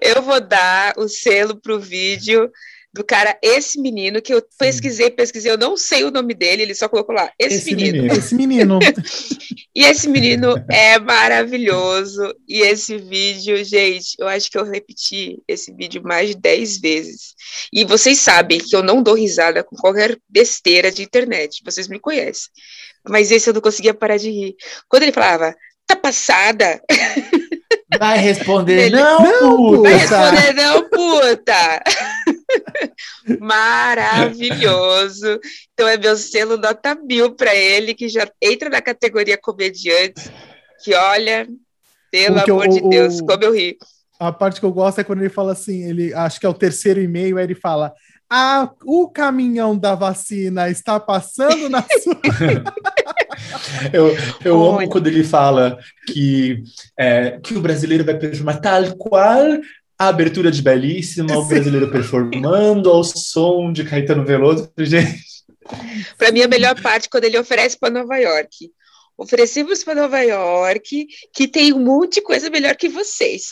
Eu 0.00 0.22
vou 0.22 0.40
dar 0.40 0.94
o 0.96 1.08
selo 1.08 1.60
pro 1.60 1.78
vídeo 1.78 2.50
do 2.96 3.04
cara, 3.04 3.38
esse 3.42 3.80
menino, 3.80 4.22
que 4.22 4.32
eu 4.32 4.42
pesquisei, 4.58 5.10
pesquisei, 5.10 5.52
eu 5.52 5.58
não 5.58 5.76
sei 5.76 6.04
o 6.04 6.10
nome 6.10 6.34
dele, 6.34 6.62
ele 6.62 6.74
só 6.74 6.88
colocou 6.88 7.14
lá, 7.14 7.30
esse, 7.38 7.56
esse 7.56 7.74
menino. 7.74 8.02
menino. 8.02 8.14
Esse 8.18 8.34
menino. 8.34 8.78
e 9.76 9.84
esse 9.84 10.08
menino 10.08 10.54
é 10.70 10.98
maravilhoso. 10.98 12.34
E 12.48 12.60
esse 12.60 12.96
vídeo, 12.96 13.62
gente, 13.64 14.16
eu 14.18 14.26
acho 14.26 14.50
que 14.50 14.58
eu 14.58 14.64
repeti 14.64 15.42
esse 15.46 15.72
vídeo 15.72 16.02
mais 16.02 16.30
de 16.30 16.36
10 16.36 16.80
vezes. 16.80 17.34
E 17.72 17.84
vocês 17.84 18.18
sabem 18.18 18.58
que 18.58 18.74
eu 18.74 18.82
não 18.82 19.02
dou 19.02 19.14
risada 19.14 19.62
com 19.62 19.76
qualquer 19.76 20.18
besteira 20.28 20.90
de 20.90 21.02
internet, 21.02 21.62
vocês 21.64 21.88
me 21.88 22.00
conhecem. 22.00 22.48
Mas 23.08 23.30
esse 23.30 23.48
eu 23.48 23.54
não 23.54 23.60
conseguia 23.60 23.94
parar 23.94 24.16
de 24.16 24.30
rir. 24.30 24.56
Quando 24.88 25.04
ele 25.04 25.12
falava, 25.12 25.54
tá 25.86 25.94
passada. 25.94 26.80
Vai 27.98 28.18
responder 28.18 28.86
ele, 28.90 28.96
não, 28.96 29.18
puta. 29.38 29.82
Vai 29.82 29.98
responder 29.98 30.52
não, 30.54 30.88
puta. 30.88 31.82
Maravilhoso. 33.40 35.40
Então 35.72 35.88
é 35.88 35.96
meu 35.96 36.16
selo 36.16 36.56
nota 36.56 36.94
mil 36.94 37.34
para 37.34 37.54
ele, 37.54 37.94
que 37.94 38.08
já 38.08 38.28
entra 38.40 38.70
na 38.70 38.80
categoria 38.80 39.38
comediante, 39.38 40.30
que 40.82 40.94
olha, 40.94 41.48
pelo 42.10 42.36
Porque 42.36 42.50
amor 42.50 42.66
o, 42.66 42.68
de 42.68 42.88
Deus, 42.88 43.20
o, 43.20 43.26
como 43.26 43.44
eu 43.44 43.54
ri. 43.54 43.76
A 44.18 44.32
parte 44.32 44.60
que 44.60 44.66
eu 44.66 44.72
gosto 44.72 45.00
é 45.00 45.04
quando 45.04 45.20
ele 45.20 45.28
fala 45.28 45.52
assim, 45.52 45.84
ele 45.84 46.14
acho 46.14 46.40
que 46.40 46.46
é 46.46 46.48
o 46.48 46.54
terceiro 46.54 47.00
e-mail, 47.00 47.36
aí 47.36 47.44
ele 47.44 47.54
fala: 47.54 47.92
ah, 48.30 48.70
o 48.84 49.08
caminhão 49.08 49.78
da 49.78 49.94
vacina 49.94 50.68
está 50.68 50.98
passando 50.98 51.68
na 51.68 51.82
sua. 51.82 52.20
eu 53.92 54.16
eu 54.44 54.64
amo 54.64 54.88
quando 54.88 55.06
ele 55.06 55.22
fala 55.22 55.78
que, 56.06 56.62
é, 56.98 57.38
que 57.38 57.54
o 57.54 57.60
brasileiro 57.60 58.04
vai 58.04 58.18
performar 58.18 58.60
tal 58.60 58.96
qual 58.96 59.60
a 59.98 60.08
abertura 60.08 60.50
de 60.50 60.62
Belíssima, 60.62 61.36
o 61.38 61.44
brasileiro 61.44 61.90
performando 61.90 62.90
ao 62.90 63.02
som 63.02 63.72
de 63.72 63.84
Caetano 63.84 64.24
Veloso. 64.24 64.70
Gente. 64.78 65.24
Para 66.18 66.30
mim, 66.30 66.42
a 66.42 66.48
melhor 66.48 66.80
parte 66.80 67.08
quando 67.08 67.24
ele 67.24 67.38
oferece 67.38 67.78
para 67.78 67.92
Nova 67.92 68.16
York. 68.18 68.70
Oferecemos 69.18 69.82
para 69.82 69.94
Nova 69.94 70.20
York, 70.20 71.06
que 71.32 71.48
tem 71.48 71.72
um 71.72 71.82
monte 71.82 72.16
de 72.16 72.20
coisa 72.20 72.50
melhor 72.50 72.76
que 72.76 72.88
vocês. 72.88 73.48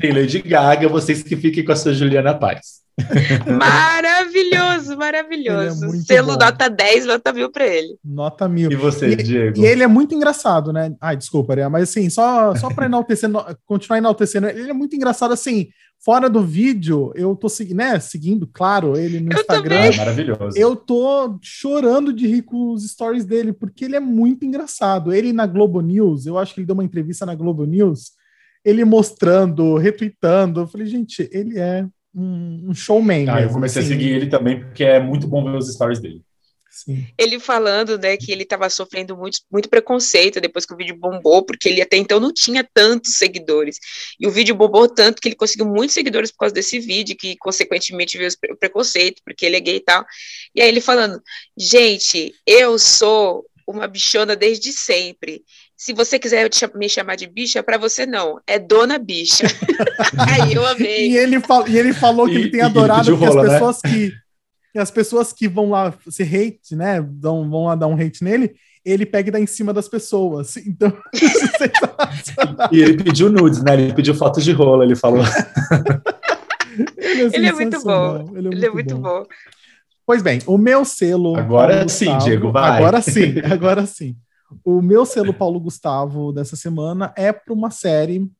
Tem 0.00 0.12
Lady 0.12 0.40
Gaga, 0.40 0.88
vocês 0.88 1.22
que 1.22 1.36
fiquem 1.36 1.64
com 1.64 1.72
a 1.72 1.76
sua 1.76 1.92
Juliana 1.92 2.34
Paz. 2.34 2.82
maravilhoso, 3.58 4.96
maravilhoso. 4.96 5.86
É 5.86 5.98
Selo 6.00 6.32
bom. 6.34 6.44
nota 6.44 6.68
10, 6.68 7.06
nota 7.06 7.32
mil 7.32 7.50
para 7.50 7.66
ele. 7.66 7.96
Nota 8.04 8.48
mil. 8.48 8.70
E 8.70 8.76
você, 8.76 9.10
e, 9.10 9.16
Diego? 9.16 9.58
E 9.58 9.66
ele 9.66 9.82
é 9.82 9.86
muito 9.86 10.14
engraçado, 10.14 10.72
né? 10.72 10.94
Ai, 11.00 11.16
desculpa, 11.16 11.54
mas 11.70 11.84
assim, 11.84 12.10
só, 12.10 12.54
só 12.56 12.68
para 12.68 12.86
enaltecer, 12.86 13.30
continuar 13.66 13.98
enaltecendo, 13.98 14.48
ele 14.48 14.70
é 14.70 14.74
muito 14.74 14.96
engraçado 14.96 15.32
assim. 15.32 15.68
Fora 16.00 16.30
do 16.30 16.44
vídeo, 16.44 17.10
eu 17.16 17.34
tô 17.34 17.48
né, 17.74 17.98
seguindo, 17.98 18.46
claro, 18.46 18.96
ele 18.96 19.18
no 19.18 19.32
eu 19.32 19.40
Instagram. 19.40 19.74
É 19.74 19.96
maravilhoso. 19.96 20.56
Eu 20.56 20.76
tô 20.76 21.36
chorando 21.42 22.12
de 22.12 22.24
rir 22.24 22.42
com 22.42 22.70
os 22.70 22.88
stories 22.88 23.24
dele, 23.24 23.52
porque 23.52 23.84
ele 23.84 23.96
é 23.96 24.00
muito 24.00 24.44
engraçado. 24.44 25.12
Ele 25.12 25.32
na 25.32 25.44
Globo 25.44 25.80
News, 25.80 26.24
eu 26.24 26.38
acho 26.38 26.54
que 26.54 26.60
ele 26.60 26.66
deu 26.68 26.74
uma 26.74 26.84
entrevista 26.84 27.26
na 27.26 27.34
Globo 27.34 27.64
News, 27.64 28.12
ele 28.64 28.84
mostrando, 28.84 29.76
retweetando. 29.76 30.60
Eu 30.60 30.68
falei, 30.68 30.86
gente, 30.86 31.28
ele 31.32 31.58
é 31.58 31.84
um, 32.14 32.70
um 32.70 32.74
showman. 32.74 33.28
Ah, 33.28 33.34
mesmo, 33.34 33.50
eu 33.50 33.54
comecei 33.54 33.82
assim. 33.82 33.92
a 33.92 33.96
seguir 33.96 34.10
ele 34.10 34.26
também, 34.28 34.60
porque 34.60 34.84
é 34.84 35.00
muito 35.00 35.26
bom 35.26 35.44
ver 35.44 35.56
os 35.56 35.72
stories 35.72 36.00
dele. 36.00 36.22
Sim. 36.70 37.06
Ele 37.18 37.40
falando, 37.40 37.98
né, 37.98 38.16
que 38.16 38.30
ele 38.30 38.44
estava 38.44 38.70
sofrendo 38.70 39.16
muito, 39.16 39.40
muito 39.50 39.68
preconceito 39.68 40.40
depois 40.40 40.64
que 40.64 40.72
o 40.72 40.76
vídeo 40.76 40.96
bombou, 40.96 41.42
porque 41.44 41.68
ele 41.68 41.82
até 41.82 41.96
então 41.96 42.20
não 42.20 42.32
tinha 42.32 42.62
tantos 42.72 43.14
seguidores. 43.14 43.78
E 44.20 44.26
o 44.26 44.30
vídeo 44.30 44.54
bombou 44.54 44.88
tanto 44.88 45.20
que 45.20 45.28
ele 45.28 45.34
conseguiu 45.34 45.66
muitos 45.66 45.94
seguidores 45.94 46.30
por 46.30 46.38
causa 46.38 46.54
desse 46.54 46.78
vídeo, 46.78 47.16
que 47.16 47.36
consequentemente 47.38 48.16
veio 48.16 48.30
o 48.50 48.56
preconceito, 48.56 49.20
porque 49.24 49.46
ele 49.46 49.56
é 49.56 49.60
gay 49.60 49.76
e 49.76 49.80
tal. 49.80 50.04
E 50.54 50.60
aí 50.60 50.68
ele 50.68 50.80
falando, 50.80 51.20
gente, 51.58 52.32
eu 52.46 52.78
sou 52.78 53.44
uma 53.66 53.88
bichona 53.88 54.36
desde 54.36 54.72
sempre 54.72 55.42
se 55.78 55.92
você 55.92 56.18
quiser 56.18 56.50
me 56.74 56.88
chamar 56.88 57.14
de 57.14 57.28
bicha, 57.28 57.62
para 57.62 57.78
você 57.78 58.04
não, 58.04 58.40
é 58.48 58.58
dona 58.58 58.98
bicha. 58.98 59.46
Aí 60.18 60.52
eu 60.52 60.66
amei. 60.66 61.12
E 61.12 61.16
ele, 61.16 61.38
fal 61.38 61.68
e 61.68 61.78
ele 61.78 61.92
falou 61.92 62.26
que 62.26 62.32
e, 62.32 62.36
ele 62.36 62.50
tem 62.50 62.62
adorado 62.62 63.14
rola, 63.14 63.28
as 63.28 63.46
né? 63.46 63.52
pessoas 63.52 63.78
né? 63.84 63.90
que, 63.90 64.12
que, 64.72 64.78
as 64.80 64.90
pessoas 64.90 65.32
que 65.32 65.46
vão 65.46 65.70
lá 65.70 65.94
se 66.10 66.24
hate, 66.24 66.74
né, 66.74 67.00
dão, 67.00 67.48
vão 67.48 67.66
lá 67.66 67.76
dar 67.76 67.86
um 67.86 67.94
hate 67.94 68.24
nele, 68.24 68.56
ele 68.84 69.06
pega 69.06 69.28
e 69.28 69.30
dá 69.30 69.38
em 69.38 69.46
cima 69.46 69.72
das 69.72 69.88
pessoas. 69.88 70.56
Então, 70.56 70.92
e 72.72 72.80
ele 72.80 73.04
pediu 73.04 73.30
nudes, 73.30 73.62
né? 73.62 73.74
Ele 73.74 73.94
pediu 73.94 74.16
fotos 74.16 74.42
de 74.42 74.50
rola, 74.50 74.84
ele 74.84 74.96
falou. 74.96 75.22
ele, 76.96 77.22
é, 77.22 77.36
ele 77.36 77.46
é, 77.46 77.52
muito 77.52 77.80
bom. 77.84 78.16
Ele 78.16 78.38
é 78.38 78.42
muito, 78.42 78.52
ele 78.52 78.66
é 78.66 78.70
muito 78.70 78.94
bom. 78.96 79.02
bom. 79.02 79.26
Pois 80.04 80.22
bem, 80.22 80.40
o 80.44 80.58
meu 80.58 80.84
selo. 80.84 81.36
Agora 81.36 81.88
sim, 81.88 82.18
Diego, 82.18 82.50
vai. 82.50 82.78
Agora 82.78 83.00
sim, 83.00 83.34
agora 83.48 83.86
sim. 83.86 84.16
O 84.64 84.80
meu 84.80 85.04
selo 85.04 85.34
Paulo 85.34 85.60
Gustavo 85.60 86.32
dessa 86.32 86.56
semana 86.56 87.12
é 87.16 87.32
para 87.32 87.52
uma 87.52 87.70
série 87.70 88.30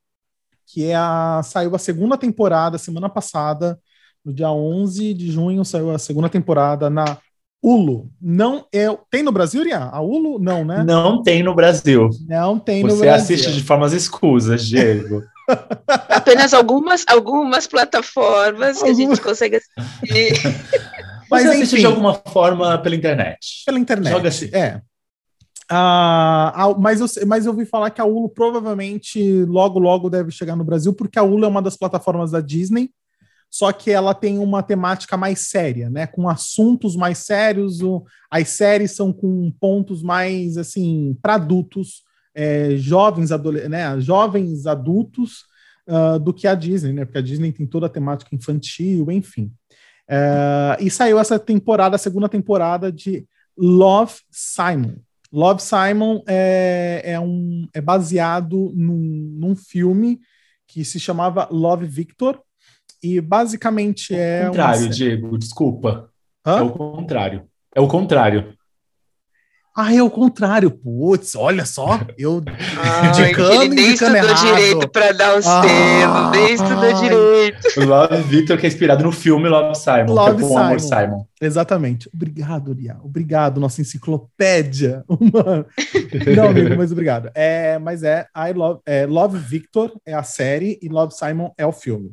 que 0.66 0.84
é 0.84 0.94
a, 0.94 1.40
saiu 1.42 1.74
a 1.74 1.78
segunda 1.78 2.16
temporada 2.16 2.76
semana 2.76 3.08
passada, 3.08 3.78
no 4.24 4.32
dia 4.32 4.50
11 4.50 5.14
de 5.14 5.30
junho 5.30 5.64
saiu 5.64 5.90
a 5.90 5.98
segunda 5.98 6.28
temporada 6.28 6.90
na 6.90 7.16
Hulu. 7.62 8.10
Não 8.20 8.66
é, 8.72 8.86
tem 9.10 9.22
no 9.22 9.32
Brasil, 9.32 9.66
Ian? 9.66 9.88
A 9.90 10.00
Hulu 10.00 10.38
não, 10.38 10.64
né? 10.64 10.84
Não 10.84 11.22
tem 11.22 11.42
no 11.42 11.54
Brasil. 11.54 12.10
Não 12.26 12.58
tem 12.58 12.82
Você 12.82 12.92
no 12.92 12.98
Brasil. 13.00 13.26
Você 13.26 13.32
assiste 13.34 13.52
de 13.54 13.64
formas 13.64 13.92
escusas, 13.92 14.66
Diego. 14.66 15.22
Apenas 16.08 16.52
algumas 16.52 17.04
algumas 17.08 17.66
plataformas 17.66 18.82
que 18.82 18.90
a 18.90 18.92
gente 18.92 19.20
consegue 19.20 19.56
assistir. 19.56 20.34
Mas 21.30 21.42
Você 21.42 21.48
assiste 21.48 21.72
enfim, 21.72 21.80
de 21.80 21.86
alguma 21.86 22.14
forma 22.14 22.78
pela 22.78 22.94
internet. 22.94 23.62
Pela 23.64 23.78
internet. 23.78 24.12
Joga 24.12 24.28
assim. 24.28 24.50
É. 24.52 24.80
Uh, 25.70 26.80
mas, 26.80 27.00
eu, 27.00 27.26
mas 27.26 27.44
eu 27.44 27.52
ouvi 27.52 27.66
falar 27.66 27.90
que 27.90 28.00
a 28.00 28.04
Hulu 28.04 28.30
provavelmente 28.30 29.44
logo, 29.44 29.78
logo 29.78 30.08
deve 30.08 30.30
chegar 30.30 30.56
no 30.56 30.64
Brasil, 30.64 30.94
porque 30.94 31.18
a 31.18 31.22
Hulu 31.22 31.44
é 31.44 31.48
uma 31.48 31.60
das 31.60 31.76
plataformas 31.76 32.30
da 32.30 32.40
Disney, 32.40 32.90
só 33.50 33.70
que 33.70 33.90
ela 33.90 34.14
tem 34.14 34.38
uma 34.38 34.62
temática 34.62 35.16
mais 35.16 35.50
séria, 35.50 35.90
né? 35.90 36.06
Com 36.06 36.28
assuntos 36.28 36.96
mais 36.96 37.18
sérios, 37.18 37.82
o, 37.82 38.04
as 38.30 38.48
séries 38.48 38.92
são 38.92 39.12
com 39.12 39.50
pontos 39.60 40.02
mais 40.02 40.56
assim 40.56 41.16
para 41.20 41.34
adultos, 41.34 42.02
é, 42.34 42.76
jovens, 42.76 43.30
né? 43.68 44.00
jovens 44.00 44.66
adultos 44.66 45.44
uh, 45.86 46.18
do 46.18 46.32
que 46.32 46.46
a 46.46 46.54
Disney, 46.54 46.92
né? 46.92 47.04
Porque 47.04 47.18
a 47.18 47.22
Disney 47.22 47.52
tem 47.52 47.66
toda 47.66 47.86
a 47.86 47.90
temática 47.90 48.34
infantil, 48.34 49.10
enfim. 49.10 49.52
Uh, 50.08 50.80
e 50.80 50.90
saiu 50.90 51.18
essa 51.18 51.38
temporada, 51.38 51.96
a 51.96 51.98
segunda 51.98 52.28
temporada 52.28 52.90
de 52.90 53.26
Love 53.56 54.14
Simon. 54.30 54.96
Love 55.32 55.62
Simon 55.62 56.22
é, 56.26 57.02
é, 57.04 57.20
um, 57.20 57.68
é 57.74 57.80
baseado 57.80 58.72
num, 58.74 59.36
num 59.38 59.54
filme 59.54 60.20
que 60.66 60.84
se 60.84 60.98
chamava 60.98 61.48
Love 61.50 61.86
Victor, 61.86 62.40
e 63.02 63.20
basicamente 63.20 64.14
é. 64.14 64.42
O 64.44 64.46
contrário, 64.48 64.82
uma... 64.82 64.88
Diego, 64.90 65.38
desculpa. 65.38 66.10
Hã? 66.44 66.58
É 66.58 66.62
o 66.62 66.70
contrário. 66.70 67.48
É 67.74 67.80
o 67.80 67.88
contrário. 67.88 68.57
Ah, 69.80 69.94
é 69.94 70.02
o 70.02 70.10
contrário. 70.10 70.72
Putz, 70.72 71.36
olha 71.36 71.64
só. 71.64 72.00
Eu 72.18 72.42
Ai, 72.76 73.10
indicando, 73.10 73.62
ele 73.62 73.74
nem 73.76 73.92
estudou 73.92 74.16
errado. 74.16 74.44
direito 74.44 74.88
para 74.88 75.12
dar 75.12 75.34
o 75.36 75.38
ah, 75.38 75.62
selo, 75.62 76.30
nem 76.32 76.52
estudou 76.52 76.92
direito. 76.94 77.86
Love 77.86 78.22
Victor, 78.22 78.58
que 78.58 78.66
é 78.66 78.68
inspirado 78.68 79.04
no 79.04 79.12
filme 79.12 79.48
Love 79.48 79.76
Simon, 79.76 80.12
Love 80.12 80.38
que 80.38 80.42
é 80.42 80.48
Simon. 80.48 80.58
Amor 80.58 80.80
Simon. 80.80 81.26
Exatamente. 81.40 82.10
Obrigado, 82.12 82.72
Lia. 82.72 82.96
Obrigado, 83.04 83.60
nossa 83.60 83.80
enciclopédia. 83.80 85.04
Uma... 85.08 85.64
Não, 86.36 86.48
amigo, 86.48 86.76
mas 86.76 86.90
obrigado. 86.90 87.30
É, 87.32 87.78
mas 87.78 88.02
é, 88.02 88.26
I 88.36 88.52
Love, 88.52 88.80
é, 88.84 89.06
Love 89.06 89.38
Victor 89.38 89.92
é 90.04 90.12
a 90.12 90.24
série 90.24 90.76
e 90.82 90.88
Love 90.88 91.14
Simon 91.14 91.52
é 91.56 91.64
o 91.64 91.70
filme. 91.70 92.12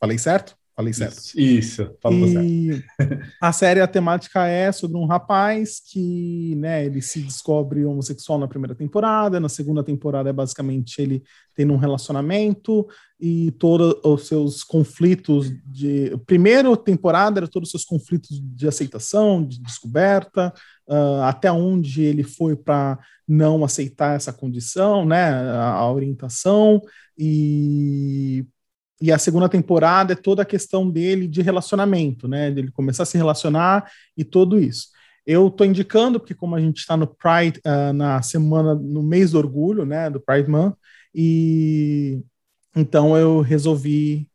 Falei 0.00 0.16
certo? 0.16 0.56
Falei 0.74 0.92
certo. 0.94 1.18
Isso, 1.18 1.38
isso 1.38 1.96
falou 2.00 2.26
e 2.26 2.82
certo. 2.96 3.28
a 3.40 3.52
série, 3.52 3.80
a 3.80 3.86
temática 3.86 4.46
é 4.46 4.72
sobre 4.72 4.96
um 4.96 5.04
rapaz 5.04 5.78
que, 5.80 6.54
né, 6.56 6.86
ele 6.86 7.02
se 7.02 7.20
descobre 7.20 7.84
homossexual 7.84 8.38
na 8.38 8.48
primeira 8.48 8.74
temporada, 8.74 9.38
na 9.38 9.50
segunda 9.50 9.84
temporada 9.84 10.30
é 10.30 10.32
basicamente 10.32 11.00
ele 11.00 11.22
tendo 11.54 11.74
um 11.74 11.76
relacionamento 11.76 12.86
e 13.20 13.50
todos 13.52 13.94
os 14.02 14.26
seus 14.26 14.64
conflitos 14.64 15.52
de... 15.66 16.16
Primeira 16.24 16.74
temporada 16.74 17.40
era 17.40 17.48
todos 17.48 17.68
os 17.68 17.72
seus 17.72 17.84
conflitos 17.84 18.40
de 18.42 18.66
aceitação, 18.66 19.44
de 19.44 19.60
descoberta, 19.60 20.54
uh, 20.88 21.22
até 21.24 21.52
onde 21.52 22.02
ele 22.02 22.22
foi 22.22 22.56
para 22.56 22.98
não 23.28 23.62
aceitar 23.62 24.16
essa 24.16 24.32
condição, 24.32 25.04
né, 25.04 25.22
a, 25.22 25.72
a 25.74 25.92
orientação, 25.92 26.80
e 27.16 28.46
e 29.02 29.10
a 29.10 29.18
segunda 29.18 29.48
temporada 29.48 30.12
é 30.12 30.16
toda 30.16 30.42
a 30.42 30.46
questão 30.46 30.88
dele 30.88 31.26
de 31.26 31.42
relacionamento, 31.42 32.28
né? 32.28 32.52
Dele 32.52 32.70
começar 32.70 33.02
a 33.02 33.06
se 33.06 33.18
relacionar 33.18 33.90
e 34.16 34.22
tudo 34.22 34.60
isso. 34.60 34.90
Eu 35.26 35.48
estou 35.48 35.66
indicando, 35.66 36.20
porque 36.20 36.36
como 36.36 36.54
a 36.54 36.60
gente 36.60 36.78
está 36.78 36.96
no 36.96 37.08
Pride, 37.08 37.60
uh, 37.66 37.92
na 37.92 38.22
semana, 38.22 38.76
no 38.76 39.02
mês 39.02 39.32
do 39.32 39.38
orgulho, 39.38 39.84
né? 39.84 40.08
Do 40.08 40.20
Pride 40.20 40.48
Month, 40.48 40.76
e 41.12 42.22
então 42.76 43.16
eu 43.16 43.40
resolvi 43.40 44.28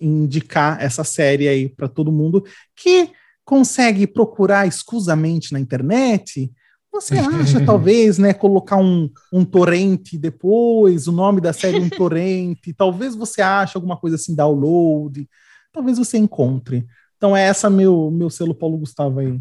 indicar 0.00 0.82
essa 0.82 1.04
série 1.04 1.46
aí 1.46 1.68
para 1.68 1.86
todo 1.86 2.10
mundo 2.10 2.44
que 2.74 3.12
consegue 3.44 4.08
procurar 4.08 4.66
escusamente 4.66 5.52
na 5.52 5.60
internet 5.60 6.50
você 6.92 7.16
acha, 7.18 7.64
talvez, 7.64 8.18
né, 8.18 8.32
colocar 8.32 8.76
um, 8.76 9.10
um 9.32 9.44
torrente 9.44 10.18
depois, 10.18 11.06
o 11.06 11.12
nome 11.12 11.40
da 11.40 11.52
série 11.52 11.78
um 11.78 11.88
torrente, 11.88 12.72
talvez 12.72 13.14
você 13.14 13.40
ache 13.42 13.76
alguma 13.76 13.96
coisa 13.96 14.16
assim, 14.16 14.34
download, 14.34 15.28
talvez 15.72 15.98
você 15.98 16.18
encontre. 16.18 16.86
Então 17.16 17.36
é 17.36 17.42
essa 17.42 17.68
meu, 17.68 18.10
meu 18.10 18.30
selo 18.30 18.54
Paulo 18.54 18.78
Gustavo 18.78 19.20
aí 19.20 19.40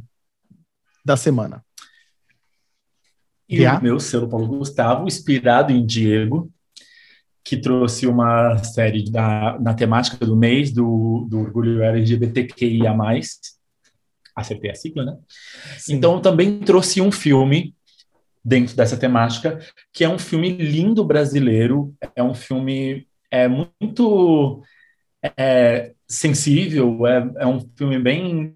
da 1.05 1.15
semana. 1.15 1.63
E 3.49 3.65
o 3.65 3.81
meu 3.81 3.99
selo 3.99 4.27
Paulo 4.27 4.47
Gustavo, 4.47 5.07
inspirado 5.07 5.71
em 5.71 5.85
Diego, 5.85 6.51
que 7.45 7.55
trouxe 7.55 8.05
uma 8.05 8.57
série 8.57 9.09
da, 9.09 9.57
na 9.59 9.73
temática 9.73 10.25
do 10.25 10.35
mês 10.35 10.71
do, 10.71 11.25
do 11.29 11.39
orgulho 11.39 11.81
LGBTQIA+, 11.81 12.93
acertei 14.37 14.69
a 14.69 14.75
sigla, 14.75 15.03
né? 15.03 15.17
Sim. 15.77 15.95
Então 15.95 16.21
também 16.21 16.59
trouxe 16.59 17.01
um 17.01 17.11
filme 17.11 17.75
dentro 18.45 18.75
dessa 18.75 18.95
temática, 18.95 19.59
que 19.91 20.03
é 20.03 20.09
um 20.09 20.19
filme 20.19 20.51
lindo 20.51 21.03
brasileiro, 21.03 21.93
é 22.15 22.23
um 22.23 22.33
filme 22.33 23.07
é 23.29 23.47
muito 23.47 24.63
é, 25.37 25.93
sensível, 26.07 27.05
é, 27.05 27.29
é 27.39 27.47
um 27.47 27.59
filme 27.75 27.99
bem 27.99 28.55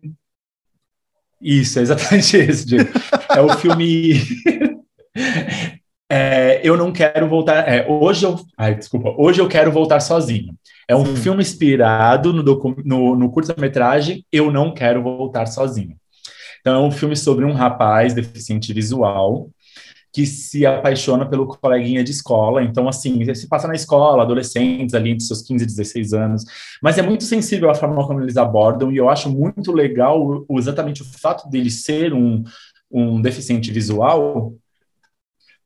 isso, 1.42 1.80
é 1.80 1.82
exatamente 1.82 2.38
isso, 2.46 2.68
Diego. 2.68 2.90
É 3.36 3.42
o 3.42 3.58
filme 3.58 4.14
é, 6.12 6.62
Eu 6.64 6.76
não 6.76 6.92
quero 6.92 7.28
voltar. 7.28 7.68
É, 7.68 7.88
hoje 7.88 8.26
eu. 8.26 8.40
Ai, 8.58 8.76
desculpa. 8.76 9.14
Hoje 9.18 9.40
eu 9.40 9.48
quero 9.48 9.72
voltar 9.72 10.00
sozinho. 10.00 10.54
É 10.88 10.96
um 10.96 11.06
Sim. 11.06 11.16
filme 11.16 11.42
inspirado 11.42 12.34
no, 12.34 12.44
no, 12.84 13.16
no 13.16 13.32
curta-metragem 13.32 14.26
Eu 14.32 14.52
Não 14.52 14.74
Quero 14.74 15.02
Voltar 15.02 15.46
Sozinho. 15.46 15.96
Então, 16.60 16.84
é 16.84 16.86
um 16.86 16.92
filme 16.92 17.16
sobre 17.16 17.46
um 17.46 17.54
rapaz 17.54 18.14
deficiente 18.14 18.74
visual 18.74 19.50
que 20.14 20.26
se 20.26 20.66
apaixona 20.66 21.26
pelo 21.26 21.48
coleguinha 21.48 22.04
de 22.04 22.12
escola. 22.12 22.62
Então, 22.62 22.88
assim, 22.88 23.34
se 23.34 23.48
passa 23.48 23.68
na 23.68 23.74
escola, 23.74 24.24
adolescentes 24.24 24.94
ali 24.94 25.12
entre 25.12 25.24
seus 25.24 25.42
15 25.42 25.64
e 25.64 25.68
16 25.68 26.14
anos. 26.14 26.44
Mas 26.84 26.98
é 26.98 27.02
muito 27.02 27.24
sensível 27.24 27.70
a 27.70 27.76
forma 27.76 28.06
como 28.06 28.22
eles 28.22 28.36
abordam, 28.36 28.92
e 28.92 28.98
eu 28.98 29.10
acho 29.10 29.30
muito 29.30 29.72
legal 29.72 30.46
exatamente 30.52 31.02
o 31.02 31.06
fato 31.06 31.50
dele 31.50 31.72
ser 31.72 32.14
um, 32.14 32.44
um 32.92 33.22
deficiente 33.22 33.72
visual, 33.72 34.54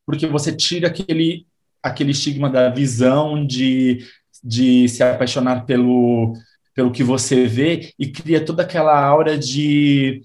porque 0.06 0.28
você 0.28 0.52
tira 0.56 0.88
aquele, 0.88 1.46
aquele 1.82 2.12
estigma 2.12 2.50
da 2.50 2.70
visão 2.70 3.46
de, 3.46 4.06
de 4.44 4.88
se 4.90 5.04
apaixonar 5.04 5.66
pelo, 5.66 6.34
pelo 6.74 6.92
que 6.92 7.04
você 7.04 7.46
vê 7.46 7.94
e 7.98 8.08
cria 8.12 8.44
toda 8.44 8.64
aquela 8.64 8.98
aura 8.98 9.38
de 9.38 10.22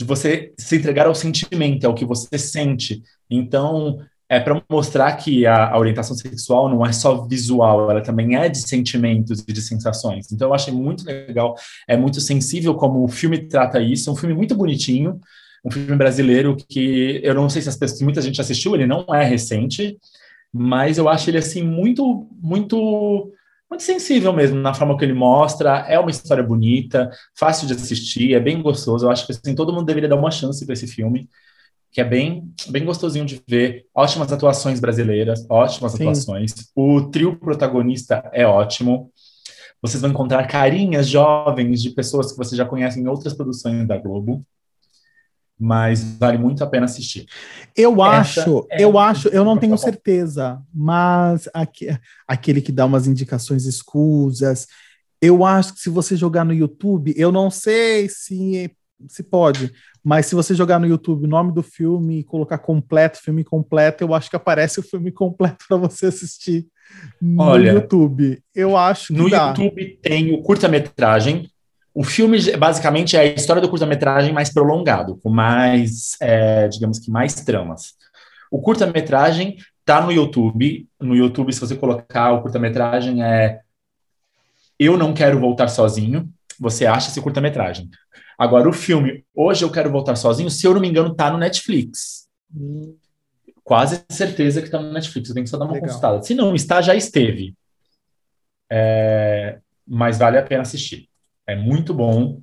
de 0.00 0.06
você 0.06 0.54
se 0.58 0.76
entregar 0.76 1.06
ao 1.06 1.14
sentimento, 1.14 1.84
ao 1.84 1.94
que 1.94 2.06
você 2.06 2.38
sente. 2.38 3.02
Então, 3.28 3.98
é 4.30 4.40
para 4.40 4.62
mostrar 4.70 5.12
que 5.16 5.44
a, 5.44 5.68
a, 5.68 5.78
orientação 5.78 6.16
sexual 6.16 6.70
não 6.70 6.86
é 6.86 6.90
só 6.90 7.26
visual, 7.26 7.90
ela 7.90 8.00
também 8.00 8.34
é 8.34 8.48
de 8.48 8.66
sentimentos 8.66 9.44
e 9.46 9.52
de 9.52 9.60
sensações. 9.60 10.32
Então, 10.32 10.48
eu 10.48 10.54
achei 10.54 10.72
muito 10.72 11.04
legal, 11.04 11.54
é 11.86 11.98
muito 11.98 12.18
sensível 12.18 12.74
como 12.74 13.04
o 13.04 13.08
filme 13.08 13.46
trata 13.46 13.78
isso. 13.78 14.08
É 14.08 14.12
um 14.14 14.16
filme 14.16 14.34
muito 14.34 14.54
bonitinho, 14.54 15.20
um 15.64 15.70
filme 15.70 15.96
brasileiro 15.96 16.56
que 16.56 17.20
eu 17.22 17.34
não 17.34 17.48
sei 17.48 17.62
se 17.62 17.68
as 17.68 17.76
pessoas, 17.76 18.00
muita 18.02 18.22
gente 18.22 18.40
assistiu, 18.40 18.74
ele 18.74 18.86
não 18.86 19.04
é 19.14 19.24
recente, 19.24 19.98
mas 20.52 20.98
eu 20.98 21.08
acho 21.08 21.30
ele 21.30 21.38
assim 21.38 21.62
muito, 21.62 22.26
muito 22.40 23.32
muito 23.70 23.84
sensível 23.84 24.32
mesmo 24.32 24.58
na 24.58 24.74
forma 24.74 24.98
que 24.98 25.04
ele 25.04 25.12
mostra. 25.12 25.86
É 25.88 25.96
uma 25.98 26.10
história 26.10 26.42
bonita, 26.42 27.08
fácil 27.38 27.68
de 27.68 27.74
assistir, 27.74 28.34
é 28.34 28.40
bem 28.40 28.60
gostoso. 28.60 29.06
Eu 29.06 29.10
acho 29.10 29.24
que 29.24 29.32
assim, 29.32 29.54
todo 29.54 29.72
mundo 29.72 29.86
deveria 29.86 30.08
dar 30.08 30.16
uma 30.16 30.30
chance 30.30 30.66
para 30.66 30.72
esse 30.72 30.88
filme, 30.88 31.28
que 31.92 32.00
é 32.00 32.04
bem, 32.04 32.52
bem 32.68 32.84
gostosinho 32.84 33.24
de 33.24 33.40
ver. 33.48 33.86
Ótimas 33.94 34.32
atuações 34.32 34.80
brasileiras, 34.80 35.46
ótimas 35.48 35.92
Sim. 35.92 36.02
atuações. 36.02 36.52
O 36.74 37.02
trio 37.10 37.36
protagonista 37.36 38.28
é 38.32 38.44
ótimo. 38.44 39.12
Vocês 39.80 40.00
vão 40.00 40.10
encontrar 40.10 40.48
carinhas 40.48 41.08
jovens 41.08 41.80
de 41.80 41.90
pessoas 41.90 42.32
que 42.32 42.38
você 42.38 42.56
já 42.56 42.64
conhece 42.64 43.00
em 43.00 43.06
outras 43.06 43.34
produções 43.34 43.86
da 43.86 43.96
Globo 43.96 44.44
mas 45.60 46.16
vale 46.18 46.38
muito 46.38 46.64
a 46.64 46.66
pena 46.66 46.86
assistir. 46.86 47.26
Eu 47.76 48.02
Essa 48.02 48.40
acho, 48.40 48.66
é 48.70 48.82
eu 48.82 48.98
acho, 48.98 49.28
eu 49.28 49.44
não 49.44 49.58
tenho 49.58 49.76
certeza, 49.76 50.60
mas 50.72 51.48
aqui, 51.52 51.88
aquele 52.26 52.62
que 52.62 52.72
dá 52.72 52.86
umas 52.86 53.06
indicações 53.06 53.66
escusas, 53.66 54.66
eu 55.20 55.44
acho 55.44 55.74
que 55.74 55.80
se 55.80 55.90
você 55.90 56.16
jogar 56.16 56.44
no 56.44 56.54
YouTube, 56.54 57.12
eu 57.16 57.30
não 57.30 57.50
sei 57.50 58.08
se 58.08 58.74
se 59.08 59.22
pode, 59.22 59.72
mas 60.04 60.26
se 60.26 60.34
você 60.34 60.54
jogar 60.54 60.78
no 60.78 60.86
YouTube 60.86 61.24
o 61.24 61.28
nome 61.28 61.52
do 61.52 61.62
filme 61.62 62.18
e 62.18 62.24
colocar 62.24 62.58
completo, 62.58 63.18
filme 63.18 63.42
completo, 63.42 64.04
eu 64.04 64.14
acho 64.14 64.28
que 64.28 64.36
aparece 64.36 64.78
o 64.78 64.82
filme 64.82 65.10
completo 65.10 65.64
para 65.66 65.78
você 65.78 66.06
assistir 66.06 66.66
no 67.20 67.42
Olha, 67.42 67.72
YouTube. 67.72 68.42
Eu 68.54 68.76
acho 68.76 69.08
que 69.08 69.14
no 69.14 69.30
dá. 69.30 69.48
YouTube 69.48 69.98
tem 70.02 70.34
o 70.34 70.42
curta-metragem 70.42 71.48
o 71.92 72.04
filme, 72.04 72.38
basicamente, 72.56 73.16
é 73.16 73.20
a 73.20 73.24
história 73.26 73.60
do 73.60 73.68
curta-metragem 73.68 74.32
mais 74.32 74.52
prolongado, 74.52 75.16
com 75.16 75.28
mais, 75.28 76.16
é, 76.20 76.68
digamos 76.68 76.98
que, 76.98 77.10
mais 77.10 77.34
tramas. 77.34 77.94
O 78.50 78.60
curta-metragem 78.60 79.56
tá 79.84 80.00
no 80.00 80.12
YouTube. 80.12 80.88
No 81.00 81.16
YouTube, 81.16 81.52
se 81.52 81.60
você 81.60 81.74
colocar 81.74 82.32
o 82.32 82.42
curta-metragem, 82.42 83.24
é 83.24 83.60
Eu 84.78 84.96
Não 84.96 85.12
Quero 85.12 85.40
Voltar 85.40 85.68
Sozinho, 85.68 86.28
você 86.58 86.86
acha 86.86 87.10
esse 87.10 87.20
curta-metragem. 87.20 87.90
Agora, 88.38 88.68
o 88.68 88.72
filme 88.72 89.24
Hoje 89.34 89.64
Eu 89.64 89.70
Quero 89.70 89.90
Voltar 89.90 90.14
Sozinho, 90.14 90.50
se 90.50 90.64
eu 90.66 90.72
não 90.72 90.80
me 90.80 90.88
engano, 90.88 91.14
tá 91.14 91.30
no 91.30 91.38
Netflix. 91.38 92.28
Hum. 92.54 92.94
Quase 93.64 94.04
certeza 94.08 94.62
que 94.62 94.70
tá 94.70 94.80
no 94.80 94.92
Netflix, 94.92 95.28
eu 95.28 95.34
tenho 95.34 95.44
que 95.44 95.50
só 95.50 95.58
dar 95.58 95.64
uma 95.64 95.74
Legal. 95.74 95.88
consultada. 95.88 96.22
Se 96.22 96.34
não 96.34 96.54
está, 96.54 96.80
já 96.80 96.94
esteve. 96.94 97.54
É... 98.70 99.58
Mas 99.86 100.18
vale 100.18 100.38
a 100.38 100.42
pena 100.42 100.62
assistir. 100.62 101.09
É 101.50 101.56
muito 101.56 101.92
bom. 101.92 102.40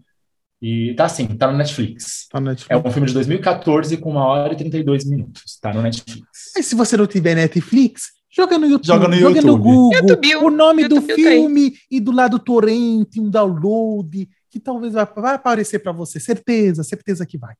E 0.61 0.93
tá 0.95 1.05
assim, 1.05 1.27
tá 1.27 1.49
no 1.49 1.57
Netflix. 1.57 2.27
Tá 2.29 2.39
no 2.39 2.47
Netflix. 2.47 2.71
É 2.71 2.87
um 2.87 2.91
filme 2.91 3.07
de 3.07 3.13
2014 3.13 3.95
com 3.97 4.11
uma 4.11 4.25
hora 4.25 4.53
e 4.53 4.57
32 4.57 5.05
minutos. 5.05 5.57
Tá 5.61 5.73
no 5.73 5.81
Netflix. 5.81 6.27
E 6.57 6.63
se 6.63 6.75
você 6.75 6.97
não 6.97 7.07
tiver 7.07 7.35
Netflix, 7.35 8.11
joga 8.29 8.57
no 8.57 8.65
YouTube. 8.65 8.87
Joga 8.87 9.07
no, 9.07 9.15
joga 9.15 9.35
YouTube. 9.35 9.45
no 9.45 9.57
Google. 9.57 9.93
YouTube, 9.93 10.35
o 10.35 10.49
nome 10.49 10.83
YouTube 10.83 11.07
do 11.07 11.15
filme 11.15 11.71
tem. 11.71 11.79
e 11.91 11.99
do 12.01 12.11
lado 12.11 12.37
torrent, 12.37 13.15
um 13.17 13.29
download, 13.29 14.27
que 14.49 14.59
talvez 14.59 14.93
vai, 14.93 15.05
vai 15.05 15.35
aparecer 15.35 15.79
para 15.79 15.91
você. 15.91 16.19
Certeza, 16.19 16.83
certeza 16.83 17.25
que 17.25 17.37
vai. 17.37 17.55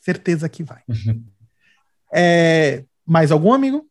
Certeza 0.00 0.48
que 0.48 0.62
vai. 0.62 0.82
é, 2.12 2.84
mais 3.06 3.32
algum 3.32 3.54
amigo? 3.54 3.88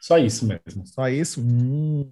Só 0.00 0.18
isso 0.18 0.44
mesmo. 0.46 0.84
Só 0.84 1.08
isso? 1.08 1.40
Hum. 1.40 2.10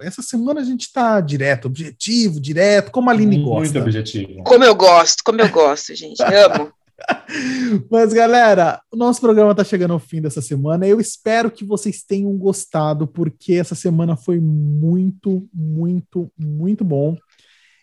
Essa 0.00 0.22
semana 0.22 0.60
a 0.60 0.64
gente 0.64 0.82
está 0.82 1.20
direto, 1.20 1.66
objetivo, 1.66 2.40
direto, 2.40 2.90
como 2.90 3.10
a 3.10 3.12
Aline 3.12 3.36
Muito 3.36 3.48
gosta. 3.48 3.74
Muito 3.74 3.80
objetivo. 3.80 4.42
Como 4.42 4.64
eu 4.64 4.74
gosto, 4.74 5.22
como 5.24 5.40
eu 5.40 5.48
gosto, 5.48 5.94
gente. 5.94 6.22
Amo. 6.22 6.72
Mas, 7.90 8.12
galera, 8.12 8.80
o 8.90 8.96
nosso 8.96 9.20
programa 9.20 9.52
está 9.52 9.62
chegando 9.62 9.92
ao 9.92 9.98
fim 9.98 10.20
dessa 10.20 10.42
semana. 10.42 10.86
Eu 10.86 11.00
espero 11.00 11.50
que 11.50 11.64
vocês 11.64 12.02
tenham 12.02 12.36
gostado, 12.36 13.06
porque 13.06 13.54
essa 13.54 13.74
semana 13.74 14.16
foi 14.16 14.40
muito, 14.40 15.48
muito, 15.52 16.30
muito 16.36 16.84
bom. 16.84 17.16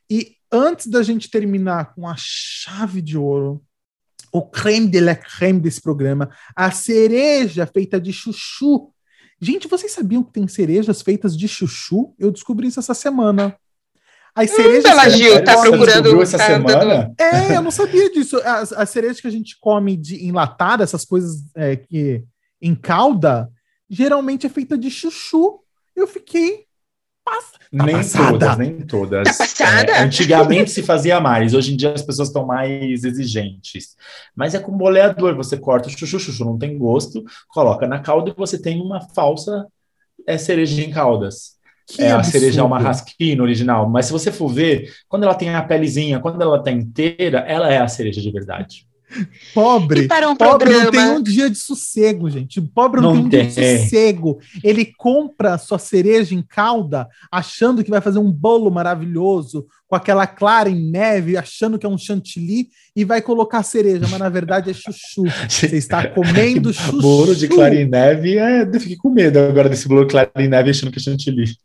E 0.09 0.35
antes 0.51 0.87
da 0.87 1.01
gente 1.01 1.29
terminar 1.29 1.93
com 1.95 2.07
a 2.07 2.15
chave 2.17 3.01
de 3.01 3.17
ouro, 3.17 3.63
o 4.31 4.41
creme 4.41 4.87
de 4.87 4.99
la 4.99 5.15
creme 5.15 5.61
desse 5.61 5.81
programa, 5.81 6.29
a 6.53 6.69
cereja 6.69 7.65
feita 7.65 8.01
de 8.01 8.11
chuchu 8.11 8.91
Gente, 9.39 9.67
vocês 9.67 9.91
sabiam 9.91 10.23
que 10.23 10.31
tem 10.31 10.47
cerejas 10.47 11.01
feitas 11.01 11.37
de 11.37 11.47
chuchu? 11.47 12.13
Eu 12.17 12.31
descobri 12.31 12.67
isso 12.67 12.79
essa 12.79 12.93
semana. 12.93 13.55
As 14.33 14.51
cerejas. 14.51 14.91
Hum, 14.91 15.09
Gil, 15.11 15.43
tá 15.43 15.61
procurando. 15.61 16.21
Essa 16.21 16.37
semana? 16.37 17.13
É, 17.17 17.55
eu 17.55 17.61
não 17.61 17.71
sabia 17.71 18.11
disso. 18.11 18.37
As, 18.43 18.73
as 18.73 18.89
cerejas 18.89 19.21
que 19.21 19.27
a 19.27 19.31
gente 19.31 19.57
come 19.59 19.95
de 19.95 20.25
enlatada, 20.25 20.83
essas 20.83 21.05
coisas 21.05 21.43
é, 21.55 21.77
que 21.77 22.23
em 22.61 22.75
calda, 22.75 23.49
geralmente 23.89 24.45
é 24.45 24.49
feita 24.49 24.77
de 24.77 24.89
chuchu. 24.89 25.59
Eu 25.95 26.05
fiquei 26.05 26.65
Tá 27.75 27.85
nem 27.85 27.95
passada. 27.97 28.31
todas, 28.31 28.57
nem 28.57 28.81
todas. 28.81 29.37
Tá 29.37 29.81
é, 29.81 30.03
antigamente 30.03 30.71
se 30.71 30.83
fazia 30.83 31.19
mais, 31.19 31.53
hoje 31.53 31.73
em 31.73 31.77
dia 31.77 31.91
as 31.91 32.01
pessoas 32.01 32.29
estão 32.29 32.45
mais 32.45 33.03
exigentes. 33.03 33.95
Mas 34.35 34.53
é 34.53 34.59
com 34.59 34.71
boleador, 34.71 35.35
você 35.35 35.57
corta 35.57 35.87
o 35.87 35.91
chuchu, 35.91 36.19
chuchu 36.19 36.45
não 36.45 36.57
tem 36.57 36.77
gosto, 36.77 37.23
coloca 37.49 37.87
na 37.87 37.99
calda 37.99 38.29
e 38.29 38.33
você 38.37 38.61
tem 38.61 38.81
uma 38.81 39.01
falsa 39.09 39.67
é, 40.25 40.37
cereja 40.37 40.81
em 40.81 40.91
caldas. 40.91 41.55
Que 41.87 42.01
é 42.01 42.11
absurdo. 42.11 42.27
a 42.27 42.39
cereja 42.39 42.61
é 42.61 42.63
uma 42.63 42.79
rasquinha 42.79 43.41
original, 43.41 43.87
mas 43.87 44.07
se 44.07 44.11
você 44.11 44.31
for 44.31 44.47
ver, 44.47 44.91
quando 45.07 45.23
ela 45.23 45.35
tem 45.35 45.53
a 45.53 45.61
pelezinha, 45.61 46.19
quando 46.19 46.41
ela 46.41 46.57
está 46.57 46.71
inteira, 46.71 47.39
ela 47.39 47.71
é 47.71 47.77
a 47.77 47.87
cereja 47.87 48.21
de 48.21 48.31
verdade. 48.31 48.87
Pobre, 49.53 50.07
um 50.27 50.35
pobre 50.35 50.69
programa... 50.69 50.83
não 50.83 50.91
tem 50.91 51.09
um 51.09 51.23
dia 51.23 51.49
de 51.49 51.57
sossego, 51.57 52.29
gente. 52.29 52.61
Pobre 52.61 53.01
não, 53.01 53.15
não 53.15 53.29
tem 53.29 53.45
um 53.45 53.47
dia 53.47 53.77
de 53.77 53.83
sossego. 53.83 54.39
Ele 54.63 54.85
compra 54.85 55.57
sua 55.57 55.79
cereja 55.79 56.35
em 56.35 56.41
calda, 56.41 57.07
achando 57.31 57.83
que 57.83 57.89
vai 57.89 58.01
fazer 58.01 58.19
um 58.19 58.31
bolo 58.31 58.69
maravilhoso, 58.69 59.65
com 59.87 59.95
aquela 59.95 60.25
clara 60.25 60.69
em 60.69 60.89
neve, 60.89 61.37
achando 61.37 61.77
que 61.77 61.85
é 61.85 61.89
um 61.89 61.97
chantilly, 61.97 62.67
e 62.95 63.05
vai 63.05 63.21
colocar 63.21 63.63
cereja, 63.63 64.07
mas 64.09 64.19
na 64.19 64.29
verdade 64.29 64.69
é 64.69 64.73
chuchu. 64.73 65.23
Você 65.47 65.77
está 65.77 66.07
comendo 66.09 66.73
chuchu. 66.73 67.01
Bolo 67.01 67.35
de 67.35 67.47
clara 67.47 67.75
em 67.75 67.87
neve, 67.87 68.37
é, 68.37 68.63
eu 68.63 68.79
fiquei 68.79 68.97
com 68.97 69.09
medo 69.09 69.39
agora 69.39 69.69
desse 69.69 69.87
bolo 69.87 70.05
de 70.05 70.11
clara 70.11 70.31
em 70.37 70.47
neve 70.47 70.71
achando 70.71 70.91
que 70.91 70.99
é 70.99 71.01
chantilly. 71.01 71.55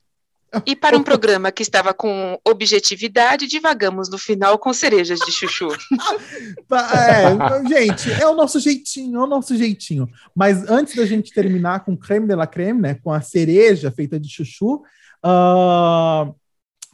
E 0.66 0.74
para 0.74 0.96
um 0.96 1.02
programa 1.04 1.52
que 1.52 1.62
estava 1.62 1.94
com 1.94 2.38
objetividade, 2.44 3.46
divagamos 3.46 4.10
no 4.10 4.18
final 4.18 4.58
com 4.58 4.72
cerejas 4.72 5.18
de 5.20 5.32
chuchu. 5.32 5.68
é, 6.70 7.68
gente, 7.68 8.12
é 8.12 8.26
o 8.26 8.34
nosso 8.34 8.58
jeitinho, 8.60 9.20
é 9.20 9.24
o 9.24 9.26
nosso 9.26 9.56
jeitinho. 9.56 10.08
Mas 10.34 10.68
antes 10.68 10.96
da 10.96 11.06
gente 11.06 11.32
terminar 11.32 11.84
com 11.84 11.96
creme 11.96 12.26
de 12.26 12.34
la 12.34 12.46
creme, 12.46 12.80
né, 12.80 12.94
com 12.94 13.12
a 13.12 13.20
cereja 13.20 13.90
feita 13.90 14.18
de 14.18 14.28
chuchu, 14.28 14.82
uh, 15.24 16.34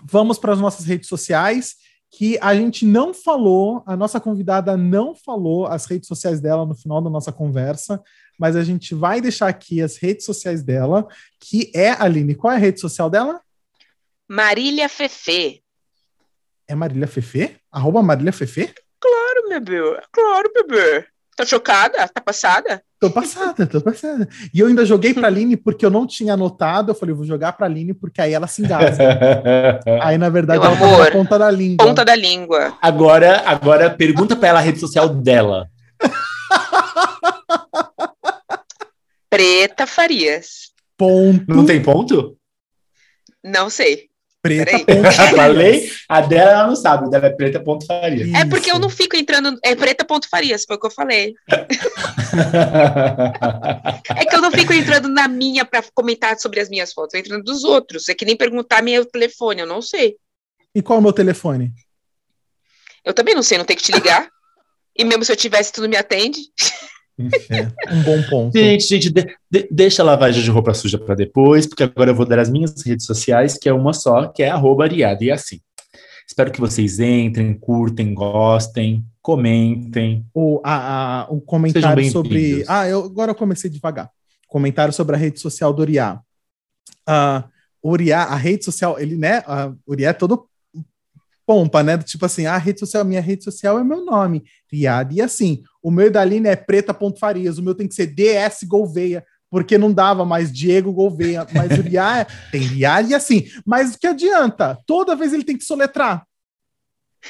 vamos 0.04 0.38
para 0.38 0.52
as 0.52 0.60
nossas 0.60 0.84
redes 0.86 1.08
sociais, 1.08 1.76
que 2.10 2.38
a 2.40 2.54
gente 2.54 2.86
não 2.86 3.12
falou, 3.12 3.82
a 3.86 3.96
nossa 3.96 4.20
convidada 4.20 4.76
não 4.76 5.14
falou 5.14 5.66
as 5.66 5.86
redes 5.86 6.08
sociais 6.08 6.40
dela 6.40 6.64
no 6.64 6.74
final 6.74 7.02
da 7.02 7.10
nossa 7.10 7.32
conversa 7.32 8.02
mas 8.38 8.54
a 8.56 8.62
gente 8.62 8.94
vai 8.94 9.20
deixar 9.20 9.48
aqui 9.48 9.80
as 9.80 9.96
redes 9.96 10.24
sociais 10.24 10.62
dela, 10.62 11.06
que 11.40 11.70
é, 11.74 11.90
Aline, 11.90 12.34
qual 12.34 12.52
é 12.52 12.56
a 12.56 12.58
rede 12.58 12.80
social 12.80 13.08
dela? 13.08 13.40
Marília 14.28 14.88
Fefe. 14.88 15.62
É 16.68 16.74
Marília 16.74 17.06
Fefe? 17.06 17.56
Arroba 17.70 18.02
Marília 18.02 18.32
Fefe? 18.32 18.74
Claro, 18.98 19.48
bebê. 19.48 20.00
Claro, 20.10 20.50
bebê. 20.52 21.06
Tá 21.36 21.44
chocada? 21.44 22.08
Tá 22.08 22.20
passada? 22.20 22.82
Tô 22.98 23.10
passada, 23.10 23.66
tô 23.66 23.80
passada. 23.80 24.26
E 24.52 24.58
eu 24.58 24.66
ainda 24.66 24.84
joguei 24.84 25.14
pra 25.14 25.28
Aline 25.28 25.56
porque 25.56 25.86
eu 25.86 25.90
não 25.90 26.06
tinha 26.06 26.32
anotado. 26.32 26.90
Eu 26.90 26.94
falei, 26.94 27.14
vou 27.14 27.24
jogar 27.26 27.52
pra 27.52 27.66
Aline 27.66 27.94
porque 27.94 28.20
aí 28.20 28.32
ela 28.32 28.48
se 28.48 28.62
engasga. 28.62 29.04
aí, 30.02 30.18
na 30.18 30.28
verdade, 30.28 30.58
Meu 30.58 30.70
ela 30.70 30.76
amor, 30.76 31.06
tá 31.06 31.12
ponta 31.12 31.38
da 31.38 31.50
língua. 31.50 31.86
Ponta 31.86 32.04
da 32.04 32.16
língua. 32.16 32.76
Agora, 32.82 33.42
agora 33.46 33.90
pergunta 33.90 34.34
pra 34.34 34.48
ela 34.48 34.58
a 34.58 34.62
rede 34.62 34.80
social 34.80 35.08
dela. 35.10 35.68
Preta 39.30 39.86
Farias. 39.86 40.72
Ponto. 40.96 41.54
Não 41.54 41.66
tem 41.66 41.80
ponto? 41.82 42.36
Não 43.44 43.68
sei. 43.68 44.08
Preta 44.46 44.78
ponto 44.78 45.12
Falei, 45.36 45.90
a 46.08 46.20
dela 46.20 46.50
ela 46.50 46.66
não 46.66 46.76
sabe, 46.76 47.10
dela 47.10 47.26
é 47.26 47.30
preta 47.30 47.60
ponto 47.60 47.84
Farias. 47.86 48.32
É 48.34 48.44
porque 48.44 48.70
eu 48.70 48.78
não 48.78 48.88
fico 48.88 49.16
entrando. 49.16 49.58
É 49.62 49.74
preta 49.74 50.04
ponto 50.04 50.28
Farias, 50.28 50.64
foi 50.66 50.76
o 50.76 50.80
que 50.80 50.86
eu 50.86 50.90
falei. 50.90 51.34
é 54.16 54.24
que 54.24 54.36
eu 54.36 54.40
não 54.40 54.50
fico 54.50 54.72
entrando 54.72 55.08
na 55.08 55.28
minha 55.28 55.64
para 55.64 55.82
comentar 55.94 56.38
sobre 56.38 56.60
as 56.60 56.68
minhas 56.68 56.92
fotos, 56.92 57.14
eu 57.14 57.20
entrando 57.20 57.44
dos 57.44 57.64
outros. 57.64 58.08
É 58.08 58.14
que 58.14 58.24
nem 58.24 58.36
perguntar 58.36 58.82
meu 58.82 59.04
telefone, 59.04 59.60
eu 59.60 59.66
não 59.66 59.82
sei. 59.82 60.16
E 60.74 60.82
qual 60.82 60.98
é 60.98 61.00
o 61.00 61.02
meu 61.02 61.12
telefone? 61.12 61.72
Eu 63.04 63.14
também 63.14 63.34
não 63.34 63.42
sei, 63.42 63.58
não 63.58 63.64
tem 63.64 63.76
que 63.76 63.82
te 63.82 63.92
ligar. 63.92 64.28
E 64.98 65.04
mesmo 65.04 65.24
se 65.24 65.32
eu 65.32 65.36
tivesse, 65.36 65.72
tu 65.72 65.80
não 65.82 65.88
me 65.88 65.96
atende. 65.96 66.40
É, 67.18 67.94
um 67.94 68.02
bom 68.02 68.22
ponto. 68.28 68.58
Gente, 68.58 68.86
gente, 68.86 69.10
de, 69.10 69.26
de, 69.50 69.68
deixa 69.70 70.02
a 70.02 70.04
lavagem 70.04 70.42
de 70.42 70.50
roupa 70.50 70.74
suja 70.74 70.98
para 70.98 71.14
depois, 71.14 71.66
porque 71.66 71.82
agora 71.82 72.10
eu 72.10 72.14
vou 72.14 72.26
dar 72.26 72.38
as 72.38 72.50
minhas 72.50 72.82
redes 72.84 73.06
sociais, 73.06 73.56
que 73.56 73.68
é 73.68 73.72
uma 73.72 73.92
só, 73.92 74.26
que 74.26 74.42
é 74.42 74.50
arroba 74.50 74.86
e 74.88 75.30
assim. 75.30 75.60
Espero 76.28 76.50
que 76.50 76.60
vocês 76.60 76.98
entrem, 76.98 77.54
curtem, 77.54 78.12
gostem, 78.12 79.04
comentem. 79.22 80.26
O, 80.34 80.60
a, 80.62 81.22
a, 81.22 81.30
o 81.30 81.40
comentário 81.40 82.10
sobre. 82.10 82.64
Ah, 82.68 82.86
eu, 82.88 83.04
agora 83.04 83.30
eu 83.30 83.34
comecei 83.34 83.70
devagar. 83.70 84.10
Comentário 84.48 84.92
sobre 84.92 85.14
a 85.14 85.18
rede 85.18 85.40
social 85.40 85.72
do 85.72 85.82
Uriá. 85.82 86.20
Uh, 87.08 87.44
Uriá, 87.82 88.24
a 88.24 88.36
rede 88.36 88.64
social, 88.64 88.98
ele, 88.98 89.16
né? 89.16 89.40
Uh, 89.40 89.78
Uriá 89.86 90.10
é 90.10 90.12
todo 90.12 90.48
pompa, 91.46 91.82
né? 91.82 91.96
Tipo 91.98 92.26
assim, 92.26 92.44
a 92.46 92.58
rede 92.58 92.80
social, 92.80 93.04
minha 93.04 93.20
rede 93.20 93.44
social 93.44 93.78
é 93.78 93.84
meu 93.84 94.04
nome, 94.04 94.42
Riad. 94.70 95.14
E 95.14 95.22
assim, 95.22 95.62
o 95.82 95.90
meu 95.90 96.10
da 96.10 96.20
Aline 96.20 96.48
é 96.48 96.56
preta.farias, 96.56 97.56
o 97.56 97.62
meu 97.62 97.74
tem 97.74 97.86
que 97.86 97.94
ser 97.94 98.08
DS 98.08 98.64
Gouveia, 98.64 99.24
porque 99.48 99.78
não 99.78 99.92
dava 99.92 100.24
mais 100.24 100.52
Diego 100.52 100.92
Gouveia, 100.92 101.46
mas 101.54 101.78
o 101.78 101.82
Riad 101.82 102.26
tem 102.50 102.60
Riad 102.60 103.08
e 103.08 103.14
assim. 103.14 103.46
Mas 103.64 103.94
o 103.94 103.98
que 103.98 104.08
adianta? 104.08 104.76
Toda 104.84 105.14
vez 105.14 105.32
ele 105.32 105.44
tem 105.44 105.56
que 105.56 105.64
soletrar. 105.64 106.25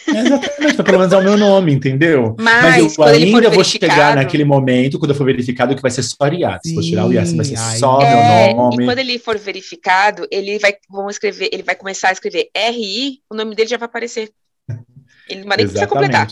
Exatamente, 0.07 0.83
pelo 0.83 0.99
menos 0.99 1.13
é 1.13 1.17
o 1.17 1.23
meu 1.23 1.37
nome, 1.37 1.73
entendeu? 1.73 2.37
Mas, 2.39 2.97
Mas 2.97 2.99
eu 2.99 3.05
ainda 3.05 3.51
vou 3.51 3.65
chegar 3.65 4.17
naquele 4.17 4.45
momento, 4.45 4.99
quando 4.99 5.11
eu 5.11 5.17
for 5.17 5.25
verificado, 5.25 5.75
que 5.75 5.83
vai 5.83 5.91
ser 5.91 6.03
só. 6.03 6.17
Se 6.63 6.75
for 6.75 6.83
tirar 6.83 7.07
o 7.07 7.13
Iat, 7.13 7.35
vai 7.35 7.45
ser 7.45 7.57
só 7.57 8.01
é, 8.01 8.49
meu 8.49 8.57
nome. 8.57 8.83
E 8.83 8.87
quando 8.87 8.99
ele 8.99 9.19
for 9.19 9.39
verificado, 9.39 10.27
ele 10.31 10.59
vai, 10.59 10.75
vamos 10.91 11.15
escrever, 11.15 11.51
ele 11.53 11.63
vai 11.63 11.75
começar 11.75 12.09
a 12.09 12.13
escrever 12.13 12.49
RI, 12.55 13.21
o 13.31 13.35
nome 13.35 13.55
dele 13.55 13.69
já 13.69 13.77
vai 13.77 13.87
aparecer. 13.87 14.31
Ele 15.29 15.41
não 15.41 15.49
vai 15.49 15.57
nem 15.59 15.67
precisar 15.67 15.87
completar. 15.87 16.29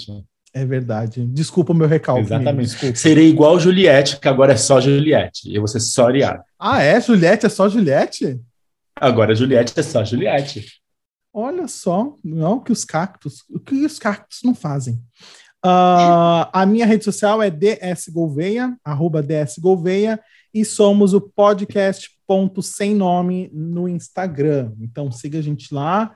É 0.53 0.65
verdade. 0.65 1.27
Desculpa 1.27 1.73
o 1.73 1.75
meu 1.75 1.89
recalque. 1.89 2.23
Exatamente. 2.23 2.97
Serei 2.97 3.29
igual 3.29 3.59
Juliette, 3.59 4.21
que 4.21 4.29
agora 4.29 4.53
é 4.53 4.57
só 4.57 4.81
Juliette. 4.81 5.53
Eu 5.53 5.63
vou 5.63 5.69
ser 5.69 5.81
só 5.81 6.07
Riad. 6.07 6.41
Ah, 6.59 6.81
é? 6.81 7.01
Juliette 7.01 7.47
é 7.47 7.49
só 7.49 7.69
Juliette? 7.69 8.41
Agora 8.95 9.35
Juliette 9.35 9.73
é 9.77 9.83
só 9.83 10.05
Juliette. 10.05 10.65
Olha 11.37 11.67
só, 11.67 12.17
não 12.23 12.61
que 12.61 12.71
os 12.71 12.85
cactos, 12.85 13.43
o 13.51 13.59
que 13.59 13.85
os 13.85 13.99
cactos 13.99 14.39
não 14.45 14.55
fazem. 14.55 15.03
Uh, 15.67 16.47
a 16.53 16.65
minha 16.65 16.87
rede 16.87 17.03
social 17.03 17.43
é 17.43 17.51
dsgolveia, 17.51 18.77
arroba 18.85 19.21
dsgolveia, 19.21 20.21
e 20.53 20.65
somos 20.65 21.13
o 21.13 21.21
podcast 21.21 22.09
ponto 22.25 22.63
sem 22.63 22.95
nome 22.95 23.51
no 23.53 23.89
Instagram. 23.89 24.75
Então 24.81 25.11
siga 25.11 25.41
a 25.41 25.43
gente 25.43 25.75
lá. 25.75 26.15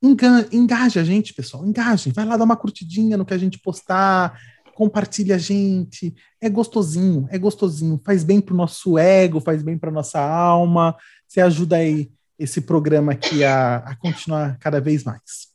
Enga 0.00 0.46
engaje 0.52 1.00
a 1.00 1.04
gente, 1.04 1.34
pessoal, 1.34 1.66
engaje. 1.66 2.12
Vai 2.12 2.24
lá 2.24 2.36
dar 2.36 2.44
uma 2.44 2.56
curtidinha 2.56 3.16
no 3.16 3.24
que 3.24 3.34
a 3.34 3.38
gente 3.38 3.58
postar, 3.58 4.38
compartilha 4.76 5.34
a 5.34 5.38
gente. 5.38 6.14
É 6.40 6.48
gostosinho, 6.48 7.26
é 7.28 7.38
gostosinho. 7.38 8.00
Faz 8.04 8.22
bem 8.22 8.40
pro 8.40 8.54
nosso 8.54 8.96
ego, 8.98 9.40
faz 9.40 9.64
bem 9.64 9.76
pra 9.76 9.90
nossa 9.90 10.20
alma. 10.20 10.94
Você 11.26 11.40
ajuda 11.40 11.78
aí 11.78 12.12
esse 12.38 12.60
programa 12.60 13.12
aqui 13.12 13.44
a, 13.44 13.76
a 13.78 13.96
continuar 13.96 14.58
cada 14.58 14.80
vez 14.80 15.04
mais. 15.04 15.48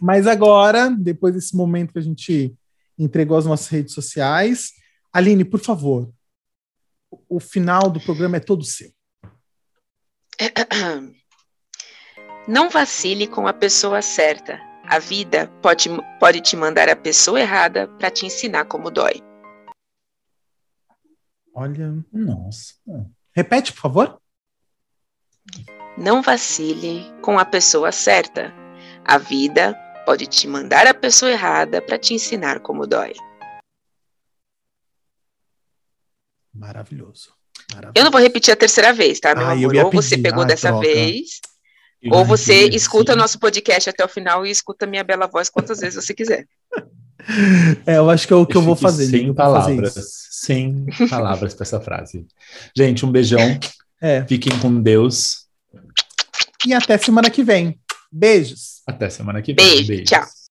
Mas 0.00 0.26
agora, 0.26 0.90
depois 0.90 1.34
desse 1.34 1.56
momento 1.56 1.92
que 1.92 1.98
a 1.98 2.02
gente 2.02 2.54
entregou 2.98 3.36
as 3.36 3.46
nossas 3.46 3.68
redes 3.68 3.94
sociais, 3.94 4.72
Aline, 5.12 5.44
por 5.44 5.60
favor, 5.60 6.12
o 7.28 7.38
final 7.40 7.90
do 7.90 8.00
programa 8.00 8.36
é 8.36 8.40
todo 8.40 8.64
seu. 8.64 8.92
Não 12.46 12.68
vacile 12.68 13.26
com 13.26 13.46
a 13.46 13.52
pessoa 13.52 14.02
certa. 14.02 14.60
A 14.86 14.98
vida 14.98 15.48
pode, 15.62 15.88
pode 16.20 16.42
te 16.42 16.56
mandar 16.56 16.90
a 16.90 16.96
pessoa 16.96 17.40
errada 17.40 17.88
para 17.98 18.10
te 18.10 18.26
ensinar 18.26 18.66
como 18.66 18.90
dói. 18.90 19.22
Olha, 21.54 22.04
nossa. 22.12 22.74
Repete, 23.32 23.72
por 23.72 23.80
favor. 23.80 24.20
Não 25.96 26.22
vacile 26.22 27.04
com 27.22 27.38
a 27.38 27.44
pessoa 27.44 27.92
certa. 27.92 28.52
A 29.04 29.16
vida 29.16 29.74
pode 30.04 30.26
te 30.26 30.48
mandar 30.48 30.86
a 30.86 30.94
pessoa 30.94 31.30
errada 31.30 31.80
para 31.80 31.96
te 31.96 32.14
ensinar 32.14 32.60
como 32.60 32.86
dói. 32.86 33.12
Maravilhoso. 36.52 37.32
Maravilhoso. 37.72 37.92
Eu 37.94 38.04
não 38.04 38.10
vou 38.10 38.20
repetir 38.20 38.52
a 38.52 38.56
terceira 38.56 38.92
vez, 38.92 39.20
tá, 39.20 39.34
meu 39.34 39.46
ah, 39.46 39.52
amor? 39.52 39.76
Ou 39.76 39.90
você 39.92 40.18
pegou 40.18 40.42
ah, 40.42 40.46
dessa 40.46 40.68
troca. 40.68 40.86
vez, 40.86 41.40
eu 42.02 42.12
ou 42.12 42.24
você 42.24 42.68
escuta 42.68 43.12
sim. 43.12 43.18
nosso 43.18 43.38
podcast 43.38 43.88
até 43.88 44.04
o 44.04 44.08
final 44.08 44.44
e 44.44 44.50
escuta 44.50 44.86
minha 44.86 45.04
bela 45.04 45.28
voz 45.28 45.48
quantas 45.48 45.78
vezes 45.78 46.04
você 46.04 46.12
quiser. 46.12 46.46
É, 47.86 47.96
eu 47.96 48.10
acho 48.10 48.26
que 48.26 48.34
é 48.34 48.36
o 48.36 48.44
que 48.44 48.54
eu, 48.54 48.60
eu 48.60 48.66
vou 48.66 48.76
fazer. 48.76 49.06
Sem 49.06 49.32
palavras. 49.32 49.94
Sem 50.30 50.84
palavras 51.08 51.54
para 51.54 51.64
essa 51.64 51.80
frase. 51.80 52.26
Gente, 52.76 53.06
um 53.06 53.10
beijão. 53.10 53.58
É. 53.98 54.22
Fiquem 54.26 54.58
com 54.58 54.82
Deus. 54.82 55.43
E 56.66 56.72
até 56.72 56.96
semana 56.98 57.30
que 57.30 57.42
vem. 57.42 57.78
Beijos. 58.10 58.82
Até 58.86 59.10
semana 59.10 59.42
que 59.42 59.52
vem. 59.52 59.66
Beijo. 59.66 59.88
Beijos. 59.88 60.08
Tchau. 60.08 60.43